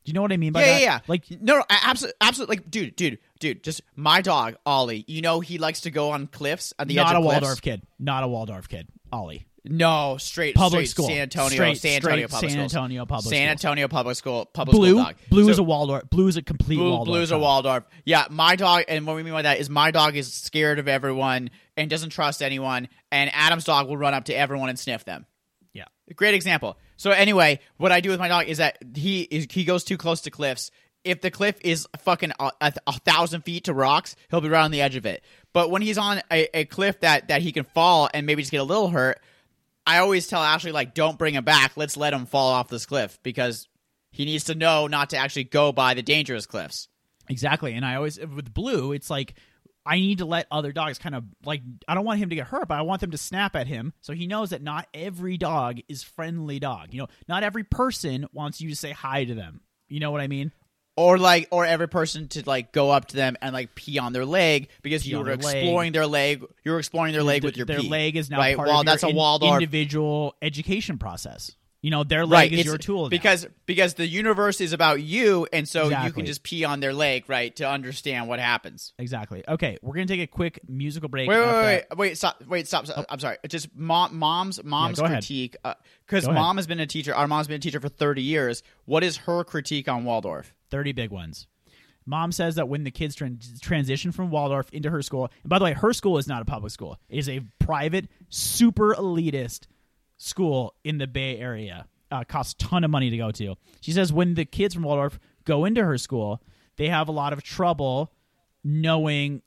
Do 0.05 0.11
you 0.11 0.15
know 0.15 0.23
what 0.23 0.33
I 0.33 0.37
mean 0.39 0.53
by 0.53 0.61
yeah, 0.61 0.67
that? 0.67 0.81
yeah, 0.81 0.87
yeah. 0.95 1.01
Like 1.09 1.25
no, 1.31 1.59
no, 1.59 1.65
absolutely, 1.69 2.17
absolutely. 2.21 2.57
Like, 2.57 2.71
dude, 2.71 2.97
dude, 2.97 3.19
dude. 3.39 3.63
Just 3.63 3.83
my 3.97 4.23
dog, 4.23 4.57
Ollie. 4.65 5.05
You 5.07 5.21
know 5.23 5.41
he 5.41 5.59
likes 5.59 5.83
to 5.83 5.91
go 5.91 6.11
on 6.11 6.27
cliffs 6.27 6.73
on 6.79 6.89
the 6.89 6.99
edge 6.99 7.05
not 7.05 7.15
a 7.15 7.19
of 7.19 7.25
cliffs. 7.25 7.41
Waldorf 7.43 7.63
kid. 7.63 7.83
Not 7.99 8.25
a 8.25 8.29
Waldorf 8.29 8.69
kid. 8.69 8.89
Ollie. 9.13 9.47
No, 9.63 10.17
straight 10.19 10.55
Public 10.55 10.87
straight 10.87 10.89
school. 10.89 11.07
San 11.09 11.19
Antonio, 11.19 11.51
Straight- 11.51 11.77
San 11.79 11.97
Antonio 11.97 12.27
straight 12.29 12.31
public 12.31 12.51
San. 12.53 12.61
Antonio 12.61 13.05
public 13.05 13.35
San. 13.35 13.49
Antonio 13.51 13.89
public 13.89 14.17
school, 14.17 14.47
public 14.47 14.75
Blue. 14.75 14.89
school 14.93 15.03
dog. 15.05 15.17
Blue 15.29 15.45
So- 15.45 15.51
is 15.51 15.59
a 15.59 15.63
Waldorf. 15.63 16.09
Blue 16.09 16.29
is 16.29 16.39
a 16.39 16.43
complete 16.43 16.77
Blue, 16.77 16.89
Waldorf. 16.89 17.07
Blue's 17.07 17.31
a. 17.31 17.39
Waldorf. 17.39 17.85
Yeah, 18.07 18.25
my 18.31 18.57
dog, 18.57 18.85
and 18.89 19.07
what 19.07 19.17
we 19.17 19.23
mean 19.23 19.35
by 19.35 19.43
that 19.43 19.59
is 19.61 19.69
my 19.69 19.91
dog 19.91 20.17
is 20.17 20.33
scared 20.33 20.79
of 20.79 20.89
everyone 20.89 21.51
and 21.77 21.91
doesn't 21.91 22.09
trust 22.09 22.43
anyone, 22.43 22.89
and 23.13 23.31
Adam's 23.35 23.65
dog 23.65 23.87
will 23.87 23.99
run 23.99 24.15
up 24.15 24.25
to 24.25 24.35
everyone 24.35 24.71
and 24.71 24.79
sniff 24.79 25.05
them. 25.05 25.27
Yeah. 25.73 25.85
Great 26.17 26.35
example. 26.35 26.77
So 26.97 27.11
anyway, 27.11 27.61
what 27.77 27.93
I 27.93 28.01
do 28.01 28.11
with 28.11 28.19
my 28.19 28.29
dog 28.29 28.49
is 28.49 28.59
that 28.59 28.79
he 28.95 29.23
is 29.23 29.47
he 29.51 29.65
goes 29.65 29.85
too 29.85 29.97
close 29.97 30.23
to 30.23 30.31
cliffs. 30.31 30.71
If 31.03 31.23
the 31.23 31.31
cliff 31.31 31.57
is 31.63 31.87
fucking 32.01 32.33
a, 32.39 32.51
a, 32.61 32.73
a 32.87 32.93
thousand 33.01 33.43
feet 33.43 33.65
to 33.65 33.75
rocks, 33.75 34.17
he'll 34.29 34.41
be 34.43 34.49
right 34.49 34.65
on 34.65 34.71
the 34.71 34.83
edge 34.83 34.97
of 34.97 35.07
it. 35.07 35.23
But 35.53 35.71
when 35.71 35.81
he's 35.81 35.97
on 35.97 36.21
a, 36.31 36.59
a 36.59 36.65
cliff 36.67 37.01
that 37.01 37.29
that 37.29 37.43
he 37.43 37.53
can 37.53 37.65
fall 37.65 38.11
and 38.13 38.27
maybe 38.27 38.43
just 38.43 38.53
get 38.53 38.61
a 38.61 38.65
little 38.65 38.89
hurt, 38.89 39.21
I 39.87 39.99
always 39.99 40.27
tell 40.27 40.43
Ashley 40.43 40.73
like, 40.73 40.95
don't 40.95 41.19
bring 41.19 41.35
him 41.35 41.45
back. 41.45 41.77
Let's 41.77 41.97
let 41.97 42.13
him 42.13 42.27
fall 42.27 42.51
off 42.51 42.69
this 42.69 42.87
cliff 42.87 43.19
because 43.23 43.69
he 44.11 44.25
needs 44.25 44.45
to 44.45 44.55
know 44.55 44.89
not 44.89 45.11
to 45.11 45.17
actually 45.17 45.45
go 45.45 45.73
by 45.73 45.95
the 45.95 46.03
dangerous 46.03 46.47
cliffs. 46.47 46.89
Exactly. 47.29 47.75
And 47.75 47.85
I 47.85 47.95
always 47.95 48.19
with 48.19 48.53
Blue, 48.53 48.93
it's 48.93 49.09
like 49.09 49.35
I 49.87 49.97
need 49.97 50.19
to 50.19 50.25
let 50.27 50.47
other 50.51 50.73
dogs 50.73 50.99
kind 50.99 51.15
of 51.15 51.25
like 51.45 51.63
I 51.89 51.95
don't 51.95 52.05
want 52.05 52.19
him 52.19 52.31
to 52.31 52.35
get 52.37 52.47
hurt, 52.47 52.69
but 52.69 52.75
I 52.75 52.83
want 52.83 53.01
them 53.01 53.11
to 53.13 53.19
snap 53.19 53.57
at 53.57 53.67
him 53.67 53.93
so 54.01 54.13
he 54.13 54.27
knows 54.27 54.51
that 54.51 54.63
not 54.63 54.87
every 54.93 55.37
dog 55.37 55.81
is 55.89 56.03
friendly 56.03 56.59
dog. 56.59 56.89
You 56.93 57.01
know, 57.01 57.09
not 57.29 57.43
every 57.43 57.65
person 57.65 58.27
wants 58.33 58.61
you 58.61 58.71
to 58.71 58.77
say 58.77 58.91
hi 58.93 59.25
to 59.25 59.35
them. 59.35 59.61
You 59.89 60.01
know 60.01 60.11
what 60.11 60.21
I 60.21 60.29
mean? 60.29 60.53
or 60.97 61.19
like 61.19 61.49
or 61.51 61.65
every 61.65 61.89
person 61.89 62.29
to 62.29 62.43
like 62.47 62.73
go 62.73 62.91
up 62.91 63.07
to 63.07 63.17
them 63.17 63.37
and 63.41 63.55
like 63.55 63.75
pee 63.75 63.99
on 63.99 64.13
their 64.13 64.27
leg 64.27 64.69
because 64.83 65.07
you 65.07 65.17
on 65.17 65.23
were 65.23 65.29
their 65.37 65.37
leg. 65.37 65.57
exploring 65.57 65.93
their 65.93 66.07
leg 66.07 66.45
you 66.65 66.73
were 66.73 66.79
exploring 66.79 67.13
their 67.13 67.23
leg 67.23 67.43
with 67.43 67.57
your 67.57 67.65
their 67.65 67.81
pee. 67.81 67.89
leg 67.89 68.17
is 68.17 68.29
now 68.29 68.39
right 68.39 68.57
part 68.57 68.69
well 68.69 68.81
of 68.81 68.87
your 68.87 68.93
that's 68.93 69.03
a 69.05 69.09
Waldorf 69.09 69.55
individual 69.55 70.35
education 70.43 70.99
process. 70.99 71.53
You 71.83 71.91
know, 71.91 72.05
their 72.05 72.27
leg 72.27 72.33
right 72.33 72.53
is 72.53 72.61
it's- 72.61 72.67
your 72.67 72.77
tool 72.77 73.05
now. 73.05 73.09
because 73.09 73.47
because 73.65 73.95
the 73.95 74.07
universe 74.07 74.61
is 74.61 74.75
about 74.75 75.01
you 75.03 75.47
and 75.51 75.67
so 75.67 75.89
you 75.89 76.13
can 76.13 76.27
just 76.27 76.43
pee 76.43 76.65
on 76.65 76.81
their 76.81 76.93
leg 76.93 77.25
right 77.29 77.55
to 77.57 77.69
understand 77.69 78.29
what 78.29 78.39
happens 78.39 78.93
exactly. 78.99 79.43
Okay, 79.49 79.79
we're 79.81 79.95
gonna 79.95 80.07
take 80.07 80.21
a 80.21 80.27
quick 80.27 80.61
musical 80.69 81.09
break. 81.09 81.29
wait 81.29 81.39
wait 81.39 81.47
wait 81.47 81.65
wait, 81.65 81.99
wait 81.99 82.19
stop 82.19 82.45
wait 82.47 82.67
stop, 82.69 82.87
stop. 82.87 83.07
i'm 83.09 83.19
sorry 83.19 83.39
just 83.49 83.75
mom 83.75 84.15
mom's 84.17 84.63
mom's 84.63 84.99
ahead. 84.99 85.13
critique 85.13 85.57
uh, 85.65 85.75
because 86.07 86.25
ahead. 86.25 86.35
mom 86.35 86.57
has 86.57 86.67
been 86.67 86.81
a 86.81 86.87
teacher 86.87 87.15
our 87.15 87.27
mom's 87.27 87.47
been 87.47 87.57
a 87.57 87.61
teacher 87.61 87.81
for 87.81 87.89
30 87.89 88.23
years 88.23 88.63
what 88.85 89.03
is 89.03 89.17
her 89.19 89.43
critique 89.43 89.89
on 89.89 90.05
waldorf 90.05 90.53
30 90.71 90.93
big 90.93 91.11
ones. 91.11 91.47
Mom 92.07 92.33
says 92.33 92.55
that 92.57 92.69
when 92.69 92.83
the 92.85 92.91
kids 92.91 93.15
tran- 93.15 93.61
transition 93.61 94.11
from 94.11 94.31
Waldorf 94.31 94.71
into 94.73 94.91
her 94.91 95.03
school, 95.03 95.31
and 95.43 95.51
by 95.51 95.59
the 95.59 95.65
way, 95.65 95.75
her 95.75 95.93
school 95.93 96.17
is 96.19 96.27
not 96.27 96.43
a 96.43 96.45
public 96.45 96.73
school. 96.73 96.99
It 97.09 97.19
is 97.19 97.29
a 97.29 97.41
private, 97.59 98.09
super 98.31 98.95
elitist 98.95 99.67
school 100.21 100.75
in 100.85 100.99
the 100.99 101.07
Bay 101.07 101.39
Area. 101.39 101.87
Uh, 102.13 102.25
costs 102.25 102.55
a 102.55 102.57
ton 102.69 102.83
of 102.83 102.91
money 102.91 103.09
to 103.09 103.17
go 103.17 103.31
to. 103.31 103.55
She 103.81 103.93
says 103.93 104.13
when 104.13 104.35
the 104.35 104.45
kids 104.45 104.75
from 104.75 104.83
Waldorf 104.83 105.21
go 105.45 105.65
into 105.65 105.85
her 105.85 105.97
school, 105.97 106.43
they 106.77 106.89
have 106.89 107.07
a 107.09 107.13
lot 107.13 107.33
of 107.33 107.43
trouble 107.45 108.13
knowing, 108.65 109.43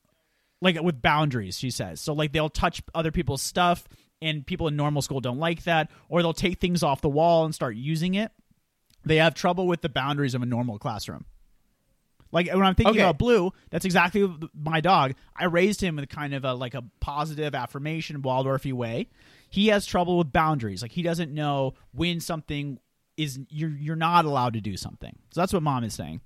like 0.62 0.82
with 0.82 1.02
boundaries, 1.02 1.58
she 1.60 1.70
says. 1.72 2.00
So, 2.00 2.14
like, 2.14 2.32
they'll 2.32 2.48
touch 2.50 2.82
other 2.96 3.12
people's 3.12 3.42
stuff, 3.42 3.86
and 4.22 4.46
people 4.48 4.70
in 4.70 4.78
normal 4.78 5.02
school 5.02 5.20
don't 5.20 5.40
like 5.40 5.64
that, 5.64 5.92
or 6.08 6.22
they'll 6.22 6.32
take 6.34 6.62
things 6.62 6.84
off 6.84 7.02
the 7.02 7.10
wall 7.10 7.44
and 7.44 7.54
start 7.54 7.76
using 7.76 8.16
it. 8.16 8.32
They 9.06 9.18
have 9.18 9.34
trouble 9.34 9.68
with 9.68 9.82
the 9.82 9.90
boundaries 9.90 10.34
of 10.34 10.42
a 10.42 10.46
normal 10.46 10.80
classroom. 10.80 11.26
Like 12.32 12.48
when 12.48 12.64
I'm 12.64 12.76
thinking 12.76 12.96
Okay. 12.96 13.02
about 13.02 13.20
Blue, 13.20 13.52
that's 13.70 13.84
exactly 13.86 14.34
my 14.56 14.80
dog. 14.80 15.14
I 15.36 15.46
raised 15.46 15.82
him 15.82 15.98
with 15.98 16.08
kind 16.10 16.34
of 16.34 16.46
a 16.46 16.54
like 16.54 16.74
a 16.74 16.84
positive 17.02 17.54
affirmation 17.54 18.22
Waldorfy 18.24 18.72
way. 18.74 19.10
He 19.54 19.68
has 19.68 19.86
trouble 19.86 20.18
with 20.18 20.32
boundaries. 20.32 20.82
Like 20.82 20.92
he 20.92 21.04
doesn't 21.04 21.32
know 21.32 21.76
when 21.92 22.20
something 22.20 22.80
is 23.18 23.40
you're 23.50 23.70
you're 23.70 23.96
not 23.96 24.26
allowed 24.26 24.54
to 24.54 24.62
do 24.62 24.76
something. 24.76 25.16
So 25.32 25.42
that's 25.42 25.54
what 25.54 25.62
mom 25.62 25.84
is 25.84 25.94
saying. 25.94 26.22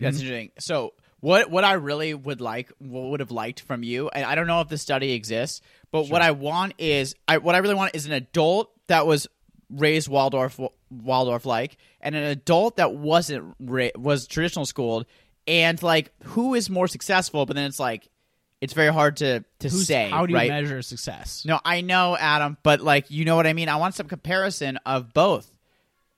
That's 0.00 0.16
Mm-hmm. 0.18 0.26
interesting. 0.26 0.50
So 0.58 0.94
what 1.20 1.48
what 1.48 1.62
I 1.62 1.74
really 1.74 2.14
would 2.14 2.40
like 2.40 2.72
what 2.78 3.10
would 3.10 3.20
have 3.20 3.30
liked 3.30 3.60
from 3.60 3.84
you, 3.84 4.08
and 4.08 4.24
I 4.24 4.34
don't 4.34 4.48
know 4.48 4.60
if 4.60 4.68
the 4.68 4.78
study 4.78 5.12
exists, 5.12 5.60
but 5.92 6.08
what 6.08 6.20
I 6.20 6.32
want 6.32 6.74
is 6.78 7.14
I 7.28 7.38
what 7.38 7.54
I 7.54 7.58
really 7.58 7.74
want 7.76 7.94
is 7.94 8.06
an 8.06 8.12
adult 8.12 8.72
that 8.88 9.06
was 9.06 9.28
raised 9.70 10.08
Waldorf 10.08 10.58
Waldorf 10.90 11.46
like, 11.46 11.76
and 12.00 12.16
an 12.16 12.24
adult 12.24 12.76
that 12.78 12.94
wasn't 12.94 13.54
ra- 13.60 13.90
was 13.96 14.26
traditional 14.26 14.66
schooled, 14.66 15.06
and 15.46 15.80
like 15.82 16.10
who 16.24 16.54
is 16.54 16.68
more 16.68 16.88
successful. 16.88 17.46
But 17.46 17.54
then 17.54 17.66
it's 17.66 17.78
like 17.80 18.08
it's 18.60 18.72
very 18.72 18.92
hard 18.92 19.16
to 19.18 19.44
to 19.60 19.68
Who's, 19.68 19.86
say. 19.86 20.08
how 20.10 20.26
do 20.26 20.32
you 20.32 20.36
right? 20.38 20.48
measure 20.50 20.82
success? 20.82 21.44
No, 21.46 21.60
I 21.64 21.80
know, 21.80 22.16
Adam, 22.16 22.56
but 22.62 22.80
like 22.80 23.10
you 23.10 23.24
know 23.24 23.36
what 23.36 23.46
I 23.46 23.52
mean. 23.52 23.68
I 23.68 23.76
want 23.76 23.94
some 23.94 24.08
comparison 24.08 24.78
of 24.86 25.12
both. 25.14 25.50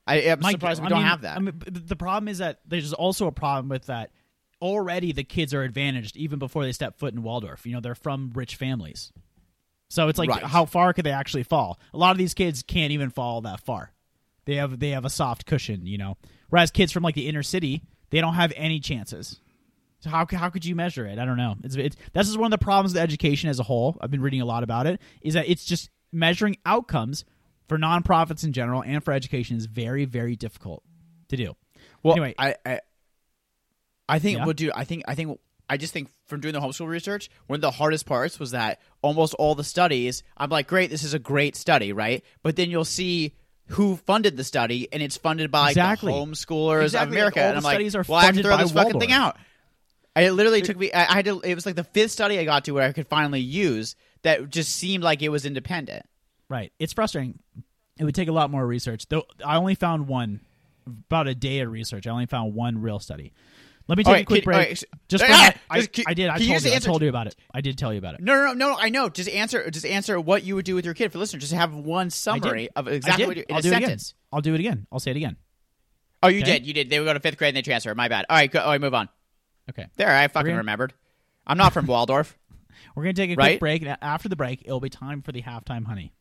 I, 0.07 0.31
I'm 0.31 0.41
My- 0.41 0.53
surprised 0.53 0.81
we 0.81 0.87
I 0.87 0.89
don't 0.91 0.99
mean- 1.01 1.07
have 1.09 1.21
that. 1.23 1.37
I 1.37 1.41
mean, 1.41 1.61
the 1.67 1.97
problem 1.97 2.29
is 2.29 2.39
that 2.39 2.61
there's 2.67 2.93
also 2.93 3.27
a 3.27 3.33
problem 3.33 3.69
with 3.69 3.87
that. 3.87 4.11
Already, 4.63 5.13
the 5.13 5.25
kids 5.25 5.55
are 5.55 5.63
advantaged 5.63 6.17
even 6.19 6.39
before 6.39 6.65
they 6.65 6.73
step 6.73 6.99
foot 6.99 7.15
in 7.15 7.23
Waldorf. 7.23 7.65
You 7.67 7.73
know, 7.73 7.81
they're 7.81 7.95
from 7.95 8.31
rich 8.35 8.57
families, 8.57 9.11
so 9.89 10.09
it's 10.09 10.19
like 10.19 10.29
Right. 10.29 10.43
how 10.43 10.65
far 10.67 10.93
could 10.93 11.05
they 11.07 11.13
actually 11.13 11.45
fall? 11.45 11.79
A 11.95 11.99
lot 11.99 12.11
of 12.13 12.19
these 12.19 12.35
kids 12.35 12.63
can't 12.63 12.93
even 12.93 13.09
fall 13.11 13.41
that 13.43 13.61
far. 13.61 13.93
They 14.45 14.57
have 14.57 14.79
they 14.79 14.91
have 14.91 15.05
a 15.07 15.11
soft 15.11 15.47
cushion, 15.47 15.87
you 15.87 15.97
know. 15.99 16.17
Whereas 16.51 16.71
kids 16.71 16.93
from 16.93 17.03
like 17.05 17.15
the 17.15 17.29
inner 17.29 17.43
city, 17.43 17.83
they 18.11 18.21
don't 18.21 18.35
have 18.35 18.53
any 18.57 18.81
chances. 18.81 19.41
So 20.01 20.11
how 20.11 20.27
how 20.31 20.49
could 20.51 20.65
you 20.65 20.75
measure 20.75 21.07
it? 21.07 21.19
I 21.19 21.25
don't 21.25 21.37
know. 21.37 21.57
It's 21.63 21.77
it's 21.77 21.97
this 22.13 22.29
is 22.29 22.37
one 22.37 22.53
of 22.53 22.59
the 22.59 22.65
problems 22.65 22.95
with 22.95 23.03
education 23.03 23.51
as 23.51 23.59
a 23.59 23.63
whole. 23.63 23.97
I've 24.01 24.11
been 24.11 24.23
reading 24.23 24.41
a 24.41 24.47
lot 24.47 24.63
about 24.63 24.87
it. 24.87 25.01
Is 25.23 25.35
that 25.35 25.49
it's 25.49 25.65
just 25.65 25.91
measuring 26.13 26.57
outcomes 26.67 27.25
for 27.69 27.79
nonprofits 27.79 28.43
in 28.45 28.53
general 28.53 28.83
and 28.83 29.05
for 29.05 29.13
education 29.13 29.57
is 29.57 29.67
very 29.67 30.05
very 30.07 30.37
difficult 30.37 30.83
to 31.29 31.37
do. 31.37 31.55
Well, 32.03 32.15
Anyway. 32.15 32.35
I, 32.39 32.55
I, 32.67 32.81
I 34.09 34.19
think, 34.19 34.39
Yeah? 34.39 34.45
well, 34.45 34.55
dude, 34.55 34.73
I 34.75 34.85
think, 34.85 35.05
I 35.07 35.15
think, 35.15 35.39
I 35.69 35.77
just 35.77 35.93
think 35.93 36.09
from 36.27 36.41
doing 36.41 36.53
the 36.55 36.61
homeschool 36.61 36.89
research, 36.89 37.31
one 37.47 37.57
of 37.57 37.61
the 37.61 37.71
hardest 37.71 38.07
parts 38.07 38.41
was 38.41 38.51
that 38.51 38.81
almost 39.03 39.35
all 39.35 39.55
the 39.55 39.63
studies, 39.63 40.23
I'm 40.37 40.51
like, 40.51 40.67
great, 40.67 40.91
this 40.91 41.05
is 41.05 41.15
a 41.15 41.19
great 41.19 41.55
study, 41.57 41.93
right? 41.93 42.25
But 42.43 42.57
then 42.57 42.71
you'll 42.71 42.85
see 42.85 43.35
who 43.69 43.97
funded 43.97 44.37
the 44.37 44.43
study, 44.43 44.89
and 44.93 45.01
it's 45.01 45.17
funded 45.17 45.53
by 45.53 45.69
Exactly. 45.69 46.13
the 46.13 46.19
homeschoolers 46.19 46.83
Exactly, 46.85 47.17
of 47.17 47.21
America. 47.21 47.41
all 47.43 47.49
and 47.51 47.57
I'm 47.59 47.63
like, 47.63 47.75
studies 47.75 47.95
are 47.95 48.05
well, 48.09 48.19
I 48.19 48.25
have 48.25 48.35
to 48.35 48.43
throw 48.43 48.57
this 48.57 48.73
fucking 48.73 48.99
thing 48.99 49.13
out. 49.13 49.37
It 50.17 50.33
literally 50.33 50.61
took 50.63 50.77
me. 50.77 50.93
I, 50.93 51.05
had 51.15 51.25
to. 51.27 51.41
It 51.41 51.55
was 51.55 51.65
like 51.67 51.77
the 51.77 51.85
fifth 51.85 52.11
study 52.11 52.39
I 52.39 52.45
got 52.45 52.65
to 52.65 52.73
where 52.73 52.87
I 52.87 52.93
could 52.93 53.07
finally 53.07 53.41
use 53.41 53.95
that 54.23 54.51
just 54.51 54.75
seemed 54.75 55.05
like 55.05 55.23
it 55.23 55.29
was 55.29 55.47
independent. 55.47 56.05
Right. 56.49 56.73
It's 56.79 56.93
frustrating. 56.93 57.39
It 57.99 58.05
would 58.05 58.15
take 58.15 58.29
a 58.29 58.33
lot 58.33 58.51
more 58.51 58.67
research. 58.67 59.07
Though 59.09 59.25
I 59.45 59.57
only 59.57 59.77
found 59.77 60.09
one 60.09 60.41
about 60.87 61.29
a 61.29 61.35
day 61.35 61.61
of 61.61 61.71
research. 61.71 62.07
I 62.07 62.11
only 62.11 62.27
found 62.27 62.55
one 62.55 62.81
real 62.81 62.99
study. 62.99 63.33
Let 63.87 63.99
me 63.99 64.05
take 64.05 64.09
Alright, 64.09 64.23
a 64.23 64.27
quick 64.27 64.43
can- 64.43 64.53
break. 64.53 64.57
alright, 64.57 64.85
just 65.09 65.25
ah, 65.25 65.27
that, 65.27 65.57
I, 65.69 65.79
just 65.79 65.93
can- 65.93 66.05
I 66.07 66.15
did. 66.15 66.29
I 66.29 66.37
you 66.37 66.49
told 66.49 66.65
you. 66.65 66.73
I 66.73 66.79
told 66.79 67.03
you 67.03 67.09
about 67.09 67.27
it. 67.27 67.37
I 67.53 67.61
did 67.61 67.77
tell 67.79 67.93
you 67.93 67.99
about 67.99 68.15
it. 68.15 68.21
No, 68.21 68.35
no, 68.35 68.53
no, 68.53 68.73
no. 68.73 68.77
I 68.79 68.89
know. 68.89 69.09
Just 69.09 69.29
answer. 69.29 69.69
Just 69.71 69.85
answer 69.87 70.21
what 70.21 70.45
you 70.45 70.55
would 70.57 70.65
do 70.65 70.75
with 70.75 70.85
your 70.85 70.95
kid 70.95 71.11
for 71.13 71.19
listeners. 71.19 71.43
Just 71.43 71.55
have 71.55 71.75
one 71.75 72.11
summary 72.11 72.69
of 72.77 72.87
exactly 72.89 73.27
what 73.27 73.37
you, 73.37 73.45
in 73.49 73.55
I'll 73.55 73.59
a 73.61 73.63
do 73.63 73.69
it 73.69 73.77
again. 73.77 73.89
sentence. 73.89 74.15
I'll 74.33 74.41
do 74.41 74.55
it 74.55 74.61
again. 74.61 74.87
I'll 74.93 75.01
say 75.01 75.11
it 75.11 75.17
again. 75.17 75.37
Oh, 76.23 76.29
you 76.29 76.43
Okay. 76.43 76.53
did. 76.59 76.67
You 76.67 76.73
did. 76.75 76.91
They 76.91 76.99
would 77.01 77.07
go 77.07 77.15
to 77.15 77.21
fifth 77.21 77.37
grade 77.37 77.49
and 77.49 77.57
they 77.57 77.63
transfer. 77.63 77.95
My 77.95 78.09
bad. 78.09 78.27
All 78.29 78.37
right. 78.37 78.51
Go, 78.51 78.61
all 78.61 78.71
right. 78.71 78.81
Move 78.81 78.95
on. 78.95 79.09
Okay. 79.71 79.87
There. 79.97 80.09
I 80.15 80.29
fucking 80.29 80.49
gonna- 80.49 80.59
remembered. 80.59 80.93
I'm 81.47 81.57
not 81.59 81.73
from 81.73 81.87
Waldorf. 81.87 82.39
We're 82.95 83.03
gonna 83.05 83.13
take 83.15 83.31
a 83.31 83.35
Right? 83.35 83.53
quick 83.53 83.61
break, 83.61 83.83
and 83.83 83.97
after 84.03 84.29
the 84.29 84.37
break, 84.37 84.63
it'll 84.65 84.81
be 84.81 84.91
time 84.91 85.23
for 85.23 85.33
the 85.33 85.43
halftime 85.43 85.87
honey. 85.87 86.13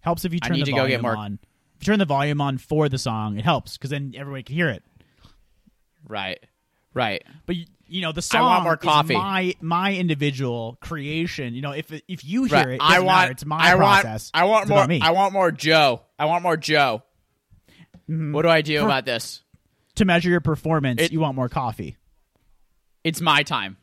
Helps 0.00 0.24
if 0.24 0.32
you 0.32 0.38
I 0.42 0.48
turn 0.48 0.58
the 0.58 0.64
to 0.66 0.70
volume 0.72 1.02
more- 1.02 1.16
on. 1.16 1.38
If 1.80 1.86
you 1.86 1.92
turn 1.92 1.98
the 1.98 2.04
volume 2.06 2.40
on 2.40 2.58
for 2.58 2.88
the 2.88 2.98
song, 2.98 3.38
it 3.38 3.44
helps 3.44 3.76
because 3.76 3.90
then 3.90 4.12
everybody 4.16 4.42
can 4.42 4.54
hear 4.56 4.68
it. 4.68 4.82
right. 6.06 6.38
Right. 6.94 7.22
But 7.46 7.54
you, 7.54 7.66
you 7.86 8.00
know, 8.00 8.10
the 8.12 8.18
I 8.18 8.22
song 8.22 8.42
want 8.46 8.64
more 8.64 8.74
is 8.74 8.80
coffee. 8.80 9.14
my 9.14 9.54
my 9.60 9.94
individual 9.94 10.76
creation. 10.80 11.54
You 11.54 11.62
know, 11.62 11.70
if 11.72 11.92
if 12.08 12.24
you 12.24 12.44
hear 12.44 12.56
Right. 12.56 12.68
it, 12.70 12.80
I 12.80 12.98
want. 13.00 13.06
matter. 13.06 13.30
it's 13.32 13.44
my 13.44 13.58
I 13.72 13.76
process. 13.76 14.30
want. 14.34 14.42
I 14.42 14.44
want 14.48 14.62
It's 14.62 14.70
more. 14.70 15.08
I 15.08 15.10
want 15.12 15.32
more 15.32 15.52
Joe. 15.52 16.00
I 16.18 16.24
want 16.24 16.42
more 16.42 16.56
Joe. 16.56 17.02
Mm-hmm. 18.08 18.32
What 18.32 18.42
do 18.42 18.48
I 18.48 18.62
do 18.62 18.84
about 18.84 19.04
this? 19.04 19.42
to 19.96 20.04
measure 20.04 20.30
your 20.30 20.40
performance, 20.40 21.02
It- 21.02 21.12
you 21.12 21.18
want 21.20 21.34
more 21.34 21.48
coffee. 21.48 21.96
It's 23.02 23.20
my 23.20 23.42
time. 23.42 23.76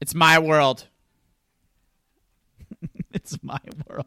It's 0.00 0.14
my 0.14 0.38
world. 0.38 0.86
it's 3.12 3.38
my 3.42 3.58
world. 3.88 4.06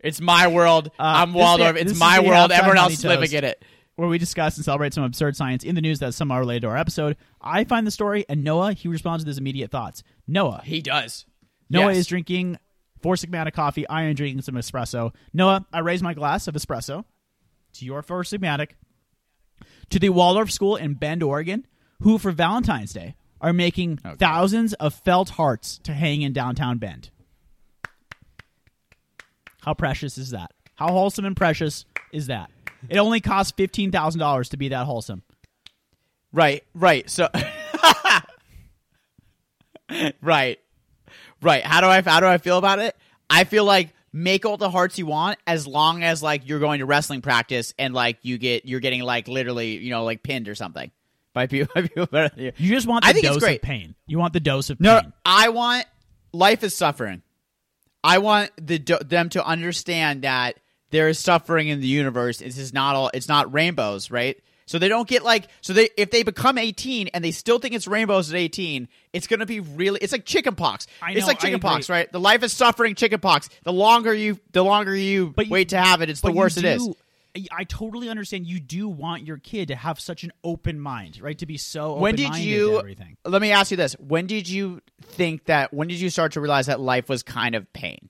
It's 0.00 0.20
my 0.20 0.46
world. 0.48 0.88
Uh, 0.98 1.02
I'm 1.02 1.32
Waldorf. 1.34 1.76
it's 1.76 1.98
my 1.98 2.20
world. 2.20 2.52
Everyone 2.52 2.78
else 2.78 2.92
is 2.94 3.04
living 3.04 3.32
in 3.32 3.44
it. 3.44 3.64
where 3.96 4.08
we 4.08 4.18
discuss 4.18 4.56
and 4.56 4.64
celebrate 4.64 4.92
some 4.94 5.04
absurd 5.04 5.36
science 5.36 5.64
in 5.64 5.74
the 5.74 5.80
news 5.80 5.98
that's 5.98 6.16
somehow 6.16 6.38
related 6.38 6.60
to 6.62 6.68
our 6.68 6.76
episode. 6.76 7.16
I 7.40 7.64
find 7.64 7.86
the 7.86 7.90
story, 7.90 8.24
and 8.28 8.44
Noah 8.44 8.72
he 8.74 8.88
responds 8.88 9.22
with 9.24 9.28
his 9.28 9.38
immediate 9.38 9.70
thoughts. 9.70 10.02
Noah, 10.26 10.62
He 10.64 10.80
does. 10.82 11.26
Noah 11.70 11.88
Yes. 11.92 11.98
is 11.98 12.06
drinking 12.06 12.58
Four 13.02 13.14
Sigmatic 13.16 13.52
coffee. 13.54 13.88
I 13.88 14.02
am 14.04 14.14
drinking 14.14 14.42
some 14.42 14.54
espresso. 14.56 15.12
Noah, 15.32 15.66
I 15.72 15.80
raise 15.80 16.02
my 16.02 16.14
glass 16.14 16.48
of 16.48 16.54
espresso 16.54 17.04
to 17.74 17.84
your 17.84 18.02
first 18.02 18.32
Sigmatic, 18.32 18.70
to 19.90 19.98
the 19.98 20.08
Waldorf 20.08 20.50
School 20.50 20.76
in 20.76 20.94
Bend, 20.94 21.22
Oregon, 21.22 21.66
who 22.00 22.18
for 22.18 22.32
Valentine's 22.32 22.92
Day 22.92 23.14
are 23.40 23.52
making 23.52 23.98
thousands 23.98 24.72
of 24.74 24.94
felt 24.94 25.30
hearts 25.30 25.78
to 25.84 25.92
hang 25.92 26.22
in 26.22 26.32
downtown 26.32 26.78
Bend. 26.78 27.10
How 29.62 29.74
precious 29.74 30.18
is 30.18 30.30
that? 30.30 30.52
How 30.74 30.88
wholesome 30.88 31.24
and 31.24 31.36
precious 31.36 31.84
is 32.12 32.26
that? 32.26 32.50
It 32.88 32.98
only 32.98 33.20
costs 33.20 33.52
fifteen 33.56 33.90
thousand 33.90 34.18
dollars 34.18 34.50
to 34.50 34.56
be 34.56 34.68
that 34.68 34.84
wholesome. 34.84 35.22
Right, 36.32 36.64
right. 36.74 37.08
So, 37.08 37.28
right, 40.20 40.58
right. 41.40 41.64
How 41.64 41.80
do 41.80 41.86
I 41.86 42.02
how 42.02 42.20
do 42.20 42.26
I 42.26 42.38
feel 42.38 42.58
about 42.58 42.78
it? 42.78 42.96
I 43.30 43.44
feel 43.44 43.64
like 43.64 43.94
make 44.14 44.46
all 44.46 44.56
the 44.56 44.70
hearts 44.70 44.96
you 44.96 45.06
want 45.06 45.38
as 45.44 45.66
long 45.66 46.04
as 46.04 46.22
like 46.22 46.48
you're 46.48 46.60
going 46.60 46.78
to 46.78 46.86
wrestling 46.86 47.20
practice 47.20 47.74
and 47.80 47.92
like 47.92 48.18
you 48.22 48.38
get 48.38 48.64
you're 48.64 48.78
getting 48.78 49.02
like 49.02 49.26
literally 49.26 49.76
you 49.76 49.90
know 49.90 50.04
like 50.04 50.22
pinned 50.22 50.48
or 50.48 50.54
something 50.54 50.90
by 51.34 51.48
people. 51.48 51.72
By 51.74 51.82
people 51.82 52.08
You 52.36 52.52
just 52.68 52.86
want 52.86 53.02
the 53.04 53.08
I 53.10 53.12
think 53.12 53.24
it's 53.24 53.34
dose 53.34 53.42
great. 53.42 53.56
of 53.56 53.62
pain. 53.62 53.96
You 54.06 54.18
want 54.18 54.32
the 54.32 54.40
dose 54.40 54.70
of 54.70 54.78
pain. 54.78 54.84
No, 54.84 55.00
pain. 55.00 55.12
I 55.26 55.48
want 55.48 55.84
life 56.32 56.62
is 56.62 56.76
suffering. 56.76 57.22
I 58.04 58.18
want 58.18 58.52
the 58.56 58.78
them 59.04 59.30
to 59.30 59.44
understand 59.44 60.22
that 60.22 60.60
there 60.90 61.08
is 61.08 61.18
suffering 61.18 61.68
in 61.68 61.80
the 61.80 61.88
universe. 61.88 62.38
This 62.38 62.56
is 62.56 62.72
not 62.72 62.94
all. 62.94 63.10
It's 63.12 63.28
not 63.28 63.52
rainbows, 63.52 64.12
right? 64.12 64.40
So 64.66 64.78
they 64.78 64.88
don't 64.88 65.06
get 65.06 65.24
like 65.24 65.48
so 65.60 65.72
they 65.72 65.90
if 65.96 66.10
they 66.10 66.22
become 66.22 66.58
18 66.58 67.08
and 67.08 67.24
they 67.24 67.30
still 67.30 67.58
think 67.58 67.74
it's 67.74 67.86
rainbows 67.86 68.30
at 68.30 68.36
18, 68.36 68.88
it's 69.12 69.26
going 69.26 69.40
to 69.40 69.46
be 69.46 69.60
really 69.60 70.00
it's 70.00 70.12
like 70.12 70.24
chickenpox. 70.24 70.86
I 71.02 71.12
It's 71.12 71.26
like 71.26 71.38
chickenpox, 71.38 71.88
right? 71.88 72.10
The 72.10 72.20
life 72.20 72.42
is 72.42 72.52
suffering 72.52 72.94
chickenpox. 72.94 73.50
The 73.64 73.72
longer 73.72 74.14
you 74.14 74.38
the 74.52 74.64
longer 74.64 74.94
you 74.94 75.32
But 75.34 75.46
you- 75.46 75.52
wait 75.52 75.70
to 75.70 75.80
have 75.80 76.02
it, 76.02 76.10
it's 76.10 76.20
the 76.20 76.32
worse 76.32 76.56
it 76.56 76.64
is. 76.64 76.88
I 77.50 77.64
totally 77.64 78.08
understand. 78.08 78.46
You 78.46 78.60
do 78.60 78.88
want 78.88 79.26
your 79.26 79.38
kid 79.38 79.68
to 79.68 79.74
have 79.74 79.98
such 79.98 80.22
an 80.22 80.30
open 80.44 80.78
mind, 80.78 81.20
right? 81.20 81.36
To 81.38 81.46
be 81.46 81.56
so 81.56 81.96
When 81.96 82.14
did 82.14 82.36
you 82.36 82.70
to 82.70 82.78
everything. 82.78 83.16
Let 83.24 83.42
me 83.42 83.50
ask 83.50 83.72
you 83.72 83.76
this. 83.76 83.94
When 83.94 84.26
did 84.26 84.48
you 84.48 84.80
think 85.02 85.46
that 85.46 85.74
when 85.74 85.88
did 85.88 86.00
you 86.00 86.10
start 86.10 86.32
to 86.32 86.40
realize 86.40 86.66
that 86.66 86.78
life 86.78 87.08
was 87.08 87.24
kind 87.24 87.56
of 87.56 87.70
pain? 87.72 88.08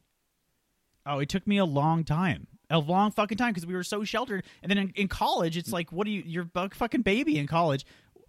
Oh, 1.07 1.18
it 1.20 1.30
took 1.30 1.46
me 1.46 1.57
a 1.57 1.64
long 1.64 2.05
time. 2.05 2.46
A 2.70 2.78
long 2.78 3.10
fucking 3.10 3.38
time 3.38 3.50
because 3.52 3.66
we 3.66 3.74
were 3.74 3.82
so 3.82 4.04
sheltered. 4.04 4.44
And 4.62 4.70
then 4.70 4.78
in, 4.78 4.92
in 4.96 5.08
college, 5.08 5.56
it's 5.56 5.72
like, 5.72 5.92
what 5.92 6.06
do 6.06 6.10
you? 6.10 6.22
You're 6.24 6.48
a 6.54 6.70
fucking 6.70 7.02
baby 7.02 7.38
in 7.38 7.46
college. 7.46 7.84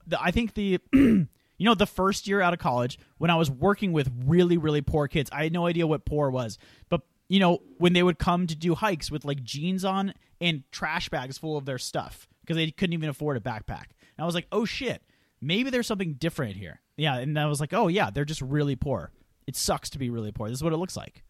The, 0.07 0.21
I 0.21 0.31
think 0.31 0.53
the, 0.53 0.79
you 0.93 1.27
know, 1.59 1.75
the 1.75 1.85
first 1.85 2.27
year 2.27 2.41
out 2.41 2.53
of 2.53 2.59
college 2.59 2.99
when 3.17 3.29
I 3.29 3.35
was 3.35 3.49
working 3.49 3.93
with 3.93 4.11
really, 4.25 4.57
really 4.57 4.81
poor 4.81 5.07
kids, 5.07 5.29
I 5.33 5.43
had 5.43 5.53
no 5.53 5.65
idea 5.65 5.87
what 5.87 6.05
poor 6.05 6.29
was. 6.29 6.57
But 6.89 7.01
you 7.27 7.39
know, 7.39 7.61
when 7.77 7.93
they 7.93 8.03
would 8.03 8.19
come 8.19 8.47
to 8.47 8.55
do 8.55 8.75
hikes 8.75 9.09
with 9.09 9.25
like 9.25 9.43
jeans 9.43 9.83
on 9.83 10.13
and 10.39 10.63
trash 10.71 11.09
bags 11.09 11.37
full 11.37 11.57
of 11.57 11.65
their 11.65 11.77
stuff 11.77 12.27
because 12.41 12.57
they 12.57 12.69
couldn't 12.71 12.93
even 12.93 13.09
afford 13.09 13.37
a 13.37 13.39
backpack, 13.39 13.87
and 14.17 14.19
I 14.19 14.25
was 14.25 14.35
like, 14.35 14.47
oh 14.51 14.65
shit, 14.65 15.01
maybe 15.41 15.69
there's 15.69 15.87
something 15.87 16.13
different 16.13 16.55
here. 16.55 16.81
Yeah, 16.97 17.17
and 17.17 17.37
I 17.39 17.47
was 17.47 17.59
like, 17.59 17.73
oh 17.73 17.87
yeah, 17.87 18.09
they're 18.09 18.25
just 18.25 18.41
really 18.41 18.75
poor. 18.75 19.11
It 19.47 19.55
sucks 19.55 19.89
to 19.91 19.99
be 19.99 20.09
really 20.09 20.31
poor. 20.31 20.49
This 20.49 20.59
is 20.59 20.63
what 20.63 20.73
it 20.73 20.77
looks 20.77 20.97
like. 20.97 21.23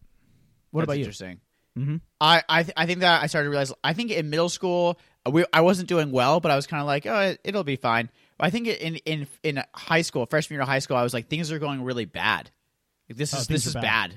What 0.70 0.80
That's 0.80 0.86
about 0.88 0.98
you? 0.98 1.04
interesting. 1.04 1.40
Mm-hmm. 1.76 1.96
I 2.20 2.42
I, 2.48 2.62
th- 2.62 2.74
I 2.76 2.86
think 2.86 3.00
that 3.00 3.22
I 3.22 3.26
started 3.26 3.46
to 3.46 3.50
realize. 3.50 3.72
I 3.84 3.92
think 3.92 4.10
in 4.10 4.30
middle 4.30 4.48
school 4.48 4.98
uh, 5.26 5.30
we, 5.30 5.44
I 5.52 5.60
wasn't 5.60 5.88
doing 5.88 6.10
well, 6.10 6.40
but 6.40 6.50
I 6.50 6.56
was 6.56 6.66
kind 6.66 6.80
of 6.80 6.86
like, 6.86 7.06
oh, 7.06 7.20
it, 7.20 7.40
it'll 7.44 7.64
be 7.64 7.76
fine. 7.76 8.10
I 8.40 8.50
think 8.50 8.66
in 8.68 8.96
in 8.96 9.26
in 9.42 9.62
high 9.74 10.02
school, 10.02 10.26
freshman 10.26 10.54
year 10.56 10.62
of 10.62 10.68
high 10.68 10.78
school, 10.78 10.96
I 10.96 11.02
was 11.02 11.12
like, 11.14 11.28
things 11.28 11.52
are 11.52 11.58
going 11.58 11.82
really 11.82 12.04
bad. 12.06 12.50
Like, 13.08 13.18
this 13.18 13.34
Oh, 13.34 13.38
is 13.38 13.46
this 13.46 13.66
is 13.66 13.74
bad. 13.74 13.82
bad. 13.82 14.14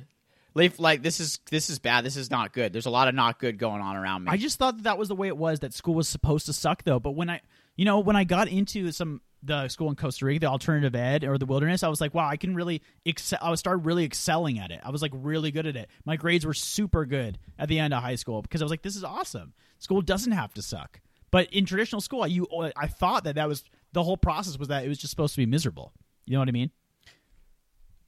Like, 0.56 0.80
like 0.80 1.04
this 1.04 1.20
is 1.20 1.40
this 1.52 1.70
is 1.70 1.80
bad. 1.80 2.04
This 2.04 2.18
is 2.18 2.32
not 2.32 2.54
good. 2.54 2.74
There's 2.74 2.86
a 2.88 2.90
lot 2.90 3.08
of 3.08 3.16
not 3.16 3.40
good 3.40 3.58
going 3.60 3.82
on 3.82 3.96
around 3.96 4.24
me. 4.24 4.32
I 4.32 4.38
just 4.38 4.58
thought 4.58 4.78
that, 4.78 4.84
that 4.84 4.98
was 4.98 5.08
the 5.10 5.16
way 5.16 5.28
it 5.28 5.38
was. 5.38 5.60
That 5.60 5.74
school 5.74 5.94
was 5.94 6.08
supposed 6.08 6.48
to 6.48 6.54
suck, 6.54 6.84
though. 6.84 7.00
But 7.00 7.12
when 7.12 7.30
I, 7.30 7.42
you 7.80 7.86
know, 7.86 8.00
when 8.00 8.18
I 8.18 8.26
got 8.26 8.50
into 8.50 8.92
some 8.92 9.22
the 9.42 9.70
school 9.70 9.88
in 9.88 9.96
Costa 9.96 10.26
Rica, 10.26 10.42
the 10.42 10.48
alternative 10.48 10.94
ed 10.96 11.24
or 11.24 11.38
the 11.38 11.46
wilderness, 11.46 11.82
I 11.82 11.88
was 11.88 12.02
like, 12.02 12.14
wow, 12.14 12.28
I 12.28 12.36
can 12.36 12.54
really 12.54 12.82
excel. 13.06 13.40
I 13.42 13.56
started 13.56 13.86
really 13.86 14.04
excelling 14.04 14.60
at 14.60 14.70
it. 14.70 14.82
I 14.84 14.90
was 14.90 15.02
like 15.02 15.14
really 15.16 15.50
good 15.50 15.66
at 15.66 15.78
it. 15.78 15.90
My 16.04 16.18
grades 16.18 16.46
were 16.46 16.54
super 16.54 17.06
good 17.06 17.40
at 17.58 17.70
the 17.70 17.80
end 17.80 17.94
of 17.94 18.04
high 18.04 18.16
school 18.16 18.42
because 18.42 18.62
I 18.62 18.66
was 18.66 18.70
like, 18.70 18.82
this 18.82 18.98
is 18.98 19.06
awesome. 19.06 19.54
School 19.78 20.02
doesn't 20.02 20.34
have 20.34 20.54
to 20.56 20.62
suck. 20.62 21.00
But 21.32 21.54
in 21.54 21.64
traditional 21.64 22.02
school, 22.02 22.28
you 22.28 22.50
I 22.76 22.88
thought 22.88 23.24
that 23.24 23.36
that 23.36 23.48
was 23.48 23.64
the 23.94 24.04
whole 24.04 24.18
process 24.18 24.60
was 24.60 24.68
that 24.68 24.84
it 24.84 24.90
was 24.90 24.98
just 24.98 25.12
supposed 25.12 25.36
to 25.36 25.42
be 25.42 25.46
miserable. 25.46 25.94
You 26.26 26.34
know 26.34 26.40
what 26.40 26.50
I 26.50 26.52
mean? 26.52 26.72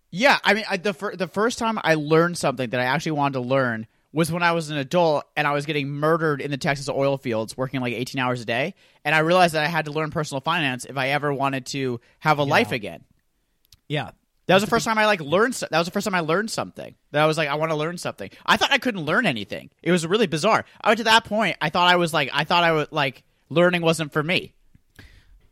Yeah, 0.09 0.37
I 0.43 0.53
mean, 0.53 0.65
I, 0.69 0.75
the 0.75 0.93
fir- 0.93 1.15
the 1.15 1.27
first 1.27 1.57
time 1.57 1.79
I 1.81 1.93
learned 1.93 2.37
something 2.37 2.71
that 2.71 2.79
I 2.81 2.83
actually 2.83 3.13
wanted 3.13 3.35
to 3.35 3.45
learn 3.45 3.87
was 4.13 4.31
when 4.31 4.43
I 4.43 4.51
was 4.51 4.69
an 4.69 4.77
adult 4.77 5.25
and 5.37 5.47
I 5.47 5.53
was 5.53 5.65
getting 5.65 5.89
murdered 5.89 6.41
in 6.41 6.51
the 6.51 6.57
Texas 6.57 6.89
oil 6.89 7.17
fields, 7.17 7.55
working 7.55 7.79
like 7.81 7.93
18 7.93 8.19
hours 8.19 8.41
a 8.41 8.45
day, 8.45 8.75
and 9.05 9.15
I 9.15 9.19
realized 9.19 9.53
that 9.53 9.63
I 9.63 9.67
had 9.67 9.85
to 9.85 9.91
learn 9.91 10.11
personal 10.11 10.41
finance 10.41 10.85
if 10.85 10.97
I 10.97 11.09
ever 11.09 11.33
wanted 11.33 11.65
to 11.67 11.99
have 12.19 12.39
a 12.39 12.43
life 12.43 12.71
again. 12.71 13.03
Yeah. 13.87 14.11
That 14.47 14.55
was 14.55 14.63
the 14.63 14.69
first 14.69 14.85
time 14.85 14.97
I 14.97 15.05
like 15.05 15.21
learned. 15.21 15.53
That 15.53 15.77
was 15.77 15.87
the 15.87 15.91
first 15.91 16.05
time 16.05 16.15
I 16.15 16.19
learned 16.19 16.51
something. 16.51 16.95
That 17.11 17.23
I 17.23 17.25
was 17.25 17.37
like, 17.37 17.47
I 17.47 17.55
want 17.55 17.71
to 17.71 17.77
learn 17.77 17.97
something. 17.97 18.29
I 18.45 18.57
thought 18.57 18.71
I 18.71 18.79
couldn't 18.79 19.05
learn 19.05 19.25
anything. 19.25 19.69
It 19.81 19.91
was 19.91 20.05
really 20.05 20.27
bizarre. 20.27 20.65
I 20.81 20.93
to 20.93 21.03
that 21.05 21.23
point, 21.23 21.57
I 21.61 21.69
thought 21.69 21.87
I 21.87 21.95
was 21.95 22.13
like, 22.13 22.29
I 22.33 22.43
thought 22.43 22.63
I 22.63 22.71
was 22.73 22.87
like 22.91 23.23
learning 23.49 23.81
wasn't 23.81 24.11
for 24.11 24.21
me. 24.21 24.53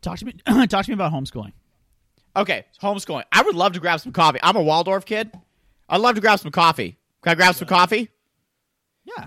Talk 0.02 0.18
to 0.18 0.26
me. 0.26 0.34
talk 0.66 0.84
to 0.84 0.90
me 0.90 0.94
about 0.94 1.12
homeschooling. 1.12 1.52
Okay, 2.36 2.64
homeschooling. 2.82 3.24
I 3.32 3.42
would 3.42 3.54
love 3.54 3.72
to 3.72 3.80
grab 3.80 4.00
some 4.00 4.12
coffee. 4.12 4.38
I'm 4.42 4.56
a 4.56 4.62
Waldorf 4.62 5.04
kid. 5.04 5.32
I'd 5.88 6.00
love 6.00 6.14
to 6.16 6.20
grab 6.20 6.38
some 6.38 6.50
coffee. 6.50 6.98
Can 7.22 7.32
I 7.32 7.34
grab 7.34 7.54
some 7.54 7.68
coffee? 7.68 8.08
Yeah. 9.16 9.26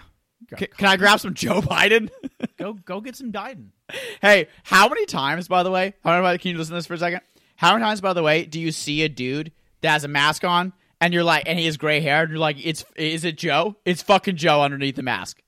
Can, 0.57 0.67
can 0.77 0.87
I 0.87 0.97
grab 0.97 1.19
some 1.19 1.33
Joe 1.33 1.61
Biden? 1.61 2.09
Go 2.57 2.73
go 2.73 3.01
get 3.01 3.15
some 3.15 3.31
Biden. 3.31 3.69
hey, 4.21 4.47
how 4.63 4.87
many 4.87 5.05
times, 5.05 5.47
by 5.47 5.63
the 5.63 5.71
way, 5.71 5.95
how 6.03 6.21
many, 6.21 6.37
can 6.37 6.51
you 6.51 6.57
listen 6.57 6.71
to 6.71 6.75
this 6.75 6.85
for 6.85 6.93
a 6.93 6.97
second? 6.97 7.21
How 7.55 7.73
many 7.73 7.83
times, 7.83 7.99
by 7.99 8.13
the 8.13 8.23
way, 8.23 8.45
do 8.45 8.59
you 8.59 8.71
see 8.71 9.01
a 9.03 9.09
dude 9.09 9.51
that 9.81 9.91
has 9.91 10.03
a 10.03 10.07
mask 10.07 10.43
on 10.43 10.71
and 11.01 11.13
you're 11.13 11.23
like, 11.23 11.43
and 11.47 11.59
he 11.59 11.65
has 11.65 11.75
gray 11.75 11.99
hair, 11.99 12.21
and 12.21 12.29
you're 12.29 12.39
like, 12.39 12.55
it's 12.65 12.85
is 12.95 13.25
it 13.25 13.37
Joe? 13.37 13.75
It's 13.83 14.01
fucking 14.01 14.37
Joe 14.37 14.61
underneath 14.61 14.95
the 14.95 15.03
mask. 15.03 15.41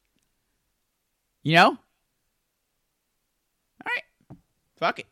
You 1.44 1.56
know? 1.56 1.70
All 1.70 1.78
right, 3.86 4.04
fuck 4.78 5.00
it. 5.00 5.06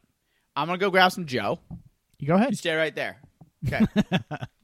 I'm 0.56 0.68
gonna 0.68 0.78
go 0.80 0.90
grab 0.90 1.12
some 1.14 1.26
Joe. 1.26 1.60
You 2.20 2.28
go 2.28 2.36
ahead. 2.36 2.50
You 2.50 2.58
stay 2.58 2.76
right 2.76 2.94
there. 2.94 3.18
Okay. 3.66 3.86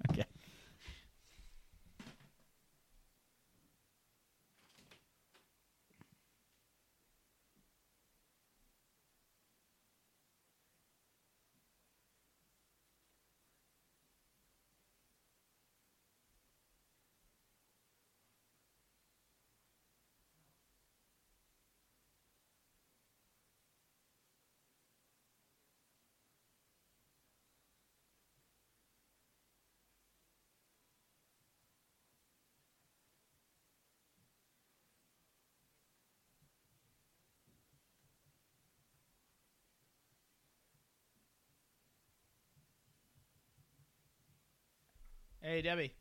Hey, 45.49 45.63
Debbie. 45.63 45.91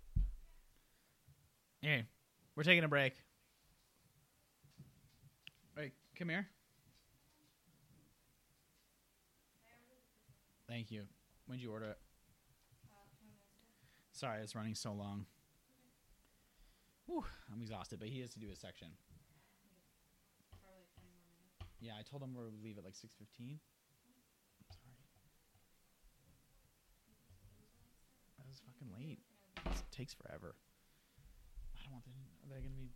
Hey, 1.80 2.04
we're 2.54 2.64
taking 2.64 2.84
a 2.84 2.88
break. 2.88 3.14
Wait, 5.74 5.92
come 6.18 6.28
here. 6.28 6.46
Thank 10.68 10.90
you. 10.90 11.04
When 11.46 11.56
did 11.56 11.64
you 11.64 11.72
order 11.72 11.86
it? 11.86 11.98
Sorry, 14.12 14.42
it's 14.42 14.54
running 14.54 14.74
so 14.74 14.92
long. 14.92 15.24
Whew, 17.06 17.24
I'm 17.50 17.62
exhausted, 17.62 18.00
but 18.00 18.08
he 18.08 18.20
has 18.20 18.28
to 18.34 18.38
do 18.38 18.48
his 18.48 18.58
section. 18.58 18.88
Yeah, 21.80 21.92
I 21.98 22.02
told 22.02 22.22
him 22.22 22.34
we'll 22.34 22.52
leave 22.62 22.76
at 22.76 22.84
like 22.84 22.96
6:15. 22.96 23.60
Sorry. 24.68 24.92
That 28.36 28.46
was 28.46 28.60
fucking 28.66 28.92
late. 28.94 29.20
It 29.70 29.90
takes 29.90 30.14
forever. 30.14 30.54
I 31.76 31.82
don't 31.84 31.92
want 31.92 32.04
them. 32.04 32.14
Are 32.44 32.54
they 32.54 32.62
gonna 32.62 32.74
be? 32.74 32.90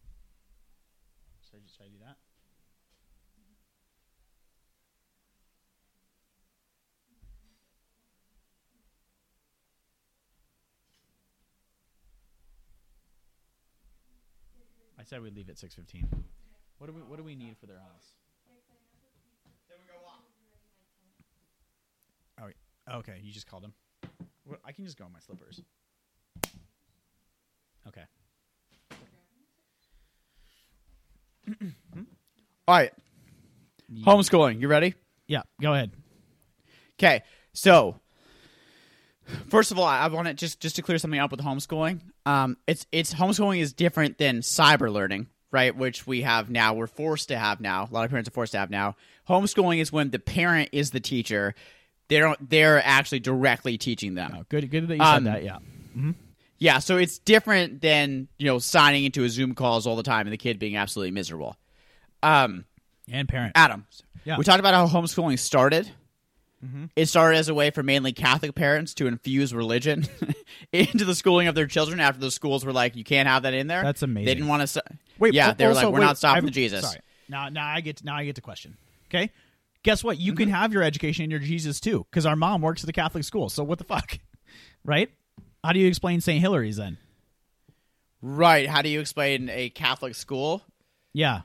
Should 1.42 1.56
I, 1.56 1.62
should 1.66 1.84
I 1.84 1.88
do 1.88 1.98
that? 2.04 2.16
I 14.98 15.04
said 15.04 15.20
we'd 15.20 15.34
leave 15.34 15.50
at 15.50 15.58
six 15.58 15.74
fifteen. 15.74 16.08
What 16.78 16.86
do 16.86 16.92
we 16.92 17.00
What 17.02 17.16
do 17.18 17.24
we 17.24 17.34
need 17.34 17.56
for 17.58 17.66
their 17.66 17.80
house? 17.80 18.14
Then 19.68 19.78
we 19.80 19.86
go 19.86 19.98
walk. 20.04 20.22
Oh, 22.88 22.98
okay, 22.98 23.20
you 23.22 23.32
just 23.32 23.46
called 23.46 23.64
him. 23.64 23.72
Well, 24.44 24.58
I 24.64 24.72
can 24.72 24.84
just 24.84 24.98
go 24.98 25.06
in 25.06 25.12
my 25.12 25.20
slippers. 25.20 25.62
Okay. 27.88 28.02
All 32.68 32.76
right, 32.76 32.92
homeschooling. 33.92 34.60
You 34.60 34.68
ready? 34.68 34.94
Yeah, 35.26 35.42
go 35.60 35.74
ahead. 35.74 35.90
Okay, 36.98 37.22
so 37.52 37.96
first 39.48 39.72
of 39.72 39.78
all, 39.78 39.84
I 39.84 40.06
want 40.08 40.28
to 40.28 40.34
just 40.34 40.60
just 40.60 40.76
to 40.76 40.82
clear 40.82 40.98
something 40.98 41.18
up 41.18 41.30
with 41.32 41.40
homeschooling. 41.40 42.00
Um, 42.24 42.56
it's 42.68 42.86
it's 42.92 43.12
homeschooling 43.12 43.58
is 43.60 43.72
different 43.72 44.18
than 44.18 44.38
cyber 44.40 44.92
learning, 44.92 45.26
right? 45.50 45.74
Which 45.76 46.06
we 46.06 46.22
have 46.22 46.48
now. 46.50 46.74
We're 46.74 46.86
forced 46.86 47.28
to 47.28 47.36
have 47.38 47.60
now. 47.60 47.88
A 47.90 47.92
lot 47.92 48.04
of 48.04 48.10
parents 48.10 48.28
are 48.28 48.32
forced 48.32 48.52
to 48.52 48.58
have 48.58 48.70
now. 48.70 48.94
Homeschooling 49.28 49.78
is 49.80 49.90
when 49.92 50.10
the 50.10 50.18
parent 50.20 50.68
is 50.72 50.92
the 50.92 51.00
teacher. 51.00 51.54
They 52.08 52.18
don't. 52.20 52.48
They're 52.48 52.80
actually 52.84 53.20
directly 53.20 53.78
teaching 53.78 54.14
them. 54.14 54.32
Oh, 54.38 54.44
good, 54.48 54.70
good 54.70 54.86
that 54.88 54.96
you 54.96 55.02
Um, 55.02 55.24
said 55.24 55.34
that. 55.34 55.44
Yeah. 55.44 55.58
Yeah, 56.62 56.78
so 56.78 56.96
it's 56.96 57.18
different 57.18 57.80
than 57.80 58.28
you 58.38 58.46
know 58.46 58.58
signing 58.60 59.04
into 59.04 59.24
a 59.24 59.28
Zoom 59.28 59.54
calls 59.54 59.84
all 59.86 59.96
the 59.96 60.02
time 60.04 60.26
and 60.26 60.32
the 60.32 60.36
kid 60.38 60.58
being 60.60 60.76
absolutely 60.76 61.10
miserable. 61.10 61.56
Um, 62.22 62.64
And 63.10 63.28
parent. 63.28 63.52
Adam, 63.56 63.84
Yeah. 64.24 64.36
we 64.38 64.44
talked 64.44 64.60
about 64.60 64.72
how 64.74 64.86
homeschooling 64.86 65.38
started. 65.40 65.90
Mm-hmm. 66.64 66.84
It 66.94 67.06
started 67.06 67.38
as 67.38 67.48
a 67.48 67.54
way 67.54 67.70
for 67.70 67.82
mainly 67.82 68.12
Catholic 68.12 68.54
parents 68.54 68.94
to 68.94 69.08
infuse 69.08 69.52
religion 69.52 70.06
into 70.72 71.04
the 71.04 71.16
schooling 71.16 71.48
of 71.48 71.56
their 71.56 71.66
children 71.66 71.98
after 71.98 72.20
the 72.20 72.30
schools 72.30 72.64
were 72.64 72.72
like, 72.72 72.94
you 72.94 73.02
can't 73.02 73.26
have 73.28 73.42
that 73.42 73.54
in 73.54 73.66
there. 73.66 73.82
That's 73.82 74.02
amazing. 74.02 74.26
They 74.26 74.34
didn't 74.36 74.48
want 74.48 74.68
to. 74.68 74.82
Wait, 75.18 75.34
yeah, 75.34 75.48
al- 75.48 75.54
they 75.56 75.64
were 75.64 75.70
also, 75.70 75.86
like, 75.86 75.92
we're 75.94 75.98
wait, 75.98 76.06
not 76.06 76.18
stopping 76.18 76.36
I've- 76.38 76.46
the 76.46 76.52
Jesus. 76.52 76.82
Sorry. 76.82 77.00
Now, 77.28 77.48
now 77.48 77.66
I 77.66 77.80
get 77.80 78.04
now 78.04 78.14
I 78.14 78.24
get 78.24 78.36
to 78.36 78.40
question. 78.40 78.76
Okay, 79.10 79.30
guess 79.82 80.04
what? 80.04 80.18
You 80.20 80.30
Mm-hmm. 80.32 80.38
can 80.38 80.48
have 80.50 80.72
your 80.72 80.84
education 80.84 81.24
and 81.24 81.32
your 81.32 81.40
Jesus 81.40 81.80
too, 81.80 82.06
because 82.08 82.24
our 82.26 82.36
mom 82.36 82.60
works 82.62 82.84
at 82.84 82.86
the 82.86 82.92
Catholic 82.92 83.24
school. 83.24 83.48
So 83.48 83.64
what 83.64 83.78
the 83.78 83.84
fuck, 83.84 84.18
right? 84.84 85.10
How 85.64 85.72
do 85.72 85.78
you 85.80 85.86
explain 85.88 86.20
St. 86.20 86.40
Hilary's 86.40 86.76
then? 86.76 86.98
Right? 88.20 88.68
How 88.68 88.82
do 88.82 88.88
you 88.88 89.00
explain 89.00 89.48
a 89.48 89.70
Catholic 89.70 90.14
school? 90.14 90.62
Yeah, 91.12 91.42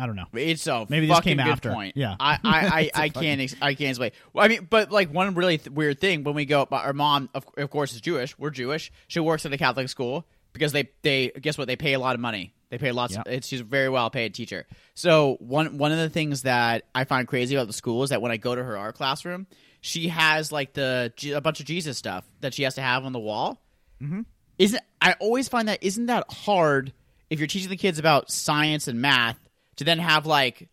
I 0.00 0.06
don't 0.06 0.16
know. 0.16 0.24
It's 0.32 0.66
a 0.66 0.86
Maybe 0.88 1.06
this 1.06 1.20
came 1.20 1.40
after. 1.40 1.72
point. 1.72 1.96
Yeah. 1.96 2.16
I 2.18 2.38
I, 2.42 2.50
I, 2.52 2.90
I 3.04 3.08
can't 3.10 3.40
ex- 3.40 3.56
I 3.60 3.74
can't 3.74 3.90
explain. 3.90 4.12
Well, 4.32 4.44
I 4.44 4.48
mean, 4.48 4.66
but 4.70 4.90
like 4.90 5.12
one 5.12 5.34
really 5.34 5.58
th- 5.58 5.70
weird 5.70 6.00
thing 6.00 6.24
when 6.24 6.34
we 6.34 6.46
go, 6.46 6.66
our 6.70 6.94
mom 6.94 7.28
of, 7.34 7.44
of 7.58 7.68
course 7.70 7.92
is 7.92 8.00
Jewish. 8.00 8.38
We're 8.38 8.50
Jewish. 8.50 8.90
She 9.08 9.20
works 9.20 9.44
at 9.44 9.52
a 9.52 9.58
Catholic 9.58 9.90
school 9.90 10.26
because 10.54 10.72
they 10.72 10.88
they 11.02 11.28
guess 11.40 11.58
what 11.58 11.66
they 11.68 11.76
pay 11.76 11.92
a 11.92 11.98
lot 11.98 12.14
of 12.14 12.20
money. 12.20 12.54
They 12.70 12.78
pay 12.78 12.92
lots. 12.92 13.14
Yeah. 13.14 13.24
It's 13.26 13.48
she's 13.48 13.60
a 13.60 13.64
very 13.64 13.90
well 13.90 14.08
paid 14.08 14.32
teacher. 14.32 14.66
So 14.94 15.36
one 15.40 15.76
one 15.76 15.92
of 15.92 15.98
the 15.98 16.08
things 16.08 16.42
that 16.42 16.84
I 16.94 17.04
find 17.04 17.28
crazy 17.28 17.54
about 17.54 17.66
the 17.66 17.74
school 17.74 18.02
is 18.02 18.08
that 18.10 18.22
when 18.22 18.32
I 18.32 18.38
go 18.38 18.54
to 18.54 18.64
her 18.64 18.78
art 18.78 18.94
classroom, 18.94 19.46
she 19.80 20.08
has 20.08 20.52
like 20.52 20.74
the 20.74 21.12
a 21.34 21.40
bunch 21.40 21.60
of 21.60 21.66
Jesus 21.66 21.98
stuff 21.98 22.24
that 22.40 22.54
she 22.54 22.62
has 22.64 22.74
to 22.74 22.82
have 22.82 23.04
on 23.04 23.12
the 23.12 23.18
wall. 23.18 23.60
Mm-hmm. 24.02 24.22
Isn't 24.58 24.82
I 25.00 25.14
always 25.20 25.48
find 25.48 25.68
that 25.68 25.82
isn't 25.82 26.06
that 26.06 26.30
hard 26.30 26.92
if 27.30 27.38
you're 27.38 27.46
teaching 27.46 27.70
the 27.70 27.76
kids 27.76 27.98
about 27.98 28.30
science 28.30 28.88
and 28.88 29.00
math 29.00 29.38
to 29.76 29.84
then 29.84 29.98
have 29.98 30.26
like 30.26 30.68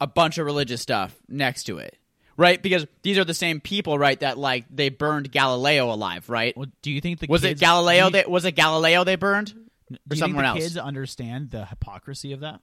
a 0.00 0.06
bunch 0.06 0.38
of 0.38 0.46
religious 0.46 0.80
stuff 0.80 1.14
next 1.28 1.64
to 1.64 1.78
it, 1.78 1.96
right? 2.36 2.62
Because 2.62 2.86
these 3.02 3.18
are 3.18 3.24
the 3.24 3.34
same 3.34 3.60
people, 3.60 3.98
right? 3.98 4.18
That 4.20 4.38
like 4.38 4.64
they 4.70 4.88
burned 4.88 5.30
Galileo 5.30 5.92
alive, 5.92 6.30
right? 6.30 6.56
Well, 6.56 6.66
do 6.82 6.90
you 6.90 7.00
think 7.00 7.20
the 7.20 7.26
was 7.26 7.42
kids, 7.42 7.60
it 7.60 7.64
Galileo? 7.64 8.06
You, 8.06 8.10
that 8.12 8.30
was 8.30 8.44
it 8.44 8.52
Galileo 8.52 9.04
they 9.04 9.16
burned, 9.16 9.48
do 9.50 9.54
or 9.54 9.58
you 9.90 9.98
think 10.08 10.18
someone 10.18 10.44
the 10.44 10.48
else? 10.48 10.58
kids 10.60 10.76
understand 10.78 11.50
the 11.50 11.66
hypocrisy 11.66 12.32
of 12.32 12.40
that? 12.40 12.60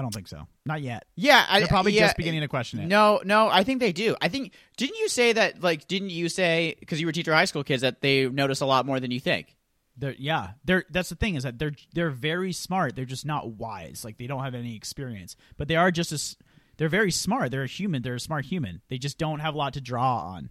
I 0.00 0.02
don't 0.02 0.14
think 0.14 0.28
so. 0.28 0.46
Not 0.64 0.80
yet. 0.80 1.04
Yeah, 1.14 1.44
I, 1.46 1.58
They're 1.58 1.68
probably 1.68 1.92
yeah, 1.92 2.06
just 2.06 2.16
beginning 2.16 2.40
to 2.40 2.48
question 2.48 2.80
it. 2.80 2.86
No, 2.86 3.20
no, 3.22 3.50
I 3.50 3.64
think 3.64 3.80
they 3.80 3.92
do. 3.92 4.16
I 4.22 4.28
think 4.28 4.54
didn't 4.78 4.96
you 4.96 5.10
say 5.10 5.34
that? 5.34 5.62
Like, 5.62 5.86
didn't 5.88 6.08
you 6.08 6.30
say 6.30 6.74
because 6.80 6.98
you 7.02 7.06
were 7.06 7.12
teacher 7.12 7.34
high 7.34 7.44
school 7.44 7.62
kids 7.62 7.82
that 7.82 8.00
they 8.00 8.26
notice 8.26 8.62
a 8.62 8.66
lot 8.66 8.86
more 8.86 8.98
than 8.98 9.10
you 9.10 9.20
think? 9.20 9.58
They're 9.98 10.14
yeah. 10.18 10.52
They're 10.64 10.86
that's 10.88 11.10
the 11.10 11.16
thing 11.16 11.34
is 11.34 11.42
that 11.42 11.58
they're 11.58 11.74
they're 11.92 12.08
very 12.08 12.54
smart. 12.54 12.96
They're 12.96 13.04
just 13.04 13.26
not 13.26 13.46
wise. 13.50 14.02
Like 14.02 14.16
they 14.16 14.26
don't 14.26 14.42
have 14.42 14.54
any 14.54 14.74
experience, 14.74 15.36
but 15.58 15.68
they 15.68 15.76
are 15.76 15.90
just 15.90 16.12
as 16.12 16.34
they're 16.78 16.88
very 16.88 17.10
smart. 17.10 17.50
They're 17.50 17.64
a 17.64 17.66
human. 17.68 18.00
They're 18.00 18.14
a 18.14 18.20
smart 18.20 18.46
human. 18.46 18.80
They 18.88 18.96
just 18.96 19.18
don't 19.18 19.40
have 19.40 19.54
a 19.54 19.58
lot 19.58 19.74
to 19.74 19.82
draw 19.82 20.20
on. 20.20 20.48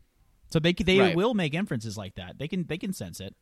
So 0.51 0.59
they 0.59 0.73
they 0.73 0.99
Right. 0.99 1.15
will 1.15 1.33
make 1.33 1.55
inferences 1.55 1.97
like 1.97 2.13
that. 2.17 2.37
They 2.37 2.47
can 2.47 2.65
they 2.67 2.77
can 2.77 2.93
sense 2.93 3.19
it. 3.19 3.35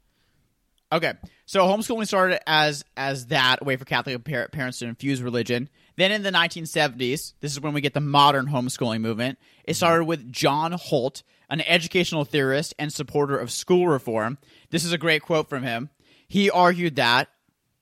Okay, 0.90 1.14
so 1.46 1.66
homeschooling 1.66 2.08
started 2.08 2.40
as 2.48 2.86
as 2.96 3.28
that 3.28 3.62
a 3.62 3.66
way 3.66 3.76
for 3.76 3.84
Catholic 3.84 4.24
par- 4.24 4.48
parents 4.48 4.80
to 4.80 4.86
infuse 4.86 5.22
religion. 5.22 5.68
Then 5.98 6.14
in 6.14 6.24
the 6.24 6.32
1970s, 6.32 7.34
this 7.42 7.52
is 7.52 7.60
when 7.60 7.74
we 7.74 7.82
get 7.82 7.94
the 7.94 8.00
modern 8.00 8.48
homeschooling 8.48 9.02
movement. 9.02 9.38
It 9.66 9.72
mm-hmm. 9.72 9.76
started 9.76 10.06
with 10.06 10.32
John 10.32 10.72
Holt, 10.72 11.24
an 11.50 11.60
educational 11.62 12.24
theorist 12.24 12.74
and 12.80 12.94
supporter 12.94 13.38
of 13.38 13.52
school 13.52 13.88
reform. 13.88 14.38
This 14.70 14.86
is 14.86 14.94
a 14.94 14.98
great 14.98 15.24
quote 15.24 15.50
from 15.50 15.64
him. 15.64 15.90
He 16.28 16.50
argued 16.50 16.96
that 16.96 17.28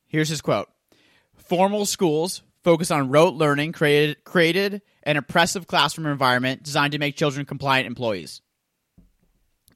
here's 0.07 0.29
his 0.29 0.41
quote: 0.41 0.69
"Formal 1.35 1.85
schools 1.85 2.41
focus 2.63 2.89
on 2.89 3.11
rote 3.11 3.35
learning, 3.35 3.73
created 3.73 4.23
created 4.23 4.81
an 5.03 5.17
oppressive 5.17 5.67
classroom 5.67 6.07
environment 6.07 6.63
designed 6.63 6.93
to 6.93 6.97
make 6.97 7.15
children 7.15 7.45
compliant 7.45 7.85
employees." 7.85 8.41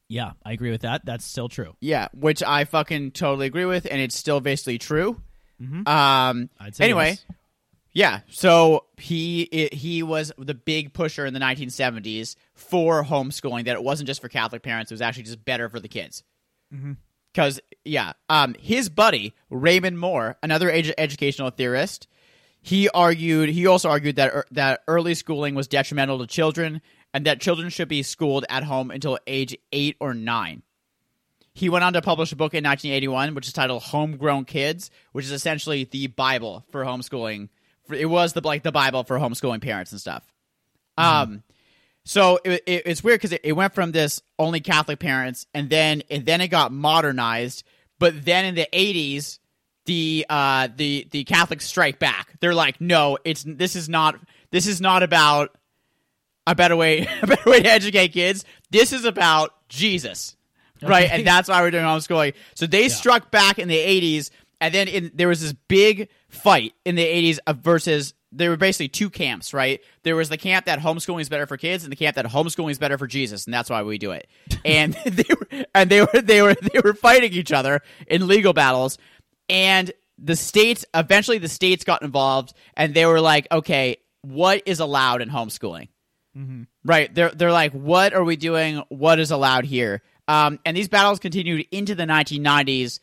Yeah, 0.10 0.32
I 0.44 0.54
agree 0.54 0.72
with 0.72 0.82
that. 0.82 1.06
That's 1.06 1.24
still 1.24 1.48
true. 1.50 1.76
Yeah, 1.80 2.08
which 2.14 2.42
I 2.42 2.66
fucking 2.66 3.12
totally 3.12 3.46
agree 3.46 3.66
with, 3.66 3.88
and 3.90 4.02
it's 4.02 4.16
still 4.16 4.42
basically 4.42 4.80
true. 4.80 5.22
Um. 5.62 6.50
I'd 6.60 6.76
say 6.76 6.86
anyway, 6.86 7.10
yes. 7.10 7.26
yeah. 7.94 8.20
So 8.30 8.86
he 8.98 9.44
it, 9.44 9.74
he 9.74 10.02
was 10.04 10.32
the 10.38 10.54
big 10.56 10.94
pusher 10.94 11.26
in 11.26 11.34
the 11.34 11.40
1970s 11.40 12.36
for 12.56 13.04
homeschooling. 13.04 13.66
That 13.66 13.76
it 13.76 13.84
wasn't 13.84 14.08
just 14.08 14.22
for 14.22 14.30
Catholic 14.30 14.64
parents; 14.64 14.92
it 14.92 14.96
was 14.96 15.02
actually 15.02 15.24
just 15.24 15.46
better 15.46 15.70
for 15.70 15.80
the 15.80 15.90
kids. 15.90 16.24
Because 17.34 17.60
yeah, 17.86 18.14
um, 18.30 18.56
his 18.60 18.90
buddy 18.90 19.34
Raymond 19.50 20.00
Moore, 20.00 20.38
another 20.42 20.70
edu- 20.72 20.94
educational 20.98 21.50
theorist, 21.52 22.08
he 22.62 22.90
argued. 22.90 23.50
He 23.50 23.68
also 23.68 23.90
argued 23.90 24.16
that 24.16 24.34
er, 24.34 24.46
that 24.52 24.82
early 24.88 25.14
schooling 25.14 25.56
was 25.56 25.68
detrimental 25.68 26.20
to 26.20 26.28
children, 26.28 26.82
and 27.14 27.26
that 27.26 27.42
children 27.42 27.70
should 27.70 27.88
be 27.88 28.04
schooled 28.04 28.46
at 28.50 28.64
home 28.64 28.92
until 28.92 29.18
age 29.28 29.58
eight 29.72 29.96
or 30.00 30.14
nine. 30.14 30.64
He 31.54 31.70
went 31.70 31.84
on 31.84 31.94
to 31.94 32.02
publish 32.02 32.32
a 32.32 32.36
book 32.36 32.54
in 32.54 32.64
1981, 32.64 33.36
which 33.36 33.48
is 33.48 33.54
titled 33.54 33.84
"Homegrown 33.84 34.46
Kids," 34.46 34.92
which 35.12 35.26
is 35.26 35.32
essentially 35.32 35.84
the 35.84 36.08
Bible 36.08 36.66
for 36.72 36.84
homeschooling. 36.84 37.50
It 37.90 38.06
was 38.06 38.34
the 38.34 38.42
like 38.42 38.64
the 38.64 38.72
Bible 38.72 39.04
for 39.04 39.18
homeschooling 39.18 39.62
parents 39.62 39.92
and 39.92 40.00
stuff. 40.00 40.24
Um, 40.98 41.44
so 42.06 42.40
it, 42.44 42.64
it, 42.66 42.84
it's 42.86 43.04
weird 43.04 43.20
because 43.20 43.34
it, 43.34 43.42
it 43.44 43.54
went 43.54 43.74
from 43.74 43.92
this 43.92 44.22
only 44.38 44.60
Catholic 44.60 45.00
parents, 45.00 45.48
and 45.54 45.70
then 45.70 46.04
and 46.10 46.26
then 46.26 46.42
it 46.42 46.48
got 46.50 46.72
modernized. 46.72 47.64
But 47.98 48.24
then 48.24 48.46
in 48.46 48.56
the 48.56 48.68
80s, 48.72 49.40
the 49.86 50.26
uh 50.30 50.70
the 50.76 51.08
the 51.12 51.24
Catholics 51.24 51.66
strike 51.66 52.00
back. 52.00 52.36
They're 52.40 52.54
like, 52.54 52.80
no, 52.80 53.18
it's 53.24 53.44
this 53.44 53.76
is 53.76 53.90
not 53.90 54.20
this 54.52 54.68
is 54.68 54.80
not 54.80 55.04
about 55.04 55.58
a 56.52 56.56
better 56.56 56.76
way 56.76 57.08
a 57.22 57.28
better 57.28 57.50
way 57.50 57.62
to 57.62 57.70
educate 57.70 58.10
kids. 58.10 58.46
This 58.72 58.94
is 58.94 59.06
about 59.06 59.54
Jesus, 59.70 60.36
right? 60.82 61.06
Okay. 61.06 61.18
And 61.18 61.28
that's 61.28 61.50
why 61.50 61.62
we're 61.62 61.72
doing 61.72 61.86
homeschooling. 61.86 62.34
So 62.56 62.66
they 62.66 62.90
struck 62.90 63.32
back 63.32 63.60
in 63.60 63.68
the 63.68 63.78
'80s, 63.78 64.32
and 64.60 64.74
then 64.74 64.88
in, 64.88 65.12
there 65.14 65.28
was 65.28 65.42
this 65.42 65.54
big 65.54 66.10
fight 66.28 66.74
in 66.86 66.96
the 66.96 67.06
'80s 67.06 67.40
of 67.48 67.58
versus 67.58 68.14
there 68.32 68.50
were 68.50 68.58
basically 68.58 68.90
two 68.90 69.10
camps, 69.10 69.54
right? 69.54 69.82
There 70.04 70.16
was 70.16 70.30
the 70.30 70.38
camp 70.38 70.66
that 70.66 70.80
homeschooling 70.80 71.22
is 71.22 71.30
better 71.30 71.48
for 71.48 71.58
kids, 71.58 71.84
and 71.84 71.92
the 71.92 71.96
camp 71.96 72.16
that 72.16 72.26
homeschooling 72.26 72.72
is 72.72 72.80
better 72.80 72.98
for 72.98 73.08
Jesus, 73.08 73.46
and 73.46 73.54
that's 73.54 73.70
why 73.70 73.84
we 73.84 73.98
do 73.98 74.12
it. 74.12 74.28
And 74.66 74.94
they 75.06 75.24
were 75.30 75.66
and 75.74 75.90
they 75.90 76.02
were 76.02 76.22
they 76.22 76.42
were 76.42 76.56
they 76.56 76.80
were 76.84 76.94
fighting 76.94 77.32
each 77.32 77.54
other 77.54 77.82
in 78.08 78.28
legal 78.28 78.54
battles, 78.54 78.98
and 79.48 79.92
the 80.18 80.36
states 80.36 80.86
eventually 80.94 81.38
the 81.38 81.48
states 81.48 81.84
got 81.86 82.02
involved, 82.02 82.54
and 82.76 82.94
they 82.94 83.06
were 83.06 83.22
like, 83.22 83.48
okay, 83.52 83.98
what 84.22 84.64
is 84.66 84.80
allowed 84.80 85.22
in 85.22 85.30
homeschooling? 85.30 85.88
Right? 86.86 87.14
They're 87.14 87.32
they're 87.32 87.52
like, 87.52 87.74
what 87.74 88.14
are 88.14 88.24
we 88.24 88.36
doing? 88.36 88.84
What 88.90 89.20
is 89.20 89.32
allowed 89.32 89.66
here? 89.66 90.02
Um, 90.28 90.60
and 90.66 90.78
these 90.78 90.88
battles 90.88 91.20
continued 91.20 91.66
into 91.72 91.96
the 91.96 92.04
1990s 92.06 93.00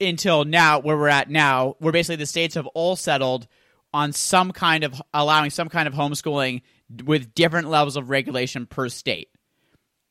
until 0.00 0.44
now, 0.44 0.78
where 0.78 0.96
we're 0.96 1.08
at 1.08 1.28
now, 1.28 1.74
where 1.80 1.92
basically 1.92 2.16
the 2.16 2.26
states 2.26 2.54
have 2.54 2.66
all 2.68 2.94
settled 2.96 3.48
on 3.92 4.12
some 4.12 4.52
kind 4.52 4.84
of 4.84 5.00
allowing 5.12 5.50
some 5.50 5.68
kind 5.68 5.88
of 5.88 5.94
homeschooling 5.94 6.62
with 7.04 7.34
different 7.34 7.68
levels 7.68 7.96
of 7.96 8.10
regulation 8.10 8.66
per 8.66 8.88
state. 8.88 9.28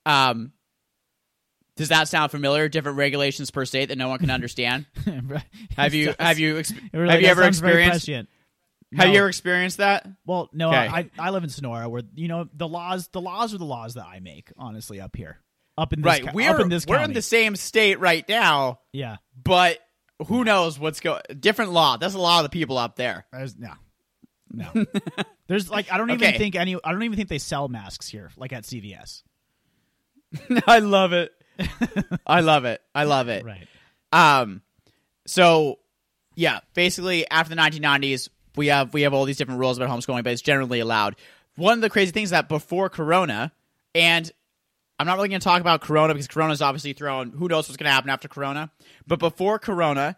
Um, 0.06 0.52
does 1.77 1.89
that 1.89 2.07
sound 2.07 2.31
familiar? 2.31 2.68
Different 2.69 2.98
regulations 2.98 3.52
per 3.52 3.64
state 3.65 3.89
that 3.89 3.98
no 3.98 4.10
one 4.10 4.19
can 4.19 4.30
understand. 4.31 4.88
have 5.76 5.94
you 5.94 6.14
have 6.19 6.39
you 6.39 6.57
ex- 6.57 6.72
It 6.72 6.81
really 6.94 7.11
have 7.11 7.22
you 7.22 7.27
ever 7.27 7.44
experienced 7.44 8.07
prescient. 8.89 8.99
have 9.01 9.07
No. 9.07 9.14
you 9.14 9.19
ever 9.19 9.27
experienced 9.30 9.77
that? 9.77 10.07
Well, 10.26 10.49
no, 10.53 10.69
Okay. 10.69 10.77
I 10.77 11.09
I 11.19 11.30
live 11.31 11.43
in 11.43 11.49
Sonora, 11.49 11.88
where 11.89 12.03
you 12.15 12.27
know 12.27 12.47
the 12.53 12.68
laws 12.68 13.07
the 13.09 13.22
laws 13.22 13.53
are 13.53 13.57
the 13.57 13.65
laws 13.65 13.95
that 13.95 14.05
I 14.05 14.19
make. 14.19 14.51
Honestly, 14.57 14.99
up 15.01 15.15
here, 15.15 15.39
up 15.77 15.93
in 15.93 16.01
this 16.01 16.05
Right, 16.22 16.34
we're 16.34 16.49
up 16.49 16.59
in 16.59 16.69
this 16.69 16.85
we're 16.85 16.95
county. 16.97 17.11
in 17.11 17.14
the 17.14 17.22
same 17.22 17.55
state 17.55 17.99
right 17.99 18.27
now, 18.27 18.80
yeah. 18.93 19.18
but 19.43 19.80
who 20.27 20.43
knows 20.43 20.80
what's 20.80 20.99
going? 20.99 21.22
Different 21.39 21.72
law. 21.73 21.97
That's 21.97 22.14
a 22.15 22.19
lot 22.19 22.43
of 22.43 22.49
the 22.49 22.49
people 22.57 22.77
up 22.77 22.95
there. 22.95 23.26
There's 23.31 23.55
no, 23.57 23.73
no. 24.51 24.85
There's 25.47 25.69
like 25.69 25.91
I 25.91 25.97
don't 25.97 26.09
even 26.11 26.27
Okay. 26.27 26.38
think 26.38 26.55
any. 26.55 26.76
I 26.84 26.91
don't 26.91 27.03
even 27.03 27.15
think 27.18 27.30
they 27.30 27.38
sell 27.39 27.68
masks 27.68 28.07
here, 28.07 28.31
like 28.38 28.51
at 28.53 28.64
CVS. 28.64 29.23
I 30.68 30.80
love 30.80 31.14
it. 31.14 31.31
I 32.26 32.41
love 32.41 32.65
it. 32.65 32.81
I 32.93 33.03
love 33.05 33.30
it. 33.30 33.43
Right. 33.45 33.68
Um, 34.14 34.61
so 35.26 35.80
yeah, 36.35 36.59
basically 36.73 37.30
after 37.30 37.53
the 37.53 37.61
1990s, 37.61 38.30
we 38.57 38.67
have 38.67 38.93
we 38.93 39.03
have 39.03 39.13
all 39.13 39.25
these 39.25 39.38
different 39.38 39.59
rules 39.59 39.77
about 39.77 39.89
homeschooling, 39.89 40.23
but 40.23 40.34
it's 40.34 40.41
generally 40.41 40.79
allowed. 40.79 41.15
One 41.55 41.73
of 41.73 41.81
the 41.81 41.89
crazy 41.89 42.11
things 42.11 42.27
is 42.27 42.31
that 42.31 42.49
before 42.49 42.89
Corona, 42.89 43.51
and 43.95 44.31
I'm 44.99 45.07
not 45.07 45.17
really 45.17 45.29
going 45.29 45.39
to 45.39 45.43
talk 45.43 45.61
about 45.61 45.81
Corona 45.81 46.13
because 46.13 46.27
Corona's 46.27 46.61
obviously 46.61 46.93
thrown. 46.93 47.31
Who 47.31 47.47
knows 47.47 47.67
what's 47.67 47.77
going 47.77 47.89
to 47.89 47.93
happen 47.93 48.09
after 48.09 48.27
Corona? 48.27 48.71
But 49.05 49.19
before 49.19 49.59
Corona, 49.59 50.17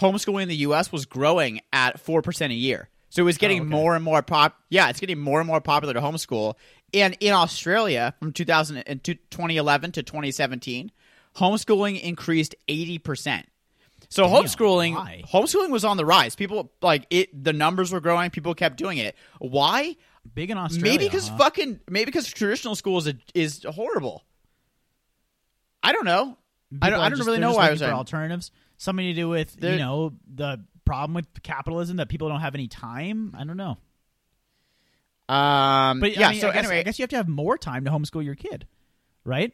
homeschooling 0.00 0.42
in 0.42 0.48
the 0.48 0.56
U.S. 0.56 0.90
was 0.90 1.06
growing 1.06 1.60
at 1.72 2.00
four 2.00 2.22
percent 2.22 2.52
a 2.52 2.56
year. 2.56 2.88
So 3.08 3.22
it 3.22 3.24
was 3.24 3.38
getting 3.38 3.60
oh, 3.60 3.62
okay. 3.62 3.70
more 3.70 3.94
and 3.94 4.04
more 4.04 4.22
pop. 4.22 4.60
Yeah, 4.68 4.88
it's 4.88 5.00
getting 5.00 5.18
more 5.18 5.40
and 5.40 5.46
more 5.46 5.60
popular 5.60 5.94
to 5.94 6.00
homeschool. 6.00 6.54
And 6.92 7.16
in 7.20 7.32
Australia, 7.32 8.14
from 8.20 8.32
2000 8.32 8.78
and 8.78 9.02
to 9.04 9.14
2011 9.14 9.92
to 9.92 10.02
2017, 10.02 10.90
homeschooling 11.36 12.00
increased 12.00 12.54
80 12.68 12.98
percent. 12.98 13.46
So 14.08 14.26
homeschooling, 14.26 14.94
why? 14.94 15.22
homeschooling 15.26 15.70
was 15.70 15.84
on 15.84 15.96
the 15.96 16.04
rise. 16.04 16.36
People 16.36 16.72
like 16.80 17.06
it. 17.10 17.44
The 17.44 17.52
numbers 17.52 17.92
were 17.92 18.00
growing. 18.00 18.30
People 18.30 18.54
kept 18.54 18.76
doing 18.76 18.98
it. 18.98 19.16
Why? 19.38 19.96
Big 20.34 20.50
in 20.50 20.58
Australia. 20.58 20.92
maybe 20.92 21.04
because 21.04 21.28
huh? 21.28 21.36
fucking 21.38 21.80
maybe 21.88 22.06
because 22.06 22.26
traditional 22.28 22.74
school 22.74 22.98
is, 22.98 23.12
is 23.34 23.64
horrible. 23.68 24.24
I 25.82 25.92
don't 25.92 26.04
know. 26.04 26.36
I 26.82 26.90
don't. 26.90 27.00
I 27.00 27.08
don't 27.08 27.18
just- 27.18 27.26
really 27.26 27.38
know 27.38 27.54
why 27.54 27.68
I 27.68 27.70
was 27.70 27.80
for 27.80 27.86
saying. 27.86 27.94
alternatives. 27.96 28.50
Something 28.78 29.06
to 29.06 29.14
do 29.14 29.28
with 29.28 29.54
They're- 29.54 29.72
you 29.72 29.78
know 29.78 30.12
the 30.32 30.64
problem 30.84 31.14
with 31.14 31.26
capitalism 31.42 31.96
that 31.96 32.08
people 32.08 32.28
don't 32.28 32.40
have 32.40 32.54
any 32.54 32.68
time. 32.68 33.34
I 33.36 33.44
don't 33.44 33.56
know. 33.56 33.76
Um, 35.28 36.00
But 36.00 36.16
yeah. 36.16 36.28
I 36.28 36.30
mean, 36.32 36.40
so 36.40 36.48
I 36.48 36.52
guess, 36.52 36.64
anyway, 36.64 36.78
I 36.78 36.82
guess 36.84 36.98
you 36.98 37.02
have 37.02 37.10
to 37.10 37.16
have 37.16 37.28
more 37.28 37.58
time 37.58 37.84
to 37.84 37.90
homeschool 37.90 38.24
your 38.24 38.36
kid, 38.36 38.66
right? 39.24 39.52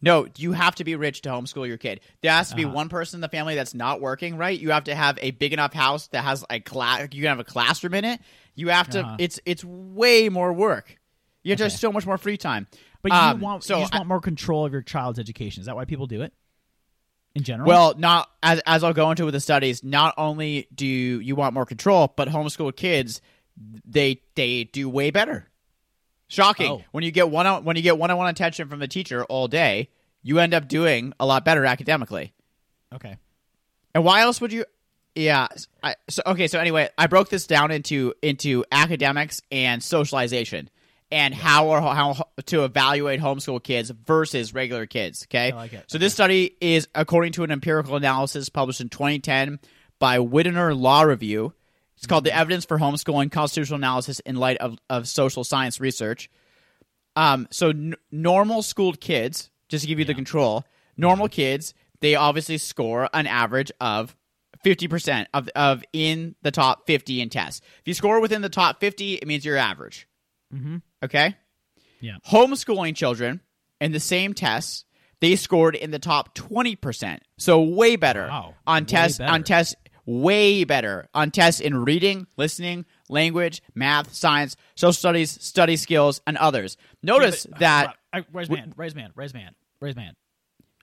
No, 0.00 0.26
you 0.36 0.52
have 0.52 0.74
to 0.76 0.84
be 0.84 0.94
rich 0.96 1.22
to 1.22 1.28
homeschool 1.30 1.66
your 1.66 1.76
kid. 1.78 2.00
There 2.22 2.30
has 2.32 2.50
to 2.50 2.56
be 2.56 2.64
Uh-huh. 2.64 2.74
one 2.74 2.88
person 2.88 3.18
in 3.18 3.20
the 3.20 3.28
family 3.28 3.54
that's 3.54 3.74
not 3.74 4.00
working. 4.00 4.36
Right. 4.36 4.58
You 4.58 4.70
have 4.70 4.84
to 4.84 4.94
have 4.94 5.18
a 5.20 5.32
big 5.32 5.52
enough 5.52 5.72
house 5.72 6.06
that 6.08 6.22
has 6.22 6.44
a 6.50 6.60
class. 6.60 7.08
You 7.12 7.22
can 7.22 7.28
have 7.30 7.40
a 7.40 7.44
classroom 7.44 7.94
in 7.94 8.04
it. 8.04 8.20
You 8.54 8.68
have 8.68 8.88
to. 8.90 9.00
Uh-huh. 9.00 9.16
It's 9.18 9.40
it's 9.44 9.64
way 9.64 10.28
more 10.28 10.52
work. 10.52 10.96
You 11.42 11.50
have 11.52 11.58
to 11.58 11.64
have 11.64 11.72
so 11.72 11.90
much 11.92 12.04
more 12.06 12.18
free 12.18 12.36
time. 12.36 12.66
But 13.02 13.12
you 13.12 13.18
Um, 13.18 13.40
want 13.40 13.64
so 13.64 13.76
you 13.76 13.82
just 13.82 13.94
I- 13.94 13.98
want 13.98 14.08
more 14.08 14.20
control 14.20 14.64
of 14.66 14.72
your 14.72 14.82
child's 14.82 15.18
education. 15.18 15.60
Is 15.60 15.66
that 15.66 15.76
why 15.76 15.84
people 15.84 16.06
do 16.06 16.22
it? 16.22 16.32
In 17.34 17.44
general, 17.44 17.68
Well, 17.68 17.94
not 17.96 18.28
as 18.42 18.60
as 18.66 18.82
I'll 18.82 18.92
go 18.94 19.10
into 19.10 19.24
with 19.24 19.34
the 19.34 19.40
studies. 19.40 19.84
Not 19.84 20.14
only 20.16 20.66
do 20.74 20.86
you, 20.86 21.18
you 21.20 21.36
want 21.36 21.54
more 21.54 21.66
control, 21.66 22.12
but 22.16 22.26
homeschool 22.28 22.74
kids 22.74 23.20
they 23.84 24.22
they 24.34 24.64
do 24.64 24.88
way 24.88 25.10
better. 25.10 25.48
Shocking 26.28 26.70
Oh. 26.70 26.84
when 26.92 27.04
you 27.04 27.10
get 27.10 27.30
one 27.30 27.46
on 27.46 27.64
when 27.64 27.76
you 27.76 27.82
get 27.82 27.98
one 27.98 28.10
on 28.10 28.16
one 28.18 28.28
attention 28.28 28.68
from 28.68 28.78
the 28.80 28.88
teacher 28.88 29.24
all 29.24 29.48
day, 29.48 29.88
you 30.22 30.38
end 30.38 30.52
up 30.54 30.68
doing 30.68 31.12
a 31.18 31.26
lot 31.26 31.44
better 31.44 31.64
academically. 31.64 32.32
okay. 32.94 33.16
And 33.94 34.04
why 34.04 34.20
else 34.20 34.40
would 34.40 34.52
you? 34.52 34.64
Yeah. 35.14 35.48
I, 35.82 35.96
so 36.08 36.22
okay. 36.26 36.46
So 36.46 36.60
anyway, 36.60 36.90
I 36.98 37.06
broke 37.06 37.30
this 37.30 37.46
down 37.46 37.70
into 37.70 38.12
into 38.22 38.64
academics 38.70 39.40
and 39.50 39.82
socialization, 39.82 40.68
and 41.10 41.34
how 41.34 41.68
or 41.68 41.80
how 41.80 42.28
to 42.46 42.64
evaluate 42.64 43.18
homeschool 43.20 43.62
kids 43.62 43.90
versus 43.90 44.52
regular 44.54 44.84
kids. 44.86 45.24
Okay. 45.28 45.50
I 45.50 45.56
like 45.56 45.72
it. 45.72 45.84
So 45.88 45.96
this 45.98 46.12
study 46.12 46.54
is 46.60 46.86
according 46.94 47.32
to 47.32 47.44
an 47.44 47.50
empirical 47.50 47.96
analysis 47.96 48.50
published 48.50 48.80
in 48.82 48.90
2010 48.90 49.58
by 49.98 50.18
Widener 50.20 50.74
Law 50.74 51.02
Review. 51.02 51.54
It's 51.98 52.06
called 52.06 52.24
Mm-hmm. 52.24 52.34
"The 52.34 52.40
Evidence 52.40 52.64
for 52.64 52.78
Homeschooling: 52.78 53.30
Constitutional 53.30 53.76
Analysis 53.76 54.20
in 54.20 54.36
Light 54.36 54.56
of, 54.58 54.78
of 54.88 55.06
Social 55.06 55.44
Science 55.44 55.80
Research." 55.80 56.30
Um, 57.16 57.48
so 57.50 57.70
n- 57.70 57.94
normal 58.12 58.62
schooled 58.62 59.00
kids, 59.00 59.50
just 59.68 59.82
to 59.82 59.88
give 59.88 59.98
you 59.98 60.04
the 60.04 60.14
control, 60.14 60.64
normal 60.96 61.28
kids, 61.28 61.74
they 62.00 62.14
obviously 62.14 62.58
score 62.58 63.08
an 63.12 63.26
average 63.26 63.72
of 63.80 64.14
50% 64.64 65.26
of, 65.34 65.48
of 65.56 65.82
in 65.92 66.36
the 66.42 66.50
top 66.52 66.86
50 66.86 67.20
in 67.20 67.28
tests. 67.28 67.60
If 67.80 67.88
you 67.88 67.94
score 67.94 68.20
within 68.20 68.42
the 68.42 68.48
top 68.48 68.78
50, 68.80 69.14
it 69.14 69.26
means 69.26 69.44
you're 69.44 69.56
average. 69.56 70.06
Mm-hmm. 70.54 70.76
Okay? 71.04 71.34
Yeah. 72.00 72.16
Homeschooling 72.28 72.94
children 72.94 73.40
in 73.80 73.90
the 73.92 74.00
same 74.00 74.32
tests, 74.32 74.84
they 75.20 75.34
scored 75.34 75.74
in 75.74 75.90
the 75.90 75.98
top 75.98 76.36
20%. 76.36 77.18
So 77.36 77.60
way 77.62 77.96
better 77.96 78.28
Wow. 78.28 78.54
on 78.66 78.82
Way 78.82 78.86
tests 78.86 79.18
better. 79.18 79.32
on 79.32 79.42
tests 79.42 79.74
way 80.10 80.64
better 80.64 81.06
on 81.12 81.30
tests 81.30 81.60
in 81.60 81.84
reading, 81.84 82.26
listening, 82.38 82.86
language, 83.10 83.60
math, 83.74 84.14
science, 84.14 84.56
social 84.74 84.94
studies, 84.94 85.30
study 85.30 85.76
skills, 85.76 86.22
and 86.26 86.38
others. 86.38 86.78
Notice 87.02 87.44
Yeah, 87.44 87.50
but- 87.50 87.60
that 87.60 87.96
uh, 88.14 88.22
raise 88.32 88.48
man, 88.48 88.72
raise 88.76 88.94
man, 88.94 89.12
raise 89.14 89.34
man, 89.34 89.54
raise 89.82 89.94
man. 89.96 90.14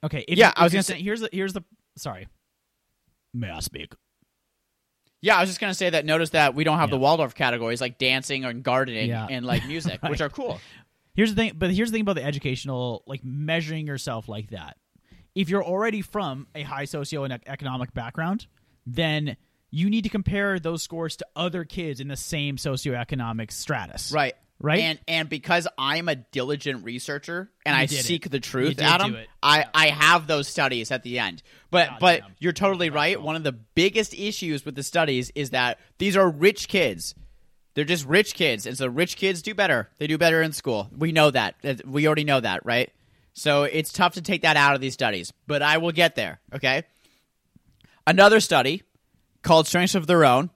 Okay. 0.04 0.24
If 0.28 0.38
Yeah, 0.38 0.48
you- 0.48 0.52
I 0.56 0.62
was 0.62 0.72
gonna 0.72 0.82
say. 0.84 1.02
here's 1.02 1.20
the 1.20 1.28
here's 1.32 1.52
the 1.52 1.64
sorry. 1.98 2.28
May 3.34 3.50
I 3.50 3.58
speak? 3.60 3.92
Yeah, 5.22 5.36
I 5.36 5.40
was 5.40 5.50
just 5.50 5.58
gonna 5.60 5.74
say 5.74 5.90
that. 5.90 6.04
Notice 6.04 6.30
that 6.30 6.54
we 6.54 6.62
don't 6.62 6.78
have 6.78 6.90
the 6.90 6.98
Waldorf 6.98 7.34
categories 7.34 7.80
like 7.80 7.98
dancing 7.98 8.44
and 8.44 8.62
gardening 8.62 9.08
Yeah. 9.08 9.26
and 9.28 9.44
like 9.44 9.66
music, 9.66 10.00
which 10.08 10.20
are 10.20 10.28
cool. 10.28 10.60
Here's 11.14 11.34
the 11.34 11.36
thing, 11.42 11.52
but 11.56 11.72
here's 11.72 11.90
the 11.90 11.94
thing 11.96 12.02
about 12.02 12.14
the 12.16 12.22
educational, 12.24 13.02
like 13.06 13.24
measuring 13.24 13.86
yourself 13.88 14.28
like 14.28 14.50
that. 14.50 14.76
If 15.34 15.48
you're 15.48 15.64
already 15.64 16.00
from 16.02 16.46
a 16.54 16.62
high 16.62 16.84
socio 16.84 17.24
and 17.24 17.40
economic 17.46 17.92
background, 17.92 18.46
then 18.86 19.36
you 19.70 19.90
need 19.90 20.02
to 20.02 20.08
compare 20.08 20.58
those 20.58 20.82
scores 20.82 21.16
to 21.16 21.26
other 21.34 21.64
kids 21.64 22.00
in 22.00 22.08
the 22.08 22.16
same 22.16 22.56
socioeconomic 22.56 23.50
stratus. 23.50 24.12
Right. 24.12 24.34
Right? 24.58 24.80
And 24.80 24.98
and 25.06 25.28
because 25.28 25.68
I'm 25.76 26.08
a 26.08 26.14
diligent 26.16 26.82
researcher 26.84 27.50
and 27.66 27.76
You 27.76 27.82
I 27.82 27.86
did 27.86 27.98
it. 27.98 28.04
seek 28.04 28.30
the 28.30 28.40
truth, 28.40 28.80
Adam. 28.80 29.14
I 29.42 29.58
Yeah. 29.58 29.68
I 29.74 29.86
have 29.88 30.26
those 30.26 30.48
studies 30.48 30.90
at 30.90 31.02
the 31.02 31.18
end. 31.18 31.42
But 31.70 31.90
God 31.90 31.98
but 32.00 32.20
damn. 32.22 32.30
you're 32.38 32.52
totally 32.54 32.88
right. 32.88 33.20
One 33.20 33.36
of 33.36 33.44
the 33.44 33.52
biggest 33.52 34.14
issues 34.14 34.64
with 34.64 34.74
the 34.74 34.82
studies 34.82 35.30
is 35.34 35.50
that 35.50 35.78
these 35.98 36.16
are 36.16 36.26
rich 36.30 36.68
kids. 36.68 37.14
They're 37.74 37.84
just 37.84 38.06
rich 38.06 38.32
kids, 38.32 38.64
and 38.64 38.78
so 38.78 38.86
rich 38.86 39.16
kids 39.16 39.42
do 39.42 39.54
better. 39.54 39.90
They 39.98 40.06
do 40.06 40.16
better 40.16 40.40
in 40.40 40.52
school. 40.54 40.88
We 40.96 41.12
know. 41.12 41.30
That- 41.30 41.56
We 41.84 42.06
already 42.06 42.24
know 42.24 42.40
that, 42.40 42.64
right? 42.64 42.90
So 43.34 43.64
it's 43.64 43.92
tough 43.92 44.14
to 44.14 44.22
take 44.22 44.40
that 44.40 44.56
out 44.56 44.74
of 44.74 44.80
these 44.80 44.94
studies, 44.94 45.34
but 45.46 45.60
I 45.60 45.76
will 45.76 45.92
get 45.92 46.14
there. 46.14 46.40
Okay. 46.54 46.84
Another 48.06 48.40
study 48.40 48.82
called 49.42 49.66
Strengths 49.66 49.94
of 49.94 50.06
Their 50.06 50.24
Own. 50.24 50.50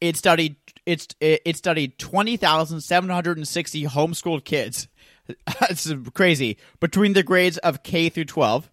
It 0.00 0.16
studied 0.16 0.56
it's 0.86 1.08
it, 1.20 1.42
it 1.44 1.56
studied 1.56 1.98
twenty 1.98 2.36
thousand 2.36 2.80
seven 2.80 3.10
hundred 3.10 3.36
and 3.36 3.46
sixty 3.46 3.84
homeschooled 3.84 4.44
kids. 4.44 4.88
That's 5.60 5.92
crazy 6.14 6.56
between 6.80 7.12
the 7.12 7.22
grades 7.22 7.58
of 7.58 7.82
K 7.82 8.08
through 8.08 8.24
twelve, 8.24 8.70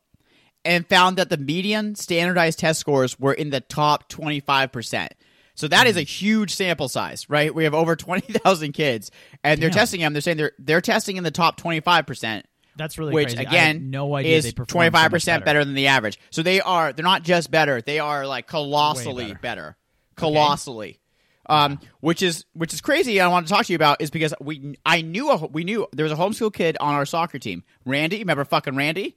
and 0.63 0.87
found 0.87 1.17
that 1.17 1.29
the 1.29 1.37
median 1.37 1.95
standardized 1.95 2.59
test 2.59 2.79
scores 2.79 3.19
were 3.19 3.33
in 3.33 3.49
the 3.49 3.61
top 3.61 4.07
twenty 4.07 4.39
five 4.39 4.71
percent. 4.71 5.13
So 5.55 5.67
that 5.69 5.87
is 5.87 5.95
a 5.95 6.01
hmm. 6.01 6.05
huge 6.05 6.53
sample 6.53 6.89
size, 6.89 7.29
right? 7.29 7.53
We 7.53 7.63
have 7.63 7.73
over 7.73 7.95
twenty 7.95 8.33
thousand 8.33 8.73
kids, 8.73 9.11
and 9.43 9.61
they're 9.61 9.69
Damn. 9.69 9.79
testing 9.79 10.01
them. 10.01 10.13
They're 10.13 10.21
saying 10.21 10.37
they're 10.37 10.53
they're 10.59 10.81
testing 10.81 11.17
in 11.17 11.23
the 11.23 11.31
top 11.31 11.57
twenty 11.57 11.79
five 11.79 12.05
percent 12.05 12.45
That's 12.77 12.97
really 12.97 13.13
which 13.13 13.35
crazy. 13.35 13.39
I 13.39 13.49
again 13.49 13.89
no 13.89 14.15
idea 14.15 14.37
is 14.37 14.53
twenty 14.53 14.89
five 14.91 15.11
percent 15.11 15.41
better. 15.45 15.59
better 15.59 15.65
than 15.65 15.75
the 15.75 15.87
average. 15.87 16.19
So 16.29 16.43
they 16.43 16.61
are 16.61 16.91
they're 16.93 17.03
not 17.03 17.23
just 17.23 17.49
better; 17.51 17.81
they 17.81 17.99
are 17.99 18.27
like 18.27 18.47
colossally 18.47 19.27
Way 19.27 19.37
better. 19.41 19.77
Colossally. 20.15 20.99
Um, 21.47 21.79
which 21.99 22.23
is 22.23 22.45
which 22.53 22.73
is 22.73 22.81
crazy. 22.81 23.21
I 23.21 23.27
want 23.27 23.47
to 23.47 23.53
talk 23.53 23.65
to 23.67 23.71
you 23.73 23.75
about 23.75 24.01
is 24.01 24.09
because 24.09 24.33
we 24.41 24.77
I 24.85 25.01
knew 25.03 25.29
a, 25.29 25.45
we 25.45 25.63
knew 25.63 25.87
there 25.93 26.03
was 26.03 26.11
a 26.11 26.15
homeschool 26.15 26.51
kid 26.53 26.75
on 26.79 26.95
our 26.95 27.05
soccer 27.05 27.37
team. 27.37 27.63
Randy, 27.85 28.17
you 28.17 28.21
remember 28.21 28.43
fucking 28.45 28.75
Randy? 28.75 29.15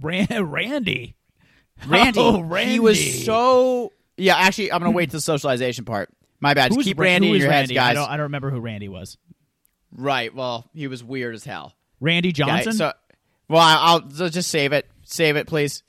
Ran- 0.00 0.28
Randy. 0.50 1.16
Randy, 1.86 2.20
Oh, 2.20 2.40
Randy. 2.40 2.72
He 2.72 2.78
was 2.80 3.24
so 3.24 3.92
yeah. 4.16 4.36
Actually, 4.36 4.70
I'm 4.70 4.78
gonna 4.78 4.92
wait 4.92 5.10
to 5.10 5.16
the 5.16 5.20
socialization 5.20 5.84
part. 5.84 6.08
My 6.38 6.54
bad. 6.54 6.72
Just 6.72 6.84
keep 6.84 6.98
Randy 7.00 7.30
in 7.30 7.36
your 7.36 7.50
heads, 7.50 7.62
Randy? 7.68 7.74
guys. 7.74 7.90
I 7.90 7.94
don't, 7.94 8.08
I 8.10 8.16
don't 8.16 8.24
remember 8.24 8.50
who 8.50 8.60
Randy 8.60 8.88
was. 8.88 9.18
Right. 9.90 10.32
Well, 10.34 10.70
he 10.72 10.86
was 10.86 11.02
weird 11.02 11.34
as 11.34 11.44
hell. 11.44 11.74
Randy 12.00 12.28
Okay, 12.28 12.32
Johnson. 12.32 12.72
so, 12.74 12.92
well, 13.48 13.60
I'll 13.62 14.00
just 14.00 14.50
save 14.50 14.72
it. 14.72 14.86
Save 15.04 15.36
it, 15.36 15.46
please. 15.46 15.82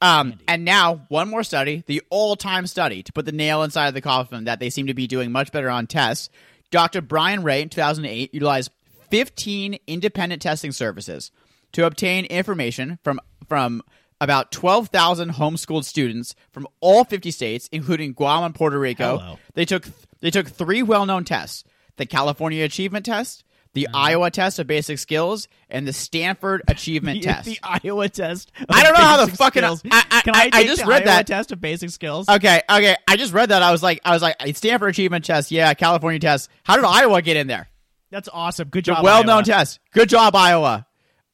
Um, 0.00 0.38
and 0.46 0.64
now 0.64 1.06
one 1.08 1.30
more 1.30 1.42
study, 1.42 1.82
the 1.86 2.02
all-time 2.10 2.66
study 2.66 3.02
to 3.02 3.12
put 3.12 3.24
the 3.24 3.32
nail 3.32 3.62
inside 3.62 3.88
of 3.88 3.94
the 3.94 4.00
coffin 4.00 4.44
that 4.44 4.60
they 4.60 4.68
seem 4.68 4.86
to 4.88 4.94
be 4.94 5.06
doing 5.06 5.32
much 5.32 5.50
better 5.50 5.70
on 5.70 5.86
tests. 5.86 6.28
Dr. 6.70 7.00
Brian 7.00 7.42
Ray 7.42 7.62
in 7.62 7.68
2008 7.68 8.34
utilized 8.34 8.70
15 9.10 9.78
independent 9.86 10.42
testing 10.42 10.72
services 10.72 11.30
to 11.72 11.86
obtain 11.86 12.24
information 12.26 12.98
from 13.02 13.20
from 13.48 13.82
about 14.20 14.50
12,000 14.52 15.32
homeschooled 15.32 15.84
students 15.84 16.34
from 16.50 16.66
all 16.80 17.04
50 17.04 17.30
states, 17.30 17.68
including 17.72 18.12
Guam 18.12 18.42
and 18.42 18.54
Puerto 18.54 18.78
Rico. 18.78 19.18
Hello. 19.18 19.38
They 19.54 19.64
took 19.64 19.86
they 20.20 20.30
took 20.30 20.48
three 20.48 20.82
well-known 20.82 21.24
tests: 21.24 21.64
the 21.96 22.06
California 22.06 22.64
Achievement 22.64 23.06
Test, 23.06 23.44
the 23.74 23.84
Mm-hmm. 23.84 23.96
Iowa 23.96 24.30
Test 24.30 24.58
of 24.58 24.66
Basic 24.66 24.98
Skills, 24.98 25.48
and 25.68 25.86
the 25.86 25.92
Stanford 25.92 26.62
Achievement 26.68 27.22
the, 27.22 27.28
the, 27.44 27.50
the 27.50 27.58
Iowa 27.62 28.08
test. 28.08 28.50
I 28.68 28.82
don't 28.82 28.92
know 28.94 29.04
how 29.04 29.24
the 29.26 29.32
fucking- 29.36 29.62
skills. 29.62 29.82
I- 29.90 30.04
I- 30.10 30.20
Can 30.22 30.34
I- 30.34 30.50
I, 30.52 30.64
just 30.64 30.82
read 30.86 31.02
Iowa 31.02 31.04
that. 31.06 31.26
test 31.26 31.52
of 31.52 31.60
basic 31.60 31.90
skills? 31.90 32.28
Okay, 32.28 32.62
okay. 32.70 32.96
I 33.06 33.16
just 33.16 33.32
read 33.32 33.50
that. 33.50 33.62
I 33.62 33.70
was 33.72 33.82
like, 33.82 34.00
I 34.04 34.12
was 34.12 34.22
like, 34.22 34.36
Stanford 34.56 34.90
Achievement 34.90 35.24
Test. 35.24 35.50
Yeah, 35.50 35.74
California 35.74 36.18
Test. 36.20 36.48
How 36.62 36.76
did 36.76 36.84
Iowa 36.84 37.20
get 37.22 37.36
in 37.36 37.46
there? 37.46 37.68
That's 38.10 38.28
awesome. 38.32 38.68
Good 38.68 38.84
job. 38.84 39.02
well-known 39.04 39.42
test. 39.44 39.80
Good 39.92 40.08
job, 40.08 40.34
Iowa. 40.36 40.86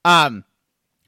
Um. 0.05 0.45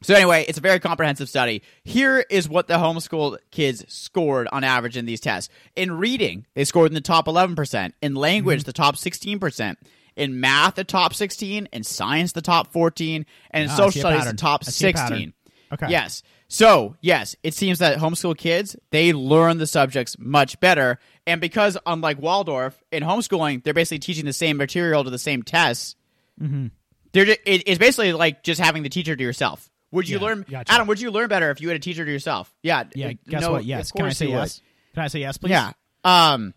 So 0.03 0.15
anyway, 0.17 0.45
it's 0.49 0.59
a 0.59 0.61
very 0.61 0.81
comprehensive 0.81 1.29
study. 1.29 1.63
Here 1.85 2.19
is 2.29 2.49
what 2.49 2.67
the 2.67 2.75
homeschooled 2.75 3.39
kids 3.53 3.85
scored 3.87 4.49
on 4.51 4.65
average 4.65 4.97
in 4.97 5.07
these 5.07 5.21
tests. 5.21 5.49
In 5.77 5.93
reading, 5.97 6.45
they 6.55 6.65
scored 6.65 6.89
in 6.91 6.95
the 6.95 7.01
top 7.01 7.27
11%. 7.27 7.93
In 8.03 8.15
language, 8.17 8.61
Mm-hmm. 8.63 8.67
the 8.67 8.73
top 8.73 8.97
16%. 8.97 9.77
In 10.17 10.41
math, 10.41 10.75
the 10.75 10.85
top 10.85 11.15
16. 11.15 11.69
In 11.73 11.83
science, 11.85 12.33
the 12.33 12.43
top 12.43 12.73
14. 12.73 13.25
And 13.51 13.65
in 13.65 13.71
Ah, 13.71 13.75
social 13.77 14.01
studies, 14.01 14.27
the 14.27 14.35
top 14.37 14.63
I 14.67 14.71
see 14.71 14.89
a 14.89 14.93
pattern. 14.93 15.09
16. 15.19 15.33
Okay. 15.73 15.87
Yes. 15.91 16.23
So, 16.49 16.97
yes, 17.01 17.35
it 17.43 17.55
seems 17.55 17.79
that 17.79 17.97
homeschool 17.99 18.37
kids, 18.37 18.77
they 18.91 19.15
learn 19.15 19.57
the 19.57 19.67
subjects 19.67 20.17
much 20.19 20.61
better. 20.61 20.99
And 21.27 21.41
because, 21.41 21.79
unlike 21.87 22.21
Waldorf, 22.21 22.83
in 22.93 23.03
homeschooling, 23.03 23.65
they're 23.65 23.73
basically 23.73 24.01
teaching 24.01 24.27
the 24.27 24.35
same 24.35 24.59
material 24.59 25.03
to 25.05 25.11
the 25.11 25.19
same 25.19 25.43
tests, 25.43 25.97
Mm-hmm. 26.41 26.67
they're 27.13 27.25
ju- 27.27 27.37
it, 27.47 27.63
it's 27.67 27.79
basically 27.79 28.13
like 28.15 28.43
just 28.43 28.61
having 28.61 28.83
the 28.83 28.89
teacher 28.89 29.15
to 29.17 29.23
yourself. 29.23 29.71
Would 29.93 30.09
you 30.09 30.17
Yeah, 30.19 30.25
learn, 30.25 30.47
gotcha. 30.49 30.73
Adam? 30.73 30.87
Would 30.89 31.01
you 31.01 31.11
learn 31.11 31.29
better 31.29 31.51
if 31.51 31.61
you 31.61 31.69
had 31.69 31.77
a 31.77 31.81
teacher 31.81 32.05
to 32.05 32.11
yourself? 32.11 32.53
Yeah. 32.63 32.85
Yeah. 32.95 33.13
Guess 33.29 33.43
no, 33.43 33.53
what? 33.53 33.65
Yes. 33.65 33.93
Can 33.93 34.07
I 34.07 34.11
say 34.11 34.27
you 34.27 34.33
would. 34.33 34.39
yes? 34.41 34.61
Can 34.95 35.03
I 35.05 35.09
say 35.09 35.21
yes, 35.21 35.37
please? 35.39 35.51
Yeah. 35.51 35.73
Um. 36.05 36.53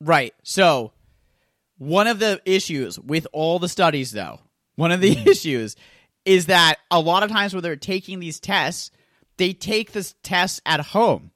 Right. 0.00 0.34
So, 0.42 0.92
one 1.78 2.06
of 2.06 2.18
the 2.18 2.40
issues 2.44 2.98
with 2.98 3.26
all 3.32 3.58
the 3.58 3.68
studies, 3.68 4.12
though, 4.12 4.40
one 4.76 4.92
of 4.92 5.00
the 5.00 5.14
Mm-hmm. 5.14 5.28
issues 5.28 5.76
is 6.24 6.46
that 6.46 6.76
a 6.90 7.00
lot 7.00 7.22
of 7.22 7.30
times 7.30 7.54
when 7.54 7.62
they're 7.62 7.76
taking 7.76 8.20
these 8.20 8.38
tests, 8.38 8.90
they 9.38 9.52
take 9.52 9.92
this 9.92 10.14
tests 10.22 10.60
at 10.66 10.80
home. 10.80 11.30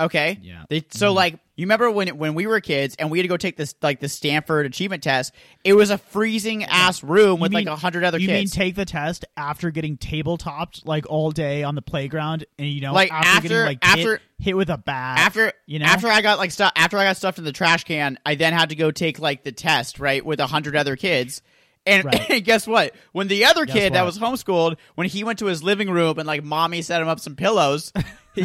Okay. 0.00 0.38
Yeah. 0.40 0.64
They, 0.68 0.84
so 0.90 1.08
mm-hmm. 1.08 1.16
like 1.16 1.32
you 1.56 1.64
remember 1.64 1.90
when 1.90 2.16
when 2.18 2.34
we 2.34 2.46
were 2.46 2.60
kids 2.60 2.94
and 3.00 3.10
we 3.10 3.18
had 3.18 3.24
to 3.24 3.28
go 3.28 3.36
take 3.36 3.56
this 3.56 3.74
like 3.82 3.98
the 3.98 4.08
Stanford 4.08 4.64
achievement 4.64 5.02
test. 5.02 5.34
It 5.64 5.72
was 5.72 5.90
a 5.90 5.98
freezing 5.98 6.62
ass 6.64 7.02
room 7.02 7.40
with 7.40 7.50
You 7.50 7.58
like 7.58 7.66
a 7.66 7.74
hundred 7.74 8.04
other 8.04 8.18
you 8.18 8.28
mean 8.28 8.46
take 8.46 8.76
the 8.76 8.84
test 8.84 9.24
after 9.36 9.70
getting 9.72 9.96
tabletopped 9.96 10.86
like 10.86 11.06
all 11.10 11.32
day 11.32 11.64
on 11.64 11.74
the 11.74 11.82
playground, 11.82 12.44
and 12.58 12.68
you 12.68 12.80
know, 12.80 12.92
Like, 12.92 13.10
after, 13.12 13.28
after- 13.28 13.48
getting 13.48 13.66
like 13.66 13.78
after- 13.82 14.12
hit, 14.12 14.22
hit 14.38 14.56
with 14.56 14.70
a 14.70 14.78
bat 14.78 15.18
after 15.18 15.52
you 15.66 15.80
know, 15.80 15.86
after 15.86 16.06
I 16.06 16.20
got 16.20 16.38
like 16.38 16.52
stuff 16.52 16.72
after 16.76 16.96
I 16.96 17.04
got 17.04 17.16
stuffed 17.16 17.38
in 17.38 17.44
the 17.44 17.52
trash 17.52 17.82
can, 17.82 18.18
I 18.24 18.36
then 18.36 18.52
had 18.52 18.68
to 18.68 18.76
go 18.76 18.92
take 18.92 19.18
like 19.18 19.42
the 19.42 19.52
test 19.52 19.98
right 19.98 20.24
with 20.24 20.38
a 20.38 20.46
hundred 20.46 20.76
other 20.76 20.94
kids. 20.94 21.42
And, 21.86 22.04
Right. 22.04 22.30
and 22.30 22.44
guess 22.44 22.66
what? 22.66 22.94
When 23.12 23.28
the 23.28 23.46
other 23.46 23.64
Guess 23.64 23.74
kid 23.74 23.92
that 23.94 24.04
was 24.04 24.18
homeschooled, 24.18 24.76
when 24.94 25.08
he 25.08 25.24
went 25.24 25.38
to 25.38 25.46
his 25.46 25.62
living 25.62 25.90
room 25.90 26.18
and 26.18 26.26
like 26.26 26.44
mommy 26.44 26.82
set 26.82 27.00
him 27.00 27.08
up 27.08 27.18
some 27.18 27.34
pillows, 27.34 27.92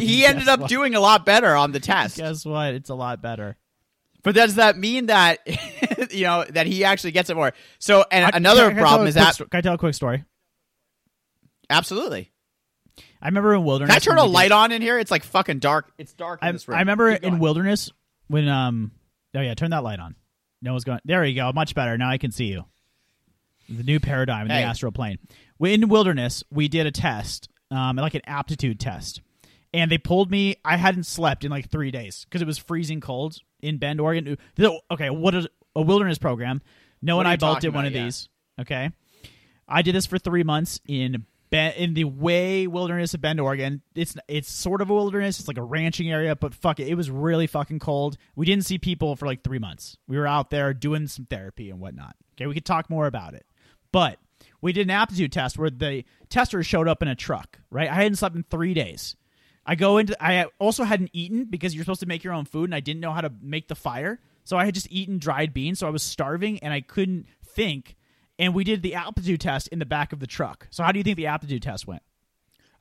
he 0.00 0.24
ended 0.26 0.48
up 0.48 0.60
what? 0.60 0.68
doing 0.70 0.94
a 0.94 1.00
lot 1.00 1.24
better 1.26 1.54
on 1.54 1.72
the 1.72 1.80
test. 1.80 2.16
guess 2.18 2.44
what? 2.44 2.74
It's 2.74 2.90
a 2.90 2.94
lot 2.94 3.20
better. 3.22 3.56
But 4.22 4.34
does 4.34 4.54
that 4.54 4.78
mean 4.78 5.06
that 5.06 5.38
you 6.12 6.24
know 6.24 6.44
that 6.50 6.66
he 6.66 6.84
actually 6.84 7.12
gets 7.12 7.28
it 7.30 7.36
more? 7.36 7.52
So, 7.78 8.04
and 8.10 8.24
I- 8.24 8.30
another 8.36 8.70
I 8.70 8.74
problem 8.74 9.06
is 9.08 9.14
that 9.14 9.34
sto- 9.34 9.44
can 9.46 9.58
I 9.58 9.60
tell 9.60 9.74
a 9.74 9.78
quick 9.78 9.94
story? 9.94 10.24
absolutely. 11.70 12.30
I 13.20 13.28
remember 13.28 13.54
in 13.54 13.64
wilderness. 13.64 13.90
Can 13.90 13.96
I 13.96 13.98
turn 14.00 14.18
a 14.18 14.22
we 14.24 14.28
did- 14.28 14.34
light 14.34 14.52
on 14.52 14.72
in 14.72 14.82
here? 14.82 14.98
It's 14.98 15.10
like 15.10 15.24
fucking 15.24 15.58
dark. 15.58 15.92
It's 15.98 16.12
dark 16.12 16.42
in 16.42 16.48
I, 16.48 16.52
this 16.52 16.68
room. 16.68 16.76
I 16.76 16.80
remember 16.80 17.08
in 17.10 17.38
wilderness 17.38 17.90
when 18.28 18.48
um 18.48 18.92
oh 19.34 19.40
yeah 19.40 19.54
turn 19.54 19.70
that 19.70 19.82
light 19.82 19.98
on. 19.98 20.14
No 20.62 20.72
one's 20.72 20.84
going. 20.84 21.00
There 21.04 21.24
you 21.24 21.34
go. 21.34 21.52
Much 21.52 21.74
better. 21.74 21.96
Now 21.98 22.08
I 22.10 22.18
can 22.18 22.30
see 22.30 22.46
you. 22.46 22.64
The 23.68 23.82
new 23.82 23.98
paradigm 24.00 24.46
in 24.46 24.50
Hey. 24.50 24.62
the 24.62 24.68
astral 24.68 24.92
plane. 24.92 25.18
In 25.60 25.88
wilderness, 25.88 26.44
we 26.50 26.68
did 26.68 26.86
a 26.86 26.90
test, 26.90 27.48
um, 27.70 27.96
like 27.96 28.14
an 28.14 28.20
aptitude 28.26 28.78
test, 28.78 29.22
and 29.74 29.90
they 29.90 29.98
pulled 29.98 30.30
me. 30.30 30.56
I 30.64 30.76
hadn't 30.78 31.04
slept 31.04 31.44
in 31.44 31.50
like 31.50 31.68
three 31.68 31.90
days 31.90 32.24
because 32.24 32.40
it 32.40 32.46
was 32.46 32.56
freezing 32.56 33.00
cold 33.00 33.36
in 33.60 33.76
Bend, 33.78 34.00
Oregon. 34.00 34.38
Okay, 34.90 35.10
what 35.10 35.34
is 35.34 35.46
a 35.76 35.82
wilderness 35.82 36.16
program? 36.16 36.62
No 37.02 37.16
one 37.16 37.26
I 37.26 37.36
did 37.36 37.74
one 37.74 37.84
of 37.84 37.92
Yeah. 37.92 38.04
these. 38.04 38.28
Okay, 38.60 38.90
I 39.68 39.82
did 39.82 39.94
this 39.94 40.06
for 40.06 40.18
three 40.18 40.44
months 40.44 40.80
in 40.86 41.26
Ben, 41.50 41.72
in 41.74 41.94
the 41.94 42.04
way 42.04 42.66
wilderness 42.66 43.14
of 43.14 43.20
Bend, 43.20 43.40
Oregon. 43.40 43.82
It's 43.94 44.16
it's 44.28 44.50
sort 44.50 44.80
of 44.80 44.90
a 44.90 44.94
wilderness. 44.94 45.38
It's 45.40 45.48
like 45.48 45.58
a 45.58 45.62
ranching 45.62 46.10
area, 46.10 46.36
but 46.36 46.54
fuck 46.54 46.78
it, 46.80 46.86
it 46.88 46.94
was 46.94 47.10
really 47.10 47.46
fucking 47.48 47.80
cold. 47.80 48.16
We 48.36 48.46
didn't 48.46 48.64
see 48.64 48.78
people 48.78 49.16
for 49.16 49.26
like 49.26 49.42
three 49.42 49.58
months. 49.58 49.96
We 50.06 50.16
were 50.16 50.26
out 50.26 50.50
there 50.50 50.72
doing 50.72 51.08
some 51.08 51.26
therapy 51.26 51.68
and 51.70 51.80
whatnot. 51.80 52.14
Okay, 52.36 52.46
we 52.46 52.54
could 52.54 52.64
talk 52.64 52.88
more 52.88 53.06
about 53.06 53.34
it, 53.34 53.44
but 53.92 54.18
we 54.60 54.72
did 54.72 54.86
an 54.86 54.90
aptitude 54.90 55.32
test 55.32 55.58
where 55.58 55.70
the 55.70 56.04
tester 56.28 56.62
showed 56.62 56.88
up 56.88 57.02
in 57.02 57.08
a 57.08 57.14
truck. 57.16 57.58
Right, 57.70 57.88
I 57.90 57.94
hadn't 57.94 58.16
slept 58.16 58.36
in 58.36 58.44
three 58.44 58.72
days. 58.74 59.16
I 59.66 59.74
go 59.74 59.98
into. 59.98 60.16
I 60.22 60.46
also 60.58 60.84
hadn't 60.84 61.10
eaten 61.12 61.44
because 61.44 61.74
you're 61.74 61.84
supposed 61.84 62.00
to 62.00 62.06
make 62.06 62.24
your 62.24 62.34
own 62.34 62.44
food, 62.44 62.64
and 62.64 62.74
I 62.74 62.80
didn't 62.80 63.00
know 63.00 63.12
how 63.12 63.20
to 63.20 63.32
make 63.40 63.68
the 63.68 63.74
fire. 63.74 64.20
So 64.44 64.56
I 64.56 64.64
had 64.66 64.74
just 64.74 64.90
eaten 64.90 65.18
dried 65.18 65.54
beans. 65.54 65.78
So 65.78 65.86
I 65.86 65.90
was 65.90 66.02
starving, 66.02 66.58
and 66.60 66.72
I 66.72 66.80
couldn't 66.80 67.26
think. 67.44 67.96
And 68.38 68.54
we 68.54 68.64
did 68.64 68.82
the 68.82 68.94
aptitude 68.94 69.40
test 69.40 69.68
in 69.68 69.78
the 69.78 69.86
back 69.86 70.12
of 70.12 70.20
the 70.20 70.26
truck. 70.26 70.66
So 70.70 70.82
how 70.82 70.92
do 70.92 70.98
you 70.98 71.04
think 71.04 71.16
the 71.16 71.26
aptitude 71.28 71.62
test 71.62 71.86
went? 71.86 72.02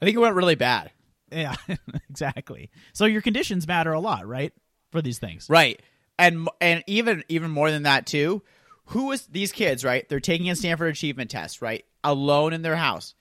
I 0.02 0.06
think 0.06 0.16
it 0.16 0.20
went 0.20 0.36
really 0.36 0.56
bad. 0.56 0.92
Yeah, 1.32 1.56
exactly. 2.10 2.70
So 2.94 3.06
your 3.06 3.22
conditions 3.22 3.68
matter 3.68 3.94
a 3.94 4.00
lot, 4.00 4.28
right? 4.28 4.52
For 4.92 5.02
these 5.02 5.20
things. 5.20 5.48
Right. 5.50 5.82
And 6.20 6.48
and 6.62 6.84
even 6.88 7.24
even 7.28 7.50
more 7.50 7.72
than 7.72 7.84
that 7.84 8.06
too, 8.06 8.44
who 8.88 9.12
is 9.12 9.26
these 9.28 9.52
kids, 9.52 9.84
right? 9.84 10.08
They're 10.08 10.20
taking 10.20 10.50
a 10.50 10.56
Stanford 10.56 10.92
achievement 10.92 11.32
test, 11.32 11.62
right? 11.62 11.86
Alone 12.04 12.54
in 12.54 12.62
their 12.62 12.76
house. 12.76 13.16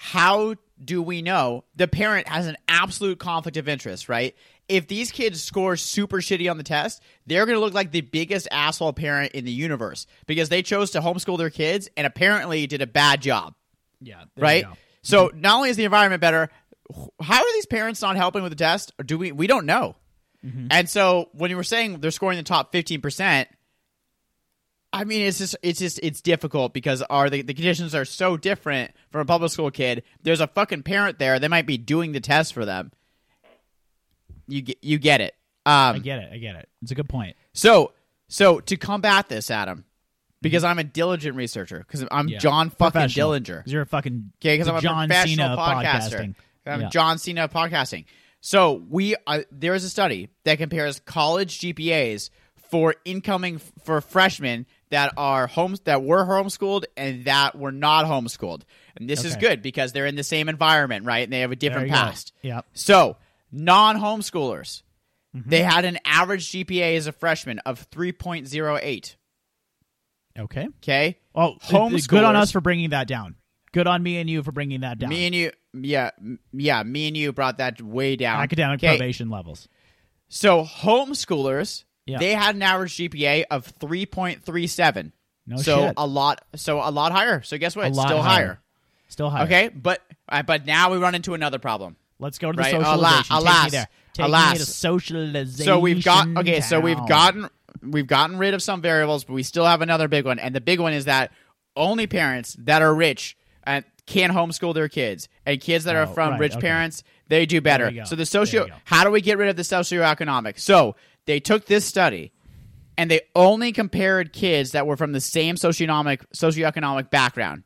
How 0.00 0.54
do 0.82 1.02
we 1.02 1.22
know 1.22 1.64
the 1.74 1.88
parent 1.88 2.28
has 2.28 2.46
an 2.46 2.56
absolute 2.68 3.18
conflict 3.18 3.56
of 3.56 3.68
interest, 3.68 4.08
right? 4.08 4.34
If 4.68 4.86
these 4.86 5.10
kids 5.10 5.42
score 5.42 5.76
super 5.76 6.18
shitty 6.18 6.48
on 6.48 6.56
the 6.56 6.62
test, 6.62 7.02
they're 7.26 7.46
going 7.46 7.56
to 7.56 7.60
look 7.60 7.74
like 7.74 7.90
the 7.90 8.02
biggest 8.02 8.46
asshole 8.52 8.92
parent 8.92 9.32
in 9.32 9.44
the 9.44 9.50
universe 9.50 10.06
because 10.26 10.50
they 10.50 10.62
chose 10.62 10.92
to 10.92 11.00
homeschool 11.00 11.36
their 11.36 11.50
kids 11.50 11.88
and 11.96 12.06
apparently 12.06 12.66
did 12.68 12.80
a 12.80 12.86
bad 12.86 13.20
job 13.22 13.54
Yeah. 14.00 14.22
right? 14.36 14.64
So 15.02 15.30
not 15.34 15.56
only 15.56 15.70
is 15.70 15.76
the 15.76 15.84
environment 15.84 16.20
better, 16.20 16.48
how 17.20 17.38
are 17.40 17.52
these 17.54 17.66
parents 17.66 18.00
not 18.00 18.16
helping 18.16 18.42
with 18.44 18.52
the 18.52 18.56
test? 18.56 18.92
Or 19.00 19.02
do 19.02 19.18
we? 19.18 19.32
We 19.32 19.46
don't 19.48 19.66
know. 19.66 19.96
Mm-hmm. 20.46 20.68
And 20.70 20.88
so 20.88 21.28
when 21.32 21.50
you 21.50 21.56
were 21.56 21.64
saying 21.64 21.98
they're 22.00 22.10
scoring 22.12 22.36
the 22.36 22.44
top 22.44 22.70
fifteen 22.70 23.00
percent, 23.00 23.48
I 24.92 25.04
mean 25.04 25.22
it's 25.22 25.38
just 25.38 25.56
it's 25.62 25.78
just 25.78 26.00
it's 26.02 26.20
difficult 26.22 26.72
because 26.72 27.02
our 27.02 27.28
the, 27.28 27.42
the 27.42 27.54
conditions 27.54 27.94
are 27.94 28.04
so 28.06 28.36
different 28.36 28.92
from 29.10 29.20
a 29.20 29.24
public 29.24 29.52
school 29.52 29.70
kid. 29.70 30.02
There's 30.22 30.40
a 30.40 30.46
fucking 30.46 30.82
parent 30.82 31.18
there. 31.18 31.38
They 31.38 31.48
might 31.48 31.66
be 31.66 31.76
doing 31.78 32.12
the 32.12 32.20
test 32.20 32.54
for 32.54 32.64
them. 32.64 32.92
You 34.46 34.62
get 34.62 34.78
you 34.82 34.98
get 34.98 35.20
it. 35.20 35.34
Um, 35.66 35.96
I 35.96 35.98
get 35.98 36.18
it. 36.20 36.30
I 36.32 36.38
get 36.38 36.56
it. 36.56 36.68
It's 36.82 36.90
a 36.90 36.94
good 36.94 37.08
point. 37.08 37.36
so 37.52 37.92
so 38.28 38.60
to 38.60 38.76
combat 38.76 39.28
this, 39.28 39.50
Adam, 39.50 39.84
because 40.42 40.64
I'm 40.64 40.78
a 40.78 40.84
diligent 40.84 41.36
researcher, 41.36 41.78
because 41.80 42.02
I'm 42.10 42.26
Mm-hmm. 42.26 42.28
Yeah. 42.28 42.38
John 42.38 42.70
fucking 42.70 43.00
Dillinger. 43.02 43.62
You're 43.66 43.82
a 43.82 43.86
fucking 43.86 44.32
Okay, 44.40 44.54
because 44.54 44.68
I'm 44.68 44.76
a 44.76 44.80
John 44.80 45.08
professional 45.08 45.48
Cena 45.48 45.56
podcaster. 45.56 46.10
podcasting. 46.20 46.34
I'm 46.66 46.80
Yeah. 46.82 46.88
John 46.88 47.18
Cena 47.18 47.48
podcasting. 47.48 48.04
So 48.40 48.82
we 48.88 49.16
uh, 49.26 49.40
there 49.50 49.74
is 49.74 49.84
a 49.84 49.90
study 49.90 50.28
that 50.44 50.58
compares 50.58 51.00
college 51.00 51.58
GPAs 51.60 52.30
for 52.70 52.94
incoming 53.04 53.58
for 53.84 54.00
freshmen 54.00 54.66
that 54.90 55.12
are 55.16 55.46
homes 55.46 55.80
that 55.80 56.02
were 56.02 56.24
homeschooled 56.24 56.84
and 56.96 57.24
that 57.26 57.56
were 57.56 57.72
not 57.72 58.06
homeschooled. 58.06 58.62
And 58.96 59.08
this 59.08 59.24
is 59.24 59.36
good 59.36 59.62
because 59.62 59.92
they're 59.92 60.06
in 60.06 60.16
the 60.16 60.24
same 60.24 60.48
environment, 60.48 61.04
right? 61.04 61.24
And 61.24 61.32
they 61.32 61.40
have 61.40 61.52
a 61.52 61.56
different 61.56 61.88
go. 61.88 61.94
past. 61.94 62.32
Yep. 62.42 62.66
So 62.72 63.16
non 63.52 63.96
homeschoolers 63.96 64.82
mm-hmm. 65.36 65.48
They 65.48 65.62
had 65.62 65.84
an 65.84 65.98
average 66.04 66.50
GPA 66.50 66.96
as 66.96 67.06
a 67.06 67.12
freshman 67.12 67.58
of 67.60 67.88
3.08. 67.90 69.16
Okay. 70.38 70.68
Okay? 70.82 71.18
Well, 71.34 71.58
good 71.70 72.24
on 72.24 72.36
us 72.36 72.52
for 72.52 72.60
bringing 72.60 72.90
that 72.90 73.08
down. 73.08 73.36
Good 73.72 73.86
on 73.86 74.02
me 74.02 74.18
and 74.18 74.30
you 74.30 74.42
for 74.42 74.52
bringing 74.52 74.80
that 74.80 74.98
down. 74.98 75.10
Me 75.10 75.26
and 75.26 75.34
you, 75.34 75.52
yeah, 75.74 76.10
yeah, 76.52 76.82
me 76.82 77.08
and 77.08 77.16
you 77.16 77.32
brought 77.32 77.58
that 77.58 77.82
way 77.82 78.16
down. 78.16 78.40
Academic 78.40 78.80
Okay, 78.80 78.96
probation 78.96 79.28
levels. 79.28 79.68
So 80.28 80.64
homeschoolers, 80.64 81.84
Yeah. 82.08 82.18
they 82.18 82.32
had 82.32 82.54
an 82.56 82.62
average 82.62 82.94
GPA 82.96 83.44
of 83.50 83.72
3.37. 83.78 85.12
No 85.46 85.56
so 85.56 85.86
shit. 85.86 85.94
a 85.96 86.06
lot, 86.06 86.42
so 86.56 86.78
a 86.82 86.90
lot 86.90 87.12
higher. 87.12 87.42
So 87.42 87.56
guess 87.58 87.74
what? 87.74 87.86
A 87.86 87.88
It's 87.88 87.98
still 87.98 88.20
higher. 88.22 88.22
higher. 88.46 88.60
Still 89.08 89.30
higher. 89.30 89.44
Okay, 89.44 89.68
but 89.68 90.02
uh, 90.28 90.42
but 90.42 90.66
now 90.66 90.90
we 90.92 90.98
run 90.98 91.14
into 91.14 91.32
another 91.34 91.58
problem. 91.58 91.96
Let's 92.18 92.38
go 92.38 92.52
to 92.52 92.56
the 92.56 92.62
Right. 92.62 92.72
socialization. 92.72 93.34
Alas- 93.34 93.62
Take 93.62 93.64
me 93.64 93.70
there. 93.78 93.88
Take 94.12 94.26
Alas. 94.26 94.52
me 94.52 94.58
to 94.58 94.66
socialization. 94.66 95.64
So 95.64 95.78
we've 95.78 96.04
got 96.04 96.28
okay. 96.38 96.60
So 96.60 96.80
we've 96.80 97.06
gotten 97.08 97.48
we've 97.82 98.06
gotten 98.06 98.36
rid 98.36 98.52
of 98.52 98.62
some 98.62 98.82
variables, 98.82 99.24
but 99.24 99.32
we 99.32 99.42
still 99.42 99.64
have 99.64 99.80
another 99.80 100.08
big 100.08 100.26
one. 100.26 100.38
And 100.38 100.54
the 100.54 100.60
big 100.60 100.80
one 100.80 100.92
is 100.92 101.06
that 101.06 101.32
only 101.76 102.06
parents 102.06 102.54
that 102.58 102.82
are 102.82 102.94
rich 102.94 103.36
and 103.64 103.84
can 104.04 104.30
homeschool 104.30 104.74
their 104.74 104.88
kids, 104.88 105.28
and 105.46 105.58
kids 105.60 105.84
that 105.84 105.96
are 105.96 106.02
Oh, 106.02 106.12
from 106.12 106.32
right, 106.32 106.40
rich 106.40 106.52
okay. 106.52 106.60
parents 106.60 107.02
they 107.28 107.46
do 107.46 107.60
better. 107.62 107.84
There 107.84 107.92
you 107.92 108.00
go. 108.00 108.04
So 108.04 108.16
the 108.16 108.26
socio. 108.26 108.66
How 108.84 109.04
do 109.04 109.10
we 109.10 109.20
get 109.22 109.38
rid 109.38 109.48
of 109.48 109.56
the 109.56 109.62
socioeconomic? 109.62 110.58
So 110.58 110.96
they 111.28 111.38
took 111.38 111.66
this 111.66 111.84
study. 111.84 112.32
And 112.96 113.08
they 113.08 113.20
only 113.36 113.70
compared 113.70 114.32
kids 114.32 114.72
that 114.72 114.84
were 114.88 114.96
from 114.96 115.12
the 115.12 115.20
same 115.20 115.54
socioeconomic 115.54 116.22
socioeconomic 116.34 117.10
background. 117.10 117.62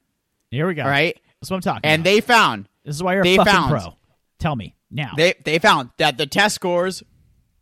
Here 0.51 0.67
we 0.67 0.75
go. 0.75 0.83
All 0.83 0.89
right, 0.91 1.19
That's 1.41 1.51
what 1.51 1.57
I'm 1.57 1.63
talking 1.63 1.81
and 1.85 2.01
about. 2.03 2.05
they 2.05 2.21
found 2.21 2.69
this 2.85 2.97
is 2.97 3.03
why 3.03 3.15
you're 3.15 3.25
they 3.25 3.35
a 3.37 3.39
fucking 3.39 3.53
found- 3.53 3.71
pro. 3.71 3.97
Tell 4.39 4.55
me 4.55 4.75
now. 4.91 5.13
they 5.17 5.33
they 5.45 5.59
found 5.59 5.89
that 5.97 6.19
the 6.19 6.27
test 6.27 6.55
scores 6.57 7.03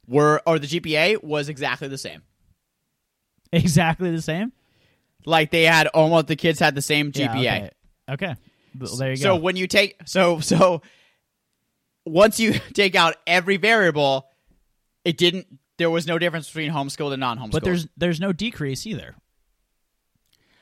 were 0.08 0.42
or 0.46 0.58
the 0.58 0.66
GPA 0.66 1.22
was 1.22 1.48
exactly 1.48 1.86
the 1.86 1.98
same. 1.98 2.22
exactly 3.52 4.10
the 4.10 4.22
same. 4.22 4.52
Like 5.24 5.52
they 5.52 5.62
had 5.62 5.86
almost 5.88 6.26
the 6.26 6.34
kids 6.36 6.58
had 6.58 6.74
the 6.74 6.82
same 6.82 7.12
Yeah, 7.14 7.28
GPA. 7.36 7.56
okay. 7.56 7.70
okay. 8.10 8.34
Well, 8.80 8.96
there 8.96 9.10
you 9.12 9.16
go. 9.18 9.22
So 9.22 9.36
when 9.36 9.54
you 9.54 9.68
take 9.68 9.96
so 10.06 10.40
so 10.40 10.82
once 12.04 12.40
you 12.40 12.54
take 12.74 12.96
out 12.96 13.14
every 13.28 13.58
variable, 13.58 14.26
it 15.04 15.16
didn't. 15.16 15.46
There 15.80 15.88
was 15.88 16.06
no 16.06 16.18
difference 16.18 16.46
between 16.46 16.70
homeschooled 16.70 17.14
and 17.14 17.20
non-homeschooled. 17.20 17.52
but 17.52 17.64
there's 17.64 17.88
there's 17.96 18.20
no 18.20 18.34
decrease 18.34 18.86
either. 18.86 19.14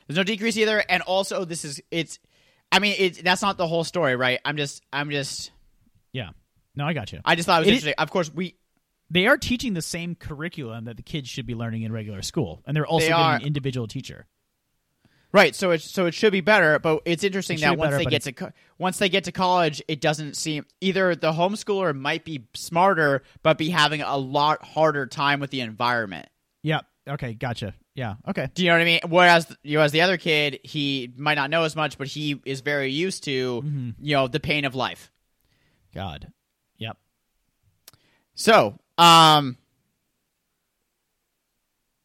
there's 0.07 0.17
no 0.17 0.23
decrease 0.23 0.57
either, 0.57 0.79
and 0.89 1.03
also 1.03 1.45
this 1.45 1.65
is 1.65 1.83
it's. 1.91 2.21
I 2.71 2.79
mean, 2.79 2.95
it's 2.97 3.21
that's 3.21 3.43
not 3.43 3.57
the 3.59 3.67
whole 3.67 3.83
story, 3.83 4.15
right? 4.15 4.39
I'm 4.45 4.57
just 4.57 4.81
I'm 4.93 5.11
just 5.11 5.51
Yeah. 6.13 6.31
No, 6.77 6.87
I 6.87 6.93
got 6.93 7.11
you. 7.13 7.19
I 7.25 7.35
just 7.35 7.47
thought 7.47 7.63
it 7.63 7.67
was 7.67 7.69
It 7.69 7.71
is- 7.73 7.77
interesting. 7.79 7.95
Of 7.99 8.11
course, 8.13 8.33
we 8.33 8.55
They 9.11 9.27
are 9.27 9.37
teaching 9.37 9.75
the 9.75 9.83
same 9.83 10.15
curriculum 10.15 10.85
that 10.85 10.97
the 10.97 11.03
kids 11.03 11.29
should 11.29 11.47
be 11.47 11.57
learning 11.57 11.83
in 11.83 11.91
regular 11.93 12.23
school, 12.23 12.63
and 12.65 12.77
they're 12.77 12.87
also 12.87 13.07
They 13.07 13.09
getting 13.09 13.25
are. 13.25 13.35
an 13.37 13.43
individual 13.43 13.89
teacher. 13.89 14.27
Right, 15.31 15.55
so 15.55 15.73
it 15.73 15.83
so 15.83 16.07
it 16.07 16.15
should 16.15 16.33
be 16.33 16.41
better, 16.41 16.79
but 16.79 17.03
it's 17.05 17.23
interesting 17.23 17.59
It 17.59 17.61
that 17.61 17.71
be 17.73 17.77
once 17.77 17.91
better, 17.91 18.05
they 18.05 18.11
get 18.11 18.23
to 18.23 18.33
co- 18.33 18.53
once 18.79 18.99
they 18.99 19.11
get 19.11 19.25
to 19.25 19.33
college, 19.33 19.83
it 19.87 20.01
doesn't 20.01 20.37
seem 20.39 20.65
either 20.81 21.15
the 21.15 21.33
homeschooler 21.33 21.95
might 21.95 22.25
be 22.25 22.47
smarter, 22.55 23.23
but 23.43 23.59
be 23.59 23.69
having 23.69 24.01
a 24.01 24.17
lot 24.17 24.65
harder 24.65 25.05
time 25.07 25.39
with 25.41 25.51
the 25.51 25.61
environment. 25.61 26.29
Yep. 26.63 26.87
Okay. 27.11 27.35
Gotcha. 27.35 27.75
Yeah. 27.95 28.15
Okay. 28.27 28.49
Do 28.55 28.63
you 28.63 28.69
know 28.71 28.77
what 28.77 28.81
I 28.83 28.85
mean? 28.87 29.01
Whereas 29.07 29.55
you 29.63 29.77
know, 29.77 29.85
as 29.85 29.93
the 29.93 30.01
other 30.01 30.17
kid, 30.17 30.61
he 30.65 31.13
might 31.17 31.35
not 31.35 31.51
know 31.51 31.65
as 31.65 31.77
much, 31.77 31.99
but 31.99 32.07
he 32.07 32.41
is 32.47 32.61
very 32.63 32.91
used 32.91 33.25
to 33.25 33.61
Mm-hmm. 33.63 33.91
you 34.01 34.15
know 34.17 34.29
the 34.29 34.41
pain 34.41 34.65
of 34.65 34.75
life. 34.75 35.11
God. 35.95 36.33
Yep. 36.79 36.97
So, 38.35 38.79
um, 38.97 39.57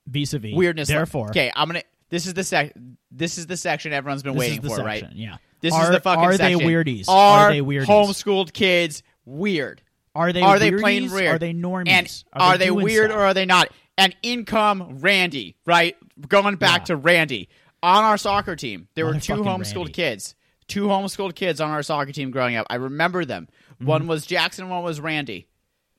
Vis-a-vis. 0.08 0.54
weirdness. 0.56 0.88
Therefore, 0.90 1.30
okay, 1.30 1.52
I'm 1.56 1.68
gonna. 1.70 1.84
This 2.14 2.28
is 2.28 2.36
the 2.36 2.44
sec. 2.44 2.74
This 3.10 3.40
is 3.40 3.48
the 3.48 3.58
section 3.58 3.92
everyone's 3.92 4.22
been 4.22 4.34
this 4.34 4.40
waiting 4.40 4.62
for, 4.62 4.70
section. 4.70 4.86
right? 4.86 5.06
Yeah. 5.14 5.38
This 5.62 5.74
are, 5.74 5.86
is 5.86 5.90
the 5.90 6.00
fucking 6.00 6.22
section. 6.24 6.46
Are 6.46 6.52
section. 6.52 6.60
they 6.60 6.66
weirdies? 6.66 7.06
Are, 7.08 7.52
they 7.52 7.62
weirdies? 7.62 7.86
homeschooled 7.86 8.54
kids 8.54 9.02
weird? 9.26 9.82
Are 10.14 10.32
they 10.32 10.42
are 10.42 10.60
they 10.60 10.70
plain 10.74 11.12
weird? 11.12 11.34
Are 11.34 11.40
they 11.40 11.56
normies? 11.56 11.88
And 11.88 12.24
are, 12.34 12.56
they, 12.60 12.68
doing 12.68 12.86
weird 12.86 13.10
stuff? 13.10 13.20
or 13.20 13.24
are 13.24 13.34
they 13.34 13.48
not? 13.48 13.70
And 13.98 14.16
income 14.22 15.00
Randy, 15.00 15.56
right? 15.66 15.98
Going 16.28 16.58
back 16.58 16.82
Yeah. 16.82 16.86
to 16.86 16.98
Randy. 16.98 17.50
On 17.82 18.04
our 18.04 18.20
soccer 18.20 18.56
team, 18.56 18.90
there 18.94 19.08
were 19.08 19.20
two 19.20 19.34
homeschooled 19.34 19.76
Randy. 19.76 19.94
kids. 19.94 20.36
Two 20.68 20.86
homeschooled 20.86 21.34
kids 21.34 21.60
on 21.60 21.72
our 21.72 21.82
soccer 21.82 22.12
team 22.12 22.30
growing 22.30 22.58
up. 22.58 22.68
I 22.70 22.76
remember 22.76 23.26
them. 23.26 23.48
Mm-hmm. 23.74 23.86
One 23.88 24.06
was 24.06 24.28
Jackson, 24.28 24.70
one 24.70 24.84
was 24.84 25.02
Randy. 25.02 25.48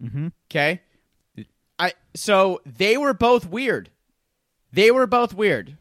Mm-hmm. 0.01 0.29
Okay? 0.49 0.81
I 1.77 1.95
so 2.15 2.61
they 2.65 2.97
were 2.97 3.15
both 3.15 3.47
weird. 3.47 3.91
They 4.73 4.93
were 4.93 5.09
both 5.09 5.35
weird. 5.35 5.77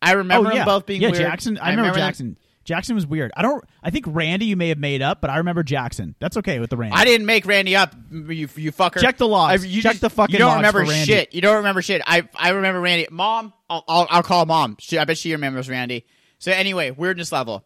I 0.00 0.12
remember 0.12 0.48
oh, 0.48 0.52
yeah. 0.52 0.58
them 0.60 0.66
both 0.66 0.86
being 0.86 1.02
yeah, 1.02 1.10
weird. 1.10 1.22
Jackson. 1.22 1.58
I, 1.58 1.70
remember, 1.70 1.92
them- 1.92 2.00
Jackson. 2.00 2.38
Jackson 2.64 2.94
was 2.94 3.06
weird. 3.06 3.32
I 3.34 3.40
don't. 3.40 3.64
I 3.82 3.88
think 3.88 4.04
Randy 4.06 4.44
you 4.44 4.56
may 4.56 4.68
have 4.68 4.78
made 4.78 5.00
up, 5.00 5.22
but 5.22 5.30
I 5.30 5.38
remember 5.38 5.62
Jackson. 5.62 6.14
That's 6.20 6.36
okay 6.36 6.58
with 6.58 6.68
the 6.68 6.76
Randy. 6.76 6.96
I 6.96 7.06
didn't 7.06 7.26
make 7.26 7.46
Randy 7.46 7.74
up. 7.74 7.94
You, 8.12 8.26
you 8.28 8.72
fucker. 8.72 9.00
Check 9.00 9.16
the 9.16 9.26
logs. 9.26 9.64
I- 9.64 9.66
you 9.66 9.80
Check 9.80 9.92
just- 9.92 10.02
the 10.02 10.10
fucking 10.10 10.34
You 10.34 10.38
don't 10.38 10.56
remember 10.56 10.84
shit. 10.86 11.34
You 11.34 11.40
don't 11.40 11.56
remember 11.56 11.80
shit. 11.80 12.02
I 12.06 12.28
I 12.34 12.50
remember 12.50 12.80
Randy. 12.80 13.08
Mom, 13.10 13.54
I'll 13.70 13.84
I'll, 13.88 14.06
I'll 14.10 14.22
call 14.22 14.44
mom. 14.44 14.76
She, 14.80 14.98
I 14.98 15.04
bet 15.04 15.16
she 15.16 15.32
remembers 15.32 15.68
Randy. 15.68 16.04
So 16.38 16.52
anyway, 16.52 16.90
weirdness 16.90 17.32
level, 17.32 17.64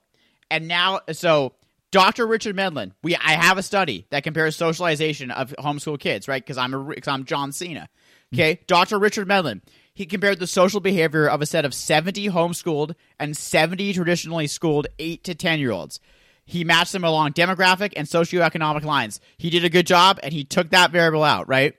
and 0.51 0.69
now 0.69 1.01
so 1.11 1.55
Dr. 1.91 2.27
Richard 2.27 2.57
Medlin. 2.57 2.95
We 3.03 3.15
I 3.17 3.33
have 3.33 3.59
a 3.59 3.63
study 3.63 4.07
that 4.11 4.25
compares 4.25 4.57
socialization 4.57 5.31
of 5.31 5.55
homeschool 5.59 6.01
kids, 6.01 6.27
right? 6.27 6.43
Because 6.43 6.59
I'm 6.59 6.75
a 6.75 6.83
because 6.83 7.09
I'm 7.09 7.25
John 7.25 7.53
Cena. 7.53 7.89
Hmm. 8.31 8.37
Okay, 8.37 8.61
Dr. 8.67 8.99
Richard 8.99 9.29
Medlin. 9.29 9.63
He 9.95 10.07
compared 10.07 10.39
the 10.39 10.47
social 10.47 10.81
behavior 10.81 11.29
of 11.29 11.43
a 11.43 11.47
set 11.47 11.65
of 11.65 11.75
70 11.75 12.29
homeschooled 12.29 12.95
and 13.19 13.37
70 13.37 13.93
traditionally 13.93 14.47
schooled 14.47 14.87
8 14.99 15.23
to 15.25 15.35
10 15.35 15.59
year 15.59 15.71
olds. 15.71 16.01
He 16.45 16.65
matched 16.65 16.93
them 16.93 17.05
along 17.05 17.33
demographic 17.33 17.93
and 17.97 18.07
socioeconomic 18.07 18.85
lines. 18.85 19.21
He 19.39 19.51
did 19.51 19.65
a 19.65 19.71
good 19.71 19.87
job 19.87 20.19
and 20.23 20.33
he 20.33 20.45
took 20.45 20.71
that 20.71 20.91
variable 20.91 21.23
out, 21.23 21.49
right? 21.49 21.75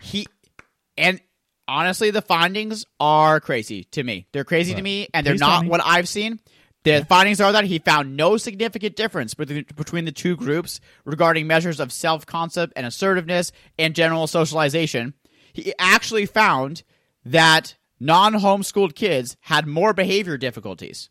He 0.00 0.26
and 0.96 1.20
honestly 1.68 2.10
the 2.10 2.22
findings 2.22 2.84
are 2.98 3.40
crazy 3.40 3.84
to 3.84 4.02
me. 4.02 4.26
They're 4.32 4.44
crazy 4.44 4.74
to 4.74 4.82
me 4.82 5.08
and 5.14 5.26
they're 5.26 5.36
not 5.36 5.66
what 5.66 5.80
I've 5.84 6.08
seen. 6.08 6.40
The 6.84 7.06
findings 7.08 7.40
are 7.40 7.52
that 7.52 7.64
he 7.64 7.78
found 7.78 8.16
no 8.16 8.36
significant 8.36 8.96
difference 8.96 9.34
between, 9.34 9.64
between 9.76 10.04
the 10.04 10.10
two 10.12 10.34
groups 10.34 10.80
regarding 11.04 11.46
measures 11.46 11.78
of 11.78 11.92
self 11.92 12.26
concept 12.26 12.72
and 12.74 12.84
assertiveness 12.84 13.52
and 13.78 13.94
general 13.94 14.26
socialization. 14.26 15.14
He 15.52 15.72
actually 15.78 16.26
found 16.26 16.82
that 17.24 17.74
non 18.00 18.34
homeschooled 18.34 18.94
kids 18.94 19.36
had 19.40 19.66
more 19.66 19.92
behavior 19.92 20.36
difficulties. 20.36 21.10